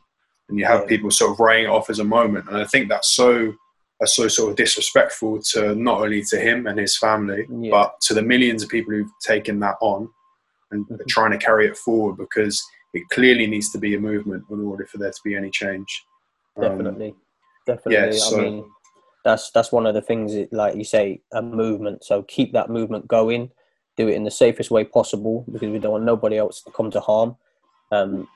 And 0.48 0.58
you 0.58 0.64
have 0.66 0.82
Yeah. 0.82 0.86
people 0.86 1.10
sort 1.10 1.32
of 1.32 1.40
writing 1.40 1.64
it 1.64 1.68
off 1.70 1.88
as 1.90 1.98
a 1.98 2.04
moment. 2.04 2.46
And 2.48 2.56
I 2.58 2.64
think 2.64 2.88
that's 2.88 3.14
so 3.14 3.54
that's 4.00 4.14
so 4.14 4.28
sort 4.28 4.50
of 4.50 4.56
disrespectful 4.56 5.42
to 5.42 5.74
not 5.74 6.00
only 6.00 6.22
to 6.22 6.38
him 6.38 6.68
and 6.68 6.78
his 6.78 6.96
family, 6.96 7.44
Yeah. 7.50 7.70
but 7.72 8.00
to 8.02 8.14
the 8.14 8.22
millions 8.22 8.62
of 8.62 8.68
people 8.68 8.92
who've 8.94 9.10
taken 9.26 9.58
that 9.60 9.74
on 9.80 10.08
and 10.70 10.86
are 10.90 10.98
Mhm. 10.98 11.08
trying 11.08 11.32
to 11.32 11.38
carry 11.38 11.66
it 11.66 11.76
forward 11.76 12.16
because 12.16 12.64
it 12.94 13.02
clearly 13.10 13.48
needs 13.48 13.72
to 13.72 13.78
be 13.78 13.96
a 13.96 14.00
movement 14.00 14.44
in 14.50 14.60
order 14.64 14.86
for 14.86 14.98
there 14.98 15.10
to 15.10 15.20
be 15.24 15.34
any 15.34 15.50
change. 15.50 16.04
Um, 16.56 16.62
Definitely, 16.62 17.14
definitely. 17.66 17.92
yeah, 17.94 18.10
so- 18.12 18.38
I 18.38 18.42
mean, 18.44 18.70
that's 19.24 19.50
that's 19.50 19.72
one 19.72 19.86
of 19.86 19.94
the 19.94 20.02
things. 20.02 20.34
Like 20.52 20.76
you 20.76 20.84
say, 20.84 21.22
a 21.32 21.42
movement. 21.42 22.04
So 22.04 22.22
keep 22.22 22.52
that 22.52 22.70
movement 22.70 23.08
going. 23.08 23.50
Do 23.96 24.08
it 24.08 24.14
in 24.14 24.24
the 24.24 24.30
safest 24.30 24.70
way 24.70 24.84
possible 24.84 25.44
because 25.50 25.70
we 25.70 25.78
don't 25.78 25.92
want 25.92 26.04
nobody 26.04 26.38
else 26.38 26.62
to 26.62 26.70
come 26.70 26.90
to 26.92 27.00
harm. 27.00 27.36
Um, 27.90 28.28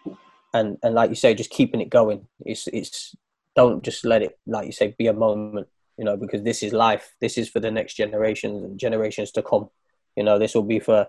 and 0.55 0.79
and 0.83 0.95
like 0.95 1.11
you 1.11 1.17
say, 1.17 1.35
just 1.35 1.51
keeping 1.51 1.81
it 1.81 1.91
going. 1.91 2.27
It's 2.45 2.67
it's 2.69 3.15
don't 3.55 3.83
just 3.85 4.05
let 4.05 4.23
it 4.23 4.39
like 4.47 4.67
you 4.67 4.73
say 4.73 4.95
be 4.99 5.07
a 5.07 5.13
moment. 5.13 5.69
You 5.99 6.05
know, 6.05 6.17
because 6.17 6.43
this 6.43 6.63
is 6.63 6.73
life. 6.73 7.15
This 7.21 7.39
is 7.39 7.49
for 7.49 7.61
the 7.61 7.71
next 7.71 7.95
generations 7.95 8.65
and 8.65 8.79
generations 8.79 9.31
to 9.33 9.43
come. 9.43 9.69
You 10.17 10.25
know, 10.25 10.39
this 10.39 10.55
will 10.55 10.63
be 10.63 10.81
for 10.81 11.07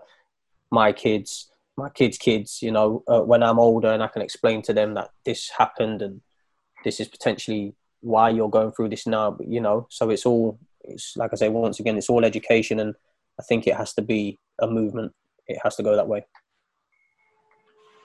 my 0.70 0.92
kids, 0.92 1.50
my 1.76 1.88
kids' 1.88 2.18
kids. 2.18 2.62
You 2.62 2.70
know, 2.70 3.02
uh, 3.08 3.22
when 3.22 3.42
I'm 3.42 3.58
older 3.58 3.88
and 3.88 4.02
I 4.02 4.08
can 4.08 4.22
explain 4.22 4.62
to 4.62 4.72
them 4.72 4.94
that 4.94 5.10
this 5.24 5.50
happened 5.50 6.02
and 6.02 6.20
this 6.84 7.00
is 7.00 7.08
potentially 7.08 7.74
why 8.04 8.28
you're 8.28 8.50
going 8.50 8.70
through 8.72 8.90
this 8.90 9.06
now. 9.06 9.30
But 9.30 9.48
you 9.48 9.60
know, 9.60 9.86
so 9.90 10.10
it's 10.10 10.26
all 10.26 10.58
it's 10.82 11.16
like 11.16 11.32
I 11.32 11.36
say 11.36 11.48
once 11.48 11.80
again, 11.80 11.96
it's 11.96 12.10
all 12.10 12.24
education, 12.24 12.80
and 12.80 12.94
I 13.40 13.42
think 13.42 13.66
it 13.66 13.76
has 13.76 13.94
to 13.94 14.02
be 14.02 14.38
a 14.60 14.66
movement. 14.66 15.12
It 15.46 15.58
has 15.62 15.76
to 15.76 15.82
go 15.82 15.96
that 15.96 16.08
way. 16.08 16.24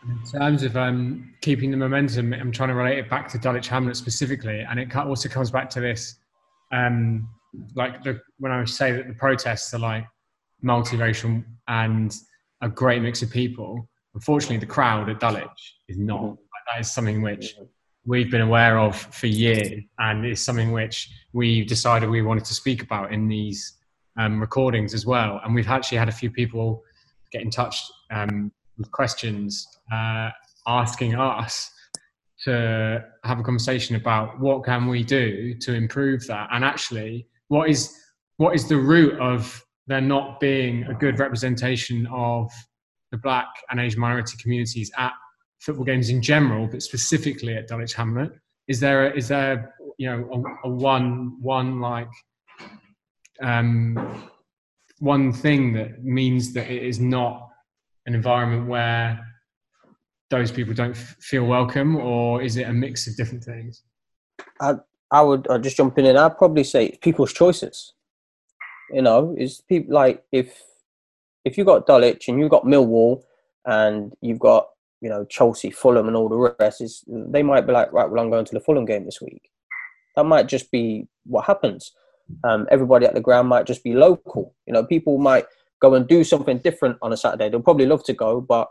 In 0.08 0.40
terms 0.40 0.64
of 0.64 0.78
um, 0.78 1.34
keeping 1.42 1.72
the 1.72 1.78
momentum, 1.78 2.34
I'm 2.34 2.54
trying 2.54 2.70
to 2.70 2.76
relate 2.76 3.00
it 3.00 3.10
back 3.10 3.28
to 3.30 3.38
Dulwich 3.38 3.68
Hamlet 3.68 3.98
specifically, 3.98 4.62
and 4.62 4.80
it 4.80 4.96
also 4.96 5.28
comes 5.28 5.52
back 5.52 5.70
to 5.72 5.82
this, 5.82 6.16
um, 6.72 7.28
like 7.76 8.02
the, 8.04 8.22
when 8.38 8.54
I 8.54 8.64
say 8.64 8.94
that 8.94 9.08
the 9.08 9.14
protests 9.14 9.74
are 9.74 9.80
like 9.80 10.06
multiracial 10.64 11.44
and 11.68 12.16
a 12.62 12.70
great 12.70 13.02
mix 13.02 13.22
of 13.22 13.30
people. 13.30 13.90
Unfortunately, 14.16 14.58
the 14.58 14.66
crowd 14.66 15.10
at 15.10 15.20
Dulwich 15.20 15.76
is 15.90 15.98
not. 15.98 16.22
Mm-hmm. 16.22 16.34
That 16.74 16.82
is 16.82 16.92
something 16.92 17.22
which 17.22 17.56
we've 18.10 18.32
been 18.32 18.42
aware 18.42 18.80
of 18.80 18.96
for 18.96 19.28
years, 19.28 19.84
and 20.00 20.26
it's 20.26 20.42
something 20.42 20.72
which 20.72 21.10
we 21.32 21.64
decided 21.64 22.10
we 22.10 22.24
wanted 22.24 22.44
to 22.44 22.56
speak 22.56 22.82
about 22.82 23.14
in 23.14 23.28
these 23.28 23.74
um, 24.18 24.42
recordings 24.42 24.96
as 24.96 25.06
well. 25.06 25.40
And 25.46 25.54
we've 25.54 25.68
actually 25.68 26.00
had 26.00 26.10
a 26.10 26.12
few 26.12 26.32
people 26.32 26.84
get 27.32 27.44
in 27.44 27.52
touch 27.52 27.80
um, 28.10 28.52
with 28.80 28.92
questions 28.92 29.68
uh, 29.94 30.32
asking 30.66 31.14
us 31.14 31.70
to 32.46 33.06
have 33.24 33.40
a 33.40 33.44
conversation 33.44 33.96
about 33.96 34.40
what 34.40 34.64
can 34.64 34.88
we 34.88 35.04
do 35.04 35.54
to 35.60 35.74
improve 35.74 36.26
that 36.26 36.48
and 36.52 36.64
actually 36.64 37.28
what 37.50 37.70
is 37.70 37.94
what 38.38 38.56
is 38.56 38.70
the 38.70 38.78
root 38.78 39.20
of 39.20 39.62
there 39.88 40.00
not 40.00 40.40
being 40.40 40.84
a 40.86 40.94
good 40.94 41.20
representation 41.20 42.08
of 42.08 42.50
the 43.12 43.18
black 43.18 43.48
and 43.70 43.82
asian 43.82 44.00
minority 44.00 44.38
communities 44.42 44.90
at 44.98 45.12
football 45.60 45.86
games 45.86 46.10
in 46.10 46.22
general 46.22 46.68
but 46.68 46.82
specifically 46.82 47.56
at 47.56 47.68
dulwich 47.68 47.94
hamlet 47.94 48.32
is 48.68 48.80
there 48.80 49.12
is 49.12 49.28
there 49.28 49.74
you 49.98 50.10
know 50.10 50.30
a, 50.64 50.68
a 50.68 50.72
one 50.72 51.38
one 51.42 51.80
like 51.80 52.10
um, 53.42 54.30
one 55.00 55.32
thing 55.32 55.74
that 55.74 56.04
means 56.04 56.54
that 56.54 56.70
it 56.70 56.84
is 56.84 57.00
not 57.00 57.50
an 58.06 58.16
environment 58.16 58.68
where 58.68 59.26
those 60.30 60.52
people 60.52 60.74
don't 60.74 60.96
f- 60.96 61.16
feel 61.20 61.46
welcome, 61.46 61.96
or 61.96 62.42
is 62.42 62.58
it 62.58 62.68
a 62.68 62.74
mix 62.74 63.08
of 63.08 63.16
different 63.16 63.44
things? 63.44 63.84
I 64.62 64.76
I 65.12 65.22
would 65.22 65.48
I'd 65.50 65.64
just 65.64 65.78
jump 65.78 65.98
in 65.98 66.06
and 66.06 66.18
I'd 66.18 66.38
probably 66.38 66.64
say 66.64 66.98
people's 67.02 67.34
choices. 67.34 67.94
You 68.92 69.02
know, 69.02 69.36
is 69.38 69.62
people 69.68 69.94
like 69.94 70.24
if 70.32 70.62
if 71.46 71.58
you 71.58 71.64
got 71.64 71.88
Dulwich 71.88 72.28
and 72.28 72.40
you've 72.40 72.50
got 72.50 72.64
Millwall 72.64 73.24
and 73.66 74.14
you've 74.22 74.40
got 74.40 74.68
you 75.02 75.10
know 75.10 75.26
Chelsea, 75.26 75.72
Fulham, 75.72 76.08
and 76.08 76.16
all 76.16 76.30
the 76.30 76.56
rest, 76.60 76.82
is 76.82 77.04
they 77.08 77.44
might 77.44 77.66
be 77.66 77.74
like, 77.74 77.92
right, 77.94 78.10
well, 78.10 78.22
I'm 78.22 78.30
going 78.30 78.46
to 78.46 78.54
the 78.54 78.60
Fulham 78.60 78.86
game 78.86 79.06
this 79.06 79.22
week. 79.22 79.50
That 80.16 80.26
might 80.26 80.48
just 80.48 80.72
be 80.72 81.08
what 81.26 81.46
happens. 81.46 81.92
Um, 82.44 82.68
everybody 82.70 83.06
at 83.06 83.14
the 83.14 83.22
ground 83.22 83.48
might 83.48 83.66
just 83.66 83.84
be 83.84 83.94
local. 83.94 84.56
You 84.68 84.74
know, 84.74 84.84
people 84.84 85.18
might 85.18 85.46
go 85.82 85.96
and 85.96 86.08
do 86.08 86.24
something 86.24 86.60
different 86.60 86.98
on 87.02 87.14
a 87.14 87.18
Saturday. 87.18 87.50
They'll 87.50 87.62
probably 87.62 87.86
love 87.86 88.04
to 88.06 88.14
go, 88.14 88.42
but 88.42 88.70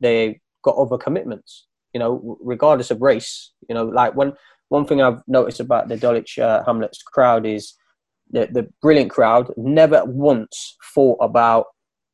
they 0.00 0.40
got 0.62 0.76
other 0.76 0.98
commitments. 0.98 1.66
You 1.92 2.00
know, 2.00 2.38
regardless 2.40 2.90
of 2.90 3.00
race. 3.00 3.52
You 3.68 3.74
know, 3.74 3.84
like 3.84 4.14
when 4.14 4.34
one 4.68 4.86
thing 4.86 5.02
I've 5.02 5.22
noticed 5.26 5.60
about 5.60 5.88
the 5.88 5.96
Dulwich 5.96 6.38
uh, 6.38 6.62
Hamlets 6.64 7.02
crowd 7.02 7.46
is 7.46 7.74
the 8.30 8.48
the 8.50 8.68
brilliant 8.80 9.10
crowd 9.10 9.52
never 9.56 10.04
once 10.04 10.76
thought 10.94 11.18
about 11.20 11.66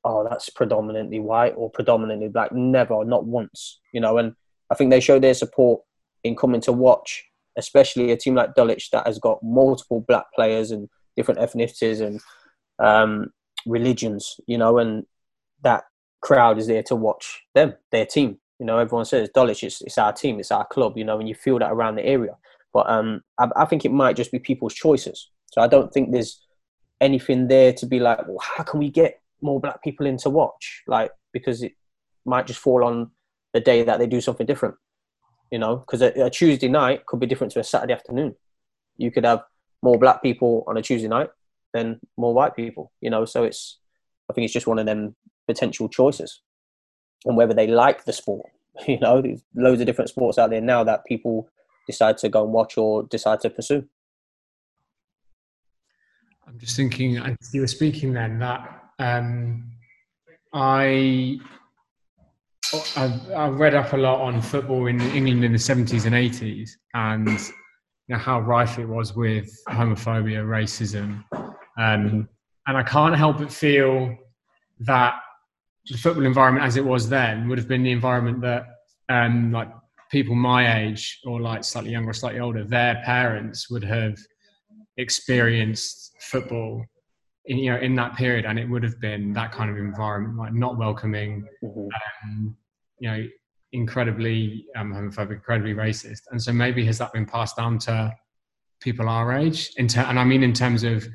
oh 0.06 0.26
that's 0.28 0.48
predominantly 0.48 1.18
white 1.18 1.54
or 1.56 1.68
predominantly 1.68 2.28
black. 2.28 2.52
Never, 2.52 3.04
not 3.04 3.26
once. 3.26 3.80
You 3.92 4.00
know, 4.00 4.18
and 4.18 4.34
I 4.70 4.74
think 4.74 4.90
they 4.90 5.00
show 5.00 5.18
their 5.18 5.34
support 5.34 5.82
in 6.24 6.36
coming 6.36 6.60
to 6.62 6.72
watch, 6.72 7.24
especially 7.56 8.12
a 8.12 8.16
team 8.16 8.34
like 8.34 8.54
Dulwich 8.54 8.90
that 8.92 9.06
has 9.06 9.18
got 9.18 9.42
multiple 9.42 10.04
black 10.06 10.26
players 10.34 10.70
and 10.70 10.88
different 11.16 11.40
ethnicities 11.40 12.00
and 12.00 12.20
um, 12.78 13.32
religions. 13.66 14.36
You 14.46 14.58
know, 14.58 14.78
and 14.78 15.04
that 15.62 15.84
crowd 16.22 16.58
is 16.58 16.68
there 16.68 16.84
to 16.84 16.96
watch 16.96 17.42
them, 17.54 17.74
their 17.90 18.06
team. 18.06 18.38
You 18.58 18.66
know, 18.66 18.78
everyone 18.78 19.04
says 19.04 19.28
Dulwich, 19.34 19.64
it's, 19.64 19.82
it's 19.82 19.98
our 19.98 20.12
team, 20.12 20.38
it's 20.38 20.52
our 20.52 20.66
club. 20.66 20.96
You 20.96 21.04
know, 21.04 21.18
and 21.18 21.28
you 21.28 21.34
feel 21.34 21.58
that 21.58 21.72
around 21.72 21.96
the 21.96 22.06
area. 22.06 22.36
But 22.72 22.88
um, 22.88 23.22
I, 23.38 23.48
I 23.56 23.64
think 23.64 23.84
it 23.84 23.92
might 23.92 24.16
just 24.16 24.30
be 24.30 24.38
people's 24.38 24.74
choices. 24.74 25.30
So 25.52 25.60
I 25.60 25.66
don't 25.66 25.92
think 25.92 26.12
there's 26.12 26.40
anything 27.00 27.48
there 27.48 27.72
to 27.72 27.86
be 27.86 28.00
like, 28.00 28.26
well, 28.26 28.38
how 28.40 28.64
can 28.64 28.80
we 28.80 28.90
get 28.90 29.20
more 29.40 29.60
black 29.60 29.82
people 29.82 30.06
in 30.06 30.16
to 30.18 30.30
watch? 30.30 30.82
Like, 30.86 31.10
because 31.32 31.62
it 31.62 31.72
might 32.24 32.46
just 32.46 32.60
fall 32.60 32.84
on 32.84 33.10
the 33.52 33.60
day 33.60 33.82
that 33.82 33.98
they 33.98 34.06
do 34.06 34.20
something 34.20 34.46
different. 34.46 34.74
You 35.50 35.58
know, 35.58 35.76
because 35.76 36.02
a, 36.02 36.08
a 36.24 36.30
Tuesday 36.30 36.68
night 36.68 37.06
could 37.06 37.20
be 37.20 37.26
different 37.26 37.52
to 37.52 37.60
a 37.60 37.64
Saturday 37.64 37.92
afternoon. 37.92 38.34
You 38.96 39.10
could 39.10 39.24
have 39.24 39.42
more 39.82 39.98
black 39.98 40.22
people 40.22 40.64
on 40.66 40.76
a 40.76 40.82
Tuesday 40.82 41.08
night 41.08 41.30
than 41.72 42.00
more 42.16 42.34
white 42.34 42.56
people. 42.56 42.92
You 43.00 43.10
know, 43.10 43.24
so 43.24 43.44
it's 43.44 43.78
I 44.28 44.32
think 44.32 44.44
it's 44.44 44.54
just 44.54 44.66
one 44.66 44.78
of 44.78 44.86
them 44.86 45.14
potential 45.46 45.88
choices 45.88 46.42
and 47.24 47.36
whether 47.36 47.54
they 47.54 47.66
like 47.66 48.04
the 48.04 48.12
sport. 48.12 48.46
You 48.86 49.00
know, 49.00 49.22
there's 49.22 49.42
loads 49.54 49.80
of 49.80 49.86
different 49.86 50.10
sports 50.10 50.36
out 50.36 50.50
there 50.50 50.60
now 50.60 50.84
that 50.84 51.06
people 51.06 51.48
decide 51.86 52.18
to 52.18 52.28
go 52.28 52.44
and 52.44 52.52
watch 52.52 52.76
or 52.76 53.04
decide 53.04 53.40
to 53.40 53.48
pursue. 53.48 53.88
I'm 56.46 56.58
just 56.58 56.76
thinking, 56.76 57.16
as 57.16 57.36
you 57.54 57.62
were 57.62 57.66
speaking 57.66 58.12
then, 58.12 58.38
that 58.40 58.85
um, 58.98 59.72
I, 60.52 61.38
I've, 62.96 63.30
I've, 63.32 63.60
read 63.60 63.74
up 63.74 63.92
a 63.92 63.96
lot 63.96 64.20
on 64.20 64.40
football 64.40 64.86
in 64.86 65.00
England 65.00 65.44
in 65.44 65.52
the 65.52 65.58
70s 65.58 66.06
and 66.06 66.14
80s 66.14 66.70
and 66.94 67.28
you 67.28 68.14
know, 68.14 68.18
how 68.18 68.40
rife 68.40 68.78
it 68.78 68.86
was 68.86 69.14
with 69.14 69.50
homophobia, 69.68 70.44
racism. 70.44 71.24
Um, 71.78 72.28
and 72.66 72.76
I 72.76 72.82
can't 72.82 73.14
help 73.14 73.38
but 73.38 73.52
feel 73.52 74.16
that 74.80 75.14
the 75.88 75.98
football 75.98 76.24
environment 76.24 76.64
as 76.64 76.76
it 76.76 76.84
was 76.84 77.08
then 77.08 77.48
would 77.48 77.58
have 77.58 77.68
been 77.68 77.82
the 77.82 77.92
environment 77.92 78.40
that 78.40 78.66
um, 79.08 79.52
like 79.52 79.68
people 80.10 80.34
my 80.34 80.80
age 80.80 81.20
or 81.24 81.40
like 81.40 81.64
slightly 81.64 81.90
younger 81.90 82.10
or 82.10 82.14
slightly 82.14 82.40
older, 82.40 82.64
their 82.64 83.02
parents 83.04 83.70
would 83.70 83.84
have 83.84 84.16
experienced 84.96 86.14
football 86.20 86.84
in 87.46 87.58
you 87.58 87.72
know 87.72 87.78
in 87.78 87.94
that 87.96 88.16
period, 88.16 88.44
and 88.44 88.58
it 88.58 88.68
would 88.68 88.82
have 88.82 89.00
been 89.00 89.32
that 89.32 89.52
kind 89.52 89.70
of 89.70 89.76
environment, 89.76 90.36
like 90.36 90.52
not 90.52 90.78
welcoming, 90.78 91.46
mm-hmm. 91.62 91.88
um, 92.24 92.56
you 92.98 93.10
know, 93.10 93.26
incredibly 93.72 94.66
um, 94.76 94.92
homophobic, 94.92 95.34
incredibly 95.34 95.74
racist, 95.74 96.22
and 96.30 96.42
so 96.42 96.52
maybe 96.52 96.84
has 96.84 96.98
that 96.98 97.12
been 97.12 97.26
passed 97.26 97.56
down 97.56 97.78
to 97.80 98.14
people 98.80 99.08
our 99.08 99.32
age? 99.36 99.72
In 99.76 99.88
ter- 99.88 100.02
and 100.02 100.18
I 100.18 100.24
mean 100.24 100.42
in 100.42 100.52
terms 100.52 100.84
of 100.84 101.06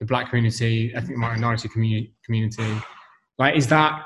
the 0.00 0.06
black 0.06 0.30
community, 0.30 0.92
ethnic 0.94 1.16
minority 1.16 1.68
community, 1.68 2.14
community 2.24 2.80
like, 3.38 3.56
is 3.56 3.66
that 3.68 4.02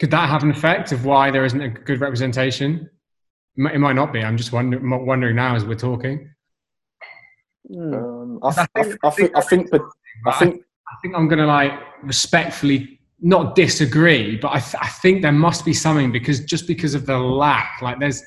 could 0.00 0.10
that 0.10 0.28
have 0.28 0.42
an 0.42 0.50
effect 0.50 0.92
of 0.92 1.04
why 1.04 1.30
there 1.30 1.44
isn't 1.44 1.60
a 1.60 1.68
good 1.68 2.00
representation? 2.00 2.90
It 3.56 3.80
might 3.80 3.94
not 3.94 4.12
be. 4.12 4.20
I'm 4.20 4.36
just 4.36 4.52
wondering, 4.52 5.06
wondering 5.06 5.36
now 5.36 5.56
as 5.56 5.64
we're 5.64 5.74
talking. 5.74 6.30
Um, 7.74 8.38
I, 8.42 8.48
I, 8.48 8.82
think, 8.82 8.98
I, 9.02 9.10
think, 9.10 9.36
I 9.36 9.40
think, 9.40 9.70
I 10.26 10.32
think, 10.32 10.62
I 10.96 10.98
think 11.02 11.14
I'm 11.14 11.28
going 11.28 11.38
to 11.38 11.46
like 11.46 11.72
respectfully 12.02 12.98
not 13.20 13.54
disagree, 13.54 14.36
but 14.36 14.48
I, 14.48 14.60
th- 14.60 14.76
I 14.80 14.88
think 14.88 15.20
there 15.20 15.32
must 15.32 15.64
be 15.64 15.74
something 15.74 16.10
because 16.10 16.40
just 16.40 16.66
because 16.66 16.94
of 16.94 17.04
the 17.04 17.18
lack, 17.18 17.80
like 17.82 17.98
there's 17.98 18.22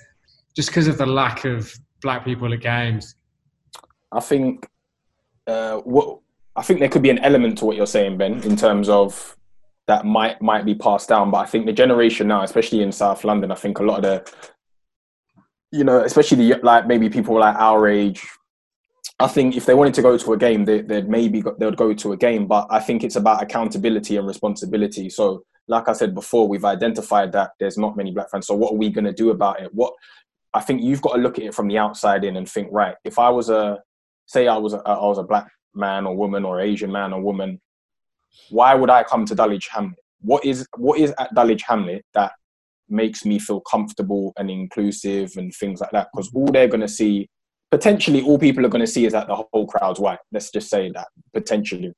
just 0.55 0.69
because 0.69 0.87
of 0.87 0.97
the 0.97 1.05
lack 1.05 1.45
of 1.45 1.73
black 2.01 2.23
people 2.23 2.53
at 2.53 2.61
games. 2.61 3.15
I 4.11 4.19
think 4.19 4.67
uh, 5.47 5.77
what 5.77 6.19
I 6.55 6.61
think 6.61 6.79
there 6.79 6.89
could 6.89 7.01
be 7.01 7.09
an 7.09 7.19
element 7.19 7.57
to 7.59 7.65
what 7.65 7.75
you're 7.75 7.87
saying, 7.87 8.17
Ben, 8.17 8.43
in 8.43 8.55
terms 8.55 8.87
of 8.87 9.35
that 9.87 10.05
might 10.05 10.41
might 10.41 10.65
be 10.65 10.75
passed 10.75 11.09
down. 11.09 11.31
But 11.31 11.39
I 11.39 11.45
think 11.45 11.65
the 11.65 11.73
generation 11.73 12.27
now, 12.27 12.43
especially 12.43 12.81
in 12.81 12.91
South 12.91 13.23
London, 13.23 13.51
I 13.51 13.55
think 13.55 13.79
a 13.79 13.83
lot 13.83 13.97
of 13.97 14.03
the, 14.03 14.33
you 15.71 15.83
know, 15.83 16.03
especially 16.03 16.37
the 16.37 16.59
like 16.61 16.85
maybe 16.87 17.09
people 17.09 17.39
like 17.39 17.55
our 17.55 17.87
age. 17.87 18.27
I 19.19 19.27
think 19.27 19.57
if 19.57 19.65
they 19.65 19.73
wanted 19.73 19.93
to 19.95 20.01
go 20.01 20.17
to 20.17 20.33
a 20.33 20.37
game, 20.37 20.63
they, 20.63 20.81
would 20.81 21.09
maybe 21.09 21.41
go, 21.41 21.55
they 21.59 21.65
would 21.65 21.77
go 21.77 21.93
to 21.93 22.11
a 22.13 22.17
game. 22.17 22.47
But 22.47 22.67
I 22.69 22.79
think 22.79 23.03
it's 23.03 23.17
about 23.17 23.43
accountability 23.43 24.15
and 24.15 24.25
responsibility. 24.25 25.09
So, 25.09 25.43
like 25.67 25.89
I 25.89 25.93
said 25.93 26.15
before, 26.15 26.47
we've 26.47 26.65
identified 26.65 27.31
that 27.33 27.51
there's 27.59 27.77
not 27.77 27.97
many 27.97 28.11
black 28.11 28.31
fans. 28.31 28.47
So, 28.47 28.55
what 28.55 28.73
are 28.73 28.77
we 28.77 28.89
going 28.89 29.05
to 29.05 29.13
do 29.13 29.31
about 29.31 29.61
it? 29.61 29.73
What 29.73 29.93
I 30.53 30.61
think 30.61 30.81
you've 30.81 31.01
got 31.01 31.15
to 31.15 31.21
look 31.21 31.37
at 31.37 31.43
it 31.43 31.53
from 31.53 31.67
the 31.67 31.77
outside 31.77 32.23
in 32.23 32.37
and 32.37 32.49
think, 32.49 32.69
right, 32.71 32.95
if 33.03 33.19
I 33.19 33.29
was 33.29 33.49
a 33.49 33.79
say 34.25 34.47
I 34.47 34.57
was 34.57 34.73
a, 34.73 34.81
I 34.85 35.05
was 35.05 35.17
a 35.17 35.23
black 35.23 35.47
man 35.75 36.05
or 36.05 36.15
woman 36.15 36.45
or 36.45 36.61
Asian 36.61 36.91
man 36.91 37.13
or 37.13 37.21
woman, 37.21 37.59
why 38.49 38.73
would 38.73 38.89
I 38.89 39.03
come 39.03 39.25
to 39.25 39.35
Dulwich 39.35 39.67
Hamlet? 39.67 39.99
What 40.21 40.45
is 40.45 40.67
what 40.77 40.99
is 40.99 41.13
at 41.19 41.33
Dulwich 41.33 41.63
Hamlet 41.63 42.05
that 42.13 42.33
makes 42.87 43.25
me 43.25 43.37
feel 43.37 43.61
comfortable 43.61 44.33
and 44.37 44.49
inclusive 44.49 45.33
and 45.37 45.53
things 45.53 45.81
like 45.81 45.91
that? 45.91 46.07
Because 46.13 46.31
all 46.33 46.51
they're 46.51 46.67
going 46.67 46.81
to 46.81 46.87
see, 46.87 47.29
potentially, 47.71 48.21
all 48.21 48.39
people 48.39 48.65
are 48.65 48.69
going 48.69 48.85
to 48.85 48.91
see 48.91 49.05
is 49.05 49.13
that 49.13 49.27
the 49.27 49.35
whole 49.35 49.67
crowd's 49.67 49.99
white. 49.99 50.19
Let's 50.31 50.51
just 50.51 50.69
say 50.69 50.91
that 50.91 51.07
potentially. 51.33 51.93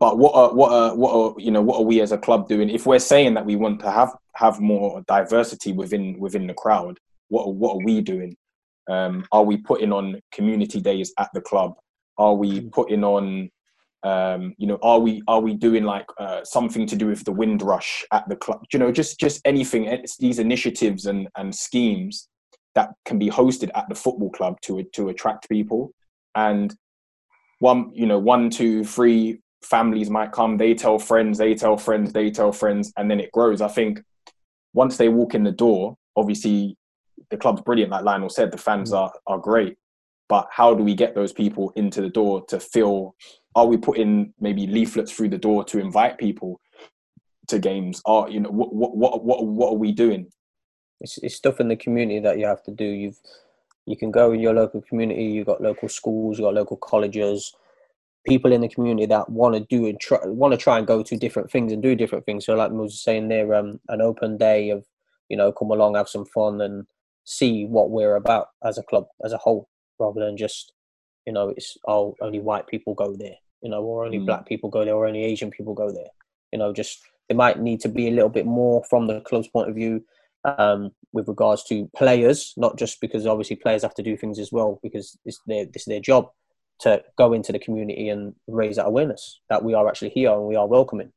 But 0.00 0.18
what 0.18 0.34
are 0.34 0.54
what 0.54 0.72
are 0.72 0.96
what 0.96 1.14
are 1.14 1.40
you 1.40 1.50
know 1.50 1.62
what 1.62 1.78
are 1.78 1.84
we 1.84 2.00
as 2.00 2.12
a 2.12 2.18
club 2.18 2.48
doing? 2.48 2.68
If 2.68 2.84
we're 2.84 2.98
saying 2.98 3.34
that 3.34 3.46
we 3.46 3.56
want 3.56 3.80
to 3.80 3.90
have 3.90 4.14
have 4.34 4.60
more 4.60 5.02
diversity 5.06 5.72
within 5.72 6.18
within 6.18 6.46
the 6.46 6.54
crowd, 6.54 6.98
what 7.28 7.46
are, 7.46 7.52
what 7.52 7.76
are 7.76 7.84
we 7.84 8.00
doing? 8.00 8.36
Um, 8.90 9.24
are 9.32 9.44
we 9.44 9.56
putting 9.56 9.92
on 9.92 10.20
community 10.32 10.80
days 10.80 11.12
at 11.18 11.30
the 11.32 11.40
club? 11.40 11.74
Are 12.18 12.34
we 12.34 12.62
putting 12.62 13.02
on 13.02 13.50
um, 14.02 14.54
you 14.58 14.66
know, 14.66 14.78
are 14.82 14.98
we 14.98 15.22
are 15.26 15.40
we 15.40 15.54
doing 15.54 15.84
like 15.84 16.06
uh, 16.18 16.44
something 16.44 16.86
to 16.86 16.96
do 16.96 17.06
with 17.06 17.24
the 17.24 17.32
Windrush 17.32 18.04
at 18.12 18.28
the 18.28 18.36
club? 18.36 18.62
You 18.72 18.78
know, 18.78 18.92
just 18.92 19.18
just 19.18 19.40
anything. 19.46 19.84
It's 19.86 20.18
these 20.18 20.38
initiatives 20.38 21.06
and 21.06 21.28
and 21.36 21.54
schemes 21.54 22.28
that 22.74 22.90
can 23.04 23.18
be 23.18 23.30
hosted 23.30 23.70
at 23.74 23.88
the 23.88 23.94
football 23.94 24.30
club 24.30 24.60
to 24.62 24.82
to 24.94 25.08
attract 25.08 25.48
people. 25.48 25.92
And 26.34 26.74
one, 27.60 27.90
you 27.94 28.06
know, 28.06 28.18
one, 28.18 28.50
two, 28.50 28.84
three 28.84 29.40
families 29.62 30.10
might 30.10 30.32
come. 30.32 30.56
They 30.56 30.74
tell 30.74 30.98
friends. 30.98 31.38
They 31.38 31.54
tell 31.54 31.76
friends. 31.76 32.12
They 32.12 32.30
tell 32.30 32.52
friends, 32.52 32.92
and 32.96 33.10
then 33.10 33.20
it 33.20 33.32
grows. 33.32 33.60
I 33.60 33.68
think 33.68 34.02
once 34.72 34.96
they 34.96 35.08
walk 35.08 35.34
in 35.34 35.44
the 35.44 35.52
door, 35.52 35.96
obviously 36.16 36.76
the 37.30 37.36
club's 37.36 37.62
brilliant. 37.62 37.92
Like 37.92 38.04
Lionel 38.04 38.28
said, 38.28 38.50
the 38.50 38.58
fans 38.58 38.90
mm. 38.90 38.98
are 38.98 39.12
are 39.26 39.38
great. 39.38 39.76
But 40.28 40.48
how 40.50 40.74
do 40.74 40.82
we 40.82 40.94
get 40.94 41.14
those 41.14 41.32
people 41.32 41.70
into 41.76 42.00
the 42.00 42.08
door 42.08 42.44
to 42.46 42.58
feel 42.58 43.14
are 43.54 43.66
we 43.66 43.76
putting 43.76 44.32
maybe 44.40 44.66
leaflets 44.66 45.12
through 45.12 45.28
the 45.28 45.38
door 45.38 45.64
to 45.64 45.78
invite 45.78 46.18
people 46.18 46.60
to 47.48 47.58
games 47.58 48.00
are 48.06 48.28
you 48.28 48.40
know 48.40 48.50
what 48.50 48.74
what 48.74 49.24
what, 49.24 49.46
what 49.46 49.72
are 49.72 49.76
we 49.76 49.92
doing 49.92 50.26
it's, 51.00 51.18
it's 51.18 51.34
stuff 51.34 51.60
in 51.60 51.68
the 51.68 51.76
community 51.76 52.20
that 52.20 52.38
you 52.38 52.46
have 52.46 52.62
to 52.62 52.70
do 52.70 52.84
you've 52.84 53.18
you 53.86 53.96
can 53.96 54.10
go 54.10 54.32
in 54.32 54.40
your 54.40 54.54
local 54.54 54.80
community 54.82 55.24
you've 55.24 55.46
got 55.46 55.60
local 55.60 55.88
schools 55.88 56.38
you've 56.38 56.46
got 56.46 56.54
local 56.54 56.76
colleges 56.76 57.54
people 58.26 58.52
in 58.52 58.62
the 58.62 58.68
community 58.68 59.06
that 59.06 59.28
want 59.28 59.54
to 59.54 59.60
do 59.60 59.86
and 59.86 60.00
try 60.00 60.18
want 60.24 60.52
to 60.52 60.58
try 60.58 60.78
and 60.78 60.86
go 60.86 61.02
to 61.02 61.16
different 61.16 61.50
things 61.50 61.72
and 61.72 61.82
do 61.82 61.94
different 61.94 62.24
things 62.24 62.46
so 62.46 62.54
like 62.54 62.70
I 62.70 62.74
was 62.74 63.00
saying 63.02 63.28
there 63.28 63.54
um 63.54 63.80
an 63.88 64.00
open 64.00 64.38
day 64.38 64.70
of 64.70 64.84
you 65.28 65.36
know 65.36 65.52
come 65.52 65.70
along 65.70 65.94
have 65.96 66.08
some 66.08 66.24
fun 66.24 66.60
and 66.60 66.86
see 67.24 67.64
what 67.64 67.90
we're 67.90 68.16
about 68.16 68.48
as 68.64 68.78
a 68.78 68.82
club 68.82 69.06
as 69.24 69.32
a 69.32 69.38
whole 69.38 69.68
rather 69.98 70.24
than 70.24 70.36
just 70.36 70.72
you 71.26 71.32
know 71.32 71.50
it's 71.50 71.76
oh 71.86 72.14
only 72.20 72.40
white 72.40 72.66
people 72.66 72.94
go 72.94 73.14
there 73.16 73.36
you 73.64 73.70
know, 73.70 73.82
or 73.82 74.04
only 74.04 74.18
mm. 74.18 74.26
black 74.26 74.46
people 74.46 74.70
go 74.70 74.84
there, 74.84 74.94
or 74.94 75.06
only 75.06 75.24
Asian 75.24 75.50
people 75.50 75.74
go 75.74 75.90
there. 75.90 76.10
You 76.52 76.58
know, 76.58 76.72
just 76.72 77.00
it 77.28 77.34
might 77.34 77.58
need 77.58 77.80
to 77.80 77.88
be 77.88 78.06
a 78.06 78.12
little 78.12 78.28
bit 78.28 78.46
more 78.46 78.84
from 78.88 79.06
the 79.06 79.22
club's 79.22 79.48
point 79.48 79.70
of 79.70 79.74
view 79.74 80.04
um, 80.44 80.90
with 81.12 81.28
regards 81.28 81.64
to 81.64 81.90
players, 81.96 82.54
not 82.56 82.78
just 82.78 83.00
because 83.00 83.26
obviously 83.26 83.56
players 83.56 83.82
have 83.82 83.94
to 83.94 84.02
do 84.02 84.16
things 84.16 84.38
as 84.38 84.52
well 84.52 84.78
because 84.82 85.18
it's 85.24 85.40
their 85.46 85.66
is 85.74 85.84
their 85.84 86.00
job 86.00 86.28
to 86.80 87.02
go 87.16 87.32
into 87.32 87.52
the 87.52 87.58
community 87.58 88.08
and 88.08 88.34
raise 88.48 88.76
that 88.76 88.86
awareness 88.86 89.40
that 89.48 89.62
we 89.62 89.74
are 89.74 89.88
actually 89.88 90.10
here 90.10 90.32
and 90.32 90.42
we 90.42 90.56
are 90.56 90.66
welcoming. 90.66 91.12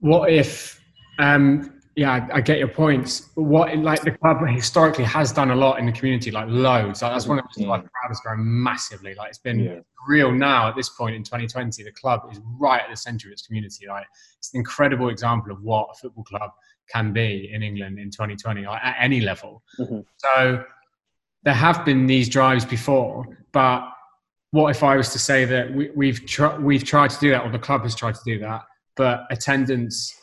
What 0.00 0.30
if 0.30 0.80
um, 1.18 1.77
yeah, 1.98 2.28
I 2.32 2.40
get 2.40 2.60
your 2.60 2.68
points. 2.68 3.30
What 3.34 3.76
like 3.76 4.02
the 4.02 4.12
club 4.12 4.38
historically 4.46 5.02
has 5.02 5.32
done 5.32 5.50
a 5.50 5.56
lot 5.56 5.80
in 5.80 5.86
the 5.86 5.90
community, 5.90 6.30
like 6.30 6.46
loads. 6.48 7.02
Like, 7.02 7.12
that's 7.12 7.26
one 7.26 7.40
of 7.40 7.44
the 7.44 7.48
reasons 7.48 7.66
why 7.66 7.78
the 7.78 7.88
crowd 7.88 8.08
has 8.08 8.20
grown 8.20 8.38
massively. 8.40 9.16
Like 9.16 9.30
it's 9.30 9.38
been 9.38 9.58
yeah. 9.58 9.80
real 10.06 10.30
now 10.30 10.68
at 10.68 10.76
this 10.76 10.90
point 10.90 11.16
in 11.16 11.24
2020. 11.24 11.82
The 11.82 11.90
club 11.90 12.20
is 12.30 12.38
right 12.60 12.82
at 12.82 12.88
the 12.88 12.96
centre 12.96 13.26
of 13.26 13.32
its 13.32 13.44
community. 13.44 13.88
Like 13.88 14.06
it's 14.38 14.54
an 14.54 14.58
incredible 14.58 15.08
example 15.08 15.50
of 15.50 15.60
what 15.60 15.88
a 15.92 15.98
football 15.98 16.22
club 16.22 16.52
can 16.88 17.12
be 17.12 17.50
in 17.52 17.64
England 17.64 17.98
in 17.98 18.12
2020 18.12 18.64
like, 18.64 18.80
at 18.80 18.94
any 19.00 19.20
level. 19.20 19.64
Mm-hmm. 19.80 19.98
So 20.18 20.64
there 21.42 21.54
have 21.54 21.84
been 21.84 22.06
these 22.06 22.28
drives 22.28 22.64
before, 22.64 23.26
but 23.50 23.90
what 24.52 24.70
if 24.70 24.84
I 24.84 24.96
was 24.96 25.10
to 25.14 25.18
say 25.18 25.44
that 25.46 25.74
we, 25.74 25.90
we've 25.96 26.24
tr- 26.24 26.60
we've 26.60 26.84
tried 26.84 27.10
to 27.10 27.18
do 27.18 27.30
that, 27.30 27.44
or 27.44 27.50
the 27.50 27.58
club 27.58 27.82
has 27.82 27.96
tried 27.96 28.14
to 28.14 28.24
do 28.24 28.38
that, 28.38 28.62
but 28.94 29.26
attendance 29.32 30.14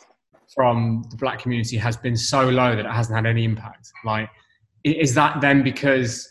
from 0.56 1.04
the 1.10 1.16
black 1.16 1.38
community 1.38 1.76
has 1.76 1.96
been 1.98 2.16
so 2.16 2.48
low 2.48 2.74
that 2.74 2.86
it 2.86 2.90
hasn't 2.90 3.14
had 3.14 3.26
any 3.26 3.44
impact. 3.44 3.92
Like, 4.04 4.28
is 4.82 5.14
that 5.14 5.40
then 5.42 5.62
because 5.62 6.26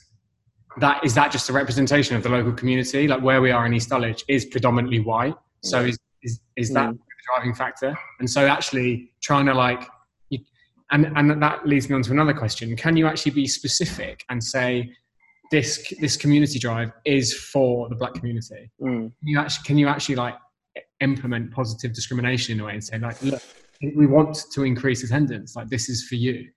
that 0.79 1.05
is 1.05 1.13
that 1.13 1.31
just 1.31 1.47
a 1.49 1.53
representation 1.53 2.15
of 2.17 2.23
the 2.23 2.29
local 2.29 2.51
community? 2.51 3.07
Like 3.07 3.21
where 3.21 3.39
we 3.39 3.51
are 3.51 3.65
in 3.67 3.73
East 3.73 3.89
Dulwich 3.89 4.25
is 4.27 4.43
predominantly 4.43 4.99
white. 4.99 5.35
So 5.63 5.81
is 5.85 5.97
is, 6.23 6.41
is 6.57 6.73
that 6.73 6.89
mm. 6.89 6.93
the 6.93 7.35
driving 7.35 7.53
factor? 7.53 7.95
And 8.19 8.29
so 8.29 8.47
actually 8.47 9.11
trying 9.21 9.45
to 9.45 9.53
like, 9.53 9.87
you, 10.29 10.39
and 10.91 11.05
and 11.15 11.41
that 11.41 11.67
leads 11.67 11.87
me 11.87 11.95
on 11.95 12.01
to 12.01 12.11
another 12.11 12.33
question: 12.33 12.75
Can 12.75 12.97
you 12.97 13.05
actually 13.05 13.31
be 13.31 13.47
specific 13.47 14.25
and 14.29 14.43
say? 14.43 14.91
This 15.51 15.93
this 16.01 16.17
community 16.17 16.57
drive 16.57 16.91
is 17.05 17.31
for 17.31 17.87
the 17.87 17.95
black 17.95 18.15
community. 18.15 18.71
Mm. 18.81 19.11
Can 19.19 19.27
you 19.27 19.39
actually 19.39 19.63
can 19.63 19.77
you 19.77 19.87
actually 19.87 20.15
like 20.15 20.33
implement 21.01 21.51
positive 21.51 21.93
discrimination 21.93 22.55
in 22.55 22.61
a 22.61 22.65
way 22.65 22.73
and 22.73 22.83
say 22.83 22.97
like, 22.97 23.21
look, 23.21 23.43
we 23.81 24.05
want 24.05 24.45
to 24.51 24.63
increase 24.63 25.03
attendance. 25.03 25.55
Like 25.55 25.69
this 25.69 25.89
is 25.89 26.03
for 26.07 26.15
you. 26.15 26.49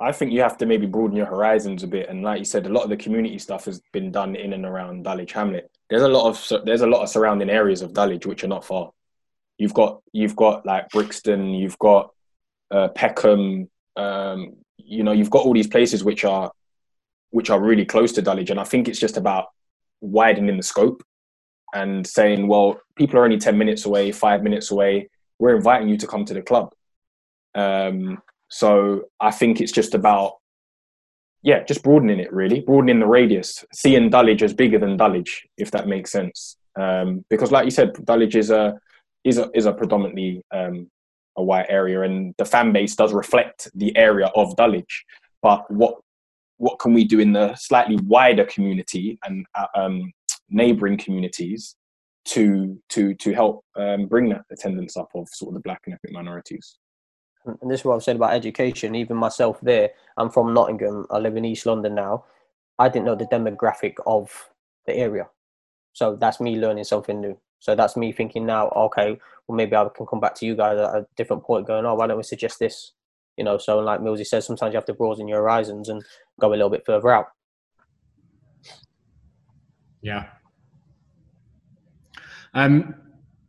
I 0.00 0.12
think 0.12 0.32
you 0.32 0.40
have 0.40 0.56
to 0.58 0.66
maybe 0.66 0.86
broaden 0.86 1.16
your 1.16 1.26
horizons 1.26 1.82
a 1.82 1.86
bit, 1.86 2.08
and 2.08 2.22
like 2.22 2.38
you 2.38 2.44
said, 2.44 2.66
a 2.66 2.70
lot 2.70 2.84
of 2.84 2.90
the 2.90 2.96
community 2.96 3.38
stuff 3.38 3.66
has 3.66 3.82
been 3.92 4.10
done 4.10 4.34
in 4.34 4.54
and 4.54 4.64
around 4.64 5.04
Dulwich 5.04 5.32
Hamlet. 5.32 5.70
There's 5.90 6.02
a 6.02 6.08
lot 6.08 6.26
of 6.26 6.64
there's 6.64 6.80
a 6.80 6.86
lot 6.86 7.02
of 7.02 7.10
surrounding 7.10 7.50
areas 7.50 7.82
of 7.82 7.92
Dulwich 7.92 8.24
which 8.24 8.42
are 8.42 8.48
not 8.48 8.64
far. 8.64 8.90
You've 9.58 9.74
got 9.74 10.00
you've 10.12 10.36
got 10.36 10.64
like 10.64 10.88
Brixton, 10.88 11.50
you've 11.50 11.78
got 11.78 12.10
uh, 12.70 12.88
Peckham, 12.88 13.68
um, 13.96 14.56
you 14.78 15.02
know, 15.02 15.12
you've 15.12 15.30
got 15.30 15.44
all 15.44 15.52
these 15.52 15.66
places 15.66 16.02
which 16.02 16.24
are 16.24 16.50
which 17.30 17.50
are 17.50 17.60
really 17.60 17.84
close 17.84 18.12
to 18.12 18.22
Dulwich, 18.22 18.50
and 18.50 18.58
I 18.58 18.64
think 18.64 18.88
it's 18.88 18.98
just 18.98 19.18
about 19.18 19.48
widening 20.00 20.56
the 20.56 20.62
scope 20.62 21.02
and 21.74 22.04
saying, 22.06 22.48
well, 22.48 22.80
people 22.96 23.18
are 23.18 23.24
only 23.24 23.38
ten 23.38 23.58
minutes 23.58 23.84
away, 23.84 24.12
five 24.12 24.42
minutes 24.42 24.70
away 24.70 25.10
we're 25.40 25.56
inviting 25.56 25.88
you 25.88 25.96
to 25.96 26.06
come 26.06 26.24
to 26.26 26.34
the 26.34 26.42
club. 26.42 26.72
Um, 27.54 28.22
so 28.48 29.04
I 29.18 29.32
think 29.32 29.60
it's 29.60 29.72
just 29.72 29.94
about, 29.94 30.34
yeah, 31.42 31.64
just 31.64 31.82
broadening 31.82 32.20
it 32.20 32.32
really, 32.32 32.60
broadening 32.60 33.00
the 33.00 33.06
radius, 33.06 33.64
seeing 33.72 34.10
Dulwich 34.10 34.42
as 34.42 34.52
bigger 34.52 34.78
than 34.78 34.98
Dulwich, 34.98 35.46
if 35.56 35.70
that 35.72 35.88
makes 35.88 36.12
sense. 36.12 36.56
Um, 36.78 37.24
because, 37.30 37.50
like 37.50 37.64
you 37.64 37.70
said, 37.70 37.92
Dulwich 38.04 38.36
is 38.36 38.50
a 38.50 38.78
is 39.24 39.38
a 39.38 39.50
is 39.54 39.66
a 39.66 39.72
predominantly 39.72 40.42
um, 40.52 40.90
a 41.36 41.42
white 41.42 41.66
area, 41.68 42.02
and 42.02 42.34
the 42.38 42.44
fan 42.44 42.72
base 42.72 42.94
does 42.94 43.12
reflect 43.12 43.70
the 43.74 43.96
area 43.96 44.26
of 44.36 44.54
Dulwich. 44.56 45.04
But 45.42 45.68
what 45.70 45.94
what 46.58 46.78
can 46.78 46.92
we 46.92 47.04
do 47.04 47.18
in 47.20 47.32
the 47.32 47.54
slightly 47.54 47.96
wider 48.04 48.44
community 48.44 49.18
and 49.24 49.46
uh, 49.54 49.66
um, 49.74 50.12
neighbouring 50.50 50.98
communities 50.98 51.74
to 52.30 52.80
to 52.88 53.14
to 53.14 53.32
help 53.34 53.64
um, 53.76 54.06
bring 54.06 54.28
that 54.28 54.42
attendance 54.52 54.96
up 54.96 55.08
of 55.14 55.28
sort 55.28 55.50
of 55.50 55.54
the 55.54 55.60
black 55.60 55.82
and 55.86 55.94
ethnic 55.94 56.12
minorities. 56.12 56.78
And 57.44 57.70
this 57.70 57.80
is 57.80 57.84
what 57.84 57.96
I've 57.96 58.02
said 58.02 58.16
about 58.16 58.34
education. 58.34 58.94
Even 58.94 59.16
myself, 59.16 59.58
there, 59.62 59.90
I'm 60.16 60.30
from 60.30 60.54
Nottingham. 60.54 61.06
I 61.10 61.18
live 61.18 61.36
in 61.36 61.44
East 61.44 61.66
London 61.66 61.94
now. 61.94 62.24
I 62.78 62.88
didn't 62.88 63.06
know 63.06 63.16
the 63.16 63.26
demographic 63.26 63.94
of 64.06 64.50
the 64.86 64.94
area, 64.94 65.28
so 65.92 66.16
that's 66.16 66.40
me 66.40 66.56
learning 66.56 66.84
something 66.84 67.20
new. 67.20 67.38
So 67.58 67.74
that's 67.74 67.96
me 67.96 68.12
thinking 68.12 68.46
now. 68.46 68.68
Okay, 68.68 69.18
well 69.46 69.56
maybe 69.56 69.74
I 69.74 69.86
can 69.94 70.06
come 70.06 70.20
back 70.20 70.34
to 70.36 70.46
you 70.46 70.54
guys 70.54 70.78
at 70.78 70.94
a 70.94 71.06
different 71.16 71.42
point, 71.42 71.66
going, 71.66 71.84
oh, 71.84 71.94
why 71.94 72.06
don't 72.06 72.16
we 72.16 72.22
suggest 72.22 72.58
this? 72.58 72.92
You 73.36 73.44
know, 73.44 73.58
so 73.58 73.80
like 73.80 74.00
Millsy 74.00 74.26
says, 74.26 74.46
sometimes 74.46 74.72
you 74.72 74.76
have 74.76 74.84
to 74.86 74.94
broaden 74.94 75.26
your 75.26 75.40
horizons 75.40 75.88
and 75.88 76.04
go 76.40 76.48
a 76.48 76.50
little 76.50 76.70
bit 76.70 76.84
further 76.86 77.10
out. 77.10 77.26
Yeah, 80.02 80.26
um, 82.54 82.94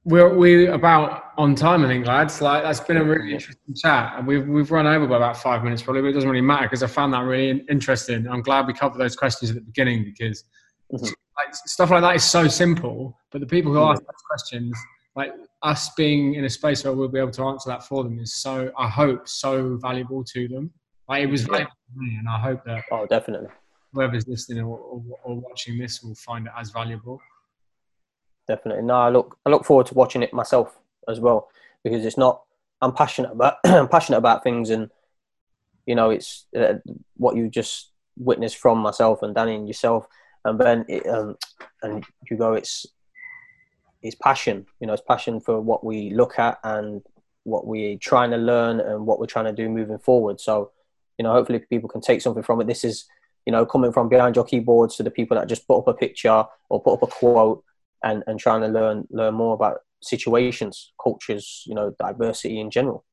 we're 0.03 0.35
we 0.35 0.67
about 0.67 1.25
on 1.37 1.53
time, 1.55 1.83
I 1.85 1.87
think, 1.87 2.05
lads. 2.05 2.41
Like 2.41 2.63
that's 2.63 2.79
been 2.79 2.97
a 2.97 3.03
really 3.03 3.33
interesting 3.33 3.75
chat, 3.75 4.13
and 4.17 4.25
we've 4.25 4.47
we've 4.47 4.71
run 4.71 4.87
over 4.87 5.05
by 5.07 5.17
about 5.17 5.37
five 5.37 5.63
minutes 5.63 5.83
probably, 5.83 6.01
but 6.01 6.07
it 6.09 6.13
doesn't 6.13 6.29
really 6.29 6.41
matter 6.41 6.63
because 6.63 6.83
I 6.83 6.87
found 6.87 7.13
that 7.13 7.21
really 7.21 7.63
interesting. 7.69 8.27
I'm 8.27 8.41
glad 8.41 8.65
we 8.65 8.73
covered 8.73 8.99
those 8.99 9.15
questions 9.15 9.51
at 9.51 9.55
the 9.55 9.61
beginning 9.61 10.03
because 10.03 10.43
mm-hmm. 10.91 11.05
like, 11.05 11.53
stuff 11.53 11.91
like 11.91 12.01
that 12.01 12.15
is 12.15 12.23
so 12.23 12.47
simple, 12.47 13.17
but 13.31 13.41
the 13.41 13.47
people 13.47 13.71
who 13.71 13.77
mm-hmm. 13.77 13.91
ask 13.91 14.01
those 14.01 14.23
questions, 14.27 14.75
like 15.15 15.33
us 15.61 15.91
being 15.95 16.33
in 16.33 16.45
a 16.45 16.49
space 16.49 16.83
where 16.83 16.93
we'll 16.93 17.07
be 17.07 17.19
able 17.19 17.31
to 17.31 17.43
answer 17.43 17.69
that 17.69 17.83
for 17.83 18.03
them, 18.03 18.19
is 18.19 18.33
so 18.33 18.71
I 18.77 18.87
hope 18.87 19.27
so 19.27 19.77
valuable 19.77 20.23
to 20.23 20.47
them. 20.47 20.71
Like 21.07 21.23
it 21.23 21.27
was 21.27 21.43
valuable 21.43 21.71
to 21.71 21.99
me, 21.99 22.15
and 22.17 22.27
I 22.27 22.39
hope 22.39 22.63
that 22.65 22.85
oh, 22.91 23.05
definitely 23.05 23.49
whoever's 23.93 24.27
listening 24.27 24.63
or, 24.63 24.77
or, 24.77 25.03
or 25.23 25.35
watching 25.41 25.77
this 25.77 26.01
will 26.01 26.15
find 26.15 26.47
it 26.47 26.53
as 26.57 26.71
valuable 26.71 27.19
definitely. 28.51 28.83
No, 28.83 28.95
I 28.95 29.09
look 29.09 29.37
I 29.45 29.49
look 29.49 29.65
forward 29.65 29.87
to 29.87 29.93
watching 29.93 30.23
it 30.23 30.33
myself 30.33 30.77
as 31.07 31.19
well 31.19 31.49
because 31.83 32.05
it's 32.05 32.17
not. 32.17 32.43
I'm 32.81 32.93
passionate 32.93 33.31
about 33.31 33.55
I'm 33.63 33.87
passionate 33.87 34.17
about 34.17 34.43
things, 34.43 34.69
and 34.69 34.89
you 35.85 35.95
know, 35.95 36.09
it's 36.09 36.45
uh, 36.57 36.75
what 37.15 37.35
you 37.35 37.49
just 37.49 37.91
witnessed 38.17 38.57
from 38.57 38.79
myself 38.79 39.23
and 39.23 39.33
Danny 39.33 39.55
and 39.55 39.67
yourself 39.67 40.05
and 40.43 40.57
Ben 40.57 40.85
it, 40.89 41.07
um, 41.07 41.37
and 41.81 42.05
it's 42.29 42.85
it's 44.03 44.15
passion. 44.15 44.65
You 44.79 44.87
know, 44.87 44.93
it's 44.93 45.03
passion 45.07 45.39
for 45.39 45.61
what 45.61 45.83
we 45.83 46.11
look 46.11 46.37
at 46.39 46.59
and 46.63 47.01
what 47.43 47.65
we're 47.65 47.97
trying 47.97 48.31
to 48.31 48.37
learn 48.37 48.79
and 48.79 49.05
what 49.05 49.19
we're 49.19 49.25
trying 49.25 49.45
to 49.45 49.53
do 49.53 49.69
moving 49.69 49.99
forward. 49.99 50.39
So, 50.39 50.71
you 51.17 51.23
know, 51.23 51.31
hopefully 51.31 51.59
people 51.59 51.89
can 51.89 52.01
take 52.01 52.21
something 52.21 52.43
from 52.43 52.61
it. 52.61 52.67
This 52.67 52.83
is, 52.83 53.05
you 53.45 53.51
know, 53.51 53.65
coming 53.65 53.91
from 53.91 54.09
behind 54.09 54.35
your 54.35 54.45
keyboards 54.45 54.95
to 54.95 55.03
the 55.03 55.11
people 55.11 55.37
that 55.37 55.47
just 55.47 55.67
put 55.67 55.79
up 55.79 55.87
a 55.87 55.93
picture 55.93 56.43
or 56.69 56.81
put 56.81 56.93
up 56.93 57.03
a 57.03 57.07
quote 57.07 57.63
and, 58.03 58.23
and 58.27 58.39
trying 58.39 58.61
to 58.61 58.67
learn 58.67 59.07
learn 59.11 59.33
more 59.33 59.53
about 59.53 59.77
situations, 60.01 60.93
cultures, 61.01 61.63
you 61.67 61.75
know, 61.75 61.93
diversity 61.99 62.59
in 62.59 62.69
general. 62.71 63.05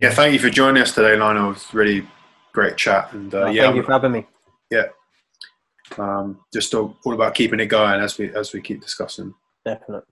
Yeah, 0.00 0.10
thank 0.10 0.32
you 0.32 0.38
for 0.38 0.50
joining 0.50 0.82
us 0.82 0.94
today, 0.94 1.16
Lionel. 1.16 1.52
It's 1.52 1.74
really 1.74 2.06
great 2.52 2.76
chat. 2.76 3.12
And 3.12 3.34
uh, 3.34 3.44
Uh, 3.44 3.50
yeah, 3.50 3.62
thank 3.64 3.76
you 3.76 3.82
for 3.82 3.92
having 3.92 4.12
me. 4.12 4.26
yeah, 4.70 4.86
um, 5.98 6.38
just 6.52 6.72
all, 6.74 6.96
all 7.04 7.14
about 7.14 7.34
keeping 7.34 7.60
it 7.60 7.66
going 7.66 8.00
as 8.00 8.18
we 8.18 8.32
as 8.34 8.52
we 8.52 8.60
keep 8.60 8.80
discussing. 8.80 9.34
Definitely. 9.64 10.02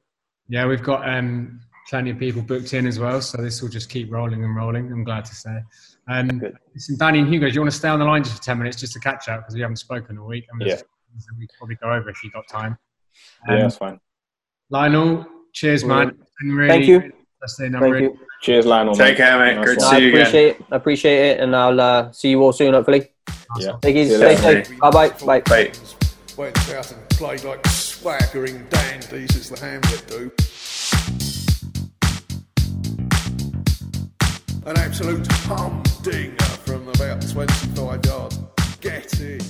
Yeah, 0.48 0.66
we've 0.66 0.82
got 0.82 1.08
um, 1.08 1.60
plenty 1.88 2.10
of 2.10 2.18
people 2.18 2.42
booked 2.42 2.72
in 2.74 2.86
as 2.86 2.98
well, 3.00 3.20
so 3.20 3.38
this 3.42 3.62
will 3.62 3.68
just 3.68 3.88
keep 3.88 4.12
rolling 4.12 4.44
and 4.44 4.54
rolling. 4.56 4.90
I'm 4.92 5.04
glad 5.04 5.24
to 5.24 5.34
say. 5.34 5.56
Um, 6.08 6.38
Good. 6.38 6.56
listen, 6.74 6.96
Danny 6.98 7.18
and 7.20 7.28
Hugo, 7.32 7.48
do 7.48 7.54
you 7.54 7.60
want 7.60 7.70
to 7.72 7.76
stay 7.76 7.88
on 7.88 7.98
the 7.98 8.04
line 8.04 8.22
just 8.22 8.36
for 8.36 8.42
ten 8.42 8.58
minutes 8.58 8.78
just 8.80 8.92
to 8.92 9.00
catch 9.00 9.28
up 9.28 9.40
because 9.40 9.54
we 9.54 9.60
haven't 9.60 9.76
spoken 9.76 10.18
all 10.18 10.26
week? 10.26 10.46
and 10.50 10.60
there's 10.60 10.70
Yeah. 10.70 10.76
things 10.76 10.88
that 11.24 11.34
we 11.38 11.46
could 11.46 11.56
probably 11.58 11.76
go 11.76 11.90
over 11.92 12.10
if 12.10 12.22
you 12.22 12.30
got 12.30 12.46
time. 12.48 12.76
Yeah, 13.48 13.54
Um, 13.54 13.60
that's 13.62 13.76
fine. 13.78 14.00
Lionel, 14.70 15.26
cheers, 15.52 15.84
man. 15.84 16.08
It's 16.20 16.30
really 16.42 16.68
Thank 16.68 16.86
you. 16.86 16.96
interesting. 17.40 17.74
I'm 17.74 17.80
Thank 17.80 17.94
really- 17.94 18.04
you. 18.06 18.18
Cheers, 18.42 18.66
Lionel. 18.66 18.94
Take 18.94 19.16
care, 19.16 19.38
mate. 19.38 19.54
Nice 19.56 19.64
Great 19.64 19.78
to 19.78 19.84
one. 19.86 19.94
I 19.94 19.98
see 19.98 20.02
you 20.04 20.08
again. 20.10 20.20
appreciate 20.20 20.46
it. 20.60 20.64
I 20.70 20.76
appreciate 20.76 21.30
it, 21.30 21.40
and 21.40 21.56
I'll 21.56 21.80
uh, 21.80 22.12
see 22.12 22.28
you 22.28 22.42
all 22.42 22.52
soon. 22.52 22.74
Hopefully. 22.74 23.08
Yeah. 23.58 23.72
Take 23.80 23.96
it 23.96 24.00
easy. 24.00 24.16
See 24.16 24.20
you 24.28 24.36
Stay 24.36 24.46
later, 24.46 24.64
safe. 24.64 24.78
Bye 24.78 24.90
bye. 24.90 25.08
Bye. 25.24 25.40
Bye. 25.40 25.72
Went 26.36 26.68
out 26.74 26.92
and 26.92 27.08
played 27.10 27.44
like 27.44 27.66
swaggering 27.66 28.66
dandies 28.68 29.34
as 29.36 29.48
the 29.48 29.58
Hamlet 29.58 30.04
do. 30.06 30.30
An 34.66 34.76
absolute 34.76 35.26
humdinger 35.32 36.36
from 36.44 36.86
about 36.88 37.22
25 37.26 38.04
yards. 38.04 38.38
Get 38.80 39.18
in. 39.20 39.40